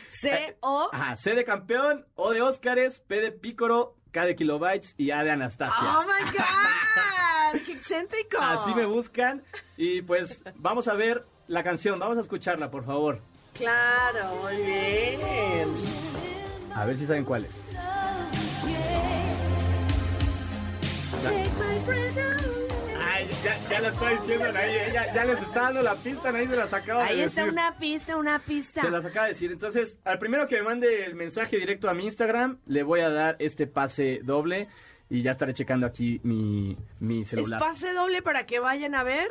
C-O. 0.09 0.91
Ajá, 0.93 1.16
C 1.16 1.35
de 1.35 1.45
campeón, 1.45 2.05
O 2.14 2.32
de 2.32 2.43
Óscares, 2.43 3.01
P 3.01 3.20
de 3.20 3.32
Pícoro, 3.32 3.97
K 4.15 4.27
de 4.27 4.37
kilobytes 4.37 4.95
y 4.97 5.11
A 5.11 5.25
de 5.25 5.33
Anastasia. 5.33 5.99
¡Oh, 5.99 6.05
my 6.05 6.31
God! 6.31 7.61
¡Qué 7.67 7.73
excéntrico! 7.73 8.39
Así 8.41 8.73
me 8.73 8.87
buscan 8.87 9.43
y 9.77 10.03
pues 10.03 10.45
vamos 10.55 10.87
a 10.87 10.95
ver 10.95 11.27
la 11.49 11.65
canción, 11.65 11.99
vamos 11.99 12.17
a 12.19 12.21
escucharla, 12.21 12.71
por 12.71 12.87
favor. 12.87 13.21
Claro, 13.55 14.37
muy 14.37 14.57
bien. 14.57 15.69
A 16.77 16.85
ver 16.85 16.97
si 16.97 17.07
saben 17.07 17.25
cuál 17.25 17.45
es. 17.45 17.75
Ay, 21.27 21.51
ya, 23.45 23.69
ya 23.71 23.81
la 23.81 23.89
está 23.89 24.11
diciendo 24.11 24.45
ahí, 24.59 24.73
ya, 24.93 25.15
ya 25.15 25.25
les 25.25 25.43
está 25.43 25.61
dando 25.61 25.83
la 25.83 25.95
pista, 25.95 26.29
ahí 26.31 26.47
se 26.47 26.57
las 26.57 26.73
acaba 26.73 27.05
Ahí 27.05 27.19
de 27.19 27.25
está 27.25 27.43
decir. 27.43 27.53
una 27.53 27.77
pista, 27.79 28.17
una 28.17 28.39
pista. 28.39 28.81
Se 28.83 28.91
las 28.91 29.05
acaba 29.05 29.27
de 29.27 29.33
decir. 29.33 29.53
Entonces, 29.53 29.99
al 30.05 30.19
primero 30.19 30.47
que 30.47 30.57
me 30.57 30.63
mande 30.63 31.05
el 31.05 31.15
mensaje 31.15 31.57
directo 31.59 31.89
a 31.89 31.95
mi 31.95 32.05
Instagram, 32.05 32.59
le 32.67 32.83
voy 32.83 33.01
a 33.01 33.11
dar 33.11 33.37
este 33.39 33.67
pase 33.67 34.21
doble 34.25 34.69
y 35.11 35.23
ya 35.23 35.33
estaré 35.33 35.53
checando 35.53 35.87
aquí 35.87 36.21
mi, 36.25 36.77
mi 37.01 37.21
Es 37.23 37.29
celular. 37.29 37.61
pase 37.61 37.93
doble 37.93 38.23
para 38.23 38.47
que 38.47 38.59
vayan 38.61 38.95
a 38.95 39.03
ver. 39.03 39.29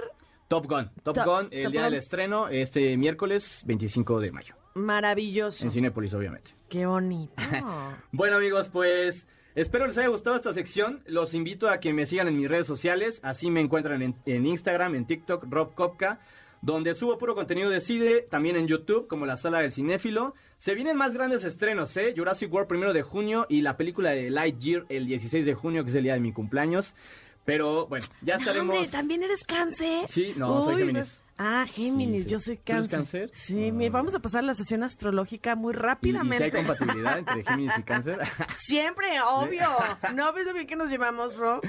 Top 0.47 0.67
Gun. 0.67 0.91
Top, 1.03 1.15
Top- 1.15 1.25
Gun, 1.25 1.47
el 1.51 1.63
Top 1.63 1.71
día 1.71 1.81
Gun. 1.81 1.89
del 1.91 1.99
estreno, 1.99 2.47
este 2.47 2.95
miércoles 2.97 3.63
25 3.65 4.19
de 4.19 4.31
mayo. 4.31 4.55
Maravilloso. 4.75 5.65
En 5.65 5.71
Cinépolis, 5.71 6.13
obviamente. 6.13 6.51
Qué 6.69 6.85
bonito. 6.85 7.33
Bueno, 8.11 8.37
amigos, 8.37 8.69
pues 8.69 9.25
espero 9.55 9.87
les 9.87 9.97
haya 9.97 10.07
gustado 10.07 10.35
esta 10.35 10.53
sección. 10.53 11.01
Los 11.05 11.33
invito 11.33 11.69
a 11.69 11.79
que 11.79 11.93
me 11.93 12.05
sigan 12.05 12.27
en 12.27 12.37
mis 12.37 12.49
redes 12.49 12.67
sociales. 12.67 13.19
Así 13.23 13.49
me 13.49 13.61
encuentran 13.61 14.01
en, 14.01 14.15
en 14.25 14.45
Instagram, 14.45 14.95
en 14.95 15.05
TikTok, 15.05 15.45
Rob 15.49 15.73
Kopka. 15.73 16.19
donde 16.61 16.93
subo 16.93 17.17
puro 17.17 17.35
contenido 17.35 17.69
de 17.69 17.81
cine, 17.81 18.21
también 18.21 18.55
en 18.55 18.67
YouTube, 18.67 19.07
como 19.07 19.25
la 19.25 19.35
sala 19.35 19.59
del 19.59 19.71
cinéfilo. 19.73 20.33
Se 20.57 20.75
vienen 20.75 20.95
más 20.95 21.13
grandes 21.13 21.43
estrenos, 21.43 21.95
¿eh? 21.97 22.13
Jurassic 22.15 22.51
World 22.53 22.69
primero 22.69 22.93
de 22.93 23.01
junio 23.01 23.45
y 23.49 23.61
la 23.61 23.75
película 23.75 24.11
de 24.11 24.29
Lightyear 24.29 24.85
el 24.87 25.05
16 25.05 25.45
de 25.45 25.53
junio, 25.55 25.83
que 25.83 25.89
es 25.89 25.95
el 25.95 26.03
día 26.03 26.13
de 26.13 26.21
mi 26.21 26.31
cumpleaños. 26.31 26.95
Pero 27.43 27.87
bueno, 27.87 28.05
ya 28.21 28.35
No, 28.35 28.39
estaremos... 28.39 28.75
hombre, 28.77 28.89
¿también 28.91 29.23
eres 29.23 29.43
cáncer? 29.45 30.07
Sí, 30.07 30.33
no, 30.37 30.63
soy 30.63 30.75
Uy, 30.75 30.79
Géminis. 30.79 31.21
Ah, 31.45 31.65
Géminis, 31.67 32.21
Sí, 32.21 32.23
sí. 32.23 32.29
yo 32.29 32.39
soy 32.39 32.55
¿Tú 32.57 32.71
eres 32.71 32.87
cáncer. 32.87 33.21
cáncer? 33.21 33.29
Sí, 33.33 33.71
mi- 33.73 33.89
vamos 33.89 34.15
a 34.15 34.19
pasar 34.19 34.43
la 34.45 34.53
sesión 34.53 34.81
astrológica 34.83 35.55
muy 35.55 35.73
¿Y, 35.73 35.75
y 35.75 35.79
rápidamente. 35.79 36.37
si 36.37 36.43
hay 36.43 36.51
compatibilidad 36.51 37.17
entre 37.19 37.43
Géminis 37.45 37.77
y 37.77 37.83
Cáncer? 37.83 38.19
Siempre, 38.55 39.19
obvio. 39.21 39.67
¿No 40.15 40.31
ves 40.31 40.45
lo 40.45 40.53
bien 40.53 40.67
que 40.67 40.75
nos 40.77 40.89
llevamos, 40.89 41.35
Rob? 41.35 41.61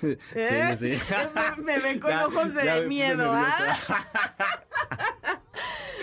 Sí, 0.00 0.16
¿Eh? 0.34 0.76
sí. 0.78 0.98
Me, 1.56 1.62
me 1.64 1.78
ven 1.78 2.00
con 2.00 2.10
Ya- 2.10 2.26
ojos 2.26 2.52
de 2.54 2.86
miedo, 2.86 3.30
¿ah? 3.32 3.76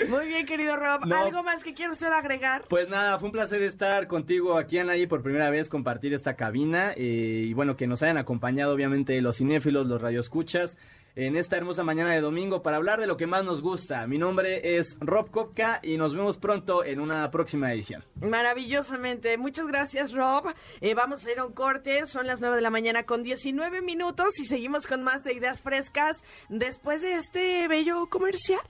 Muy 0.10 0.28
bien, 0.28 0.46
querido 0.46 0.76
Rob. 0.78 1.06
No. 1.06 1.16
¿Algo 1.16 1.44
más 1.44 1.64
que 1.64 1.74
quiera 1.74 1.92
usted 1.92 2.08
agregar? 2.08 2.64
Pues 2.70 2.90
nada, 2.90 3.20
fue 3.20 3.28
un 3.28 3.34
placer 3.34 3.62
estar 3.62 4.08
contigo 4.08 4.58
aquí, 4.58 4.80
Anaí, 4.80 5.06
por 5.06 5.22
primera 5.22 5.50
vez, 5.50 5.70
compartir 5.70 6.14
esta 6.14 6.36
cabina. 6.36 6.92
eh, 6.96 7.44
y 7.46 7.54
bueno, 7.54 7.76
que 7.78 7.86
nos 7.88 8.02
hayan 8.02 8.18
acompañado, 8.18 8.74
obviamente, 8.74 9.22
los 9.22 9.38
cinéfilos, 9.38 9.86
los 9.86 10.02
radioescuchas, 10.02 10.78
en 11.16 11.36
esta 11.36 11.58
hermosa 11.58 11.84
mañana 11.84 12.12
de 12.12 12.22
domingo 12.22 12.62
para 12.62 12.78
hablar 12.78 13.00
de 13.00 13.08
lo 13.08 13.18
que 13.18 13.28
más 13.28 13.44
nos 13.44 13.62
gusta. 13.62 14.06
Mi 14.08 14.18
nombre 14.18 14.78
es 14.78 14.98
Rob 15.00 15.30
Kopka 15.32 15.80
y 15.84 15.98
nos 15.98 16.14
vemos 16.14 16.38
pronto 16.38 16.84
en 16.84 17.00
una 17.00 17.30
próxima 17.32 17.72
edición. 17.74 18.04
Maravillosamente. 18.22 19.38
Muchas 19.38 19.68
gracias, 19.68 20.12
Rob. 20.14 20.54
Eh, 20.80 20.94
vamos 20.94 21.26
a 21.26 21.32
ir 21.32 21.40
a 21.40 21.46
un 21.46 21.54
corte. 21.54 22.06
Son 22.06 22.28
las 22.28 22.42
9 22.42 22.56
de 22.58 22.62
la 22.62 22.70
mañana 22.70 23.04
con 23.04 23.24
19 23.24 23.82
minutos 23.82 24.40
y 24.40 24.46
seguimos 24.46 24.88
con 24.88 25.04
más 25.04 25.24
de 25.24 25.34
ideas 25.34 25.62
frescas 25.62 26.24
después 26.50 27.02
de 27.02 27.16
este 27.16 27.68
bello 27.68 28.08
comercial. 28.08 28.62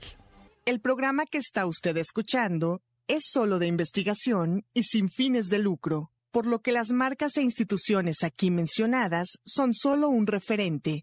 El 0.64 0.80
programa 0.80 1.26
que 1.26 1.38
está 1.38 1.66
usted 1.66 1.96
escuchando 1.96 2.82
es 3.08 3.24
solo 3.26 3.58
de 3.58 3.66
investigación 3.66 4.64
y 4.72 4.84
sin 4.84 5.08
fines 5.08 5.48
de 5.48 5.58
lucro, 5.58 6.12
por 6.30 6.46
lo 6.46 6.62
que 6.62 6.72
las 6.72 6.92
marcas 6.92 7.36
e 7.36 7.42
instituciones 7.42 8.22
aquí 8.22 8.50
mencionadas 8.50 9.28
son 9.44 9.74
solo 9.74 10.08
un 10.08 10.26
referente. 10.26 11.02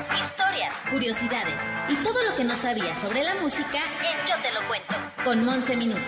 Curiosidades 0.91 1.59
y 1.87 1.95
todo 2.03 2.21
lo 2.29 2.35
que 2.35 2.43
no 2.43 2.53
sabías 2.55 2.97
sobre 2.99 3.23
la 3.23 3.35
música 3.35 3.79
en 4.01 4.27
Yo 4.27 4.35
Te 4.41 4.51
Lo 4.51 4.67
Cuento 4.67 4.93
con 5.23 5.45
Monse 5.45 5.77
Minuti. 5.77 6.01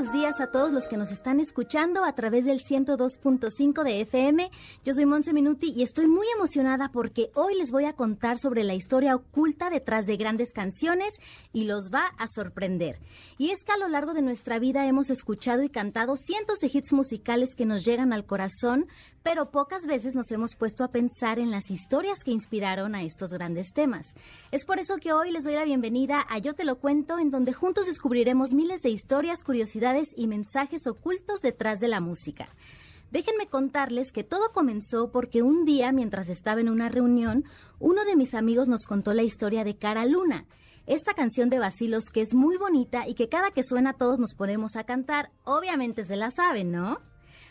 Buenos 0.00 0.14
días 0.14 0.40
a 0.40 0.46
todos 0.46 0.72
los 0.72 0.88
que 0.88 0.96
nos 0.96 1.12
están 1.12 1.40
escuchando 1.40 2.06
a 2.06 2.14
través 2.14 2.46
del 2.46 2.60
102.5 2.60 3.84
de 3.84 4.00
FM. 4.00 4.50
Yo 4.82 4.94
soy 4.94 5.04
Monse 5.04 5.34
Minuti 5.34 5.74
y 5.76 5.82
estoy 5.82 6.06
muy 6.06 6.26
emocionada 6.34 6.88
porque 6.90 7.30
hoy 7.34 7.54
les 7.58 7.70
voy 7.70 7.84
a 7.84 7.92
contar 7.92 8.38
sobre 8.38 8.64
la 8.64 8.72
historia 8.72 9.14
oculta 9.14 9.68
detrás 9.68 10.06
de 10.06 10.16
grandes 10.16 10.52
canciones 10.52 11.20
y 11.52 11.64
los 11.64 11.90
va 11.90 12.06
a 12.16 12.28
sorprender. 12.28 12.98
Y 13.36 13.50
es 13.50 13.62
que 13.62 13.72
a 13.72 13.76
lo 13.76 13.88
largo 13.88 14.14
de 14.14 14.22
nuestra 14.22 14.58
vida 14.58 14.86
hemos 14.86 15.10
escuchado 15.10 15.62
y 15.62 15.68
cantado 15.68 16.16
cientos 16.16 16.60
de 16.60 16.70
hits 16.72 16.94
musicales 16.94 17.54
que 17.54 17.66
nos 17.66 17.84
llegan 17.84 18.14
al 18.14 18.24
corazón, 18.24 18.86
pero 19.22 19.50
pocas 19.50 19.86
veces 19.86 20.14
nos 20.14 20.30
hemos 20.32 20.56
puesto 20.56 20.82
a 20.82 20.90
pensar 20.90 21.38
en 21.38 21.50
las 21.50 21.70
historias 21.70 22.24
que 22.24 22.30
inspiraron 22.30 22.94
a 22.94 23.02
estos 23.02 23.32
grandes 23.32 23.72
temas. 23.72 24.14
Es 24.50 24.64
por 24.64 24.78
eso 24.78 24.96
que 24.96 25.12
hoy 25.12 25.30
les 25.30 25.44
doy 25.44 25.54
la 25.54 25.64
bienvenida 25.64 26.24
a 26.28 26.38
Yo 26.38 26.54
Te 26.54 26.64
Lo 26.64 26.78
Cuento, 26.78 27.18
en 27.18 27.30
donde 27.30 27.52
juntos 27.52 27.86
descubriremos 27.86 28.54
miles 28.54 28.82
de 28.82 28.90
historias, 28.90 29.44
curiosidades 29.44 30.14
y 30.16 30.26
mensajes 30.26 30.86
ocultos 30.86 31.42
detrás 31.42 31.80
de 31.80 31.88
la 31.88 32.00
música. 32.00 32.48
Déjenme 33.10 33.48
contarles 33.48 34.12
que 34.12 34.22
todo 34.22 34.52
comenzó 34.52 35.10
porque 35.10 35.42
un 35.42 35.64
día, 35.64 35.90
mientras 35.92 36.28
estaba 36.28 36.60
en 36.60 36.68
una 36.68 36.88
reunión, 36.88 37.44
uno 37.80 38.04
de 38.04 38.16
mis 38.16 38.34
amigos 38.34 38.68
nos 38.68 38.86
contó 38.86 39.14
la 39.14 39.24
historia 39.24 39.64
de 39.64 39.76
Cara 39.76 40.06
Luna. 40.06 40.46
Esta 40.86 41.12
canción 41.12 41.50
de 41.50 41.58
Basilos 41.58 42.08
que 42.08 42.20
es 42.20 42.34
muy 42.34 42.56
bonita 42.56 43.06
y 43.08 43.14
que 43.14 43.28
cada 43.28 43.50
que 43.50 43.64
suena 43.64 43.94
todos 43.94 44.18
nos 44.18 44.34
ponemos 44.34 44.76
a 44.76 44.84
cantar. 44.84 45.30
Obviamente 45.44 46.04
se 46.04 46.16
la 46.16 46.30
saben, 46.30 46.70
¿no? 46.70 47.00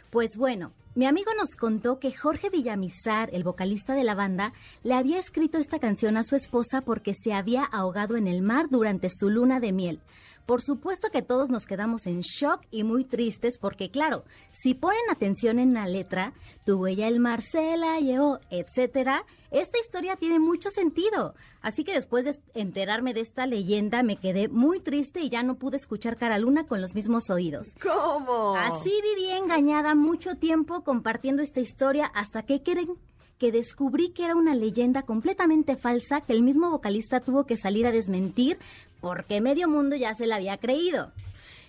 Pues 0.09 0.37
bueno, 0.37 0.73
mi 0.99 1.05
amigo 1.05 1.31
nos 1.33 1.55
contó 1.55 1.97
que 1.97 2.11
Jorge 2.11 2.49
Villamizar, 2.49 3.29
el 3.31 3.45
vocalista 3.45 3.95
de 3.95 4.03
la 4.03 4.15
banda, 4.15 4.51
le 4.83 4.95
había 4.95 5.17
escrito 5.17 5.57
esta 5.57 5.79
canción 5.79 6.17
a 6.17 6.25
su 6.25 6.35
esposa 6.35 6.81
porque 6.81 7.13
se 7.13 7.31
había 7.31 7.63
ahogado 7.63 8.17
en 8.17 8.27
el 8.27 8.41
mar 8.41 8.67
durante 8.69 9.09
su 9.09 9.29
luna 9.29 9.61
de 9.61 9.71
miel. 9.71 10.01
Por 10.49 10.63
supuesto 10.63 11.09
que 11.11 11.21
todos 11.21 11.51
nos 11.51 11.67
quedamos 11.67 12.07
en 12.07 12.21
shock 12.21 12.61
y 12.71 12.83
muy 12.83 13.05
tristes 13.05 13.59
porque, 13.59 13.91
claro, 13.91 14.23
si 14.49 14.73
ponen 14.73 15.07
atención 15.11 15.59
en 15.59 15.75
la 15.75 15.85
letra, 15.85 16.33
tu 16.65 16.79
huella 16.79 17.07
el 17.07 17.19
mar 17.19 17.43
se 17.43 17.77
la 17.77 17.99
llevó, 17.99 18.39
etcétera, 18.49 19.27
esta 19.51 19.77
historia 19.77 20.15
tiene 20.15 20.39
mucho 20.39 20.71
sentido. 20.71 21.35
Así 21.61 21.83
que 21.83 21.93
después 21.93 22.25
de 22.25 22.39
enterarme 22.55 23.13
de 23.13 23.19
esta 23.19 23.45
leyenda, 23.45 24.01
me 24.01 24.17
quedé 24.17 24.47
muy 24.47 24.79
triste 24.79 25.19
y 25.19 25.29
ya 25.29 25.43
no 25.43 25.59
pude 25.59 25.77
escuchar 25.77 26.17
Cara 26.17 26.39
Luna 26.39 26.65
con 26.65 26.81
los 26.81 26.95
mismos 26.95 27.29
oídos. 27.29 27.75
¿Cómo? 27.79 28.55
Así 28.55 28.91
viví 29.03 29.29
engañada 29.29 29.93
mucho 29.93 30.33
tiempo 30.37 30.83
compartiendo 30.83 31.43
esta 31.43 31.59
historia 31.59 32.07
hasta 32.07 32.41
que 32.41 32.63
creen 32.63 32.97
que 33.39 33.51
descubrí 33.51 34.09
que 34.11 34.25
era 34.25 34.35
una 34.35 34.53
leyenda 34.53 35.01
completamente 35.03 35.75
falsa 35.77 36.21
que 36.21 36.33
el 36.33 36.43
mismo 36.43 36.69
vocalista 36.69 37.21
tuvo 37.21 37.45
que 37.45 37.57
salir 37.57 37.87
a 37.87 37.91
desmentir 37.91 38.57
porque 39.01 39.39
medio 39.41 39.67
mundo 39.69 39.95
ya 39.95 40.13
se 40.13 40.27
la 40.27 40.35
había 40.35 40.57
creído. 40.57 41.11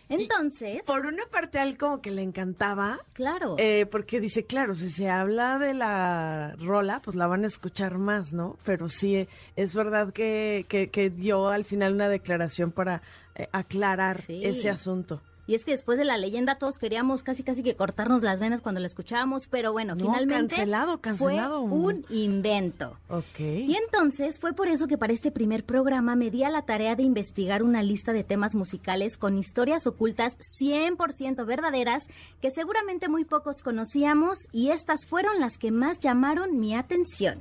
Entonces, 0.08 0.80
Por 0.84 1.06
una 1.06 1.24
parte, 1.26 1.60
a 1.60 1.62
él 1.62 1.78
como 1.78 2.00
que 2.00 2.10
le 2.10 2.22
encantaba. 2.22 2.98
claro, 3.12 3.54
eh, 3.58 3.86
porque 3.86 4.18
dice, 4.18 4.44
claro, 4.44 4.74
si 4.74 4.90
se 4.90 5.08
habla 5.08 5.56
de 5.60 5.72
la 5.72 6.56
rola, 6.58 7.00
pues 7.04 7.14
la 7.14 7.28
van 7.28 7.44
a 7.44 7.46
escuchar 7.46 7.96
más, 7.98 8.32
¿no? 8.32 8.56
Pero 8.64 8.88
sí, 8.88 9.28
es 9.54 9.72
verdad 9.72 10.12
que, 10.12 10.66
que, 10.68 10.88
que 10.90 11.10
dio 11.10 11.46
al 11.48 11.64
final 11.64 11.94
una 11.94 12.08
declaración 12.08 12.72
para 12.72 13.02
eh, 13.36 13.46
aclarar 13.52 14.20
Sí. 14.22 14.40
ese 14.44 14.68
asunto. 14.68 15.20
Y 15.50 15.56
es 15.56 15.64
que 15.64 15.72
después 15.72 15.98
de 15.98 16.04
la 16.04 16.16
leyenda 16.16 16.58
todos 16.58 16.78
queríamos 16.78 17.24
casi 17.24 17.42
casi 17.42 17.64
que 17.64 17.74
cortarnos 17.74 18.22
las 18.22 18.38
venas 18.38 18.60
cuando 18.60 18.80
la 18.80 18.86
escuchábamos, 18.86 19.48
pero 19.48 19.72
bueno, 19.72 19.96
No, 19.96 20.04
finalmente 20.04 20.54
cancelado, 20.54 21.00
cancelado. 21.00 21.66
fue 21.66 21.76
un 21.76 22.06
invento. 22.08 22.96
Ok. 23.08 23.40
Y 23.40 23.74
entonces 23.74 24.38
fue 24.38 24.52
por 24.52 24.68
eso 24.68 24.86
que 24.86 24.96
para 24.96 25.12
este 25.12 25.32
primer 25.32 25.64
programa 25.64 26.14
me 26.14 26.30
di 26.30 26.44
a 26.44 26.50
la 26.50 26.62
tarea 26.62 26.94
de 26.94 27.02
investigar 27.02 27.64
una 27.64 27.82
lista 27.82 28.12
de 28.12 28.22
temas 28.22 28.54
musicales 28.54 29.16
con 29.16 29.36
historias 29.36 29.88
ocultas 29.88 30.36
100% 30.60 31.44
verdaderas 31.44 32.06
que 32.40 32.52
seguramente 32.52 33.08
muy 33.08 33.24
pocos 33.24 33.64
conocíamos 33.64 34.46
y 34.52 34.68
estas 34.70 35.04
fueron 35.04 35.40
las 35.40 35.58
que 35.58 35.72
más 35.72 35.98
llamaron 35.98 36.60
mi 36.60 36.76
atención. 36.76 37.40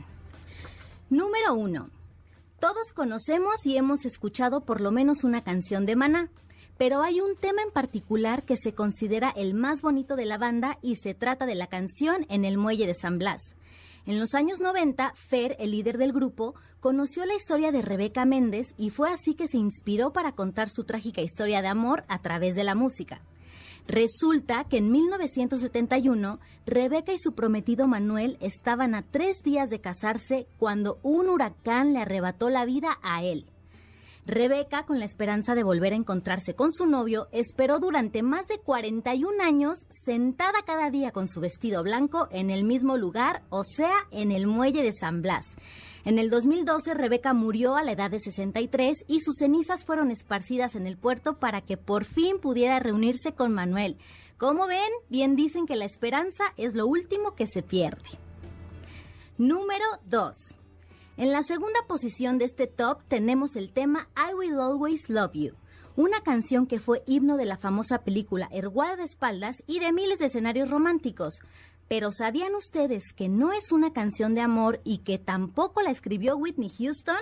Número 1.11 1.53
1. 1.53 1.87
Todos 2.59 2.91
conocemos 2.91 3.67
y 3.67 3.77
hemos 3.77 4.03
escuchado 4.05 4.61
por 4.61 4.81
lo 4.81 4.89
menos 4.89 5.23
una 5.23 5.43
canción 5.43 5.85
de 5.85 5.95
Maná, 5.95 6.29
pero 6.79 7.03
hay 7.03 7.19
un 7.19 7.35
tema 7.35 7.61
en 7.61 7.71
particular 7.71 8.43
que 8.43 8.55
se 8.55 8.73
considera 8.73 9.29
el 9.35 9.53
más 9.53 9.81
bonito 9.81 10.15
de 10.15 10.23
la 10.23 10.37
banda 10.37 10.79
y 10.81 10.95
se 10.95 11.13
trata 11.13 11.45
de 11.45 11.53
la 11.53 11.67
canción 11.67 12.25
En 12.29 12.45
el 12.45 12.57
Muelle 12.57 12.87
de 12.87 12.93
San 12.93 13.19
Blas. 13.19 13.53
En 14.05 14.17
los 14.17 14.33
años 14.33 14.61
90, 14.61 15.11
Fer, 15.13 15.57
el 15.59 15.71
líder 15.71 15.97
del 15.97 16.13
grupo, 16.13 16.55
conoció 16.79 17.25
la 17.25 17.35
historia 17.35 17.73
de 17.73 17.81
Rebeca 17.81 18.23
Méndez 18.23 18.73
y 18.77 18.91
fue 18.91 19.11
así 19.11 19.35
que 19.35 19.49
se 19.49 19.57
inspiró 19.57 20.13
para 20.13 20.31
contar 20.31 20.69
su 20.69 20.85
trágica 20.85 21.21
historia 21.21 21.61
de 21.61 21.67
amor 21.67 22.05
a 22.07 22.21
través 22.21 22.55
de 22.55 22.63
la 22.63 22.75
música. 22.75 23.21
Resulta 23.85 24.63
que 24.63 24.77
en 24.77 24.89
1971, 24.89 26.39
Rebeca 26.65 27.11
y 27.11 27.19
su 27.19 27.33
prometido 27.33 27.87
Manuel 27.87 28.37
estaban 28.39 28.95
a 28.95 29.01
tres 29.01 29.43
días 29.43 29.69
de 29.69 29.81
casarse 29.81 30.47
cuando 30.57 30.97
un 31.03 31.27
huracán 31.27 31.91
le 31.91 31.99
arrebató 31.99 32.49
la 32.49 32.63
vida 32.63 32.99
a 33.01 33.21
él. 33.21 33.47
Rebeca, 34.29 34.85
con 34.85 34.99
la 34.99 35.05
esperanza 35.05 35.55
de 35.55 35.63
volver 35.63 35.93
a 35.93 35.95
encontrarse 35.95 36.53
con 36.53 36.71
su 36.71 36.85
novio, 36.85 37.27
esperó 37.31 37.79
durante 37.79 38.21
más 38.21 38.47
de 38.47 38.59
41 38.59 39.43
años 39.43 39.87
sentada 39.89 40.61
cada 40.65 40.91
día 40.91 41.11
con 41.11 41.27
su 41.27 41.39
vestido 41.39 41.83
blanco 41.83 42.27
en 42.31 42.49
el 42.49 42.63
mismo 42.63 42.95
lugar, 42.95 43.41
o 43.49 43.63
sea, 43.63 43.95
en 44.11 44.31
el 44.31 44.45
muelle 44.45 44.83
de 44.83 44.93
San 44.93 45.21
Blas. 45.21 45.55
En 46.05 46.19
el 46.19 46.29
2012, 46.29 46.93
Rebeca 46.93 47.33
murió 47.33 47.75
a 47.75 47.83
la 47.83 47.93
edad 47.93 48.11
de 48.11 48.19
63 48.19 49.05
y 49.07 49.21
sus 49.21 49.37
cenizas 49.37 49.83
fueron 49.83 50.11
esparcidas 50.11 50.75
en 50.75 50.85
el 50.85 50.97
puerto 50.97 51.39
para 51.39 51.61
que 51.61 51.77
por 51.77 52.05
fin 52.05 52.39
pudiera 52.39 52.79
reunirse 52.79 53.33
con 53.33 53.51
Manuel. 53.51 53.97
Como 54.37 54.67
ven, 54.67 54.91
bien 55.09 55.35
dicen 55.35 55.65
que 55.65 55.75
la 55.75 55.85
esperanza 55.85 56.53
es 56.55 56.75
lo 56.75 56.87
último 56.87 57.35
que 57.35 57.47
se 57.47 57.63
pierde. 57.63 58.09
Número 59.37 59.85
2. 60.05 60.58
En 61.19 61.33
la 61.33 61.43
segunda 61.43 61.81
posición 61.85 62.37
de 62.37 62.45
este 62.45 62.65
top 62.65 63.03
tenemos 63.09 63.57
el 63.57 63.73
tema 63.73 64.07
I 64.15 64.33
Will 64.35 64.57
Always 64.57 65.09
Love 65.09 65.33
You, 65.33 65.53
una 65.97 66.21
canción 66.21 66.65
que 66.65 66.79
fue 66.79 67.03
himno 67.07 67.35
de 67.35 67.43
la 67.43 67.57
famosa 67.57 68.05
película 68.05 68.47
El 68.53 68.71
Espaldas 69.03 69.61
y 69.67 69.79
de 69.79 69.91
miles 69.91 70.19
de 70.19 70.27
escenarios 70.27 70.69
románticos. 70.69 71.41
Pero 71.89 72.13
¿sabían 72.13 72.55
ustedes 72.55 73.11
que 73.11 73.27
no 73.27 73.51
es 73.51 73.73
una 73.73 73.91
canción 73.91 74.33
de 74.33 74.39
amor 74.39 74.79
y 74.85 74.99
que 74.99 75.17
tampoco 75.17 75.81
la 75.81 75.91
escribió 75.91 76.37
Whitney 76.37 76.69
Houston? 76.69 77.19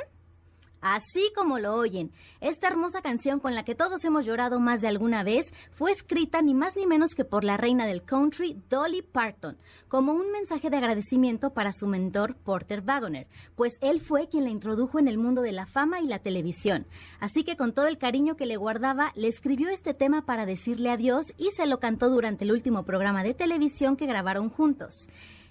Así 0.81 1.31
como 1.35 1.57
lo 1.57 1.73
oyen, 1.75 2.11
esta 2.39 2.67
hermosa 2.67 3.01
canción 3.01 3.39
con 3.39 3.55
la 3.55 3.63
que 3.63 3.73
todos 3.73 4.05
hemos 4.05 4.25
llorado 4.25 4.59
más 4.59 4.81
de 4.81 4.87
alguna 4.87 5.23
vez 5.23 5.51
fue 5.71 5.91
escrita 5.91 6.41
ni 6.41 6.53
más 6.53 6.75
ni 6.75 6.85
menos 6.85 7.15
que 7.15 7.25
por 7.25 7.43
la 7.43 7.57
reina 7.57 7.87
del 7.87 8.03
country, 8.03 8.61
Dolly 8.69 9.01
Parton, 9.01 9.57
como 9.87 10.13
un 10.13 10.31
mensaje 10.31 10.69
de 10.69 10.77
agradecimiento 10.77 11.51
para 11.51 11.73
su 11.73 11.87
mentor, 11.87 12.35
Porter 12.35 12.83
Wagoner, 12.85 13.27
pues 13.55 13.79
él 13.81 14.01
fue 14.01 14.29
quien 14.29 14.43
la 14.43 14.51
introdujo 14.51 14.99
en 14.99 15.07
el 15.07 15.17
mundo 15.17 15.41
de 15.41 15.51
la 15.51 15.65
fama 15.65 15.99
y 15.99 16.05
la 16.05 16.19
televisión. 16.19 16.85
Así 17.19 17.43
que 17.43 17.57
con 17.57 17.73
todo 17.73 17.87
el 17.87 17.97
cariño 17.97 18.35
que 18.35 18.45
le 18.45 18.57
guardaba, 18.57 19.11
le 19.15 19.27
escribió 19.27 19.69
este 19.69 19.95
tema 19.95 20.25
para 20.25 20.45
decirle 20.45 20.91
adiós 20.91 21.33
y 21.37 21.49
se 21.51 21.65
lo 21.65 21.79
cantó 21.79 22.09
durante 22.09 22.43
el 22.43 22.51
último 22.51 22.83
programa 22.83 23.23
de 23.23 23.33
televisión 23.33 23.97
que 23.97 24.05
grabaron 24.05 24.49
juntos. 24.49 25.07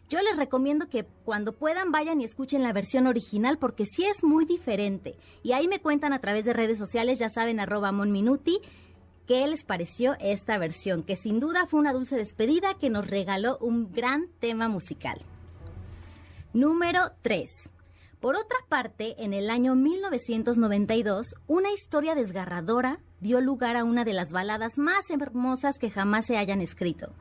Yo 0.08 0.20
les 0.22 0.36
recomiendo 0.36 0.88
que 0.88 1.04
cuando 1.24 1.52
puedan 1.52 1.90
vayan 1.90 2.20
y 2.20 2.24
escuchen 2.24 2.62
la 2.62 2.72
versión 2.72 3.08
original 3.08 3.58
porque 3.58 3.86
sí 3.86 4.04
es 4.04 4.22
muy 4.22 4.44
diferente. 4.44 5.16
Y 5.42 5.52
ahí 5.52 5.66
me 5.66 5.80
cuentan 5.80 6.12
a 6.12 6.20
través 6.20 6.44
de 6.44 6.52
redes 6.52 6.78
sociales, 6.78 7.18
ya 7.18 7.28
saben, 7.28 7.58
arroba 7.58 7.90
monminuti, 7.90 8.60
qué 9.26 9.44
les 9.48 9.64
pareció 9.64 10.16
esta 10.20 10.58
versión, 10.58 11.02
que 11.02 11.16
sin 11.16 11.40
duda 11.40 11.66
fue 11.66 11.80
una 11.80 11.92
dulce 11.92 12.14
despedida 12.14 12.74
que 12.74 12.88
nos 12.88 13.08
regaló 13.08 13.58
un 13.58 13.92
gran 13.92 14.28
tema 14.38 14.68
musical. 14.68 15.20
Número 16.52 17.10
3. 17.22 17.70
Por 18.20 18.36
otra 18.36 18.58
parte, 18.68 19.16
en 19.18 19.34
el 19.34 19.50
año 19.50 19.74
1992, 19.74 21.34
una 21.48 21.72
historia 21.72 22.14
desgarradora 22.14 23.00
dio 23.20 23.40
lugar 23.40 23.76
a 23.76 23.84
una 23.84 24.04
de 24.04 24.12
las 24.12 24.30
baladas 24.30 24.78
más 24.78 25.10
hermosas 25.10 25.78
que 25.78 25.90
jamás 25.90 26.26
se 26.26 26.36
hayan 26.36 26.60
escrito 26.60 27.12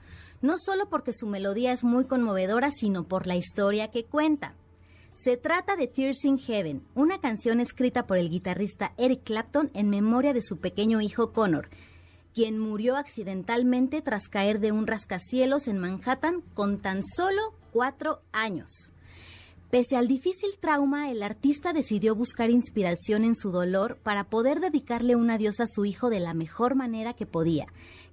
no 0.42 0.58
solo 0.58 0.90
porque 0.90 1.14
su 1.14 1.28
melodía 1.28 1.72
es 1.72 1.84
muy 1.84 2.06
conmovedora, 2.06 2.72
sino 2.72 3.08
por 3.08 3.28
la 3.28 3.36
historia 3.36 3.92
que 3.92 4.06
cuenta. 4.06 4.56
Se 5.14 5.38
trata 5.38 5.76
de 5.76 5.88
Tears 5.88 6.26
in 6.26 6.38
Heaven, 6.38 6.84
una 6.94 7.22
canción 7.22 7.62
escrita 7.62 8.06
por 8.06 8.18
el 8.18 8.30
guitarrista 8.30 8.94
Eric 8.98 9.24
Clapton 9.24 9.72
en 9.74 9.90
memoria 9.90 10.34
de 10.34 10.42
su 10.42 10.58
pequeño 10.58 11.00
hijo 11.00 11.32
Connor, 11.32 11.70
quien 12.34 12.60
murió 12.60 12.98
accidentalmente 12.98 14.02
tras 14.02 14.28
caer 14.28 14.60
de 14.60 14.74
un 14.74 14.88
rascacielos 14.88 15.70
en 15.70 15.80
Manhattan 15.80 16.42
con 16.54 16.82
tan 16.82 17.02
solo 17.02 17.54
cuatro 17.72 18.22
años. 18.34 18.92
Pese 19.72 19.96
al 19.96 20.08
difícil 20.08 20.52
trauma, 20.60 21.10
el 21.10 21.24
artista 21.24 21.74
decidió 21.74 22.14
buscar 22.14 22.50
inspiración 22.50 23.24
en 23.24 23.36
su 23.36 23.52
dolor 23.52 23.98
para 24.04 24.26
poder 24.26 24.60
dedicarle 24.60 25.16
un 25.16 25.30
adiós 25.30 25.60
a 25.60 25.68
su 25.68 25.86
hijo 25.86 26.10
de 26.10 26.20
la 26.20 26.34
mejor 26.34 26.76
manera 26.76 27.14
que 27.14 27.26
podía, 27.26 27.68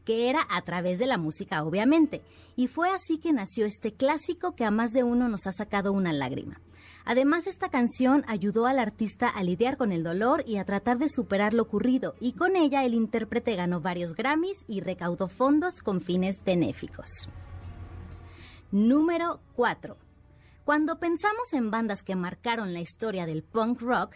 que 0.04 0.28
era 0.28 0.46
a 0.50 0.62
través 0.62 0.98
de 0.98 1.06
la 1.06 1.18
música, 1.18 1.62
obviamente. 1.64 2.22
Y 2.56 2.66
fue 2.66 2.90
así 2.90 3.18
que 3.18 3.32
nació 3.32 3.66
este 3.66 3.92
clásico 3.92 4.54
que 4.54 4.64
a 4.64 4.70
más 4.70 4.92
de 4.92 5.04
uno 5.04 5.28
nos 5.28 5.46
ha 5.46 5.52
sacado 5.52 5.92
una 5.92 6.12
lágrima. 6.12 6.60
Además, 7.04 7.46
esta 7.46 7.68
canción 7.68 8.24
ayudó 8.28 8.66
al 8.66 8.78
artista 8.78 9.28
a 9.28 9.42
lidiar 9.42 9.76
con 9.76 9.90
el 9.90 10.04
dolor 10.04 10.44
y 10.46 10.58
a 10.58 10.64
tratar 10.64 10.98
de 10.98 11.08
superar 11.08 11.52
lo 11.52 11.64
ocurrido, 11.64 12.14
y 12.20 12.32
con 12.32 12.54
ella 12.54 12.84
el 12.84 12.94
intérprete 12.94 13.56
ganó 13.56 13.80
varios 13.80 14.14
Grammys 14.14 14.64
y 14.68 14.80
recaudó 14.80 15.28
fondos 15.28 15.80
con 15.82 16.00
fines 16.00 16.44
benéficos. 16.44 17.28
Número 18.70 19.40
4. 19.56 19.96
Cuando 20.64 21.00
pensamos 21.00 21.52
en 21.52 21.72
bandas 21.72 22.04
que 22.04 22.14
marcaron 22.14 22.72
la 22.72 22.80
historia 22.80 23.26
del 23.26 23.42
punk 23.42 23.80
rock, 23.80 24.14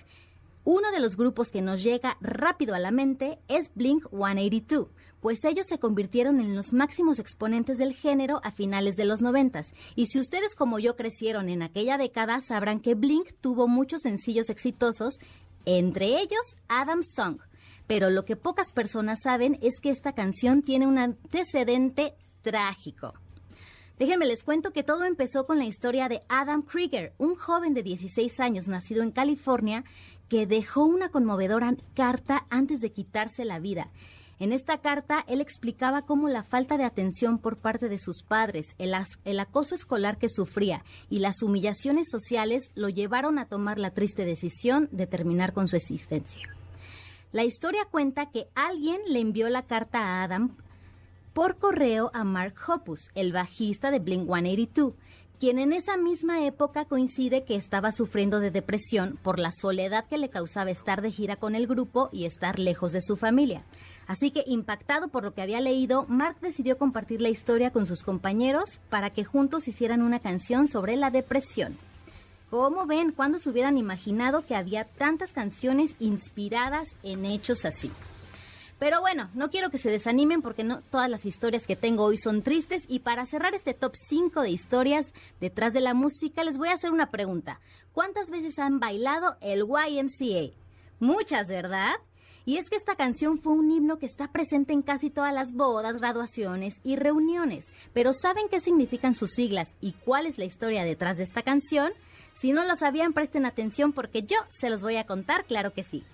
uno 0.65 0.91
de 0.93 1.01
los 1.01 1.17
grupos 1.17 1.51
que 1.51 1.63
nos 1.63 1.83
llega 1.83 2.17
rápido 2.21 2.75
a 2.75 2.79
la 2.79 2.93
mente 2.93 3.39
es 3.49 3.73
Blink 3.75 4.09
182, 4.11 4.89
pues 5.27 5.45
ellos 5.45 5.67
se 5.67 5.81
convirtieron 5.81 6.39
en 6.39 6.55
los 6.55 6.73
máximos 6.73 7.19
exponentes 7.19 7.79
del 7.79 7.97
género 7.97 8.39
a 8.45 8.53
finales 8.53 8.95
de 8.95 9.05
los 9.05 9.23
noventas. 9.23 9.75
Y 9.97 10.07
si 10.07 10.21
ustedes 10.21 10.55
como 10.55 10.79
yo 10.79 10.95
crecieron 10.95 11.49
en 11.49 11.63
aquella 11.63 11.99
década, 11.99 12.41
sabrán 12.43 12.79
que 12.79 12.95
Blink 12.95 13.33
tuvo 13.41 13.67
muchos 13.67 14.03
sencillos 14.03 14.51
exitosos, 14.51 15.19
entre 15.65 16.21
ellos 16.21 16.55
Adam 16.69 17.03
Song. 17.03 17.41
Pero 17.89 18.09
lo 18.09 18.25
que 18.25 18.37
pocas 18.37 18.71
personas 18.71 19.23
saben 19.25 19.59
es 19.63 19.81
que 19.81 19.91
esta 19.91 20.13
canción 20.13 20.63
tiene 20.63 20.87
un 20.87 20.97
antecedente 20.97 22.15
trágico. 22.43 23.13
Déjenme 23.99 24.27
les 24.27 24.45
cuento 24.45 24.71
que 24.71 24.85
todo 24.85 25.03
empezó 25.03 25.45
con 25.45 25.59
la 25.59 25.65
historia 25.65 26.09
de 26.09 26.23
Adam 26.29 26.63
Krieger, 26.63 27.15
un 27.19 27.35
joven 27.35 27.75
de 27.75 27.83
16 27.83 28.39
años 28.39 28.69
nacido 28.69 29.03
en 29.03 29.11
California 29.11 29.83
que 30.29 30.47
dejó 30.47 30.85
una 30.85 31.09
conmovedora 31.09 31.75
carta 31.95 32.47
antes 32.49 32.79
de 32.79 32.93
quitarse 32.93 33.45
la 33.45 33.59
vida. 33.59 33.91
En 34.39 34.53
esta 34.53 34.79
carta, 34.79 35.25
él 35.29 35.41
explicaba 35.41 36.03
cómo 36.03 36.29
la 36.29 36.43
falta 36.43 36.77
de 36.77 36.85
atención 36.85 37.39
por 37.39 37.57
parte 37.57 37.89
de 37.89 37.99
sus 37.99 38.23
padres, 38.23 38.75
el, 38.79 38.95
acoso 39.41 39.75
escolar 39.75 40.19
que 40.19 40.29
sufría 40.29 40.85
y 41.09 41.21
las 41.21 41.43
humillaciones 41.43 42.11
sociales 42.11 42.71
lo 42.75 42.91
llevaron 42.91 43.39
a 43.39 43.47
tomar 43.47 43.79
la 43.79 43.93
triste 43.93 44.27
decisión 44.27 44.91
de 44.93 45.07
terminar 45.07 45.55
con 45.55 45.69
su 45.69 45.77
existencia. 45.77 46.47
La 47.33 47.45
historia 47.45 47.87
cuenta 47.91 48.31
que 48.31 48.49
alguien 48.55 49.01
le 49.09 49.21
envió 49.21 49.49
la 49.49 49.63
carta 49.63 50.01
a 50.01 50.25
Adam 50.25 50.55
por 51.33 51.57
correo 51.57 52.11
a 52.13 52.23
Mark 52.25 52.55
Hoppus, 52.69 53.11
el 53.15 53.33
bajista 53.33 53.91
de 53.91 54.01
Blink 54.01 54.27
182, 54.27 54.93
quien 55.39 55.59
en 55.59 55.73
esa 55.73 55.97
misma 55.97 56.45
época 56.45 56.87
coincide 56.87 57.45
que 57.45 57.57
estaba 57.57 57.93
sufriendo 57.93 58.41
de 58.41 58.51
depresión 58.51 59.19
por 59.23 59.39
la 59.39 59.51
soledad 59.53 60.07
que 60.09 60.19
le 60.19 60.31
causaba 60.31 60.71
estar 60.71 61.03
de 61.03 61.11
gira 61.11 61.37
con 61.37 61.55
el 61.55 61.67
grupo 61.67 62.09
y 62.13 62.25
estar 62.25 62.59
lejos 62.59 62.93
de 62.93 63.03
su 63.03 63.17
familia. 63.17 63.65
Así 64.07 64.31
que, 64.31 64.45
impactado 64.47 65.09
por 65.09 65.25
lo 65.25 65.35
que 65.35 65.43
había 65.43 65.61
leído, 65.61 66.07
Mark 66.09 66.37
decidió 66.41 66.79
compartir 66.79 67.21
la 67.21 67.29
historia 67.29 67.71
con 67.71 67.87
sus 67.87 68.03
compañeros 68.03 68.79
para 68.89 69.11
que 69.11 69.25
juntos 69.25 69.67
hicieran 69.67 70.03
una 70.03 70.21
canción 70.21 70.69
sobre 70.69 70.97
la 70.97 71.11
depresión. 71.11 71.77
¿Cómo 72.51 72.87
ven? 72.87 73.11
¿Cuándo 73.11 73.41
se 73.41 73.51
hubieran 73.51 73.77
imaginado 73.77 74.47
que 74.47 74.55
había 74.55 74.85
tantas 74.85 75.33
canciones 75.33 75.97
inspiradas 75.99 76.97
en 77.03 77.25
hechos 77.25 77.65
así? 77.65 77.91
Pero 78.79 79.01
bueno, 79.01 79.31
no 79.35 79.51
quiero 79.51 79.71
que 79.71 79.79
se 79.79 79.91
desanimen 79.91 80.43
porque 80.43 80.63
no 80.63 80.83
todas 80.91 81.09
las 81.09 81.25
historias 81.25 81.67
que 81.67 81.77
tengo 81.77 82.05
hoy 82.05 82.19
son 82.19 82.43
tristes 82.43 82.85
y 82.87 83.01
para 83.01 83.25
cerrar 83.25 83.55
este 83.55 83.73
top 83.73 83.95
5 83.97 84.43
de 84.43 84.51
historias 84.51 85.15
detrás 85.41 85.73
de 85.73 85.81
la 85.81 85.95
música 85.95 86.45
les 86.45 86.59
voy 86.59 86.69
a 86.69 86.75
hacer 86.75 86.93
una 86.93 87.11
pregunta. 87.11 87.59
¿Cuántas 87.93 88.31
veces 88.31 88.59
han 88.59 88.79
bailado 88.79 89.37
el 89.41 89.65
YMCA? 89.65 90.55
Muchas, 91.01 91.49
¿verdad? 91.49 91.95
Y 92.47 92.59
es 92.59 92.71
que 92.71 92.77
esta 92.77 92.95
canción 92.95 93.41
fue 93.41 93.55
un 93.55 93.73
himno 93.73 93.99
que 93.99 94.07
está 94.07 94.29
presente 94.29 94.73
en 94.73 94.83
casi 94.83 95.11
todas 95.11 95.35
las 95.35 95.53
bodas, 95.53 95.97
graduaciones 95.97 96.79
y 96.85 96.95
reuniones. 96.95 97.73
Pero 97.93 98.13
¿saben 98.13 98.47
qué 98.49 98.61
significan 98.61 99.15
sus 99.15 99.33
siglas 99.33 99.69
y 99.81 99.95
cuál 99.95 100.27
es 100.27 100.39
la 100.39 100.45
historia 100.45 100.85
detrás 100.85 101.17
de 101.17 101.25
esta 101.25 101.43
canción? 101.43 101.93
Si 102.35 102.53
no 102.53 102.65
lo 102.65 102.77
sabían, 102.77 103.15
presten 103.15 103.47
atención 103.47 103.93
porque 103.93 104.23
yo 104.23 104.37
se 104.49 104.71
los 104.71 104.81
voy 104.81 104.97
a 104.97 105.07
contar, 105.07 105.45
claro 105.45 105.73
que 105.73 105.83
sí. 105.83 106.05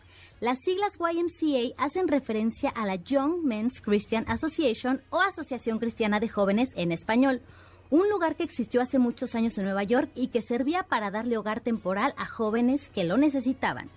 Las 0.41 0.59
siglas 0.61 0.97
YMCA 0.99 1.75
hacen 1.77 2.09
referencia 2.09 2.71
a 2.71 2.87
la 2.87 2.97
Young 2.97 3.45
Men's 3.45 3.83
Christian 3.83 4.25
Association 4.27 5.03
o 5.11 5.21
Asociación 5.21 5.79
Cristiana 5.79 6.19
de 6.19 6.29
Jóvenes 6.31 6.71
en 6.77 6.93
español, 6.93 7.43
un 7.91 8.09
lugar 8.09 8.37
que 8.37 8.45
existió 8.45 8.81
hace 8.81 8.99
muchos 8.99 9.35
años 9.35 9.59
en 9.59 9.65
Nueva 9.65 9.83
York 9.83 10.11
y 10.15 10.29
que 10.29 10.41
servía 10.41 10.85
para 10.85 11.11
darle 11.11 11.37
hogar 11.37 11.61
temporal 11.61 12.15
a 12.17 12.25
jóvenes 12.25 12.89
que 12.89 13.05
lo 13.05 13.19
necesitaban. 13.19 13.91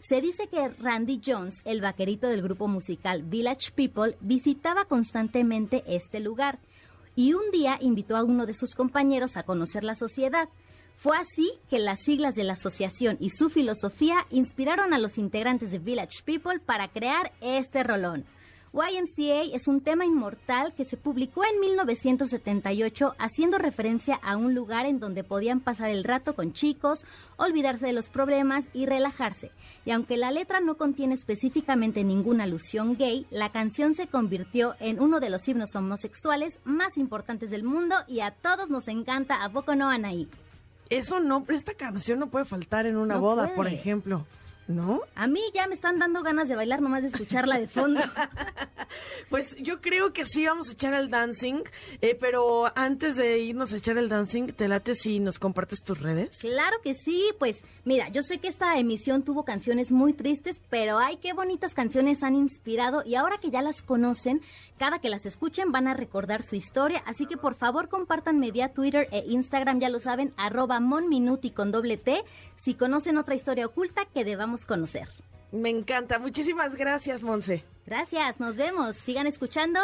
Se 0.00 0.22
dice 0.22 0.48
que 0.48 0.68
Randy 0.68 1.20
Jones, 1.24 1.60
el 1.66 1.82
vaquerito 1.82 2.26
del 2.28 2.42
grupo 2.42 2.68
musical 2.68 3.22
Village 3.22 3.70
People, 3.74 4.16
visitaba 4.20 4.86
constantemente 4.86 5.84
este 5.86 6.20
lugar 6.20 6.58
y 7.14 7.34
un 7.34 7.50
día 7.52 7.76
invitó 7.82 8.16
a 8.16 8.24
uno 8.24 8.46
de 8.46 8.54
sus 8.54 8.74
compañeros 8.74 9.36
a 9.36 9.42
conocer 9.42 9.84
la 9.84 9.94
sociedad. 9.94 10.48
Fue 10.96 11.16
así 11.18 11.52
que 11.68 11.78
las 11.78 12.00
siglas 12.00 12.34
de 12.34 12.44
la 12.44 12.54
asociación 12.54 13.18
y 13.20 13.30
su 13.30 13.50
filosofía 13.50 14.26
inspiraron 14.30 14.94
a 14.94 14.98
los 14.98 15.18
integrantes 15.18 15.70
de 15.70 15.78
Village 15.78 16.22
People 16.24 16.60
para 16.60 16.88
crear 16.88 17.32
este 17.42 17.82
rolón. 17.82 18.24
YMCA 18.72 19.52
es 19.52 19.66
un 19.66 19.80
tema 19.80 20.06
inmortal 20.06 20.72
que 20.74 20.84
se 20.84 20.96
publicó 20.96 21.42
en 21.44 21.58
1978 21.58 23.14
haciendo 23.18 23.58
referencia 23.58 24.14
a 24.22 24.36
un 24.36 24.54
lugar 24.54 24.86
en 24.86 25.00
donde 25.00 25.24
podían 25.24 25.58
pasar 25.58 25.90
el 25.90 26.04
rato 26.04 26.36
con 26.36 26.52
chicos, 26.52 27.04
olvidarse 27.36 27.86
de 27.86 27.92
los 27.92 28.08
problemas 28.08 28.68
y 28.72 28.86
relajarse. 28.86 29.50
Y 29.84 29.90
aunque 29.90 30.16
la 30.16 30.30
letra 30.30 30.60
no 30.60 30.76
contiene 30.76 31.14
específicamente 31.14 32.04
ninguna 32.04 32.44
alusión 32.44 32.96
gay, 32.96 33.26
la 33.30 33.50
canción 33.50 33.94
se 33.94 34.06
convirtió 34.06 34.76
en 34.78 35.00
uno 35.00 35.18
de 35.18 35.30
los 35.30 35.48
himnos 35.48 35.74
homosexuales 35.74 36.60
más 36.64 36.96
importantes 36.96 37.50
del 37.50 37.64
mundo 37.64 37.96
y 38.06 38.20
a 38.20 38.30
todos 38.30 38.70
nos 38.70 38.86
encanta, 38.86 39.42
¿a 39.42 39.50
poco 39.50 39.74
no, 39.74 39.88
Anaí? 39.88 40.28
Eso 40.90 41.18
no, 41.18 41.44
esta 41.48 41.74
canción 41.74 42.20
no 42.20 42.28
puede 42.28 42.44
faltar 42.44 42.86
en 42.86 42.96
una 42.96 43.18
boda, 43.18 43.52
por 43.56 43.66
ejemplo. 43.66 44.26
¿No? 44.70 45.00
A 45.16 45.26
mí 45.26 45.40
ya 45.52 45.66
me 45.66 45.74
están 45.74 45.98
dando 45.98 46.22
ganas 46.22 46.48
de 46.48 46.54
bailar 46.54 46.80
nomás 46.80 47.02
de 47.02 47.08
escucharla 47.08 47.58
de 47.58 47.66
fondo. 47.66 48.00
Pues 49.28 49.54
yo 49.60 49.80
creo 49.80 50.12
que 50.12 50.24
sí 50.24 50.44
vamos 50.44 50.68
a 50.68 50.72
echar 50.72 50.94
el 50.94 51.10
dancing, 51.10 51.62
eh, 52.00 52.16
pero 52.20 52.72
antes 52.76 53.14
de 53.14 53.38
irnos 53.38 53.72
a 53.72 53.76
echar 53.76 53.96
el 53.98 54.08
dancing, 54.08 54.48
¿te 54.48 54.66
late 54.66 54.96
si 54.96 55.20
nos 55.20 55.38
compartes 55.38 55.84
tus 55.84 56.00
redes? 56.00 56.38
Claro 56.40 56.76
que 56.82 56.94
sí, 56.94 57.30
pues 57.38 57.62
mira, 57.84 58.08
yo 58.08 58.22
sé 58.22 58.38
que 58.38 58.48
esta 58.48 58.78
emisión 58.78 59.22
tuvo 59.22 59.44
canciones 59.44 59.92
muy 59.92 60.12
tristes, 60.12 60.60
pero 60.70 60.98
ay, 60.98 61.18
qué 61.18 61.32
bonitas 61.32 61.74
canciones 61.74 62.22
han 62.22 62.34
inspirado 62.34 63.02
y 63.04 63.14
ahora 63.14 63.38
que 63.38 63.50
ya 63.50 63.62
las 63.62 63.82
conocen, 63.82 64.40
cada 64.78 64.98
que 64.98 65.10
las 65.10 65.26
escuchen 65.26 65.72
van 65.72 65.88
a 65.88 65.94
recordar 65.94 66.42
su 66.42 66.56
historia, 66.56 67.02
así 67.06 67.26
que 67.26 67.36
por 67.36 67.54
favor 67.54 67.88
compártanme 67.88 68.50
vía 68.50 68.72
Twitter 68.72 69.08
e 69.12 69.24
Instagram, 69.26 69.80
ya 69.80 69.88
lo 69.88 69.98
saben, 69.98 70.32
arroba 70.36 70.80
monminuti 70.80 71.50
con 71.50 71.72
doble 71.72 71.96
T, 71.96 72.24
si 72.54 72.74
conocen 72.74 73.18
otra 73.18 73.34
historia 73.34 73.66
oculta 73.66 74.06
que 74.06 74.24
debamos 74.24 74.64
conocer. 74.64 75.08
Me 75.52 75.70
encanta. 75.70 76.18
Muchísimas 76.18 76.76
gracias, 76.76 77.22
Monse. 77.22 77.64
Gracias, 77.86 78.38
nos 78.38 78.56
vemos. 78.56 78.96
Sigan 78.96 79.26
escuchando 79.26 79.80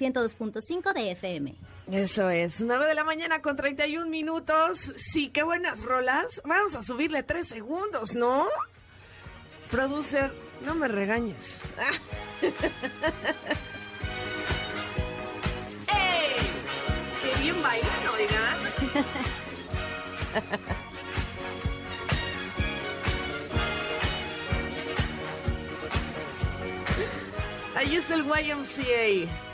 102.5 0.00 0.94
de 0.94 1.10
FM. 1.12 1.54
Eso 1.92 2.30
es, 2.30 2.60
9 2.62 2.86
de 2.86 2.94
la 2.94 3.04
mañana 3.04 3.42
con 3.42 3.56
31 3.56 4.08
minutos. 4.08 4.92
Sí, 4.96 5.28
qué 5.28 5.42
buenas 5.42 5.82
rolas. 5.82 6.40
Vamos 6.44 6.74
a 6.74 6.82
subirle 6.82 7.22
3 7.22 7.46
segundos, 7.46 8.14
¿no? 8.14 8.48
Producer, 9.70 10.32
no 10.64 10.74
me 10.74 10.88
regañes. 10.88 11.60
¡Ey! 12.42 12.50
¡Qué 17.22 17.42
bien 17.42 17.62
bailan, 17.62 18.08
oigan! 18.14 18.58
Ahí 27.76 27.96
está 27.96 28.14
el 28.14 28.24
YMCA. 28.24 29.49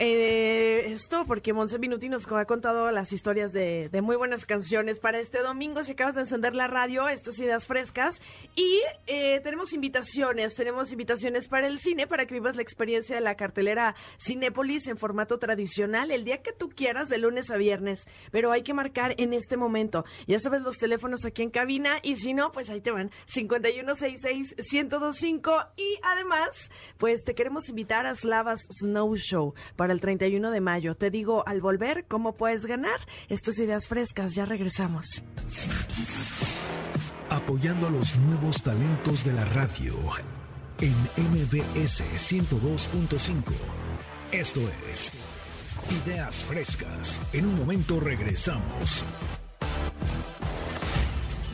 Eh, 0.00 0.92
esto 0.92 1.24
porque 1.26 1.52
Monse 1.52 1.76
Minuti 1.80 2.08
nos 2.08 2.30
ha 2.30 2.44
contado 2.44 2.92
las 2.92 3.12
historias 3.12 3.52
de, 3.52 3.90
muy 4.00 4.14
buenas 4.14 4.46
canciones 4.46 5.00
para 5.00 5.18
este 5.18 5.42
domingo. 5.42 5.82
Si 5.82 5.90
acabas 5.92 6.14
de 6.14 6.20
encender 6.20 6.54
la 6.54 6.68
radio, 6.68 7.08
esto 7.08 7.30
es 7.30 7.40
Ideas 7.40 7.66
Frescas. 7.66 8.22
Y 8.54 8.80
eh, 9.08 9.40
tenemos 9.40 9.72
invitaciones, 9.72 10.54
tenemos 10.54 10.92
invitaciones 10.92 11.48
para 11.48 11.66
el 11.66 11.80
cine, 11.80 12.06
para 12.06 12.26
que 12.26 12.34
vivas 12.34 12.54
la 12.54 12.62
experiencia 12.62 13.16
de 13.16 13.22
la 13.22 13.34
cartelera 13.34 13.96
Cinépolis 14.20 14.86
en 14.86 14.98
formato 14.98 15.40
tradicional, 15.40 16.12
el 16.12 16.24
día 16.24 16.42
que 16.42 16.52
tú 16.52 16.68
quieras, 16.68 17.08
de 17.08 17.18
lunes 17.18 17.50
a 17.50 17.56
viernes. 17.56 18.06
Pero 18.30 18.52
hay 18.52 18.62
que 18.62 18.74
marcar 18.74 19.16
en 19.18 19.32
este 19.32 19.56
momento. 19.56 20.04
Ya 20.28 20.38
sabes 20.38 20.62
los 20.62 20.78
teléfonos 20.78 21.24
aquí 21.24 21.42
en 21.42 21.50
cabina 21.50 21.98
y 22.04 22.14
si 22.14 22.34
no, 22.34 22.52
pues 22.52 22.70
ahí 22.70 22.80
te 22.80 22.92
van 22.92 23.10
5166-1025. 23.26 25.70
Y 25.76 25.98
además, 26.04 26.70
pues 26.98 27.24
te 27.24 27.34
queremos 27.34 27.68
invitar 27.68 28.06
a 28.06 28.14
Slavas 28.14 28.60
Snow 28.80 29.16
Show 29.16 29.54
para 29.74 29.87
el 29.92 30.00
31 30.00 30.50
de 30.50 30.60
mayo. 30.60 30.94
Te 30.94 31.10
digo 31.10 31.46
al 31.46 31.60
volver 31.60 32.04
cómo 32.06 32.34
puedes 32.34 32.66
ganar. 32.66 33.00
Esto 33.28 33.50
es 33.50 33.58
Ideas 33.58 33.88
Frescas, 33.88 34.34
ya 34.34 34.44
regresamos. 34.44 35.22
Apoyando 37.30 37.86
a 37.86 37.90
los 37.90 38.16
nuevos 38.18 38.62
talentos 38.62 39.24
de 39.24 39.32
la 39.32 39.44
radio 39.44 39.94
en 40.80 40.94
MBS 41.16 42.04
102.5. 42.14 43.42
Esto 44.32 44.60
es 44.90 45.12
Ideas 46.04 46.44
Frescas. 46.44 47.20
En 47.32 47.46
un 47.46 47.56
momento 47.56 47.98
regresamos. 48.00 49.04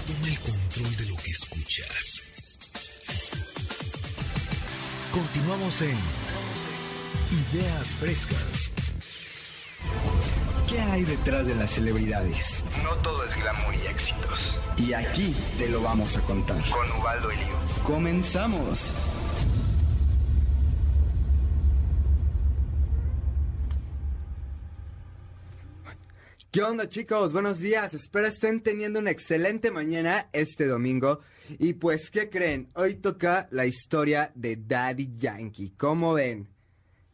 Toma 0.07 0.29
el 0.29 0.41
control 0.41 0.97
de 0.97 1.07
lo 1.07 1.17
que 1.17 1.31
escuchas. 1.31 2.23
Continuamos 5.13 5.81
en 5.83 6.24
Ideas 7.31 7.95
Frescas. 7.95 8.71
¿Qué 10.69 10.81
hay 10.81 11.05
detrás 11.05 11.47
de 11.47 11.55
las 11.55 11.73
celebridades? 11.73 12.65
No 12.83 12.91
todo 12.97 13.25
es 13.25 13.35
glamour 13.37 13.75
y 13.75 13.87
éxitos. 13.87 14.59
Y 14.77 14.93
aquí 14.93 15.35
te 15.59 15.69
lo 15.69 15.83
vamos 15.83 16.17
a 16.17 16.21
contar. 16.23 16.63
Con 16.71 17.01
Ubaldo 17.01 17.31
Elio. 17.31 17.59
¡Comenzamos! 17.85 18.93
¿Qué 26.51 26.63
onda 26.63 26.89
chicos? 26.89 27.33
Buenos 27.33 27.59
días. 27.59 27.95
Espero 27.95 28.29
estén 28.29 28.61
teniendo 28.61 29.01
una 29.01 29.11
excelente 29.11 29.73
mañana 29.73 30.29
este 30.33 30.67
domingo. 30.67 31.21
Y 31.59 31.75
pues, 31.75 32.11
¿qué 32.11 32.31
creen? 32.31 32.71
Hoy 32.75 32.95
toca 32.95 33.49
la 33.51 33.67
historia 33.67 34.31
de 34.37 34.57
Daddy 34.57 35.15
Yankee. 35.17 35.75
¿Cómo 35.77 36.15
ven? 36.15 36.54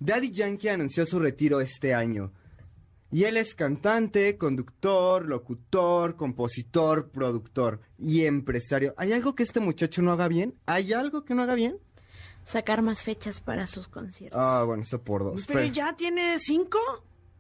Daddy 0.01 0.31
Yankee 0.33 0.69
anunció 0.69 1.07
su 1.07 1.19
retiro 1.19 1.61
este 1.61 1.95
año. 1.95 2.33
Y 3.13 3.25
él 3.25 3.37
es 3.37 3.55
cantante, 3.55 4.37
conductor, 4.39 5.27
locutor, 5.27 6.15
compositor, 6.17 7.11
productor 7.11 7.81
y 7.99 8.25
empresario. 8.25 8.95
¿Hay 8.97 9.13
algo 9.13 9.35
que 9.35 9.43
este 9.43 9.59
muchacho 9.61 10.01
no 10.01 10.13
haga 10.13 10.29
bien? 10.29 10.55
¿Hay 10.67 10.93
algo 10.93 11.25
que 11.25 11.35
no 11.35 11.43
haga 11.43 11.55
bien? 11.57 11.77
Sacar 12.45 12.83
más 12.83 13.03
fechas 13.03 13.41
para 13.41 13.67
sus 13.67 13.89
conciertos. 13.89 14.41
Ah, 14.41 14.63
bueno, 14.65 14.85
eso 14.85 15.03
por 15.03 15.25
dos. 15.25 15.45
Pero, 15.47 15.65
ya 15.65 15.95
tiene 15.97 16.39
cinco. 16.39 16.79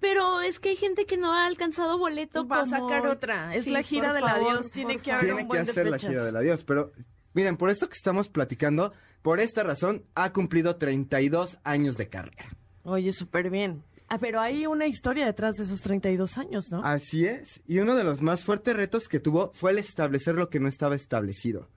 Pero 0.00 0.40
es 0.40 0.58
que 0.58 0.70
hay 0.70 0.76
gente 0.76 1.04
que 1.06 1.16
no 1.16 1.32
ha 1.32 1.46
alcanzado 1.46 1.98
boleto. 1.98 2.46
Va 2.48 2.62
a 2.62 2.66
sacar 2.66 3.06
otra. 3.06 3.54
Es 3.54 3.64
Sí, 3.66 3.70
la 3.70 3.82
gira 3.82 4.12
del 4.12 4.24
favor, 4.24 4.52
adiós. 4.52 4.70
Tiene 4.70 4.98
que 4.98 5.12
haber 5.12 5.24
Tiene 5.26 5.34
un 5.34 5.40
que 5.42 5.46
buen 5.46 5.64
de 5.66 5.70
hacer 5.70 5.86
la 5.88 5.98
fechas. 5.98 6.10
gira 6.10 6.24
del 6.24 6.36
adiós, 6.36 6.64
pero 6.64 6.92
miren, 7.34 7.56
por 7.56 7.70
esto 7.70 7.88
que 7.88 7.94
estamos 7.96 8.28
platicando, 8.28 8.92
por 9.22 9.40
esta 9.40 9.62
razón 9.62 10.04
ha 10.14 10.32
cumplido 10.32 10.76
32 10.76 11.58
años 11.64 11.96
de 11.96 12.08
carrera. 12.08 12.56
Oye, 12.84 13.12
súper 13.12 13.50
bien. 13.50 13.82
Ah, 14.08 14.18
pero 14.18 14.40
hay 14.40 14.66
una 14.66 14.88
historia 14.88 15.24
detrás 15.24 15.56
de 15.56 15.64
esos 15.64 15.82
32 15.82 16.36
años, 16.36 16.70
¿no? 16.72 16.82
Así 16.82 17.26
es, 17.26 17.60
y 17.68 17.78
uno 17.78 17.94
de 17.94 18.02
los 18.02 18.22
más 18.22 18.42
fuertes 18.42 18.74
retos 18.74 19.06
que 19.06 19.20
tuvo 19.20 19.52
fue 19.54 19.70
el 19.70 19.78
establecer 19.78 20.34
lo 20.34 20.50
que 20.50 20.58
no 20.58 20.66
estaba 20.66 20.96
establecido, 20.96 21.68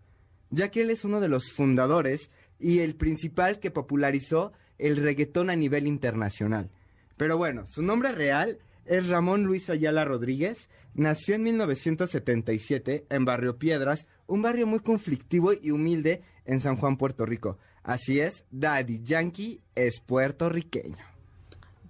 ya 0.49 0.71
que 0.71 0.81
él 0.81 0.89
es 0.89 1.05
uno 1.05 1.19
de 1.19 1.27
los 1.27 1.51
fundadores 1.51 2.31
y 2.59 2.79
el 2.79 2.95
principal 2.95 3.59
que 3.59 3.69
popularizó 3.69 4.51
el 4.79 4.97
reggaetón 4.97 5.51
a 5.51 5.55
nivel 5.55 5.85
internacional. 5.85 6.71
Pero 7.17 7.37
bueno, 7.37 7.67
su 7.67 7.83
nombre 7.83 8.11
real 8.11 8.57
es 8.85 9.07
Ramón 9.07 9.43
Luis 9.43 9.69
Ayala 9.69 10.03
Rodríguez, 10.03 10.69
nació 10.95 11.35
en 11.35 11.43
1977 11.43 13.05
en 13.09 13.25
Barrio 13.25 13.57
Piedras, 13.57 14.07
un 14.25 14.41
barrio 14.41 14.65
muy 14.65 14.79
conflictivo 14.79 15.53
y 15.53 15.69
humilde 15.69 16.23
en 16.45 16.59
San 16.59 16.77
Juan, 16.77 16.97
Puerto 16.97 17.25
Rico. 17.25 17.57
Así 17.83 18.19
es, 18.19 18.45
Daddy 18.51 19.01
Yankee 19.03 19.61
es 19.75 19.99
puertorriqueño. 19.99 21.13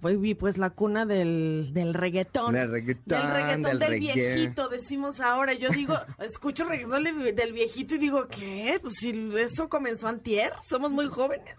Pues, 0.04 0.18
pues 0.38 0.58
la 0.58 0.68
cuna 0.68 1.06
del, 1.06 1.70
del 1.72 1.94
reggaetón. 1.94 2.52
Del 2.52 2.70
reggaetón, 2.70 3.22
Del 3.22 3.30
reggaetón 3.30 3.62
del 3.62 3.78
del, 3.78 3.88
reggae. 3.88 4.14
viejito, 4.14 4.68
decimos 4.68 5.20
ahora. 5.20 5.54
Yo 5.54 5.70
digo, 5.70 5.96
escucho 6.18 6.68
reggaetón 6.68 7.04
del, 7.04 7.52
viejito 7.54 7.94
y 7.94 7.98
digo, 7.98 8.28
¿qué? 8.28 8.78
Pues 8.82 8.92
si 9.00 9.32
eso 9.34 9.70
comenzó 9.70 10.08
antier, 10.08 10.52
somos 10.62 10.90
muy 10.90 11.06
jóvenes, 11.06 11.56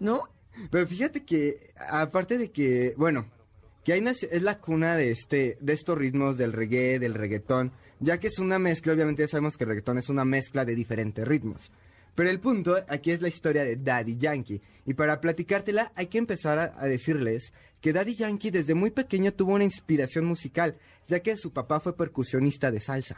¿no? 0.00 0.28
Pero 0.68 0.84
fíjate 0.84 1.24
que, 1.24 1.70
aparte 1.88 2.38
de 2.38 2.50
que, 2.50 2.94
bueno, 2.96 3.26
que 3.84 3.92
ahí 3.92 4.04
es 4.04 4.42
la 4.42 4.58
cuna 4.58 4.96
de 4.96 5.12
este, 5.12 5.56
de 5.60 5.72
estos 5.72 5.96
ritmos 5.96 6.36
del 6.36 6.52
reggae, 6.52 6.98
del 6.98 7.14
reggaetón, 7.14 7.70
ya 8.00 8.18
que 8.18 8.26
es 8.26 8.40
una 8.40 8.58
mezcla, 8.58 8.92
obviamente 8.94 9.22
ya 9.22 9.28
sabemos 9.28 9.56
que 9.56 9.62
el 9.62 9.68
reggaetón 9.68 9.98
es 9.98 10.08
una 10.08 10.24
mezcla 10.24 10.64
de 10.64 10.74
diferentes 10.74 11.26
ritmos. 11.26 11.70
Pero 12.14 12.28
el 12.30 12.40
punto 12.40 12.76
aquí 12.88 13.10
es 13.12 13.22
la 13.22 13.28
historia 13.28 13.64
de 13.64 13.76
Daddy 13.76 14.16
Yankee. 14.16 14.60
Y 14.86 14.94
para 14.94 15.20
platicártela 15.20 15.92
hay 15.94 16.06
que 16.06 16.18
empezar 16.18 16.58
a, 16.58 16.74
a 16.78 16.86
decirles 16.86 17.52
que 17.80 17.92
Daddy 17.92 18.14
Yankee 18.14 18.50
desde 18.50 18.74
muy 18.74 18.90
pequeño 18.90 19.32
tuvo 19.32 19.54
una 19.54 19.64
inspiración 19.64 20.24
musical, 20.26 20.76
ya 21.08 21.20
que 21.20 21.36
su 21.36 21.52
papá 21.52 21.80
fue 21.80 21.96
percusionista 21.96 22.70
de 22.70 22.80
salsa. 22.80 23.16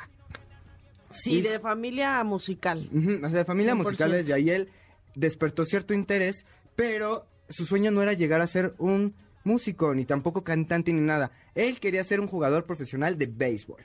Sí, 1.10 1.39
Y- 1.39 1.40
de 1.43 1.59
familia 1.59 2.23
musical. 2.24 2.89
O 2.93 3.28
sea, 3.28 3.39
de 3.39 3.44
familia 3.44 3.74
100%. 3.74 3.77
musical 3.82 4.12
desde 4.12 4.35
ahí 4.35 4.51
él 4.51 4.69
despertó 5.14 5.64
cierto 5.64 5.93
interés, 5.94 6.44
pero 6.77 7.27
su 7.48 7.64
sueño 7.66 7.90
no 7.90 8.02
era 8.02 8.12
llegar 8.14 8.40
a 8.40 8.47
ser 8.47 8.74
un 8.78 9.14
músico, 9.44 9.94
ni 9.94 10.05
tampoco 10.05 10.44
cantante, 10.44 10.93
ni 10.93 11.01
nada. 11.01 11.32
Él 11.55 11.81
quería 11.81 12.05
ser 12.05 12.20
un 12.20 12.28
jugador 12.28 12.64
profesional 12.64 13.19
de 13.19 13.27
béisbol. 13.27 13.82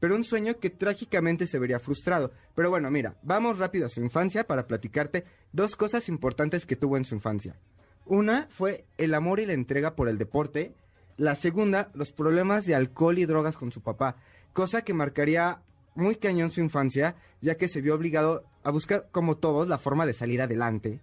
Pero 0.00 0.14
un 0.14 0.24
sueño 0.24 0.58
que 0.58 0.70
trágicamente 0.70 1.46
se 1.46 1.58
vería 1.58 1.80
frustrado. 1.80 2.32
Pero 2.54 2.70
bueno, 2.70 2.90
mira, 2.90 3.16
vamos 3.22 3.58
rápido 3.58 3.86
a 3.86 3.90
su 3.90 4.00
infancia 4.00 4.46
para 4.46 4.66
platicarte 4.66 5.24
dos 5.52 5.76
cosas 5.76 6.08
importantes 6.08 6.66
que 6.66 6.76
tuvo 6.76 6.96
en 6.96 7.04
su 7.04 7.14
infancia. 7.14 7.56
Una 8.04 8.46
fue 8.50 8.84
el 8.98 9.14
amor 9.14 9.40
y 9.40 9.46
la 9.46 9.54
entrega 9.54 9.96
por 9.96 10.08
el 10.08 10.18
deporte. 10.18 10.74
La 11.16 11.34
segunda, 11.34 11.90
los 11.94 12.12
problemas 12.12 12.66
de 12.66 12.74
alcohol 12.74 13.18
y 13.18 13.24
drogas 13.24 13.56
con 13.56 13.72
su 13.72 13.80
papá, 13.80 14.16
cosa 14.52 14.82
que 14.82 14.94
marcaría 14.94 15.60
muy 15.94 16.16
cañón 16.16 16.50
su 16.50 16.60
infancia, 16.60 17.16
ya 17.40 17.56
que 17.56 17.68
se 17.68 17.80
vio 17.80 17.94
obligado 17.94 18.44
a 18.62 18.70
buscar, 18.70 19.08
como 19.10 19.38
todos, 19.38 19.66
la 19.66 19.78
forma 19.78 20.06
de 20.06 20.12
salir 20.12 20.42
adelante. 20.42 21.00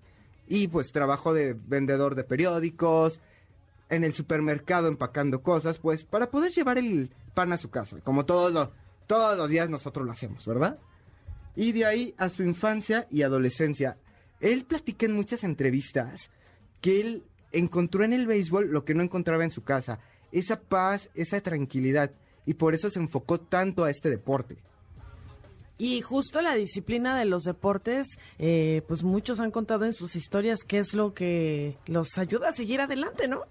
Y 0.48 0.68
pues 0.68 0.92
trabajó 0.92 1.34
de 1.34 1.54
vendedor 1.54 2.14
de 2.16 2.24
periódicos, 2.24 3.20
en 3.90 4.04
el 4.04 4.14
supermercado 4.14 4.88
empacando 4.88 5.42
cosas, 5.42 5.80
pues 5.80 6.04
para 6.04 6.30
poder 6.30 6.52
llevar 6.52 6.78
el 6.78 7.12
pan 7.34 7.54
a 7.54 7.58
su 7.58 7.70
casa, 7.70 7.98
como 8.04 8.26
todos 8.26 8.52
los, 8.52 8.70
todos 9.08 9.38
los 9.38 9.50
días 9.50 9.70
nosotros 9.70 10.06
lo 10.06 10.12
hacemos, 10.12 10.46
¿verdad? 10.46 10.80
Y 11.56 11.72
de 11.72 11.86
ahí 11.86 12.16
a 12.18 12.30
su 12.30 12.44
infancia 12.44 13.08
y 13.12 13.22
adolescencia. 13.22 13.98
Él 14.40 14.66
platica 14.66 15.06
en 15.06 15.14
muchas 15.14 15.44
entrevistas 15.44 16.30
que 16.82 17.00
él 17.00 17.24
encontró 17.52 18.04
en 18.04 18.14
el 18.14 18.28
béisbol 18.28 18.68
lo 18.68 18.84
que 18.84 18.94
no 18.94 19.04
encontraba 19.04 19.44
en 19.44 19.52
su 19.52 19.64
casa, 19.64 20.00
esa 20.32 20.60
paz, 20.60 21.10
esa 21.14 21.40
tranquilidad, 21.42 22.12
y 22.46 22.56
por 22.56 22.74
eso 22.74 22.90
se 22.90 23.00
enfocó 23.00 23.40
tanto 23.40 23.86
a 23.86 23.92
este 23.92 24.10
deporte. 24.10 24.58
Y 25.78 26.02
justo 26.02 26.42
la 26.42 26.56
disciplina 26.56 27.18
de 27.18 27.26
los 27.26 27.44
deportes, 27.44 28.18
eh, 28.38 28.84
pues 28.88 29.04
muchos 29.04 29.40
han 29.40 29.52
contado 29.52 29.86
en 29.86 29.94
sus 29.94 30.16
historias 30.16 30.60
qué 30.68 30.80
es 30.80 30.94
lo 30.94 31.14
que 31.14 31.78
los 31.88 32.18
ayuda 32.18 32.50
a 32.50 32.52
seguir 32.52 32.82
adelante, 32.82 33.28
¿no? 33.28 33.42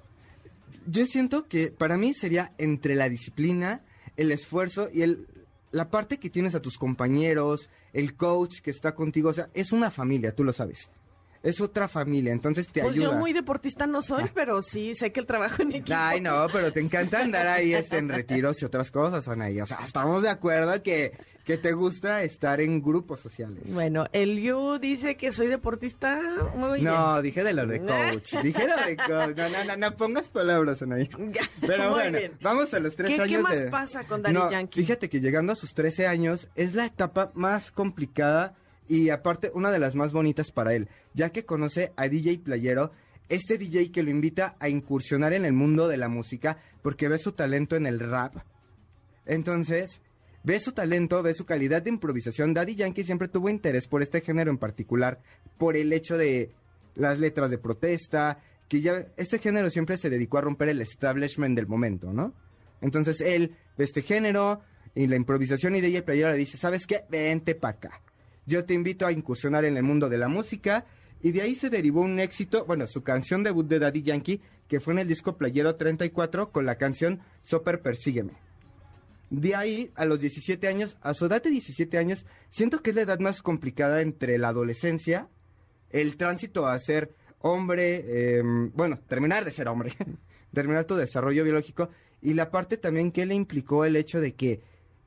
Yo 0.86 1.06
siento 1.06 1.46
que 1.46 1.70
para 1.70 1.96
mí 1.96 2.14
sería 2.14 2.52
entre 2.58 2.94
la 2.94 3.08
disciplina, 3.08 3.82
el 4.16 4.30
esfuerzo 4.30 4.88
y 4.92 5.02
el, 5.02 5.26
la 5.72 5.90
parte 5.90 6.18
que 6.18 6.30
tienes 6.30 6.54
a 6.54 6.62
tus 6.62 6.78
compañeros, 6.78 7.68
el 7.92 8.14
coach 8.14 8.60
que 8.60 8.70
está 8.70 8.94
contigo, 8.94 9.30
o 9.30 9.32
sea, 9.32 9.48
es 9.54 9.72
una 9.72 9.90
familia, 9.90 10.34
tú 10.34 10.44
lo 10.44 10.52
sabes. 10.52 10.90
Es 11.42 11.60
otra 11.60 11.88
familia, 11.88 12.32
entonces 12.32 12.68
te 12.68 12.82
pues 12.82 12.92
ayuda. 12.92 13.10
yo 13.10 13.16
muy 13.18 13.32
deportista 13.32 13.84
no 13.84 14.00
soy, 14.00 14.30
pero 14.32 14.62
sí 14.62 14.94
sé 14.94 15.10
que 15.10 15.18
el 15.18 15.26
trabajo 15.26 15.62
en 15.62 15.72
equipo. 15.72 15.96
Ay, 15.98 16.20
no, 16.20 16.46
pero 16.52 16.72
te 16.72 16.78
encanta 16.78 17.20
andar 17.20 17.48
ahí 17.48 17.74
este, 17.74 17.98
en 17.98 18.08
retiros 18.08 18.62
y 18.62 18.64
otras 18.64 18.92
cosas, 18.92 19.26
Anaí. 19.26 19.60
O 19.60 19.66
sea, 19.66 19.80
estamos 19.84 20.22
de 20.22 20.28
acuerdo 20.28 20.80
que, 20.84 21.12
que 21.44 21.58
te 21.58 21.72
gusta 21.72 22.22
estar 22.22 22.60
en 22.60 22.80
grupos 22.82 23.18
sociales. 23.20 23.62
Bueno, 23.66 24.06
el 24.12 24.40
Yu 24.40 24.78
dice 24.78 25.16
que 25.16 25.32
soy 25.32 25.48
deportista 25.48 26.20
muy 26.54 26.80
No, 26.82 27.14
bien. 27.14 27.22
dije 27.24 27.42
de 27.42 27.52
lo 27.52 27.66
de 27.66 27.80
coach. 27.80 28.34
dije 28.42 28.66
lo 28.68 28.76
de 28.76 28.96
coach. 28.96 29.36
No, 29.36 29.48
no, 29.48 29.64
no, 29.64 29.76
no 29.76 29.96
pongas 29.96 30.28
palabras, 30.28 30.82
Anaí. 30.82 31.08
Pero 31.60 31.84
Muy 31.84 31.92
bueno, 31.92 32.18
bien. 32.18 32.32
vamos 32.40 32.72
a 32.74 32.78
los 32.80 32.94
tres 32.94 33.10
¿Qué- 33.10 33.16
qué 33.16 33.22
años 33.22 33.42
más 33.42 33.58
de- 33.58 33.70
pasa 33.70 34.04
con 34.04 34.22
Daddy 34.22 34.34
No, 34.34 34.50
Yankee? 34.50 34.80
Fíjate 34.82 35.08
que 35.08 35.20
llegando 35.20 35.52
a 35.52 35.56
sus 35.56 35.74
13 35.74 36.06
años 36.06 36.48
es 36.54 36.74
la 36.74 36.86
etapa 36.86 37.32
más 37.34 37.72
complicada 37.72 38.54
y 38.88 39.10
aparte 39.10 39.50
una 39.54 39.70
de 39.72 39.78
las 39.80 39.94
más 39.96 40.12
bonitas 40.12 40.52
para 40.52 40.74
él, 40.74 40.88
ya 41.14 41.30
que 41.30 41.44
conoce 41.44 41.92
a 41.96 42.08
DJ 42.08 42.38
Playero, 42.38 42.92
este 43.28 43.58
DJ 43.58 43.90
que 43.90 44.02
lo 44.02 44.10
invita 44.10 44.54
a 44.60 44.68
incursionar 44.68 45.32
en 45.32 45.44
el 45.44 45.54
mundo 45.54 45.88
de 45.88 45.96
la 45.96 46.08
música 46.08 46.58
porque 46.82 47.08
ve 47.08 47.18
su 47.18 47.32
talento 47.32 47.74
en 47.76 47.86
el 47.86 47.98
rap. 47.98 48.36
Entonces, 49.26 50.00
ve 50.44 50.60
su 50.60 50.72
talento, 50.72 51.22
ve 51.22 51.34
su 51.34 51.44
calidad 51.44 51.82
de 51.82 51.90
improvisación. 51.90 52.54
Daddy 52.54 52.74
Yankee 52.74 53.04
siempre 53.04 53.28
tuvo 53.28 53.48
interés 53.48 53.86
por 53.86 54.02
este 54.02 54.20
género 54.20 54.50
en 54.50 54.58
particular, 54.58 55.20
por 55.58 55.76
el 55.76 55.92
hecho 55.92 56.16
de 56.16 56.50
las 56.94 57.18
letras 57.18 57.50
de 57.50 57.58
protesta, 57.58 58.38
que 58.68 58.80
ya 58.80 59.06
este 59.16 59.38
género 59.38 59.70
siempre 59.70 59.96
se 59.98 60.10
dedicó 60.10 60.38
a 60.38 60.42
romper 60.42 60.68
el 60.68 60.80
establishment 60.80 61.56
del 61.56 61.66
momento, 61.66 62.12
¿no? 62.12 62.32
Entonces 62.80 63.20
él 63.20 63.54
ve 63.76 63.84
este 63.84 64.02
género 64.02 64.62
y 64.94 65.06
la 65.06 65.16
improvisación 65.16 65.76
y 65.76 65.80
de 65.80 65.88
ella 65.88 66.04
Playero 66.04 66.30
le 66.30 66.36
dice, 66.36 66.58
¿sabes 66.58 66.86
qué? 66.86 67.04
Vente 67.08 67.54
para 67.54 67.76
acá. 67.76 68.00
Yo 68.46 68.64
te 68.64 68.74
invito 68.74 69.06
a 69.06 69.12
incursionar 69.12 69.64
en 69.64 69.76
el 69.76 69.82
mundo 69.82 70.08
de 70.08 70.18
la 70.18 70.28
música 70.28 70.84
y 71.22 71.30
de 71.32 71.42
ahí 71.42 71.54
se 71.54 71.70
derivó 71.70 72.00
un 72.00 72.18
éxito, 72.18 72.64
bueno, 72.64 72.86
su 72.88 73.02
canción 73.02 73.44
debut 73.44 73.68
de 73.68 73.78
Daddy 73.78 74.02
Yankee, 74.02 74.40
que 74.68 74.80
fue 74.80 74.92
en 74.94 75.00
el 75.00 75.08
disco 75.08 75.36
Playero 75.36 75.76
34 75.76 76.50
con 76.50 76.66
la 76.66 76.76
canción 76.76 77.20
Super 77.42 77.80
Persígueme. 77.80 78.32
De 79.32 79.54
ahí, 79.54 79.90
a 79.94 80.04
los 80.04 80.20
17 80.20 80.68
años, 80.68 80.98
a 81.00 81.14
su 81.14 81.24
edad 81.24 81.42
de 81.42 81.48
17 81.48 81.96
años, 81.96 82.26
siento 82.50 82.82
que 82.82 82.90
es 82.90 82.96
la 82.96 83.02
edad 83.02 83.18
más 83.18 83.40
complicada 83.40 84.02
entre 84.02 84.36
la 84.36 84.48
adolescencia, 84.48 85.30
el 85.88 86.18
tránsito 86.18 86.66
a 86.66 86.78
ser 86.78 87.14
hombre, 87.38 88.04
eh, 88.04 88.42
bueno, 88.74 88.98
terminar 89.08 89.46
de 89.46 89.50
ser 89.50 89.68
hombre, 89.68 89.94
terminar 90.52 90.84
tu 90.84 90.96
desarrollo 90.96 91.44
biológico, 91.44 91.88
y 92.20 92.34
la 92.34 92.50
parte 92.50 92.76
también 92.76 93.10
que 93.10 93.24
le 93.24 93.34
implicó 93.34 93.86
el 93.86 93.96
hecho 93.96 94.20
de 94.20 94.34
que 94.34 94.60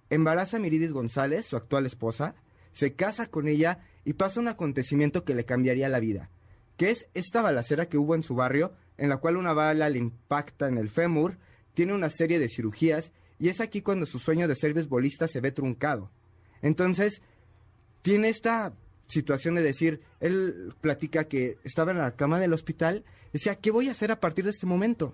embaraza 0.10 0.58
a 0.58 0.60
Miridis 0.60 0.92
González, 0.92 1.46
su 1.46 1.56
actual 1.56 1.86
esposa, 1.86 2.34
se 2.74 2.96
casa 2.96 3.28
con 3.28 3.48
ella 3.48 3.84
y 4.06 4.14
pasa 4.14 4.40
un 4.40 4.48
acontecimiento 4.48 5.24
que 5.24 5.36
le 5.36 5.46
cambiaría 5.46 5.88
la 5.88 6.00
vida, 6.00 6.32
que 6.78 6.90
es 6.90 7.06
esta 7.14 7.44
balacera 7.44 7.90
que 7.90 8.00
hubo 8.00 8.16
en 8.16 8.24
su 8.24 8.34
barrio, 8.34 8.74
en 8.98 9.10
la 9.10 9.18
cual 9.18 9.38
una 9.38 9.54
bala 9.54 9.88
le 9.88 10.00
impacta 10.00 10.68
en 10.68 10.80
el 10.80 10.90
fémur, 10.90 11.38
tiene 11.76 11.94
una 11.94 12.10
serie 12.10 12.40
de 12.40 12.50
cirugías, 12.50 13.12
y 13.40 13.50
es 13.50 13.60
aquí 13.62 13.82
cuando 13.82 14.06
su 14.06 14.20
sueño 14.20 14.48
de 14.48 14.56
ser 14.56 14.74
beisbolista 14.74 15.28
se 15.28 15.42
ve 15.42 15.52
truncado. 15.52 16.10
Entonces, 16.62 17.22
tiene 18.02 18.30
esta 18.30 18.74
situación 19.08 19.56
de 19.56 19.64
decir, 19.64 20.02
él 20.20 20.74
platica 20.82 21.26
que 21.26 21.58
estaba 21.64 21.92
en 21.92 21.98
la 21.98 22.16
cama 22.16 22.40
del 22.40 22.54
hospital, 22.54 23.04
decía, 23.34 23.56
¿qué 23.56 23.72
voy 23.72 23.88
a 23.88 23.92
hacer 23.92 24.12
a 24.12 24.20
partir 24.20 24.46
de 24.46 24.52
este 24.52 24.66
momento? 24.66 25.14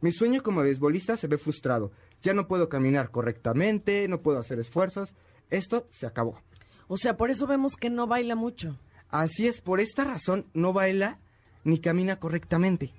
Mi 0.00 0.12
sueño 0.12 0.42
como 0.42 0.60
beisbolista 0.60 1.16
se 1.16 1.26
ve 1.26 1.38
frustrado. 1.38 1.92
Ya 2.22 2.34
no 2.34 2.48
puedo 2.48 2.68
caminar 2.68 3.10
correctamente, 3.10 4.08
no 4.08 4.20
puedo 4.20 4.38
hacer 4.38 4.58
esfuerzos. 4.58 5.14
Esto 5.50 5.86
se 5.90 6.06
acabó. 6.06 6.40
O 6.88 6.96
sea, 6.96 7.16
por 7.16 7.30
eso 7.30 7.46
vemos 7.46 7.76
que 7.76 7.90
no 7.90 8.06
baila 8.06 8.34
mucho. 8.34 8.78
Así 9.08 9.46
es, 9.46 9.60
por 9.60 9.80
esta 9.80 10.04
razón 10.04 10.46
no 10.52 10.72
baila 10.72 11.18
ni 11.64 11.78
camina 11.78 12.18
correctamente. 12.18 12.92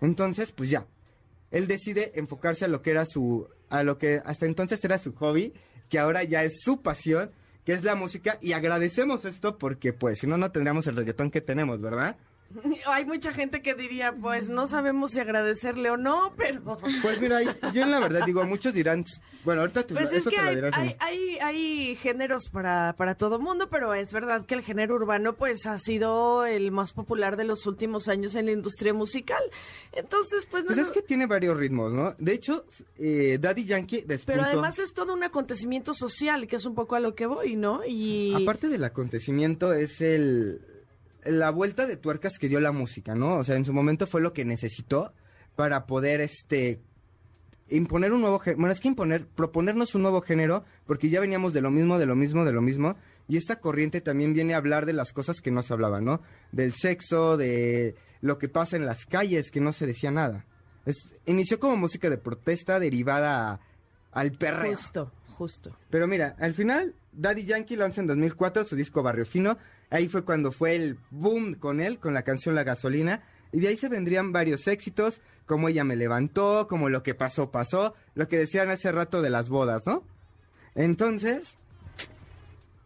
Entonces, 0.00 0.52
pues 0.52 0.70
ya. 0.70 0.86
Él 1.50 1.66
decide 1.66 2.12
enfocarse 2.16 2.64
a 2.64 2.68
lo 2.68 2.82
que 2.82 2.90
era 2.90 3.06
su 3.06 3.48
a 3.68 3.82
lo 3.82 3.98
que 3.98 4.22
hasta 4.24 4.46
entonces 4.46 4.84
era 4.84 4.98
su 4.98 5.14
hobby, 5.14 5.52
que 5.88 5.98
ahora 5.98 6.24
ya 6.24 6.44
es 6.44 6.60
su 6.62 6.82
pasión, 6.82 7.30
que 7.64 7.72
es 7.72 7.84
la 7.84 7.94
música 7.96 8.38
y 8.40 8.52
agradecemos 8.52 9.24
esto 9.24 9.58
porque 9.58 9.92
pues 9.92 10.18
si 10.20 10.26
no 10.26 10.38
no 10.38 10.52
tendríamos 10.52 10.86
el 10.86 10.96
reggaetón 10.96 11.30
que 11.30 11.40
tenemos, 11.40 11.80
¿verdad? 11.80 12.16
Hay 12.86 13.04
mucha 13.04 13.32
gente 13.32 13.60
que 13.62 13.74
diría, 13.74 14.12
pues 14.12 14.48
no 14.48 14.66
sabemos 14.66 15.10
si 15.12 15.20
agradecerle 15.20 15.90
o 15.90 15.96
no, 15.96 16.32
pero... 16.36 16.78
Pues 17.02 17.20
mira, 17.20 17.40
yo 17.72 17.82
en 17.82 17.90
la 17.90 17.98
verdad 18.00 18.24
digo, 18.24 18.44
muchos 18.46 18.72
dirán, 18.74 19.04
bueno, 19.44 19.62
ahorita 19.62 19.84
te, 19.86 19.94
Pues 19.94 20.10
es 20.12 20.18
eso 20.20 20.30
que 20.30 20.36
te 20.36 20.42
hay, 20.42 20.54
dirás. 20.54 20.74
hay, 20.76 20.96
hay, 21.00 21.38
hay 21.38 21.96
géneros 21.96 22.48
para, 22.50 22.94
para 22.96 23.14
todo 23.14 23.38
mundo, 23.38 23.68
pero 23.68 23.94
es 23.94 24.12
verdad 24.12 24.46
que 24.46 24.54
el 24.54 24.62
género 24.62 24.94
urbano 24.94 25.34
pues 25.34 25.66
ha 25.66 25.78
sido 25.78 26.46
el 26.46 26.70
más 26.72 26.92
popular 26.92 27.36
de 27.36 27.44
los 27.44 27.66
últimos 27.66 28.08
años 28.08 28.34
en 28.34 28.46
la 28.46 28.52
industria 28.52 28.94
musical. 28.94 29.42
Entonces, 29.92 30.46
pues 30.50 30.64
no 30.64 30.68
Pues 30.68 30.78
es- 30.78 30.90
que 30.90 31.02
tiene 31.02 31.26
varios 31.26 31.56
ritmos, 31.56 31.92
¿no? 31.92 32.14
De 32.18 32.32
hecho, 32.32 32.64
eh, 32.98 33.38
Daddy 33.40 33.64
Yankee 33.64 34.02
despuntó... 34.06 34.40
Pero 34.40 34.42
además 34.52 34.78
es 34.78 34.92
todo 34.94 35.12
un 35.12 35.22
acontecimiento 35.24 35.94
social, 35.94 36.46
que 36.46 36.56
es 36.56 36.64
un 36.66 36.74
poco 36.74 36.94
a 36.96 37.00
lo 37.00 37.14
que 37.14 37.26
voy, 37.26 37.56
¿no? 37.56 37.82
Y... 37.86 38.34
Aparte 38.34 38.68
del 38.68 38.84
acontecimiento 38.84 39.72
es 39.72 40.00
el 40.00 40.60
la 41.28 41.50
vuelta 41.50 41.86
de 41.86 41.96
tuercas 41.96 42.38
que 42.38 42.48
dio 42.48 42.60
la 42.60 42.72
música, 42.72 43.14
¿no? 43.14 43.36
O 43.36 43.44
sea, 43.44 43.56
en 43.56 43.64
su 43.64 43.72
momento 43.72 44.06
fue 44.06 44.20
lo 44.20 44.32
que 44.32 44.44
necesitó 44.44 45.12
para 45.54 45.86
poder 45.86 46.20
este 46.20 46.80
imponer 47.68 48.12
un 48.12 48.20
nuevo 48.20 48.38
género, 48.38 48.60
bueno, 48.60 48.72
es 48.72 48.80
que 48.80 48.88
imponer, 48.88 49.26
proponernos 49.26 49.94
un 49.94 50.02
nuevo 50.02 50.20
género, 50.20 50.64
porque 50.86 51.08
ya 51.08 51.18
veníamos 51.20 51.52
de 51.52 51.60
lo 51.60 51.70
mismo, 51.70 51.98
de 51.98 52.06
lo 52.06 52.14
mismo, 52.14 52.44
de 52.44 52.52
lo 52.52 52.62
mismo, 52.62 52.96
y 53.28 53.36
esta 53.36 53.56
corriente 53.56 54.00
también 54.00 54.34
viene 54.34 54.54
a 54.54 54.58
hablar 54.58 54.86
de 54.86 54.92
las 54.92 55.12
cosas 55.12 55.40
que 55.40 55.50
no 55.50 55.62
se 55.64 55.72
hablaban, 55.72 56.04
¿no? 56.04 56.20
Del 56.52 56.72
sexo, 56.72 57.36
de 57.36 57.96
lo 58.20 58.38
que 58.38 58.48
pasa 58.48 58.76
en 58.76 58.86
las 58.86 59.04
calles, 59.04 59.50
que 59.50 59.60
no 59.60 59.72
se 59.72 59.86
decía 59.86 60.12
nada. 60.12 60.44
Es- 60.84 61.18
inició 61.26 61.58
como 61.58 61.76
música 61.76 62.08
de 62.08 62.18
protesta 62.18 62.78
derivada 62.78 63.50
a- 63.54 63.60
al 64.12 64.30
perreo. 64.32 64.76
Justo, 64.76 65.12
justo. 65.36 65.76
Pero 65.90 66.06
mira, 66.06 66.36
al 66.38 66.54
final, 66.54 66.94
Daddy 67.12 67.46
Yankee 67.46 67.74
lanza 67.74 68.00
en 68.00 68.06
2004 68.06 68.62
su 68.62 68.76
disco 68.76 69.02
Barrio 69.02 69.26
Fino. 69.26 69.58
Ahí 69.90 70.08
fue 70.08 70.24
cuando 70.24 70.52
fue 70.52 70.74
el 70.74 70.98
boom 71.10 71.54
con 71.54 71.80
él, 71.80 71.98
con 71.98 72.14
la 72.14 72.22
canción 72.22 72.54
La 72.54 72.64
Gasolina. 72.64 73.22
Y 73.52 73.60
de 73.60 73.68
ahí 73.68 73.76
se 73.76 73.88
vendrían 73.88 74.32
varios 74.32 74.66
éxitos, 74.66 75.20
como 75.46 75.68
Ella 75.68 75.84
me 75.84 75.96
levantó, 75.96 76.66
como 76.68 76.88
Lo 76.88 77.02
que 77.02 77.14
pasó, 77.14 77.50
pasó, 77.50 77.94
lo 78.14 78.28
que 78.28 78.38
decían 78.38 78.68
hace 78.70 78.90
rato 78.90 79.22
de 79.22 79.30
las 79.30 79.48
bodas, 79.48 79.86
¿no? 79.86 80.02
Entonces, 80.74 81.56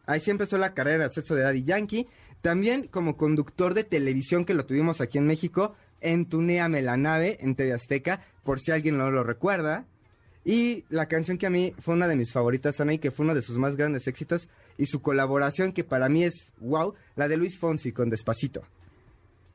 ahí 0.06 0.20
sí 0.20 0.30
empezó 0.30 0.58
la 0.58 0.74
carrera 0.74 1.08
de 1.08 1.14
sexo 1.14 1.34
de 1.34 1.42
Daddy 1.42 1.64
Yankee. 1.64 2.08
También 2.42 2.86
como 2.86 3.16
conductor 3.16 3.74
de 3.74 3.84
televisión 3.84 4.44
que 4.44 4.54
lo 4.54 4.64
tuvimos 4.64 5.00
aquí 5.00 5.18
en 5.18 5.26
México, 5.26 5.74
en 6.00 6.26
Tuneame 6.26 6.82
la 6.82 6.96
nave, 6.96 7.36
en 7.40 7.54
TV 7.54 7.72
Azteca, 7.72 8.24
por 8.44 8.60
si 8.60 8.70
alguien 8.70 8.96
no 8.96 9.10
lo 9.10 9.24
recuerda. 9.24 9.86
Y 10.44 10.84
la 10.88 11.06
canción 11.06 11.36
que 11.36 11.46
a 11.46 11.50
mí 11.50 11.74
fue 11.78 11.94
una 11.94 12.08
de 12.08 12.16
mis 12.16 12.32
favoritas, 12.32 12.80
Ana, 12.80 12.94
y 12.94 12.98
que 12.98 13.10
fue 13.10 13.24
uno 13.24 13.34
de 13.34 13.42
sus 13.42 13.58
más 13.58 13.76
grandes 13.76 14.06
éxitos, 14.06 14.48
y 14.80 14.86
su 14.86 15.02
colaboración 15.02 15.72
que 15.72 15.84
para 15.84 16.08
mí 16.08 16.24
es 16.24 16.50
wow, 16.58 16.94
la 17.14 17.28
de 17.28 17.36
Luis 17.36 17.58
Fonsi 17.58 17.92
con 17.92 18.08
Despacito. 18.08 18.62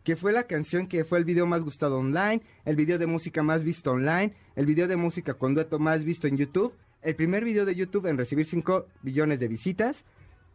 Que 0.03 0.15
fue 0.15 0.31
la 0.31 0.43
canción 0.43 0.85
que 0.85 1.03
fue 1.03 1.18
el 1.18 1.26
video 1.26 1.47
más 1.47 1.64
gustado 1.64 1.97
online, 1.97 2.43
el 2.64 2.76
video 2.76 2.99
de 2.99 3.07
música 3.07 3.41
más 3.41 3.64
visto 3.64 3.91
online, 3.91 4.35
el 4.56 4.68
video 4.68 4.88
de 4.88 4.97
música 4.97 5.34
con 5.34 5.56
dueto 5.56 5.80
más 5.80 6.03
visto 6.03 6.27
en 6.27 6.38
YouTube, 6.38 6.76
el 7.02 7.15
primer 7.15 7.43
video 7.43 7.65
de 7.65 7.73
YouTube 7.73 8.06
en 8.06 8.19
recibir 8.19 8.45
5 8.45 8.85
billones 9.02 9.39
de 9.39 9.47
visitas, 9.47 10.06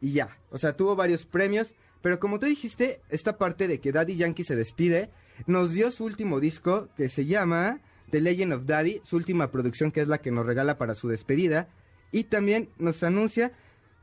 y 0.00 0.12
ya. 0.12 0.38
O 0.50 0.58
sea, 0.58 0.76
tuvo 0.76 0.94
varios 0.94 1.26
premios, 1.26 1.74
pero 2.00 2.20
como 2.20 2.38
tú 2.38 2.46
dijiste, 2.46 3.00
esta 3.08 3.38
parte 3.38 3.66
de 3.66 3.80
que 3.80 3.90
Daddy 3.90 4.14
Yankee 4.14 4.44
se 4.44 4.54
despide, 4.54 5.10
nos 5.46 5.72
dio 5.72 5.90
su 5.90 6.04
último 6.04 6.38
disco 6.38 6.90
que 6.96 7.08
se 7.08 7.26
llama 7.26 7.80
The 8.12 8.20
Legend 8.20 8.52
of 8.52 8.66
Daddy, 8.66 9.00
su 9.02 9.16
última 9.16 9.50
producción 9.50 9.90
que 9.90 10.00
es 10.00 10.06
la 10.06 10.18
que 10.18 10.30
nos 10.30 10.46
regala 10.46 10.78
para 10.78 10.94
su 10.94 11.08
despedida, 11.08 11.68
y 12.12 12.24
también 12.24 12.68
nos 12.78 13.02
anuncia 13.02 13.50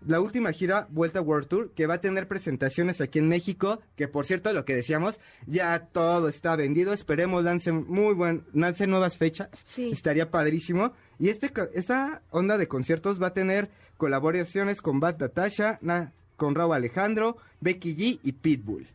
la 0.05 0.21
última 0.21 0.51
gira 0.51 0.87
Vuelta 0.89 1.21
World 1.21 1.47
Tour 1.47 1.71
que 1.71 1.87
va 1.87 1.95
a 1.95 2.01
tener 2.01 2.27
presentaciones 2.27 3.01
aquí 3.01 3.19
en 3.19 3.27
México, 3.27 3.81
que 3.95 4.07
por 4.07 4.25
cierto 4.25 4.53
lo 4.53 4.63
que 4.65 4.75
decíamos, 4.75 5.19
ya 5.45 5.79
todo 5.79 6.29
está 6.29 6.55
vendido, 6.55 6.93
esperemos 6.93 7.43
lancen 7.43 7.85
muy 7.87 8.13
buen, 8.13 8.43
lancen 8.53 8.89
nuevas 8.91 9.17
fechas, 9.17 9.49
Sí. 9.65 9.89
estaría 9.91 10.29
padrísimo, 10.29 10.93
y 11.19 11.29
este 11.29 11.51
esta 11.73 12.21
onda 12.29 12.57
de 12.57 12.67
conciertos 12.67 13.21
va 13.21 13.27
a 13.27 13.33
tener 13.33 13.69
colaboraciones 13.97 14.81
con 14.81 14.99
Bad 14.99 15.17
Natasha, 15.19 15.79
Na- 15.81 16.13
con 16.35 16.53
Raúl 16.53 16.75
Alejandro, 16.75 17.37
Becky 17.61 17.95
G 17.95 18.19
y 18.23 18.31
Pitbull. 18.33 18.87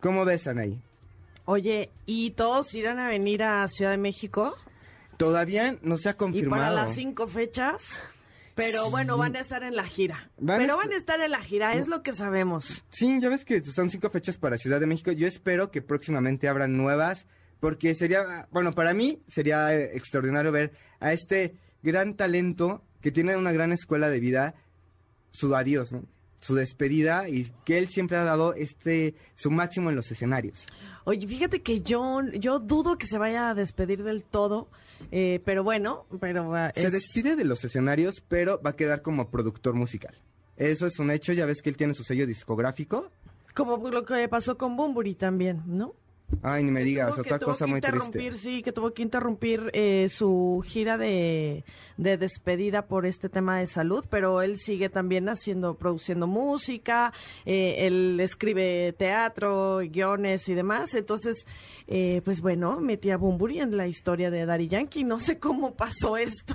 ¿Cómo 0.00 0.24
ves, 0.24 0.48
Anaí? 0.48 0.80
Oye, 1.44 1.90
¿y 2.06 2.32
todos 2.32 2.74
irán 2.74 2.98
a 2.98 3.08
venir 3.08 3.42
a 3.42 3.66
Ciudad 3.68 3.92
de 3.92 3.98
México? 3.98 4.54
Todavía 5.16 5.76
no 5.82 5.96
se 5.96 6.08
ha 6.08 6.12
Y 6.12 6.14
confirmado. 6.16 6.62
para 6.62 6.74
las 6.74 6.94
cinco 6.94 7.26
fechas. 7.26 7.82
Pero 8.58 8.90
bueno, 8.90 9.16
van 9.16 9.36
a 9.36 9.40
estar 9.40 9.62
en 9.62 9.76
la 9.76 9.84
gira. 9.84 10.32
Van 10.36 10.58
pero 10.58 10.76
van 10.76 10.92
a 10.92 10.96
estar 10.96 11.20
en 11.20 11.30
la 11.30 11.40
gira, 11.40 11.74
es 11.74 11.86
lo 11.86 12.02
que 12.02 12.12
sabemos. 12.12 12.84
Sí, 12.90 13.20
ya 13.20 13.28
ves 13.28 13.44
que 13.44 13.62
son 13.62 13.88
cinco 13.88 14.10
fechas 14.10 14.36
para 14.36 14.58
Ciudad 14.58 14.80
de 14.80 14.86
México. 14.86 15.12
Yo 15.12 15.28
espero 15.28 15.70
que 15.70 15.80
próximamente 15.80 16.48
abran 16.48 16.76
nuevas, 16.76 17.26
porque 17.60 17.94
sería, 17.94 18.48
bueno, 18.50 18.72
para 18.72 18.94
mí 18.94 19.22
sería 19.28 19.72
eh, 19.72 19.92
extraordinario 19.94 20.50
ver 20.50 20.72
a 20.98 21.12
este 21.12 21.54
gran 21.84 22.14
talento 22.14 22.82
que 23.00 23.12
tiene 23.12 23.36
una 23.36 23.52
gran 23.52 23.70
escuela 23.70 24.10
de 24.10 24.18
vida, 24.18 24.56
su 25.30 25.54
adiós, 25.54 25.92
¿no? 25.92 26.02
su 26.40 26.54
despedida 26.54 27.28
y 27.28 27.50
que 27.64 27.78
él 27.78 27.88
siempre 27.88 28.16
ha 28.16 28.24
dado 28.24 28.54
este 28.54 29.14
su 29.34 29.50
máximo 29.50 29.90
en 29.90 29.96
los 29.96 30.10
escenarios. 30.10 30.66
Oye, 31.04 31.26
fíjate 31.26 31.62
que 31.62 31.80
yo, 31.80 32.22
yo 32.32 32.58
dudo 32.58 32.98
que 32.98 33.06
se 33.06 33.18
vaya 33.18 33.50
a 33.50 33.54
despedir 33.54 34.02
del 34.02 34.22
todo, 34.22 34.68
eh, 35.10 35.40
pero 35.44 35.62
bueno, 35.64 36.06
pero 36.20 36.52
Se 36.74 36.86
es- 36.86 36.92
despide 36.92 37.36
de 37.36 37.44
los 37.44 37.64
escenarios, 37.64 38.22
pero 38.28 38.60
va 38.62 38.70
a 38.70 38.76
quedar 38.76 39.02
como 39.02 39.30
productor 39.30 39.74
musical. 39.74 40.14
Eso 40.56 40.86
es 40.86 40.98
un 40.98 41.10
hecho, 41.10 41.32
ya 41.32 41.46
ves 41.46 41.62
que 41.62 41.70
él 41.70 41.76
tiene 41.76 41.94
su 41.94 42.02
sello 42.04 42.26
discográfico. 42.26 43.10
como 43.54 43.76
lo 43.90 44.04
que 44.04 44.28
pasó 44.28 44.56
con 44.56 44.76
Bumburi 44.76 45.14
también, 45.14 45.62
¿no? 45.66 45.94
Ay, 46.42 46.62
ni 46.62 46.70
me 46.70 46.84
digas, 46.84 47.14
que- 47.14 47.20
otra 47.22 47.38
tuvo 47.38 47.50
cosa 47.52 47.64
que 47.64 47.70
muy 47.70 47.78
interrumpir, 47.78 48.30
triste. 48.32 48.38
Sí, 48.50 48.62
que 48.62 48.70
tuvo 48.72 48.92
que 48.92 49.02
interrumpir 49.02 49.70
eh, 49.72 50.08
su 50.10 50.62
gira 50.66 50.98
de, 50.98 51.64
de 51.96 52.16
despedida 52.18 52.86
por 52.86 53.06
este 53.06 53.28
tema 53.30 53.58
de 53.58 53.66
salud, 53.66 54.04
pero 54.10 54.42
él 54.42 54.58
sigue 54.58 54.90
también 54.90 55.28
haciendo, 55.30 55.76
produciendo 55.78 56.26
música, 56.26 57.12
eh, 57.46 57.76
él 57.86 58.20
escribe 58.20 58.94
teatro, 58.98 59.78
guiones 59.78 60.48
y 60.50 60.54
demás, 60.54 60.94
entonces, 60.94 61.46
eh, 61.86 62.20
pues 62.24 62.42
bueno, 62.42 62.78
metí 62.78 63.10
a 63.10 63.16
Bumburi 63.16 63.60
en 63.60 63.76
la 63.76 63.86
historia 63.86 64.30
de 64.30 64.44
Daddy 64.44 64.68
Yankee, 64.68 65.04
no 65.04 65.20
sé 65.20 65.38
cómo 65.38 65.74
pasó 65.76 66.18
esto, 66.18 66.54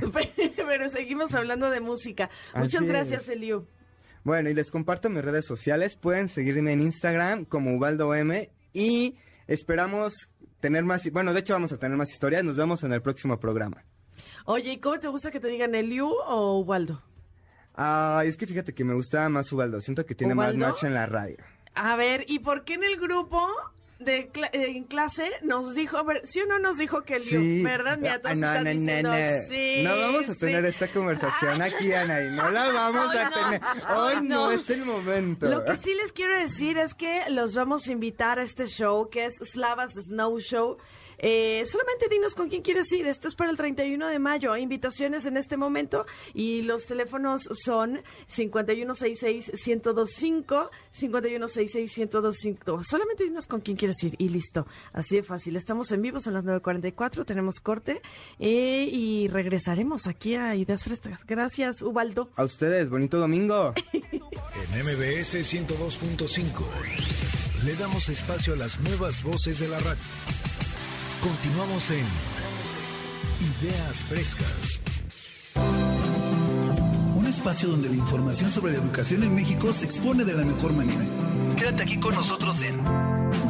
pero 0.56 0.88
seguimos 0.88 1.34
hablando 1.34 1.70
de 1.70 1.80
música. 1.80 2.28
Muchas 2.54 2.74
Así 2.74 2.84
es. 2.84 2.88
gracias, 2.90 3.28
Eliu. 3.28 3.66
Bueno, 4.24 4.50
y 4.50 4.54
les 4.54 4.70
comparto 4.70 5.10
mis 5.10 5.22
redes 5.24 5.44
sociales. 5.46 5.96
Pueden 5.96 6.28
seguirme 6.28 6.72
en 6.72 6.82
Instagram 6.82 7.44
como 7.44 7.74
Ubaldo 7.76 8.14
M. 8.14 8.50
Y 8.72 9.16
esperamos 9.46 10.12
tener 10.60 10.84
más. 10.84 11.10
Bueno, 11.10 11.32
de 11.32 11.40
hecho, 11.40 11.52
vamos 11.54 11.72
a 11.72 11.78
tener 11.78 11.96
más 11.96 12.10
historias. 12.10 12.44
Nos 12.44 12.56
vemos 12.56 12.82
en 12.84 12.92
el 12.92 13.02
próximo 13.02 13.38
programa. 13.38 13.84
Oye, 14.44 14.72
¿y 14.72 14.78
cómo 14.80 14.98
te 15.00 15.08
gusta 15.08 15.30
que 15.30 15.40
te 15.40 15.48
digan 15.48 15.74
Eliu 15.74 16.08
o 16.08 16.58
Ubaldo? 16.58 17.02
Ah, 17.74 18.22
es 18.24 18.36
que 18.36 18.46
fíjate 18.46 18.74
que 18.74 18.84
me 18.84 18.94
gusta 18.94 19.28
más 19.28 19.50
Ubaldo. 19.52 19.80
Siento 19.80 20.04
que 20.04 20.14
tiene 20.14 20.34
¿Ubaldo? 20.34 20.58
más 20.58 20.74
match 20.74 20.84
en 20.84 20.94
la 20.94 21.06
radio. 21.06 21.36
A 21.74 21.96
ver, 21.96 22.24
¿y 22.28 22.40
por 22.40 22.64
qué 22.64 22.74
en 22.74 22.84
el 22.84 22.98
grupo 23.00 23.48
de 24.04 24.30
eh, 24.34 24.50
en 24.52 24.84
clase 24.84 25.30
nos 25.42 25.74
dijo, 25.74 25.96
a 25.98 26.02
ver, 26.02 26.22
si 26.26 26.40
uno 26.40 26.58
nos 26.58 26.78
dijo 26.78 27.02
que 27.02 27.16
el 27.16 27.22
Sí. 27.22 27.62
¿verdad? 27.62 27.98
Mira, 27.98 28.18
todos 28.20 28.32
Ah, 28.32 28.34
no, 28.40 28.46
están 28.48 28.64
no, 28.64 28.70
diciendo, 28.70 29.10
no. 29.10 29.48
sí, 29.48 29.82
No 29.82 29.96
vamos 29.98 30.28
a 30.28 30.34
sí. 30.34 30.40
tener 30.40 30.64
esta 30.64 30.88
conversación 30.88 31.62
aquí, 31.62 31.92
Ana, 31.92 32.20
y 32.22 32.30
no 32.30 32.50
la 32.50 32.70
vamos 32.72 33.14
a 33.16 33.30
tener. 33.30 33.60
Hoy 33.96 34.26
no. 34.28 34.50
es 34.50 34.68
el 34.70 34.84
momento. 34.84 35.46
Lo 35.48 35.64
que 35.64 35.76
sí 35.76 35.94
les 35.94 36.12
quiero 36.12 36.38
decir 36.38 36.78
es 36.78 36.94
que 36.94 37.22
los 37.30 37.54
vamos 37.54 37.86
a 37.88 37.92
invitar 37.92 38.38
a 38.38 38.42
este 38.42 38.66
show 38.66 39.08
que 39.10 39.26
es 39.26 39.34
Slavas 39.52 39.92
Snow 39.94 40.38
Show. 40.40 40.78
Eh, 41.22 41.64
solamente 41.66 42.08
dinos 42.10 42.34
con 42.34 42.48
quién 42.48 42.62
quieres 42.62 42.90
ir. 42.92 43.06
Esto 43.06 43.28
es 43.28 43.36
para 43.36 43.50
el 43.50 43.56
31 43.56 44.08
de 44.08 44.18
mayo. 44.18 44.56
Invitaciones 44.56 45.24
en 45.24 45.36
este 45.36 45.56
momento 45.56 46.04
y 46.34 46.62
los 46.62 46.86
teléfonos 46.86 47.48
son 47.64 48.00
5166-1025, 48.28 50.70
5166-1025. 50.92 52.82
Solamente 52.82 53.22
dinos 53.24 53.46
con 53.46 53.60
quién 53.60 53.76
quieres 53.76 54.02
ir 54.02 54.16
y 54.18 54.28
listo. 54.28 54.66
Así 54.92 55.14
de 55.16 55.22
fácil. 55.22 55.54
Estamos 55.56 55.92
en 55.92 56.02
vivo, 56.02 56.18
son 56.18 56.34
las 56.34 56.42
9.44, 56.44 57.24
tenemos 57.24 57.60
corte 57.60 58.02
eh, 58.40 58.88
y 58.90 59.28
regresaremos 59.28 60.08
aquí 60.08 60.34
a 60.34 60.56
Ideas 60.56 60.82
Frescas. 60.82 61.24
Gracias, 61.24 61.82
Ubaldo. 61.82 62.30
A 62.34 62.42
ustedes, 62.44 62.90
bonito 62.90 63.18
domingo. 63.18 63.74
En 64.52 64.68
MBS 64.84 65.34
102.5 65.34 67.64
le 67.64 67.74
damos 67.76 68.08
espacio 68.08 68.54
a 68.54 68.56
las 68.56 68.80
nuevas 68.80 69.22
voces 69.22 69.60
de 69.60 69.68
la 69.68 69.78
radio. 69.78 70.00
Continuamos 71.22 71.88
en 71.92 72.04
Ideas 73.62 74.02
Frescas. 74.02 74.80
Un 77.14 77.26
espacio 77.26 77.68
donde 77.68 77.88
la 77.90 77.94
información 77.94 78.50
sobre 78.50 78.72
la 78.72 78.78
educación 78.78 79.22
en 79.22 79.32
México 79.32 79.72
se 79.72 79.84
expone 79.84 80.24
de 80.24 80.34
la 80.34 80.44
mejor 80.44 80.72
manera. 80.72 81.04
Quédate 81.56 81.84
aquí 81.84 82.00
con 82.00 82.16
nosotros 82.16 82.60
en 82.62 82.76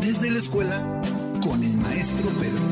Desde 0.03 0.31
la 0.31 0.39
Escuela 0.39 1.01
con 1.43 1.65
el 1.65 1.75
maestro 1.79 2.29
Pedro. 2.29 2.63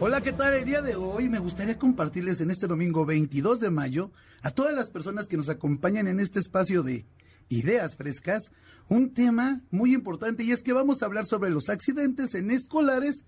Hola, 0.00 0.20
¿qué 0.20 0.32
tal? 0.32 0.52
El 0.52 0.66
día 0.66 0.82
de 0.82 0.96
hoy 0.96 1.30
me 1.30 1.38
gustaría 1.38 1.78
compartirles 1.78 2.42
en 2.42 2.50
este 2.50 2.66
domingo 2.66 3.06
22 3.06 3.58
de 3.58 3.70
mayo 3.70 4.10
a 4.42 4.50
todas 4.50 4.74
las 4.74 4.90
personas 4.90 5.28
que 5.28 5.38
nos 5.38 5.48
acompañan 5.48 6.08
en 6.08 6.20
este 6.20 6.40
espacio 6.40 6.82
de 6.82 7.06
Ideas 7.48 7.96
Frescas 7.96 8.50
un 8.88 9.14
tema 9.14 9.62
muy 9.70 9.94
importante 9.94 10.44
y 10.44 10.52
es 10.52 10.62
que 10.62 10.72
vamos 10.72 11.02
a 11.02 11.06
hablar 11.06 11.24
sobre 11.24 11.50
los 11.50 11.68
accidentes 11.68 12.34
en 12.34 12.50
escolares 12.50 13.24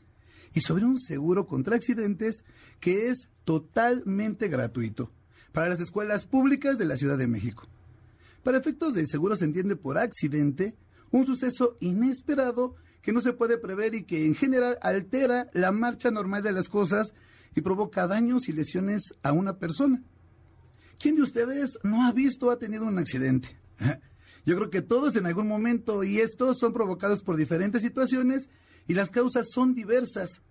y 0.53 0.61
sobre 0.61 0.85
un 0.85 1.01
seguro 1.01 1.47
contra 1.47 1.77
accidentes 1.77 2.45
que 2.81 3.09
es 3.09 3.29
totalmente 3.45 4.49
gratuito 4.49 5.11
para 5.53 5.69
las 5.69 5.81
escuelas 5.81 6.27
públicas 6.27 6.79
de 6.79 6.85
la 6.85 6.97
Ciudad 6.97 7.19
de 7.19 7.27
México. 7.27 7.67
Para 8.43 8.59
efectos 8.59 8.95
de 8.95 9.07
seguro 9.07 9.37
se 9.37 9.47
entiende 9.47 9.77
por 9.77 9.99
accidente 9.99 10.77
un 11.11 11.27
suceso 11.27 11.77
inesperado 11.81 12.75
que 13.01 13.13
no 13.13 13.21
se 13.21 13.33
puede 13.33 13.59
prever 13.59 13.95
y 13.95 14.05
que 14.05 14.27
en 14.27 14.35
general 14.35 14.79
altera 14.83 15.49
la 15.53 15.73
marcha 15.73 16.11
normal 16.11 16.43
de 16.43 16.53
las 16.53 16.69
cosas 16.69 17.15
y 17.55 17.61
provoca 17.61 18.07
daños 18.07 18.49
y 18.49 18.53
lesiones 18.53 19.15
a 19.23 19.33
una 19.33 19.59
persona. 19.59 20.03
¿Quién 20.99 21.17
de 21.17 21.23
ustedes 21.23 21.79
no 21.83 22.07
ha 22.07 22.13
visto 22.13 22.47
o 22.47 22.51
ha 22.51 22.59
tenido 22.59 22.85
un 22.85 22.99
accidente? 22.99 23.57
Yo 24.47 24.57
creo 24.57 24.71
que 24.71 24.83
todos 24.83 25.17
en 25.17 25.27
algún 25.27 25.49
momento 25.49 26.05
y 26.05 26.21
estos 26.21 26.59
son 26.59 26.73
provocados 26.73 27.23
por 27.23 27.37
diferentes 27.37 27.83
situaciones 27.83 28.51
y 28.87 28.95
las 28.95 29.11
causas 29.11 29.47
son 29.53 29.75
diversas. 29.75 30.43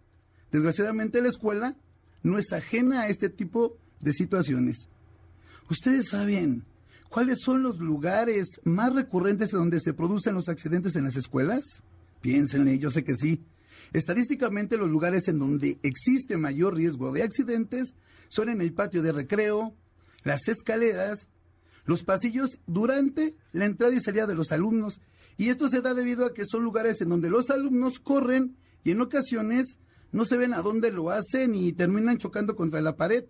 Desgraciadamente 0.52 1.22
la 1.22 1.30
escuela 1.30 1.78
no 2.24 2.38
es 2.38 2.52
ajena 2.54 3.02
a 3.02 3.08
este 3.10 3.30
tipo 3.30 3.78
de 4.00 4.14
situaciones. 4.14 4.88
¿Ustedes 5.70 6.10
saben 6.10 6.66
cuáles 7.10 7.40
son 7.42 7.62
los 7.62 7.78
lugares 7.80 8.60
más 8.64 8.94
recurrentes 8.94 9.52
donde 9.52 9.80
se 9.80 9.94
producen 9.94 10.34
los 10.34 10.50
accidentes 10.50 10.96
en 10.96 11.04
las 11.04 11.16
escuelas? 11.16 11.62
Piénsenle, 12.22 12.80
yo 12.80 12.90
sé 12.90 13.04
que 13.04 13.16
sí. 13.16 13.46
Estadísticamente 13.94 14.78
los 14.78 14.90
lugares 14.90 15.28
en 15.28 15.38
donde 15.38 15.78
existe 15.84 16.38
mayor 16.38 16.76
riesgo 16.76 17.12
de 17.12 17.22
accidentes 17.22 17.94
son 18.28 18.50
en 18.50 18.62
el 18.62 18.74
patio 18.74 19.04
de 19.04 19.12
recreo, 19.12 19.76
las 20.24 20.48
escaleras, 20.48 21.28
los 21.86 22.04
pasillos 22.04 22.60
durante 22.68 23.36
la 23.52 23.66
entrada 23.66 23.94
y 23.94 24.00
salida 24.00 24.28
de 24.28 24.36
los 24.36 24.52
alumnos. 24.52 25.02
Y 25.38 25.50
esto 25.50 25.68
se 25.68 25.82
da 25.82 25.94
debido 25.94 26.26
a 26.26 26.34
que 26.34 26.46
son 26.46 26.64
lugares 26.64 27.02
en 27.02 27.10
donde 27.10 27.30
los 27.30 27.50
alumnos 27.50 28.00
corren 28.00 28.56
y 28.84 28.92
en 28.92 29.02
ocasiones 29.02 29.78
no 30.12 30.26
se 30.26 30.38
ven 30.38 30.54
a 30.54 30.62
dónde 30.62 30.92
lo 30.92 31.10
hacen 31.10 31.56
y 31.56 31.74
terminan 31.74 32.18
chocando 32.18 32.56
contra 32.56 32.82
la 32.82 32.96
pared, 32.96 33.26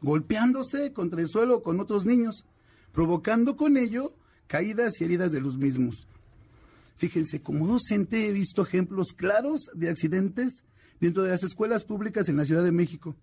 golpeándose 0.00 0.92
contra 0.92 1.20
el 1.20 1.28
suelo 1.28 1.62
con 1.62 1.78
otros 1.78 2.06
niños, 2.06 2.44
provocando 2.92 3.56
con 3.56 3.76
ello 3.76 4.14
caídas 4.46 5.00
y 5.00 5.04
heridas 5.04 5.30
de 5.30 5.40
los 5.40 5.56
mismos. 5.56 6.06
Fíjense, 6.96 7.42
como 7.42 7.66
docente 7.66 8.28
he 8.28 8.32
visto 8.32 8.62
ejemplos 8.62 9.12
claros 9.12 9.70
de 9.74 9.90
accidentes 9.90 10.62
dentro 11.00 11.22
de 11.22 11.30
las 11.30 11.42
escuelas 11.42 11.84
públicas 11.84 12.28
en 12.28 12.36
la 12.36 12.44
Ciudad 12.44 12.62
de 12.62 12.72
México. 12.72 13.16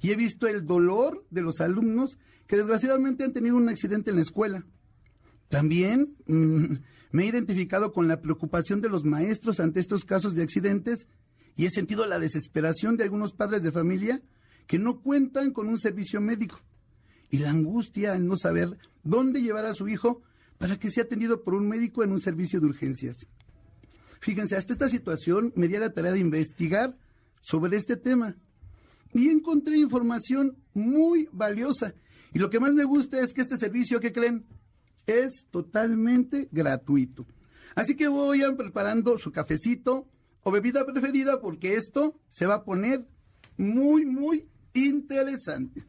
Y 0.00 0.12
he 0.12 0.16
visto 0.16 0.46
el 0.46 0.66
dolor 0.66 1.24
de 1.30 1.42
los 1.42 1.60
alumnos 1.60 2.16
que 2.48 2.56
desgraciadamente 2.56 3.22
han 3.22 3.32
tenido 3.32 3.56
un 3.56 3.68
accidente 3.68 4.10
en 4.10 4.16
la 4.16 4.22
escuela. 4.22 4.66
También 5.48 6.16
mm, 6.26 6.78
me 7.12 7.22
he 7.22 7.26
identificado 7.26 7.92
con 7.92 8.08
la 8.08 8.20
preocupación 8.20 8.80
de 8.80 8.88
los 8.88 9.04
maestros 9.04 9.60
ante 9.60 9.78
estos 9.78 10.04
casos 10.04 10.34
de 10.34 10.42
accidentes 10.42 11.06
y 11.56 11.66
he 11.66 11.70
sentido 11.70 12.06
la 12.06 12.18
desesperación 12.18 12.96
de 12.96 13.04
algunos 13.04 13.32
padres 13.32 13.62
de 13.62 13.70
familia 13.70 14.22
que 14.66 14.78
no 14.78 15.00
cuentan 15.00 15.52
con 15.52 15.68
un 15.68 15.78
servicio 15.78 16.20
médico 16.20 16.60
y 17.30 17.38
la 17.38 17.50
angustia 17.50 18.14
al 18.14 18.26
no 18.26 18.36
saber 18.36 18.78
dónde 19.04 19.42
llevar 19.42 19.66
a 19.66 19.74
su 19.74 19.88
hijo 19.88 20.22
para 20.56 20.78
que 20.78 20.90
sea 20.90 21.04
atendido 21.04 21.44
por 21.44 21.54
un 21.54 21.68
médico 21.68 22.02
en 22.02 22.12
un 22.12 22.20
servicio 22.20 22.60
de 22.60 22.66
urgencias. 22.66 23.26
Fíjense, 24.20 24.56
hasta 24.56 24.72
esta 24.72 24.88
situación 24.88 25.52
me 25.54 25.68
di 25.68 25.76
a 25.76 25.80
la 25.80 25.92
tarea 25.92 26.12
de 26.12 26.18
investigar 26.18 26.96
sobre 27.40 27.76
este 27.76 27.96
tema 27.96 28.36
y 29.14 29.28
encontré 29.28 29.78
información 29.78 30.56
muy 30.74 31.28
valiosa. 31.32 31.94
Y 32.32 32.38
lo 32.38 32.50
que 32.50 32.60
más 32.60 32.72
me 32.72 32.84
gusta 32.84 33.20
es 33.20 33.32
que 33.32 33.40
este 33.40 33.56
servicio, 33.56 34.00
¿qué 34.00 34.12
creen? 34.12 34.46
Es 35.06 35.46
totalmente 35.50 36.48
gratuito. 36.52 37.26
Así 37.74 37.96
que 37.96 38.08
vayan 38.08 38.56
preparando 38.56 39.18
su 39.18 39.32
cafecito 39.32 40.08
o 40.42 40.50
bebida 40.50 40.84
preferida 40.84 41.40
porque 41.40 41.76
esto 41.76 42.18
se 42.28 42.46
va 42.46 42.54
a 42.54 42.64
poner 42.64 43.06
muy, 43.56 44.04
muy 44.04 44.48
interesante. 44.74 45.84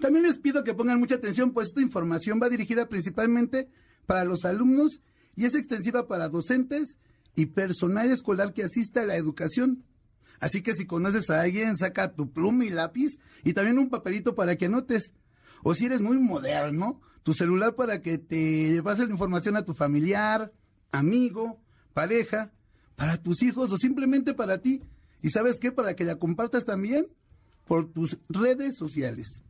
También 0.00 0.24
les 0.24 0.38
pido 0.38 0.64
que 0.64 0.74
pongan 0.74 0.98
mucha 0.98 1.16
atención, 1.16 1.52
pues 1.52 1.68
esta 1.68 1.80
información 1.80 2.40
va 2.42 2.48
dirigida 2.48 2.88
principalmente 2.88 3.68
para 4.06 4.24
los 4.24 4.44
alumnos 4.44 5.00
y 5.36 5.44
es 5.44 5.54
extensiva 5.54 6.06
para 6.06 6.28
docentes 6.28 6.96
y 7.36 7.46
personal 7.46 8.10
escolar 8.10 8.52
que 8.52 8.64
asista 8.64 9.02
a 9.02 9.06
la 9.06 9.16
educación. 9.16 9.84
Así 10.40 10.62
que 10.62 10.74
si 10.74 10.86
conoces 10.86 11.30
a 11.30 11.40
alguien, 11.40 11.76
saca 11.76 12.12
tu 12.12 12.32
pluma 12.32 12.64
y 12.64 12.70
lápiz 12.70 13.18
y 13.44 13.52
también 13.52 13.78
un 13.78 13.88
papelito 13.88 14.34
para 14.34 14.56
que 14.56 14.66
anotes. 14.66 15.12
O 15.62 15.74
si 15.74 15.86
eres 15.86 16.00
muy 16.00 16.18
moderno, 16.18 17.00
tu 17.22 17.32
celular 17.32 17.74
para 17.74 18.02
que 18.02 18.18
te 18.18 18.80
pase 18.82 19.06
la 19.06 19.12
información 19.12 19.56
a 19.56 19.64
tu 19.64 19.74
familiar, 19.74 20.52
amigo, 20.92 21.60
pareja, 21.92 22.52
para 22.96 23.22
tus 23.22 23.42
hijos 23.42 23.72
o 23.72 23.78
simplemente 23.78 24.34
para 24.34 24.58
ti. 24.58 24.82
¿Y 25.22 25.30
sabes 25.30 25.58
qué? 25.58 25.72
Para 25.72 25.96
que 25.96 26.04
la 26.04 26.16
compartas 26.16 26.64
también 26.64 27.08
por 27.66 27.90
tus 27.92 28.18
redes 28.28 28.76
sociales. 28.76 29.42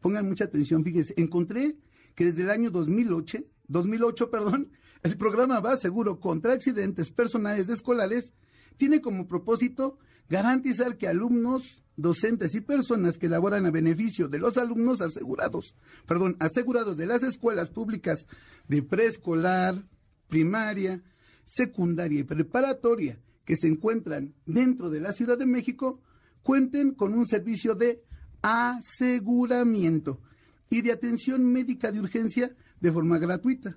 Pongan 0.00 0.28
mucha 0.28 0.44
atención, 0.44 0.82
fíjense, 0.82 1.14
encontré 1.16 1.76
que 2.14 2.24
desde 2.24 2.42
el 2.42 2.50
año 2.50 2.70
2008, 2.70 3.38
2008, 3.68 4.30
perdón, 4.30 4.72
el 5.02 5.16
programa 5.16 5.60
Va 5.60 5.76
Seguro 5.76 6.20
contra 6.20 6.52
accidentes 6.52 7.10
personales 7.10 7.68
de 7.68 7.74
escolares 7.74 8.32
tiene 8.76 9.00
como 9.00 9.28
propósito 9.28 9.98
garantizar 10.28 10.98
que 10.98 11.06
alumnos, 11.06 11.81
docentes 11.96 12.54
y 12.54 12.60
personas 12.60 13.18
que 13.18 13.28
laboran 13.28 13.66
a 13.66 13.70
beneficio 13.70 14.28
de 14.28 14.38
los 14.38 14.56
alumnos 14.56 15.00
asegurados, 15.00 15.76
perdón, 16.06 16.36
asegurados 16.40 16.96
de 16.96 17.06
las 17.06 17.22
escuelas 17.22 17.70
públicas 17.70 18.26
de 18.68 18.82
preescolar, 18.82 19.84
primaria, 20.28 21.02
secundaria 21.44 22.20
y 22.20 22.24
preparatoria 22.24 23.18
que 23.44 23.56
se 23.56 23.68
encuentran 23.68 24.34
dentro 24.46 24.90
de 24.90 25.00
la 25.00 25.12
Ciudad 25.12 25.38
de 25.38 25.46
México 25.46 26.00
cuenten 26.42 26.94
con 26.94 27.14
un 27.14 27.26
servicio 27.26 27.74
de 27.74 28.02
aseguramiento 28.40 30.20
y 30.70 30.82
de 30.82 30.92
atención 30.92 31.44
médica 31.44 31.92
de 31.92 32.00
urgencia 32.00 32.56
de 32.80 32.92
forma 32.92 33.18
gratuita. 33.18 33.76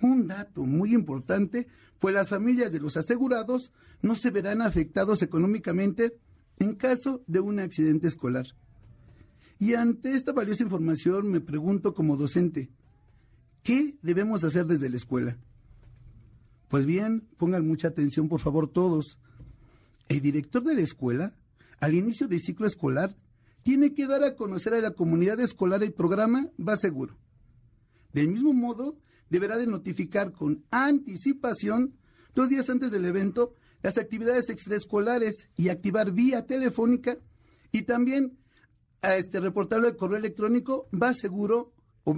Un 0.00 0.26
dato 0.26 0.64
muy 0.64 0.94
importante, 0.94 1.68
pues 1.98 2.14
las 2.14 2.28
familias 2.28 2.72
de 2.72 2.80
los 2.80 2.96
asegurados 2.96 3.70
no 4.02 4.16
se 4.16 4.30
verán 4.30 4.62
afectados 4.62 5.22
económicamente 5.22 6.18
en 6.62 6.74
caso 6.76 7.22
de 7.26 7.40
un 7.40 7.58
accidente 7.58 8.06
escolar. 8.06 8.46
Y 9.58 9.74
ante 9.74 10.14
esta 10.14 10.32
valiosa 10.32 10.62
información 10.62 11.30
me 11.30 11.40
pregunto 11.40 11.92
como 11.92 12.16
docente, 12.16 12.70
¿qué 13.62 13.96
debemos 14.02 14.44
hacer 14.44 14.66
desde 14.66 14.88
la 14.88 14.96
escuela? 14.96 15.36
Pues 16.68 16.86
bien, 16.86 17.28
pongan 17.36 17.66
mucha 17.66 17.88
atención 17.88 18.28
por 18.28 18.40
favor 18.40 18.68
todos. 18.68 19.18
El 20.08 20.20
director 20.20 20.62
de 20.62 20.74
la 20.74 20.80
escuela, 20.82 21.34
al 21.80 21.94
inicio 21.94 22.28
del 22.28 22.40
ciclo 22.40 22.66
escolar, 22.66 23.16
tiene 23.62 23.94
que 23.94 24.06
dar 24.06 24.22
a 24.22 24.36
conocer 24.36 24.74
a 24.74 24.80
la 24.80 24.92
comunidad 24.92 25.40
escolar 25.40 25.82
el 25.82 25.92
programa 25.92 26.48
Va 26.58 26.76
Seguro. 26.76 27.16
Del 28.12 28.28
mismo 28.28 28.52
modo, 28.52 28.96
deberá 29.30 29.56
de 29.56 29.66
notificar 29.66 30.32
con 30.32 30.64
anticipación, 30.70 31.94
dos 32.34 32.48
días 32.48 32.68
antes 32.70 32.90
del 32.90 33.04
evento, 33.04 33.54
las 33.82 33.98
actividades 33.98 34.48
extraescolares 34.48 35.50
y 35.56 35.68
activar 35.68 36.12
vía 36.12 36.46
telefónica 36.46 37.18
y 37.72 37.82
también 37.82 38.38
a 39.02 39.16
este 39.16 39.40
reportarlo 39.40 39.88
al 39.88 39.96
correo 39.96 40.18
electrónico 40.18 40.88
va 40.90 41.12
seguro, 41.12 41.72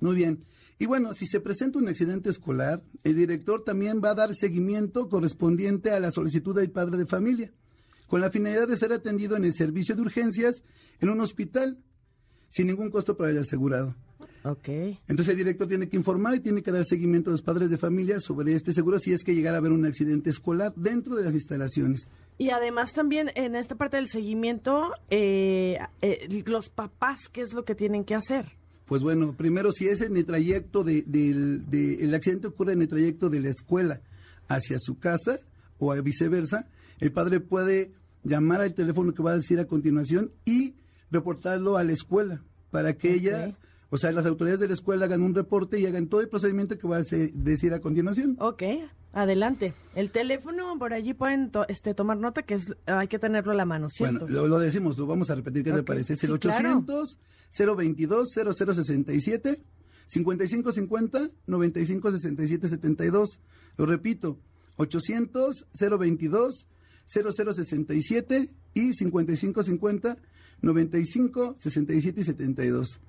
Muy 0.00 0.16
bien. 0.16 0.44
Y 0.78 0.86
bueno, 0.86 1.12
si 1.12 1.26
se 1.26 1.40
presenta 1.40 1.78
un 1.78 1.88
accidente 1.88 2.30
escolar, 2.30 2.82
el 3.04 3.14
director 3.14 3.62
también 3.62 4.00
va 4.02 4.10
a 4.10 4.14
dar 4.14 4.34
seguimiento 4.34 5.08
correspondiente 5.08 5.90
a 5.90 6.00
la 6.00 6.10
solicitud 6.10 6.54
del 6.56 6.70
padre 6.70 6.96
de 6.96 7.06
familia, 7.06 7.52
con 8.08 8.20
la 8.20 8.30
finalidad 8.30 8.66
de 8.66 8.76
ser 8.76 8.92
atendido 8.92 9.36
en 9.36 9.44
el 9.44 9.54
servicio 9.54 9.94
de 9.94 10.02
urgencias 10.02 10.62
en 11.00 11.10
un 11.10 11.20
hospital, 11.20 11.78
sin 12.48 12.66
ningún 12.66 12.90
costo 12.90 13.16
para 13.16 13.30
el 13.30 13.38
asegurado. 13.38 13.94
Ok. 14.44 14.68
Entonces 15.08 15.28
el 15.28 15.38
director 15.38 15.66
tiene 15.66 15.88
que 15.88 15.96
informar 15.96 16.34
y 16.34 16.40
tiene 16.40 16.62
que 16.62 16.70
dar 16.70 16.84
seguimiento 16.84 17.30
a 17.30 17.32
los 17.32 17.40
padres 17.40 17.70
de 17.70 17.78
familia 17.78 18.20
sobre 18.20 18.54
este 18.54 18.74
seguro 18.74 18.98
si 18.98 19.12
es 19.12 19.24
que 19.24 19.34
llegara 19.34 19.56
a 19.56 19.60
haber 19.60 19.72
un 19.72 19.86
accidente 19.86 20.28
escolar 20.28 20.74
dentro 20.76 21.16
de 21.16 21.24
las 21.24 21.32
instalaciones. 21.32 22.08
Y 22.36 22.50
además 22.50 22.92
también 22.92 23.30
en 23.36 23.54
esta 23.56 23.76
parte 23.76 23.96
del 23.96 24.08
seguimiento, 24.08 24.92
eh, 25.08 25.78
eh, 26.02 26.42
los 26.46 26.68
papás, 26.68 27.28
¿qué 27.32 27.40
es 27.40 27.54
lo 27.54 27.64
que 27.64 27.74
tienen 27.74 28.04
que 28.04 28.14
hacer? 28.14 28.52
Pues 28.86 29.00
bueno, 29.02 29.34
primero 29.36 29.72
si 29.72 29.88
es 29.88 30.00
en 30.02 30.16
el 30.16 30.24
trayecto 30.26 30.84
de, 30.84 31.02
del- 31.06 31.68
de- 31.70 32.04
el 32.04 32.14
accidente 32.14 32.48
ocurre 32.48 32.74
en 32.74 32.82
el 32.82 32.88
trayecto 32.88 33.30
de 33.30 33.40
la 33.40 33.48
escuela 33.48 34.00
hacia 34.48 34.78
su 34.78 34.98
casa 34.98 35.38
o 35.78 35.92
a 35.92 36.00
viceversa, 36.00 36.68
el 37.00 37.10
padre 37.12 37.40
puede 37.40 37.92
llamar 38.24 38.60
al 38.60 38.74
teléfono 38.74 39.14
que 39.14 39.22
va 39.22 39.32
a 39.32 39.36
decir 39.36 39.58
a 39.58 39.64
continuación 39.66 40.30
y 40.44 40.74
reportarlo 41.10 41.76
a 41.76 41.84
la 41.84 41.92
escuela 41.92 42.42
para 42.70 42.94
que 42.94 43.12
ella, 43.14 43.56
o 43.94 43.98
sea, 43.98 44.10
las 44.10 44.26
autoridades 44.26 44.58
de 44.60 44.66
la 44.66 44.74
escuela 44.74 45.04
hagan 45.04 45.22
un 45.22 45.34
reporte 45.34 45.78
y 45.78 45.86
hagan 45.86 46.08
todo 46.08 46.20
el 46.20 46.28
procedimiento 46.28 46.76
que 46.76 46.88
va 46.88 46.96
a 46.96 47.02
decir 47.32 47.72
a 47.72 47.78
continuación. 47.80 48.36
Ok, 48.40 48.62
adelante. 49.12 49.72
El 49.94 50.10
teléfono, 50.10 50.76
por 50.78 50.92
allí 50.92 51.14
pueden 51.14 51.50
to- 51.52 51.66
este, 51.68 51.94
tomar 51.94 52.16
nota 52.18 52.42
que 52.42 52.54
es, 52.54 52.74
hay 52.86 53.06
que 53.06 53.18
tenerlo 53.20 53.52
a 53.52 53.54
la 53.54 53.64
mano, 53.64 53.88
¿cierto? 53.88 54.26
Bueno, 54.26 54.34
lo, 54.42 54.48
lo 54.48 54.58
decimos, 54.58 54.98
lo 54.98 55.06
vamos 55.06 55.30
a 55.30 55.36
repetir, 55.36 55.62
¿qué 55.62 55.70
te 55.72 55.80
Ok, 55.80 55.86
parece? 55.86 56.14
Es 56.14 56.24
el 56.24 56.32
sí, 56.32 56.38
claro. 56.40 56.58
800 56.78 57.18
022 57.76 58.28
0067 58.32 59.62
5550 60.06 61.30
95 61.46 62.10
67 62.10 62.68
72. 62.68 63.40
Lo 63.76 63.86
repito, 63.86 64.38
800 64.76 65.66
022 65.98 66.66
0067 67.06 68.50
y 68.74 68.92
5550 68.94 70.16
95 70.62 71.54
67 71.60 72.20
y 72.20 72.24
72. 72.24 73.00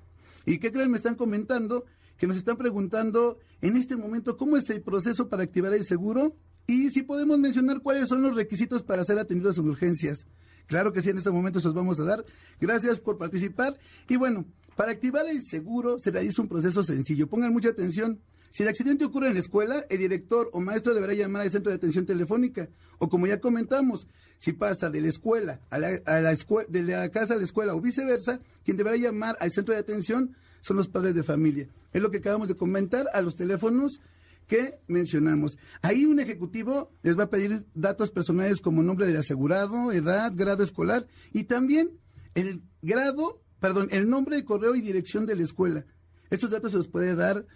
¿Y 0.46 0.58
qué 0.58 0.70
creen? 0.72 0.92
Me 0.92 0.96
están 0.96 1.16
comentando 1.16 1.84
que 2.16 2.26
nos 2.26 2.36
están 2.36 2.56
preguntando 2.56 3.38
en 3.60 3.76
este 3.76 3.96
momento 3.96 4.36
cómo 4.36 4.56
es 4.56 4.70
el 4.70 4.80
proceso 4.80 5.28
para 5.28 5.42
activar 5.42 5.74
el 5.74 5.84
seguro 5.84 6.36
y 6.66 6.90
si 6.90 7.02
podemos 7.02 7.38
mencionar 7.38 7.82
cuáles 7.82 8.08
son 8.08 8.22
los 8.22 8.34
requisitos 8.34 8.82
para 8.82 9.04
ser 9.04 9.18
atendidos 9.18 9.58
en 9.58 9.68
urgencias. 9.68 10.26
Claro 10.66 10.92
que 10.92 11.02
sí, 11.02 11.10
en 11.10 11.18
este 11.18 11.30
momento 11.30 11.60
se 11.60 11.66
los 11.66 11.74
vamos 11.74 12.00
a 12.00 12.04
dar. 12.04 12.24
Gracias 12.60 12.98
por 12.98 13.18
participar. 13.18 13.78
Y 14.08 14.16
bueno, 14.16 14.46
para 14.76 14.92
activar 14.92 15.26
el 15.26 15.42
seguro 15.44 15.98
se 15.98 16.10
realiza 16.10 16.42
un 16.42 16.48
proceso 16.48 16.82
sencillo. 16.82 17.28
Pongan 17.28 17.52
mucha 17.52 17.70
atención. 17.70 18.20
Si 18.50 18.62
el 18.62 18.68
accidente 18.68 19.04
ocurre 19.04 19.28
en 19.28 19.34
la 19.34 19.40
escuela, 19.40 19.84
el 19.90 19.98
director 19.98 20.48
o 20.52 20.60
maestro 20.60 20.94
deberá 20.94 21.12
llamar 21.12 21.42
al 21.42 21.50
centro 21.50 21.70
de 21.70 21.76
atención 21.76 22.06
telefónica. 22.06 22.68
O 22.98 23.08
como 23.08 23.26
ya 23.26 23.40
comentamos, 23.40 24.08
si 24.38 24.52
pasa 24.52 24.90
de 24.90 25.00
la 25.00 25.08
escuela 25.08 25.60
a 25.70 25.78
la, 25.78 26.00
a 26.06 26.20
la 26.20 26.32
escue- 26.32 26.66
de 26.68 26.82
la 26.82 27.08
casa 27.10 27.34
a 27.34 27.36
la 27.38 27.44
escuela 27.44 27.74
o 27.74 27.80
viceversa, 27.80 28.40
quien 28.64 28.76
deberá 28.76 28.96
llamar 28.96 29.36
al 29.40 29.50
centro 29.52 29.74
de 29.74 29.80
atención 29.80 30.36
son 30.60 30.76
los 30.76 30.88
padres 30.88 31.14
de 31.14 31.22
familia. 31.22 31.68
Es 31.92 32.02
lo 32.02 32.10
que 32.10 32.18
acabamos 32.18 32.48
de 32.48 32.56
comentar 32.56 33.06
a 33.12 33.22
los 33.22 33.36
teléfonos 33.36 34.00
que 34.46 34.78
mencionamos. 34.86 35.58
Ahí 35.82 36.04
un 36.04 36.20
ejecutivo 36.20 36.90
les 37.02 37.18
va 37.18 37.24
a 37.24 37.30
pedir 37.30 37.64
datos 37.74 38.10
personales 38.10 38.60
como 38.60 38.82
nombre 38.82 39.06
del 39.06 39.16
asegurado, 39.16 39.90
edad, 39.92 40.32
grado 40.34 40.62
escolar 40.62 41.06
y 41.32 41.44
también 41.44 41.90
el 42.34 42.62
grado, 42.82 43.42
perdón, 43.60 43.88
el 43.90 44.08
nombre, 44.08 44.44
correo 44.44 44.74
y 44.76 44.82
dirección 44.82 45.26
de 45.26 45.36
la 45.36 45.42
escuela. 45.42 45.84
Estos 46.30 46.50
datos 46.50 46.72
se 46.72 46.78
los 46.78 46.88
puede 46.88 47.14
dar 47.14 47.46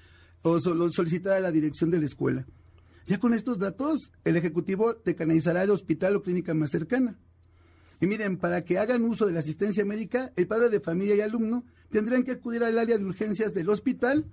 o 0.42 0.58
solicitar 0.60 1.34
a 1.34 1.40
la 1.40 1.52
dirección 1.52 1.90
de 1.90 1.98
la 1.98 2.06
escuela. 2.06 2.46
Ya 3.10 3.18
con 3.18 3.34
estos 3.34 3.58
datos, 3.58 4.12
el 4.22 4.36
ejecutivo 4.36 4.94
te 4.94 5.16
canalizará 5.16 5.62
al 5.62 5.70
hospital 5.70 6.14
o 6.14 6.22
clínica 6.22 6.54
más 6.54 6.70
cercana. 6.70 7.18
Y 8.00 8.06
miren, 8.06 8.36
para 8.36 8.64
que 8.64 8.78
hagan 8.78 9.02
uso 9.02 9.26
de 9.26 9.32
la 9.32 9.40
asistencia 9.40 9.84
médica, 9.84 10.32
el 10.36 10.46
padre 10.46 10.70
de 10.70 10.78
familia 10.78 11.16
y 11.16 11.20
alumno 11.20 11.64
tendrán 11.90 12.22
que 12.22 12.30
acudir 12.30 12.62
al 12.62 12.78
área 12.78 12.96
de 12.96 13.04
urgencias 13.04 13.52
del 13.52 13.68
hospital 13.68 14.26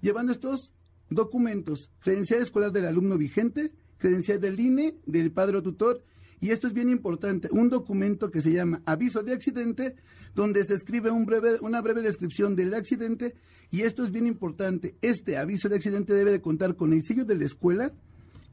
llevando 0.00 0.32
estos 0.32 0.74
documentos, 1.08 1.92
credencial 2.00 2.42
escolar 2.42 2.72
del 2.72 2.86
alumno 2.86 3.16
vigente, 3.16 3.72
credencial 3.96 4.40
del 4.40 4.58
INE, 4.58 4.96
del 5.06 5.30
padre 5.30 5.58
o 5.58 5.62
tutor 5.62 6.02
Y 6.40 6.50
esto 6.50 6.66
es 6.66 6.72
bien 6.72 6.90
importante, 6.90 7.46
un 7.52 7.70
documento 7.70 8.32
que 8.32 8.42
se 8.42 8.50
llama 8.50 8.82
aviso 8.86 9.22
de 9.22 9.34
accidente, 9.34 9.94
donde 10.34 10.64
se 10.64 10.74
escribe 10.74 11.12
una 11.12 11.80
breve 11.80 12.02
descripción 12.02 12.56
del 12.56 12.74
accidente. 12.74 13.36
Y 13.70 13.82
esto 13.82 14.02
es 14.02 14.10
bien 14.10 14.26
importante, 14.26 14.96
este 15.00 15.36
aviso 15.36 15.68
de 15.68 15.76
accidente 15.76 16.12
debe 16.12 16.32
de 16.32 16.40
contar 16.40 16.74
con 16.74 16.92
el 16.92 17.04
sello 17.04 17.24
de 17.24 17.36
la 17.36 17.44
escuela 17.44 17.94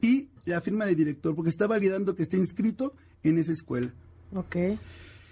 y 0.04 0.28
la 0.44 0.60
firma 0.60 0.84
del 0.84 0.96
director, 0.96 1.34
porque 1.34 1.48
está 1.48 1.66
validando 1.66 2.14
que 2.14 2.24
esté 2.24 2.36
inscrito 2.36 2.92
en 3.22 3.38
esa 3.38 3.52
escuela. 3.52 3.94
Ok. 4.34 4.56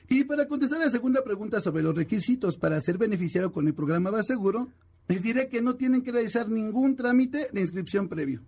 Y 0.08 0.24
para 0.24 0.48
contestar 0.48 0.80
la 0.80 0.88
segunda 0.88 1.22
pregunta 1.22 1.60
sobre 1.60 1.82
los 1.82 1.94
requisitos 1.94 2.56
para 2.56 2.80
ser 2.80 2.96
beneficiario 2.96 3.52
con 3.52 3.66
el 3.66 3.74
programa 3.74 4.10
Va 4.10 4.22
Seguro, 4.22 4.70
les 5.08 5.22
diré 5.22 5.48
que 5.48 5.60
no 5.60 5.74
tienen 5.74 6.02
que 6.02 6.12
realizar 6.12 6.48
ningún 6.48 6.96
trámite 6.96 7.48
de 7.52 7.60
inscripción 7.60 8.08
previo. 8.08 8.40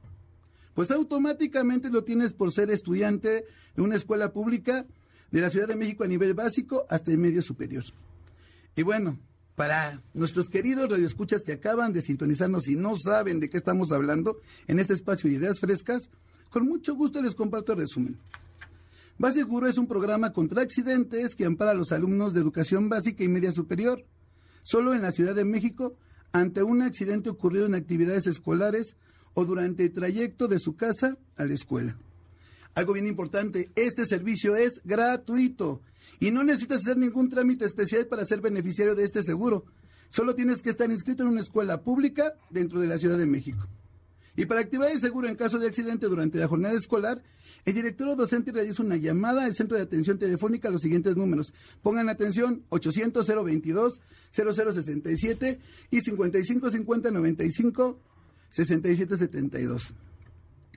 Pues 0.73 0.91
automáticamente 0.91 1.91
lo 1.91 2.05
tienes 2.05 2.33
por 2.33 2.53
ser 2.53 2.71
estudiante 2.71 3.45
de 3.77 3.83
una 3.83 3.97
escuela 3.97 4.33
pública 4.33 4.87
de 5.31 5.41
la 5.43 5.51
Ciudad 5.51 5.69
de 5.69 5.77
México 5.77 6.05
a 6.05 6.09
nivel 6.09 6.33
básico 6.33 6.87
hasta 6.89 7.11
el 7.11 7.19
medio 7.19 7.43
superior. 7.43 7.85
Y 8.77 8.83
bueno, 8.83 9.19
para 9.57 10.03
nuestros 10.15 10.49
queridos 10.49 10.91
radioescuchas 10.91 11.43
que 11.45 11.53
acaban 11.53 11.93
de 11.93 12.03
sintonizarnos 12.03 12.69
y 12.69 12.77
no 12.77 12.97
saben 12.97 13.41
de 13.41 13.49
qué 13.49 13.57
estamos 13.57 13.93
hablando 13.93 14.39
en 14.67 14.79
este 14.79 14.95
espacio 14.95 15.31
de 15.31 15.37
ideas 15.37 15.61
frescas, 15.61 16.09
con 16.51 16.67
mucho 16.67 16.95
gusto 16.95 17.23
les 17.23 17.35
comparto 17.35 17.73
el 17.73 17.79
resumen. 17.79 18.19
Va 19.23 19.31
Seguro 19.31 19.69
es 19.69 19.79
un 19.79 19.87
programa 19.87 20.33
contra 20.33 20.63
accidentes 20.63 21.37
que 21.37 21.45
ampara 21.45 21.71
a 21.71 21.75
los 21.75 21.93
alumnos 21.93 22.35
de 22.35 22.41
educación 22.41 22.89
básica 22.89 23.23
y 23.23 23.29
media 23.29 23.53
superior. 23.53 24.05
Solo 24.63 24.93
en 24.93 25.03
la 25.03 25.13
Ciudad 25.13 25.37
de 25.37 25.45
México, 25.45 25.97
ante 26.33 26.65
un 26.65 26.83
accidente 26.83 27.31
ocurrido 27.31 27.67
en 27.67 27.77
actividades 27.77 28.27
escolares 28.27 28.97
o 29.35 29.45
durante 29.45 29.85
el 29.85 29.93
trayecto 29.93 30.49
de 30.49 30.59
su 30.59 30.75
casa 30.75 31.17
a 31.37 31.45
la 31.45 31.55
escuela. 31.55 31.97
Algo 32.75 32.93
bien 32.93 33.07
importante, 33.07 33.71
este 33.77 34.05
servicio 34.05 34.57
es 34.57 34.81
gratuito 34.85 35.81
y 36.21 36.31
no 36.31 36.45
necesitas 36.45 36.81
hacer 36.81 36.97
ningún 36.97 37.29
trámite 37.29 37.65
especial 37.65 38.07
para 38.07 38.25
ser 38.25 38.41
beneficiario 38.41 38.95
de 38.95 39.05
este 39.05 39.23
seguro. 39.23 39.65
Solo 40.09 40.35
tienes 40.35 40.63
que 40.63 40.71
estar 40.71 40.91
inscrito 40.91 41.23
en 41.23 41.31
una 41.31 41.41
escuela 41.41 41.83
pública 41.83 42.35
dentro 42.51 42.81
de 42.81 42.87
la 42.87 42.99
Ciudad 42.99 43.19
de 43.19 43.27
México. 43.27 43.67
Y 44.37 44.47
para 44.47 44.61
activar 44.61 44.91
el 44.91 45.01
seguro 45.01 45.29
en 45.29 45.37
caso 45.37 45.59
de 45.59 45.69
accidente 45.69 46.07
durante 46.07 46.39
la 46.39 46.49
jornada 46.49 46.75
escolar, 46.75 47.23
el 47.65 47.75
director 47.75 48.09
o 48.09 48.17
docente 48.17 48.53
realiza 48.53 48.83
una 48.83 48.97
llamada 48.97 49.45
al 49.45 49.55
centro 49.55 49.77
de 49.77 49.85
atención 49.85 50.19
telefónica 50.19 50.69
a 50.69 50.71
los 50.71 50.83
siguientes 50.83 51.17
números. 51.17 51.55
Pongan 51.83 52.09
atención 52.09 52.65
800 52.69 53.27
022 53.27 54.01
0067 54.31 55.61
y 55.91 56.01
55 56.01 56.71
50 56.71 57.11
95 57.11 58.01
67 58.51 59.17
72. 59.17 59.95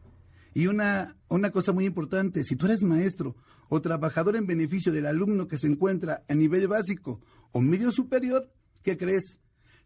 Y 0.54 0.68
una, 0.68 1.18
una 1.28 1.52
cosa 1.52 1.72
muy 1.72 1.86
importante, 1.86 2.44
si 2.44 2.56
tú 2.56 2.68
eres 2.68 2.84
maestro 2.84 3.36
o 3.70 3.82
trabajador 3.82 4.36
en 4.36 4.46
beneficio 4.48 4.92
del 4.92 5.06
alumno 5.06 5.48
que 5.48 5.58
se 5.58 5.68
encuentra 5.68 6.24
a 6.28 6.34
nivel 6.34 6.68
básico 6.68 7.22
o 7.52 7.62
medio 7.62 7.92
superior, 7.92 8.52
¿qué 8.84 8.98
crees? 8.98 9.38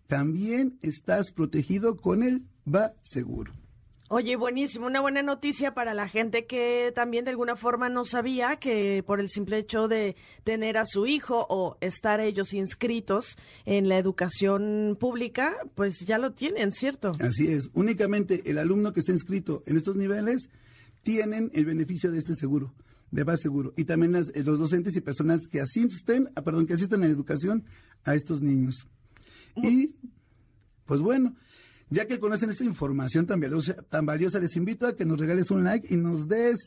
También 0.08 0.80
estás 0.82 1.32
protegido 1.32 1.98
con 1.98 2.24
el 2.24 2.46
Va 2.68 2.94
Seguro. 3.02 3.61
Oye, 4.14 4.36
buenísimo, 4.36 4.88
una 4.88 5.00
buena 5.00 5.22
noticia 5.24 5.74
para 5.74 5.94
la 5.94 6.06
gente 6.06 6.46
que 6.46 6.92
también 6.94 7.24
de 7.24 7.32
alguna 7.32 7.56
forma 7.56 7.88
no 7.88 8.04
sabía 8.04 8.58
que 8.58 9.04
por 9.08 9.22
el 9.22 9.30
simple 9.30 9.58
hecho 9.58 9.88
de 9.88 10.18
tener 10.44 10.78
a 10.78 10.86
su 10.86 11.06
hijo 11.08 11.46
o 11.50 11.78
estar 11.80 12.20
ellos 12.20 12.54
inscritos 12.54 13.38
en 13.64 13.88
la 13.88 13.98
educación 13.98 14.98
pública, 15.00 15.56
pues 15.76 16.00
ya 16.00 16.18
lo 16.18 16.34
tienen, 16.34 16.74
¿cierto? 16.74 17.14
Así 17.22 17.48
es, 17.48 17.70
únicamente 17.74 18.42
el 18.50 18.58
alumno 18.58 18.92
que 18.92 19.00
está 19.00 19.14
inscrito 19.14 19.64
en 19.66 19.78
estos 19.78 19.96
niveles 19.96 20.50
tienen 21.04 21.50
el 21.54 21.64
beneficio 21.66 22.12
de 22.12 22.18
este 22.18 22.36
seguro, 22.36 22.74
de 23.12 23.24
base 23.24 23.44
seguro, 23.44 23.72
y 23.78 23.86
también 23.86 24.12
las- 24.12 24.32
eh, 24.36 24.44
los 24.44 24.60
docentes 24.60 24.94
y 24.98 25.00
personas 25.00 25.48
que 25.50 25.62
asisten, 25.62 26.30
ah, 26.36 26.42
perdón, 26.42 26.68
que 26.68 26.74
asisten 26.74 27.02
a 27.02 27.06
la 27.06 27.14
educación 27.14 27.64
a 28.04 28.14
estos 28.14 28.42
niños. 28.42 28.90
Y, 29.56 29.96
pues 30.86 31.00
bueno, 31.00 31.34
ya 31.92 32.08
que 32.08 32.20
conocen 32.20 32.50
esta 32.50 32.64
información 32.64 33.28
tan 33.28 33.40
valiosa, 33.40 33.76
tan 33.90 34.08
valiosa, 34.08 34.40
les 34.40 34.56
invito 34.56 34.88
a 34.88 34.96
que 34.96 35.06
nos 35.06 35.20
regales 35.20 35.52
un 35.52 35.64
like 35.64 35.94
y 35.94 35.98
nos 35.98 36.28
des 36.28 36.58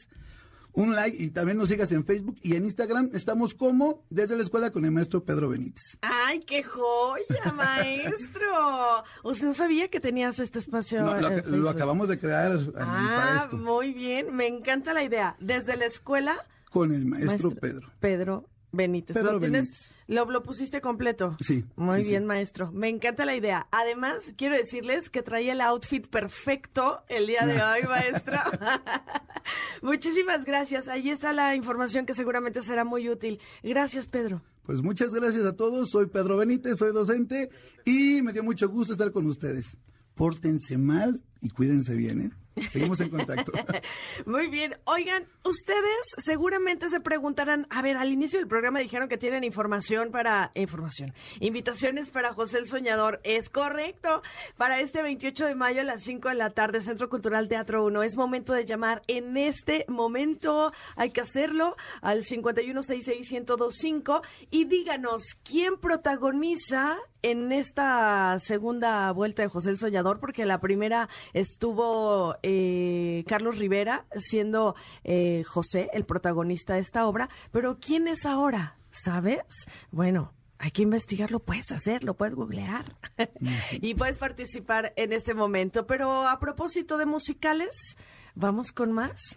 un 0.77 0.93
like 0.95 1.17
y 1.23 1.31
también 1.31 1.57
nos 1.57 1.69
sigas 1.69 1.93
en 1.93 2.05
Facebook 2.05 2.37
y 2.43 2.57
en 2.57 2.65
Instagram. 2.65 3.11
Estamos 3.13 3.55
como 3.55 4.03
desde 4.11 4.37
la 4.37 4.43
escuela 4.43 4.71
con 4.71 4.85
el 4.85 4.91
maestro 4.91 5.25
Pedro 5.25 5.49
Benítez. 5.49 5.99
¡Ay, 6.03 6.41
qué 6.41 6.63
joya, 6.65 7.53
maestro! 7.55 9.05
O 9.23 9.35
sea, 9.35 9.49
no 9.49 9.55
sabía 9.55 9.89
que 9.89 10.01
tenías 10.01 10.39
este 10.41 10.59
espacio. 10.59 11.03
No, 11.03 11.13
lo, 11.21 11.29
en 11.29 11.37
lo 11.37 11.43
Facebook. 11.43 11.69
acabamos 11.69 12.09
de 12.09 12.19
crear 12.19 12.59
para 12.73 12.85
Ah, 12.89 13.41
esto 13.45 13.57
muy 13.57 13.93
bien, 13.93 14.35
me 14.35 14.47
encanta 14.49 14.93
la 14.93 15.05
idea. 15.05 15.37
Desde 15.41 15.77
la 15.77 15.87
escuela, 15.87 16.37
con 16.71 16.93
el 16.93 17.05
maestro, 17.07 17.51
Maestro. 17.51 17.61
Pedro. 17.61 17.93
Pedro 18.01 18.49
Benítez. 18.73 19.15
Pedro 19.17 19.33
¿Lo, 19.35 19.39
tienes- 19.41 19.67
Benítez. 19.67 19.91
Lo, 20.07 20.31
lo 20.31 20.43
pusiste 20.43 20.81
completo? 20.81 21.37
Sí. 21.41 21.65
Muy 21.77 22.03
sí, 22.03 22.11
bien, 22.11 22.23
sí. 22.23 22.27
maestro. 22.27 22.71
Me 22.73 22.89
encanta 22.89 23.25
la 23.25 23.35
idea. 23.37 23.67
Además, 23.71 24.33
quiero 24.37 24.57
decirles 24.57 25.11
que 25.11 25.23
traía 25.23 25.53
el 25.53 25.61
outfit 25.61 26.07
perfecto 26.07 27.03
el 27.09 27.27
día 27.27 27.47
de 27.47 27.63
hoy, 27.63 27.83
maestro. 27.89 28.39
Muchísimas 29.83 30.45
gracias. 30.45 30.89
Ahí 30.89 31.11
está 31.11 31.33
la 31.33 31.55
información 31.55 32.07
que 32.07 32.15
seguramente 32.15 32.63
será 32.63 32.85
muy 32.85 33.09
útil. 33.09 33.41
Gracias, 33.63 34.07
Pedro. 34.07 34.43
Pues 34.65 34.83
muchas 34.83 35.11
gracias 35.11 35.45
a 35.45 35.57
todos. 35.57 35.91
Soy 35.91 36.07
Pedro 36.07 36.39
Benítez, 36.39 36.79
soy 36.79 36.93
docente 36.93 37.51
y 37.85 38.23
me 38.23 38.33
dio 38.33 38.43
mucho 38.43 38.69
gusto 38.69 38.95
estar 38.95 39.13
con 39.13 39.27
ustedes. 39.27 39.77
Pórtense 40.15 40.79
mal 40.79 41.21
y 41.41 41.51
cuídense 41.51 41.95
bien, 41.95 42.21
¿eh? 42.21 42.31
Seguimos 42.71 43.01
en 43.01 43.11
contacto. 43.11 43.53
Muy 44.27 44.49
bien. 44.49 44.77
Oigan, 44.85 45.27
ustedes 45.43 46.07
seguramente 46.19 46.89
se 46.89 47.01
preguntarán, 47.01 47.67
a 47.71 47.83
ver, 47.83 47.97
al 47.97 48.13
inicio 48.13 48.39
del 48.39 48.49
programa 48.49 48.79
dijeron 48.79 49.09
que 49.09 49.19
tienen 49.19 49.45
información 49.45 50.11
para 50.11 50.51
información, 50.55 51.15
invitaciones 51.41 52.11
para 52.11 52.33
José 52.33 52.59
el 52.59 52.67
Soñador. 52.67 53.21
Es 53.25 53.49
correcto. 53.49 54.23
Para 54.57 54.81
este 54.81 55.03
28 55.03 55.47
de 55.47 55.55
mayo 55.55 55.81
a 55.81 55.85
las 55.85 56.03
5 56.03 56.29
de 56.29 56.35
la 56.35 56.51
tarde, 56.51 56.81
Centro 56.81 57.09
Cultural 57.09 57.49
Teatro 57.49 57.85
1. 57.85 58.03
Es 58.03 58.17
momento 58.17 58.53
de 58.53 58.65
llamar 58.65 59.03
en 59.09 59.37
este 59.37 59.85
momento. 59.89 60.73
Hay 60.97 61.11
que 61.11 61.21
hacerlo 61.21 61.77
al 62.03 62.23
5166125 62.23 64.23
y 64.51 64.65
díganos 64.67 65.35
quién 65.43 65.79
protagoniza 65.79 66.99
en 67.25 67.53
esta 67.53 68.39
segunda 68.39 69.11
vuelta 69.13 69.43
de 69.43 69.49
José 69.49 69.71
el 69.71 69.79
Soñador, 69.79 70.21
porque 70.21 70.45
la 70.45 70.61
primera 70.61 71.09
estuvo 71.33 72.37
eh, 72.43 73.25
Carlos 73.27 73.57
Rivera 73.57 74.05
siendo 74.15 74.75
eh, 75.05 75.43
José, 75.45 75.89
el 75.95 76.05
protagonista 76.05 76.75
de 76.75 76.81
esta 76.81 77.07
obra, 77.07 77.31
pero 77.51 77.79
¿quién 77.81 78.09
es 78.09 78.27
ahora? 78.27 78.77
¿Sabes? 78.91 79.67
Bueno. 79.91 80.33
Hay 80.57 80.71
que 80.71 80.83
investigarlo, 80.83 81.41
puedes 81.41 81.71
hacerlo, 81.73 82.15
puedes 82.15 82.37
googlear 82.37 82.97
y 83.73 83.95
puedes 83.95 84.17
participar 84.17 84.95
en 84.97 85.13
este 85.13 85.35
momento. 85.35 85.87
Pero 85.87 86.27
a 86.27 86.39
propósito 86.39 86.97
de 86.97 87.05
musicales, 87.05 87.97
vamos 88.35 88.71
con 88.73 88.93
más. 88.93 89.37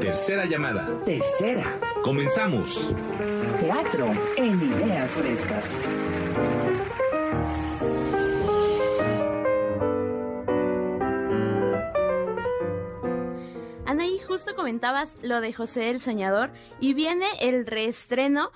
Tercera 0.00 0.46
llamada. 0.46 0.88
Tercera. 1.04 1.78
Comenzamos. 2.02 2.90
Teatro 3.60 4.10
en 4.38 4.58
ideas 4.72 5.10
frescas. 5.10 5.82
Anaí, 13.84 14.18
justo 14.26 14.56
comentabas 14.56 15.12
lo 15.20 15.42
de 15.42 15.52
José 15.52 15.90
el 15.90 16.00
Soñador 16.00 16.50
y 16.80 16.94
viene 16.94 17.26
el 17.40 17.66
reestreno. 17.66 18.52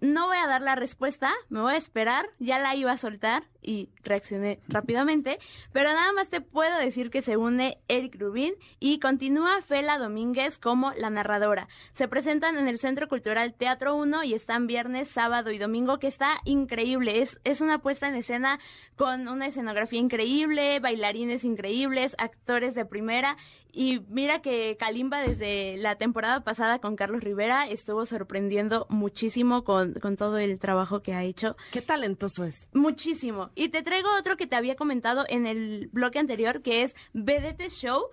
No 0.00 0.28
voy 0.28 0.38
a 0.38 0.46
dar 0.46 0.62
la 0.62 0.76
respuesta, 0.76 1.30
me 1.50 1.60
voy 1.60 1.74
a 1.74 1.76
esperar, 1.76 2.30
ya 2.38 2.58
la 2.58 2.74
iba 2.74 2.90
a 2.90 2.96
soltar 2.96 3.44
y 3.60 3.90
reaccioné 4.02 4.60
rápidamente, 4.66 5.38
pero 5.72 5.92
nada 5.92 6.12
más 6.14 6.30
te 6.30 6.40
puedo 6.40 6.78
decir 6.78 7.10
que 7.10 7.20
se 7.20 7.36
une 7.36 7.78
Eric 7.88 8.16
Rubin 8.18 8.54
y 8.78 8.98
continúa 8.98 9.60
Fela 9.60 9.98
Domínguez 9.98 10.56
como 10.56 10.92
la 10.92 11.10
narradora. 11.10 11.68
Se 11.92 12.08
presentan 12.08 12.56
en 12.56 12.66
el 12.66 12.78
Centro 12.78 13.08
Cultural 13.08 13.52
Teatro 13.52 13.94
1 13.94 14.24
y 14.24 14.32
están 14.32 14.66
viernes, 14.66 15.08
sábado 15.08 15.50
y 15.50 15.58
domingo, 15.58 15.98
que 15.98 16.06
está 16.06 16.38
increíble. 16.46 17.20
Es, 17.20 17.38
es 17.44 17.60
una 17.60 17.80
puesta 17.80 18.08
en 18.08 18.14
escena 18.14 18.58
con 18.96 19.28
una 19.28 19.48
escenografía 19.48 20.00
increíble, 20.00 20.80
bailarines 20.80 21.44
increíbles, 21.44 22.14
actores 22.16 22.74
de 22.74 22.86
primera. 22.86 23.36
Y 23.72 24.00
mira 24.08 24.42
que 24.42 24.76
Kalimba 24.78 25.20
desde 25.20 25.76
la 25.76 25.96
temporada 25.96 26.42
pasada 26.42 26.80
con 26.80 26.96
Carlos 26.96 27.22
Rivera 27.22 27.68
estuvo 27.68 28.04
sorprendiendo 28.04 28.86
muchísimo 28.88 29.62
con, 29.62 29.89
con 30.00 30.16
todo 30.16 30.38
el 30.38 30.58
trabajo 30.58 31.02
que 31.02 31.14
ha 31.14 31.22
hecho. 31.24 31.56
Qué 31.72 31.82
talentoso 31.82 32.44
es. 32.44 32.68
Muchísimo. 32.72 33.50
Y 33.54 33.68
te 33.68 33.82
traigo 33.82 34.08
otro 34.18 34.36
que 34.36 34.46
te 34.46 34.56
había 34.56 34.76
comentado 34.76 35.24
en 35.28 35.46
el 35.46 35.88
bloque 35.92 36.18
anterior, 36.18 36.62
que 36.62 36.82
es 36.82 36.94
Vedette 37.12 37.70
Show. 37.70 38.04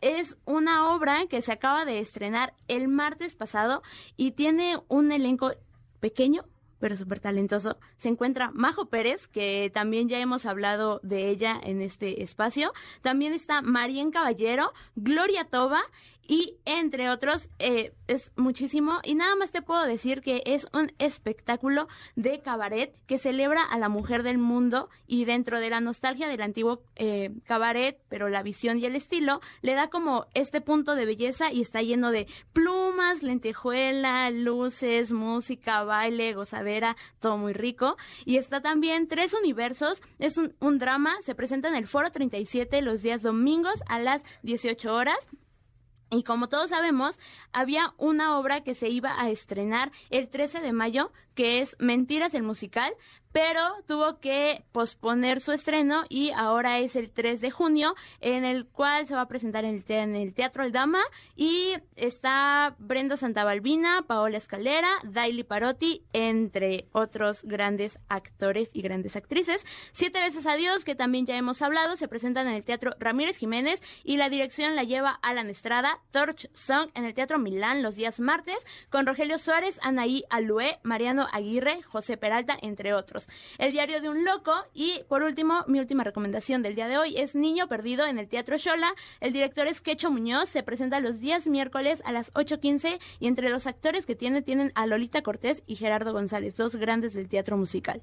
Es 0.00 0.36
una 0.44 0.94
obra 0.94 1.26
que 1.28 1.42
se 1.42 1.52
acaba 1.52 1.84
de 1.84 2.00
estrenar 2.00 2.54
el 2.66 2.88
martes 2.88 3.36
pasado 3.36 3.82
y 4.16 4.32
tiene 4.32 4.78
un 4.88 5.12
elenco 5.12 5.52
pequeño, 6.00 6.44
pero 6.80 6.96
súper 6.96 7.20
talentoso. 7.20 7.78
Se 7.96 8.08
encuentra 8.08 8.50
Majo 8.52 8.86
Pérez, 8.86 9.28
que 9.28 9.70
también 9.72 10.08
ya 10.08 10.18
hemos 10.18 10.44
hablado 10.46 10.98
de 11.04 11.28
ella 11.28 11.60
en 11.62 11.80
este 11.80 12.24
espacio. 12.24 12.72
También 13.02 13.32
está 13.32 13.62
Marien 13.62 14.10
Caballero, 14.10 14.72
Gloria 14.96 15.44
Toba 15.44 15.82
y 16.32 16.56
entre 16.64 17.10
otros 17.10 17.50
eh, 17.58 17.92
es 18.06 18.32
muchísimo. 18.36 19.00
Y 19.04 19.16
nada 19.16 19.36
más 19.36 19.50
te 19.50 19.60
puedo 19.60 19.84
decir 19.84 20.22
que 20.22 20.42
es 20.46 20.66
un 20.72 20.90
espectáculo 20.98 21.88
de 22.16 22.40
cabaret 22.40 22.94
que 23.06 23.18
celebra 23.18 23.62
a 23.62 23.78
la 23.78 23.90
mujer 23.90 24.22
del 24.22 24.38
mundo 24.38 24.88
y 25.06 25.26
dentro 25.26 25.60
de 25.60 25.68
la 25.68 25.82
nostalgia 25.82 26.28
del 26.28 26.40
antiguo 26.40 26.84
eh, 26.96 27.32
cabaret 27.44 28.00
pero 28.08 28.30
la 28.30 28.42
visión 28.42 28.78
y 28.78 28.86
el 28.86 28.96
estilo 28.96 29.42
le 29.60 29.74
da 29.74 29.90
como 29.90 30.24
este 30.32 30.62
punto 30.62 30.94
de 30.94 31.04
belleza 31.04 31.52
y 31.52 31.60
está 31.60 31.82
lleno 31.82 32.10
de 32.10 32.26
plumas 32.54 33.22
lentejuela 33.22 34.30
luces 34.30 35.12
música 35.12 35.82
baile 35.82 36.32
gozadera 36.32 36.96
todo 37.20 37.36
muy 37.36 37.52
rico. 37.52 37.98
Y 38.24 38.38
está 38.38 38.62
también 38.62 39.06
tres 39.06 39.34
universos. 39.34 40.00
Es 40.18 40.38
un, 40.38 40.54
un 40.60 40.78
drama. 40.78 41.12
Se 41.20 41.34
presenta 41.34 41.68
en 41.68 41.74
el 41.74 41.86
foro 41.86 42.10
37 42.10 42.80
los 42.80 43.02
días 43.02 43.20
domingos 43.20 43.82
a 43.86 43.98
las 43.98 44.22
18 44.42 44.94
horas 44.94 45.28
y 46.12 46.24
como 46.24 46.48
todos 46.48 46.68
sabemos, 46.68 47.18
había 47.52 47.94
una 47.96 48.38
obra 48.38 48.62
que 48.62 48.74
se 48.74 48.90
iba 48.90 49.18
a 49.18 49.30
estrenar 49.30 49.90
el 50.10 50.28
13 50.28 50.60
de 50.60 50.72
mayo, 50.72 51.10
que 51.34 51.60
es 51.62 51.74
Mentiras 51.78 52.34
el 52.34 52.42
musical, 52.42 52.92
pero 53.32 53.60
tuvo 53.86 54.20
que 54.20 54.64
posponer 54.72 55.40
su 55.40 55.52
estreno 55.52 56.04
y 56.08 56.30
ahora 56.30 56.78
es 56.78 56.96
el 56.96 57.10
3 57.10 57.40
de 57.40 57.50
junio, 57.50 57.94
en 58.20 58.44
el 58.44 58.66
cual 58.66 59.06
se 59.06 59.14
va 59.14 59.22
a 59.22 59.28
presentar 59.28 59.64
en 59.64 59.76
el, 59.76 59.84
en 59.88 60.14
el 60.14 60.34
Teatro 60.34 60.62
Aldama 60.62 61.00
y 61.34 61.74
está 61.96 62.74
Brenda 62.78 63.16
Santabalbina, 63.16 64.02
Paola 64.06 64.36
Escalera, 64.36 64.88
Daily 65.02 65.44
Parotti, 65.44 66.04
entre 66.12 66.86
otros 66.92 67.42
grandes 67.42 67.98
actores 68.08 68.70
y 68.72 68.82
grandes 68.82 69.16
actrices. 69.16 69.64
Siete 69.92 70.20
veces 70.20 70.46
adiós, 70.46 70.84
que 70.84 70.94
también 70.94 71.26
ya 71.26 71.36
hemos 71.36 71.62
hablado, 71.62 71.96
se 71.96 72.08
presentan 72.08 72.46
en 72.48 72.54
el 72.54 72.64
Teatro 72.64 72.92
Ramírez 72.98 73.36
Jiménez 73.36 73.82
y 74.04 74.16
la 74.16 74.28
dirección 74.28 74.76
la 74.76 74.84
lleva 74.84 75.18
Alan 75.22 75.48
Estrada, 75.48 76.00
Torch 76.10 76.50
Song 76.52 76.90
en 76.94 77.04
el 77.04 77.14
Teatro 77.14 77.38
Milán 77.38 77.82
los 77.82 77.96
días 77.96 78.20
martes, 78.20 78.58
con 78.90 79.06
Rogelio 79.06 79.38
Suárez, 79.38 79.78
Anaí 79.82 80.24
Alué, 80.28 80.78
Mariano 80.82 81.26
Aguirre, 81.32 81.82
José 81.82 82.16
Peralta, 82.16 82.56
entre 82.60 82.94
otros. 82.94 83.21
El 83.58 83.72
diario 83.72 84.00
de 84.00 84.08
un 84.08 84.24
loco 84.24 84.52
y 84.74 85.02
por 85.08 85.22
último, 85.22 85.64
mi 85.66 85.78
última 85.78 86.04
recomendación 86.04 86.62
del 86.62 86.74
día 86.74 86.88
de 86.88 86.98
hoy 86.98 87.16
es 87.18 87.34
Niño 87.34 87.68
Perdido 87.68 88.06
en 88.06 88.18
el 88.18 88.28
Teatro 88.28 88.56
Shola. 88.56 88.94
El 89.20 89.32
director 89.32 89.66
es 89.66 89.80
Quecho 89.80 90.10
Muñoz, 90.10 90.48
se 90.48 90.62
presenta 90.62 91.00
los 91.00 91.20
días 91.20 91.46
miércoles 91.46 92.02
a 92.04 92.12
las 92.12 92.32
8.15 92.34 92.98
y 93.20 93.26
entre 93.26 93.50
los 93.50 93.66
actores 93.66 94.06
que 94.06 94.14
tiene 94.14 94.42
tienen 94.42 94.72
a 94.74 94.86
Lolita 94.86 95.22
Cortés 95.22 95.62
y 95.66 95.76
Gerardo 95.76 96.12
González, 96.12 96.56
dos 96.56 96.76
grandes 96.76 97.14
del 97.14 97.28
teatro 97.28 97.56
musical. 97.56 98.02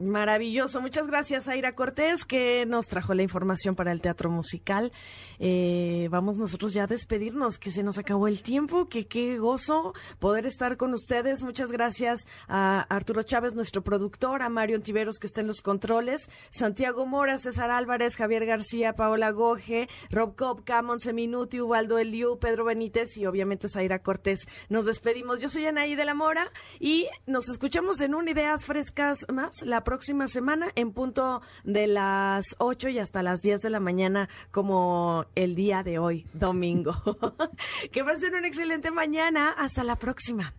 Maravilloso. 0.00 0.80
Muchas 0.80 1.06
gracias, 1.06 1.46
Aira 1.46 1.74
Cortés, 1.74 2.24
que 2.24 2.64
nos 2.64 2.88
trajo 2.88 3.12
la 3.12 3.22
información 3.22 3.74
para 3.74 3.92
el 3.92 4.00
teatro 4.00 4.30
musical. 4.30 4.92
Eh, 5.38 6.08
vamos 6.10 6.38
nosotros 6.38 6.72
ya 6.72 6.84
a 6.84 6.86
despedirnos, 6.86 7.58
que 7.58 7.70
se 7.70 7.82
nos 7.82 7.98
acabó 7.98 8.26
el 8.26 8.42
tiempo, 8.42 8.88
que 8.88 9.06
qué 9.06 9.38
gozo 9.38 9.92
poder 10.18 10.46
estar 10.46 10.78
con 10.78 10.94
ustedes. 10.94 11.42
Muchas 11.42 11.70
gracias 11.70 12.26
a 12.48 12.80
Arturo 12.88 13.24
Chávez, 13.24 13.52
nuestro 13.52 13.82
productor, 13.82 14.40
a 14.40 14.48
Mario 14.48 14.76
Antiveros, 14.76 15.18
que 15.18 15.26
está 15.26 15.42
en 15.42 15.48
los 15.48 15.60
controles, 15.60 16.30
Santiago 16.48 17.04
Mora, 17.04 17.36
César 17.36 17.70
Álvarez, 17.70 18.16
Javier 18.16 18.46
García, 18.46 18.94
Paola 18.94 19.32
Goje, 19.32 19.90
Rob 20.10 20.34
Kopka, 20.34 20.82
Minuti, 21.12 21.60
Ubaldo 21.60 21.98
Eliu, 21.98 22.38
Pedro 22.38 22.64
Benítez 22.64 23.18
y 23.18 23.26
obviamente 23.26 23.68
Zaira 23.68 23.98
Cortés. 23.98 24.48
Nos 24.70 24.86
despedimos. 24.86 25.40
Yo 25.40 25.50
soy 25.50 25.66
Anaí 25.66 25.94
de 25.94 26.06
la 26.06 26.14
Mora 26.14 26.50
y 26.78 27.06
nos 27.26 27.50
escuchamos 27.50 28.00
en 28.00 28.14
un 28.14 28.28
Ideas 28.28 28.64
Frescas 28.64 29.26
más 29.30 29.60
la 29.60 29.84
próxima 29.90 30.28
semana 30.28 30.70
en 30.76 30.92
punto 30.92 31.42
de 31.64 31.88
las 31.88 32.54
8 32.58 32.90
y 32.90 33.00
hasta 33.00 33.24
las 33.24 33.42
10 33.42 33.60
de 33.60 33.70
la 33.70 33.80
mañana 33.80 34.28
como 34.52 35.26
el 35.34 35.56
día 35.56 35.82
de 35.82 35.98
hoy, 35.98 36.28
domingo. 36.32 36.94
que 37.90 38.04
ser 38.16 38.36
una 38.36 38.46
excelente 38.46 38.92
mañana. 38.92 39.50
Hasta 39.58 39.82
la 39.82 39.96
próxima. 39.96 40.54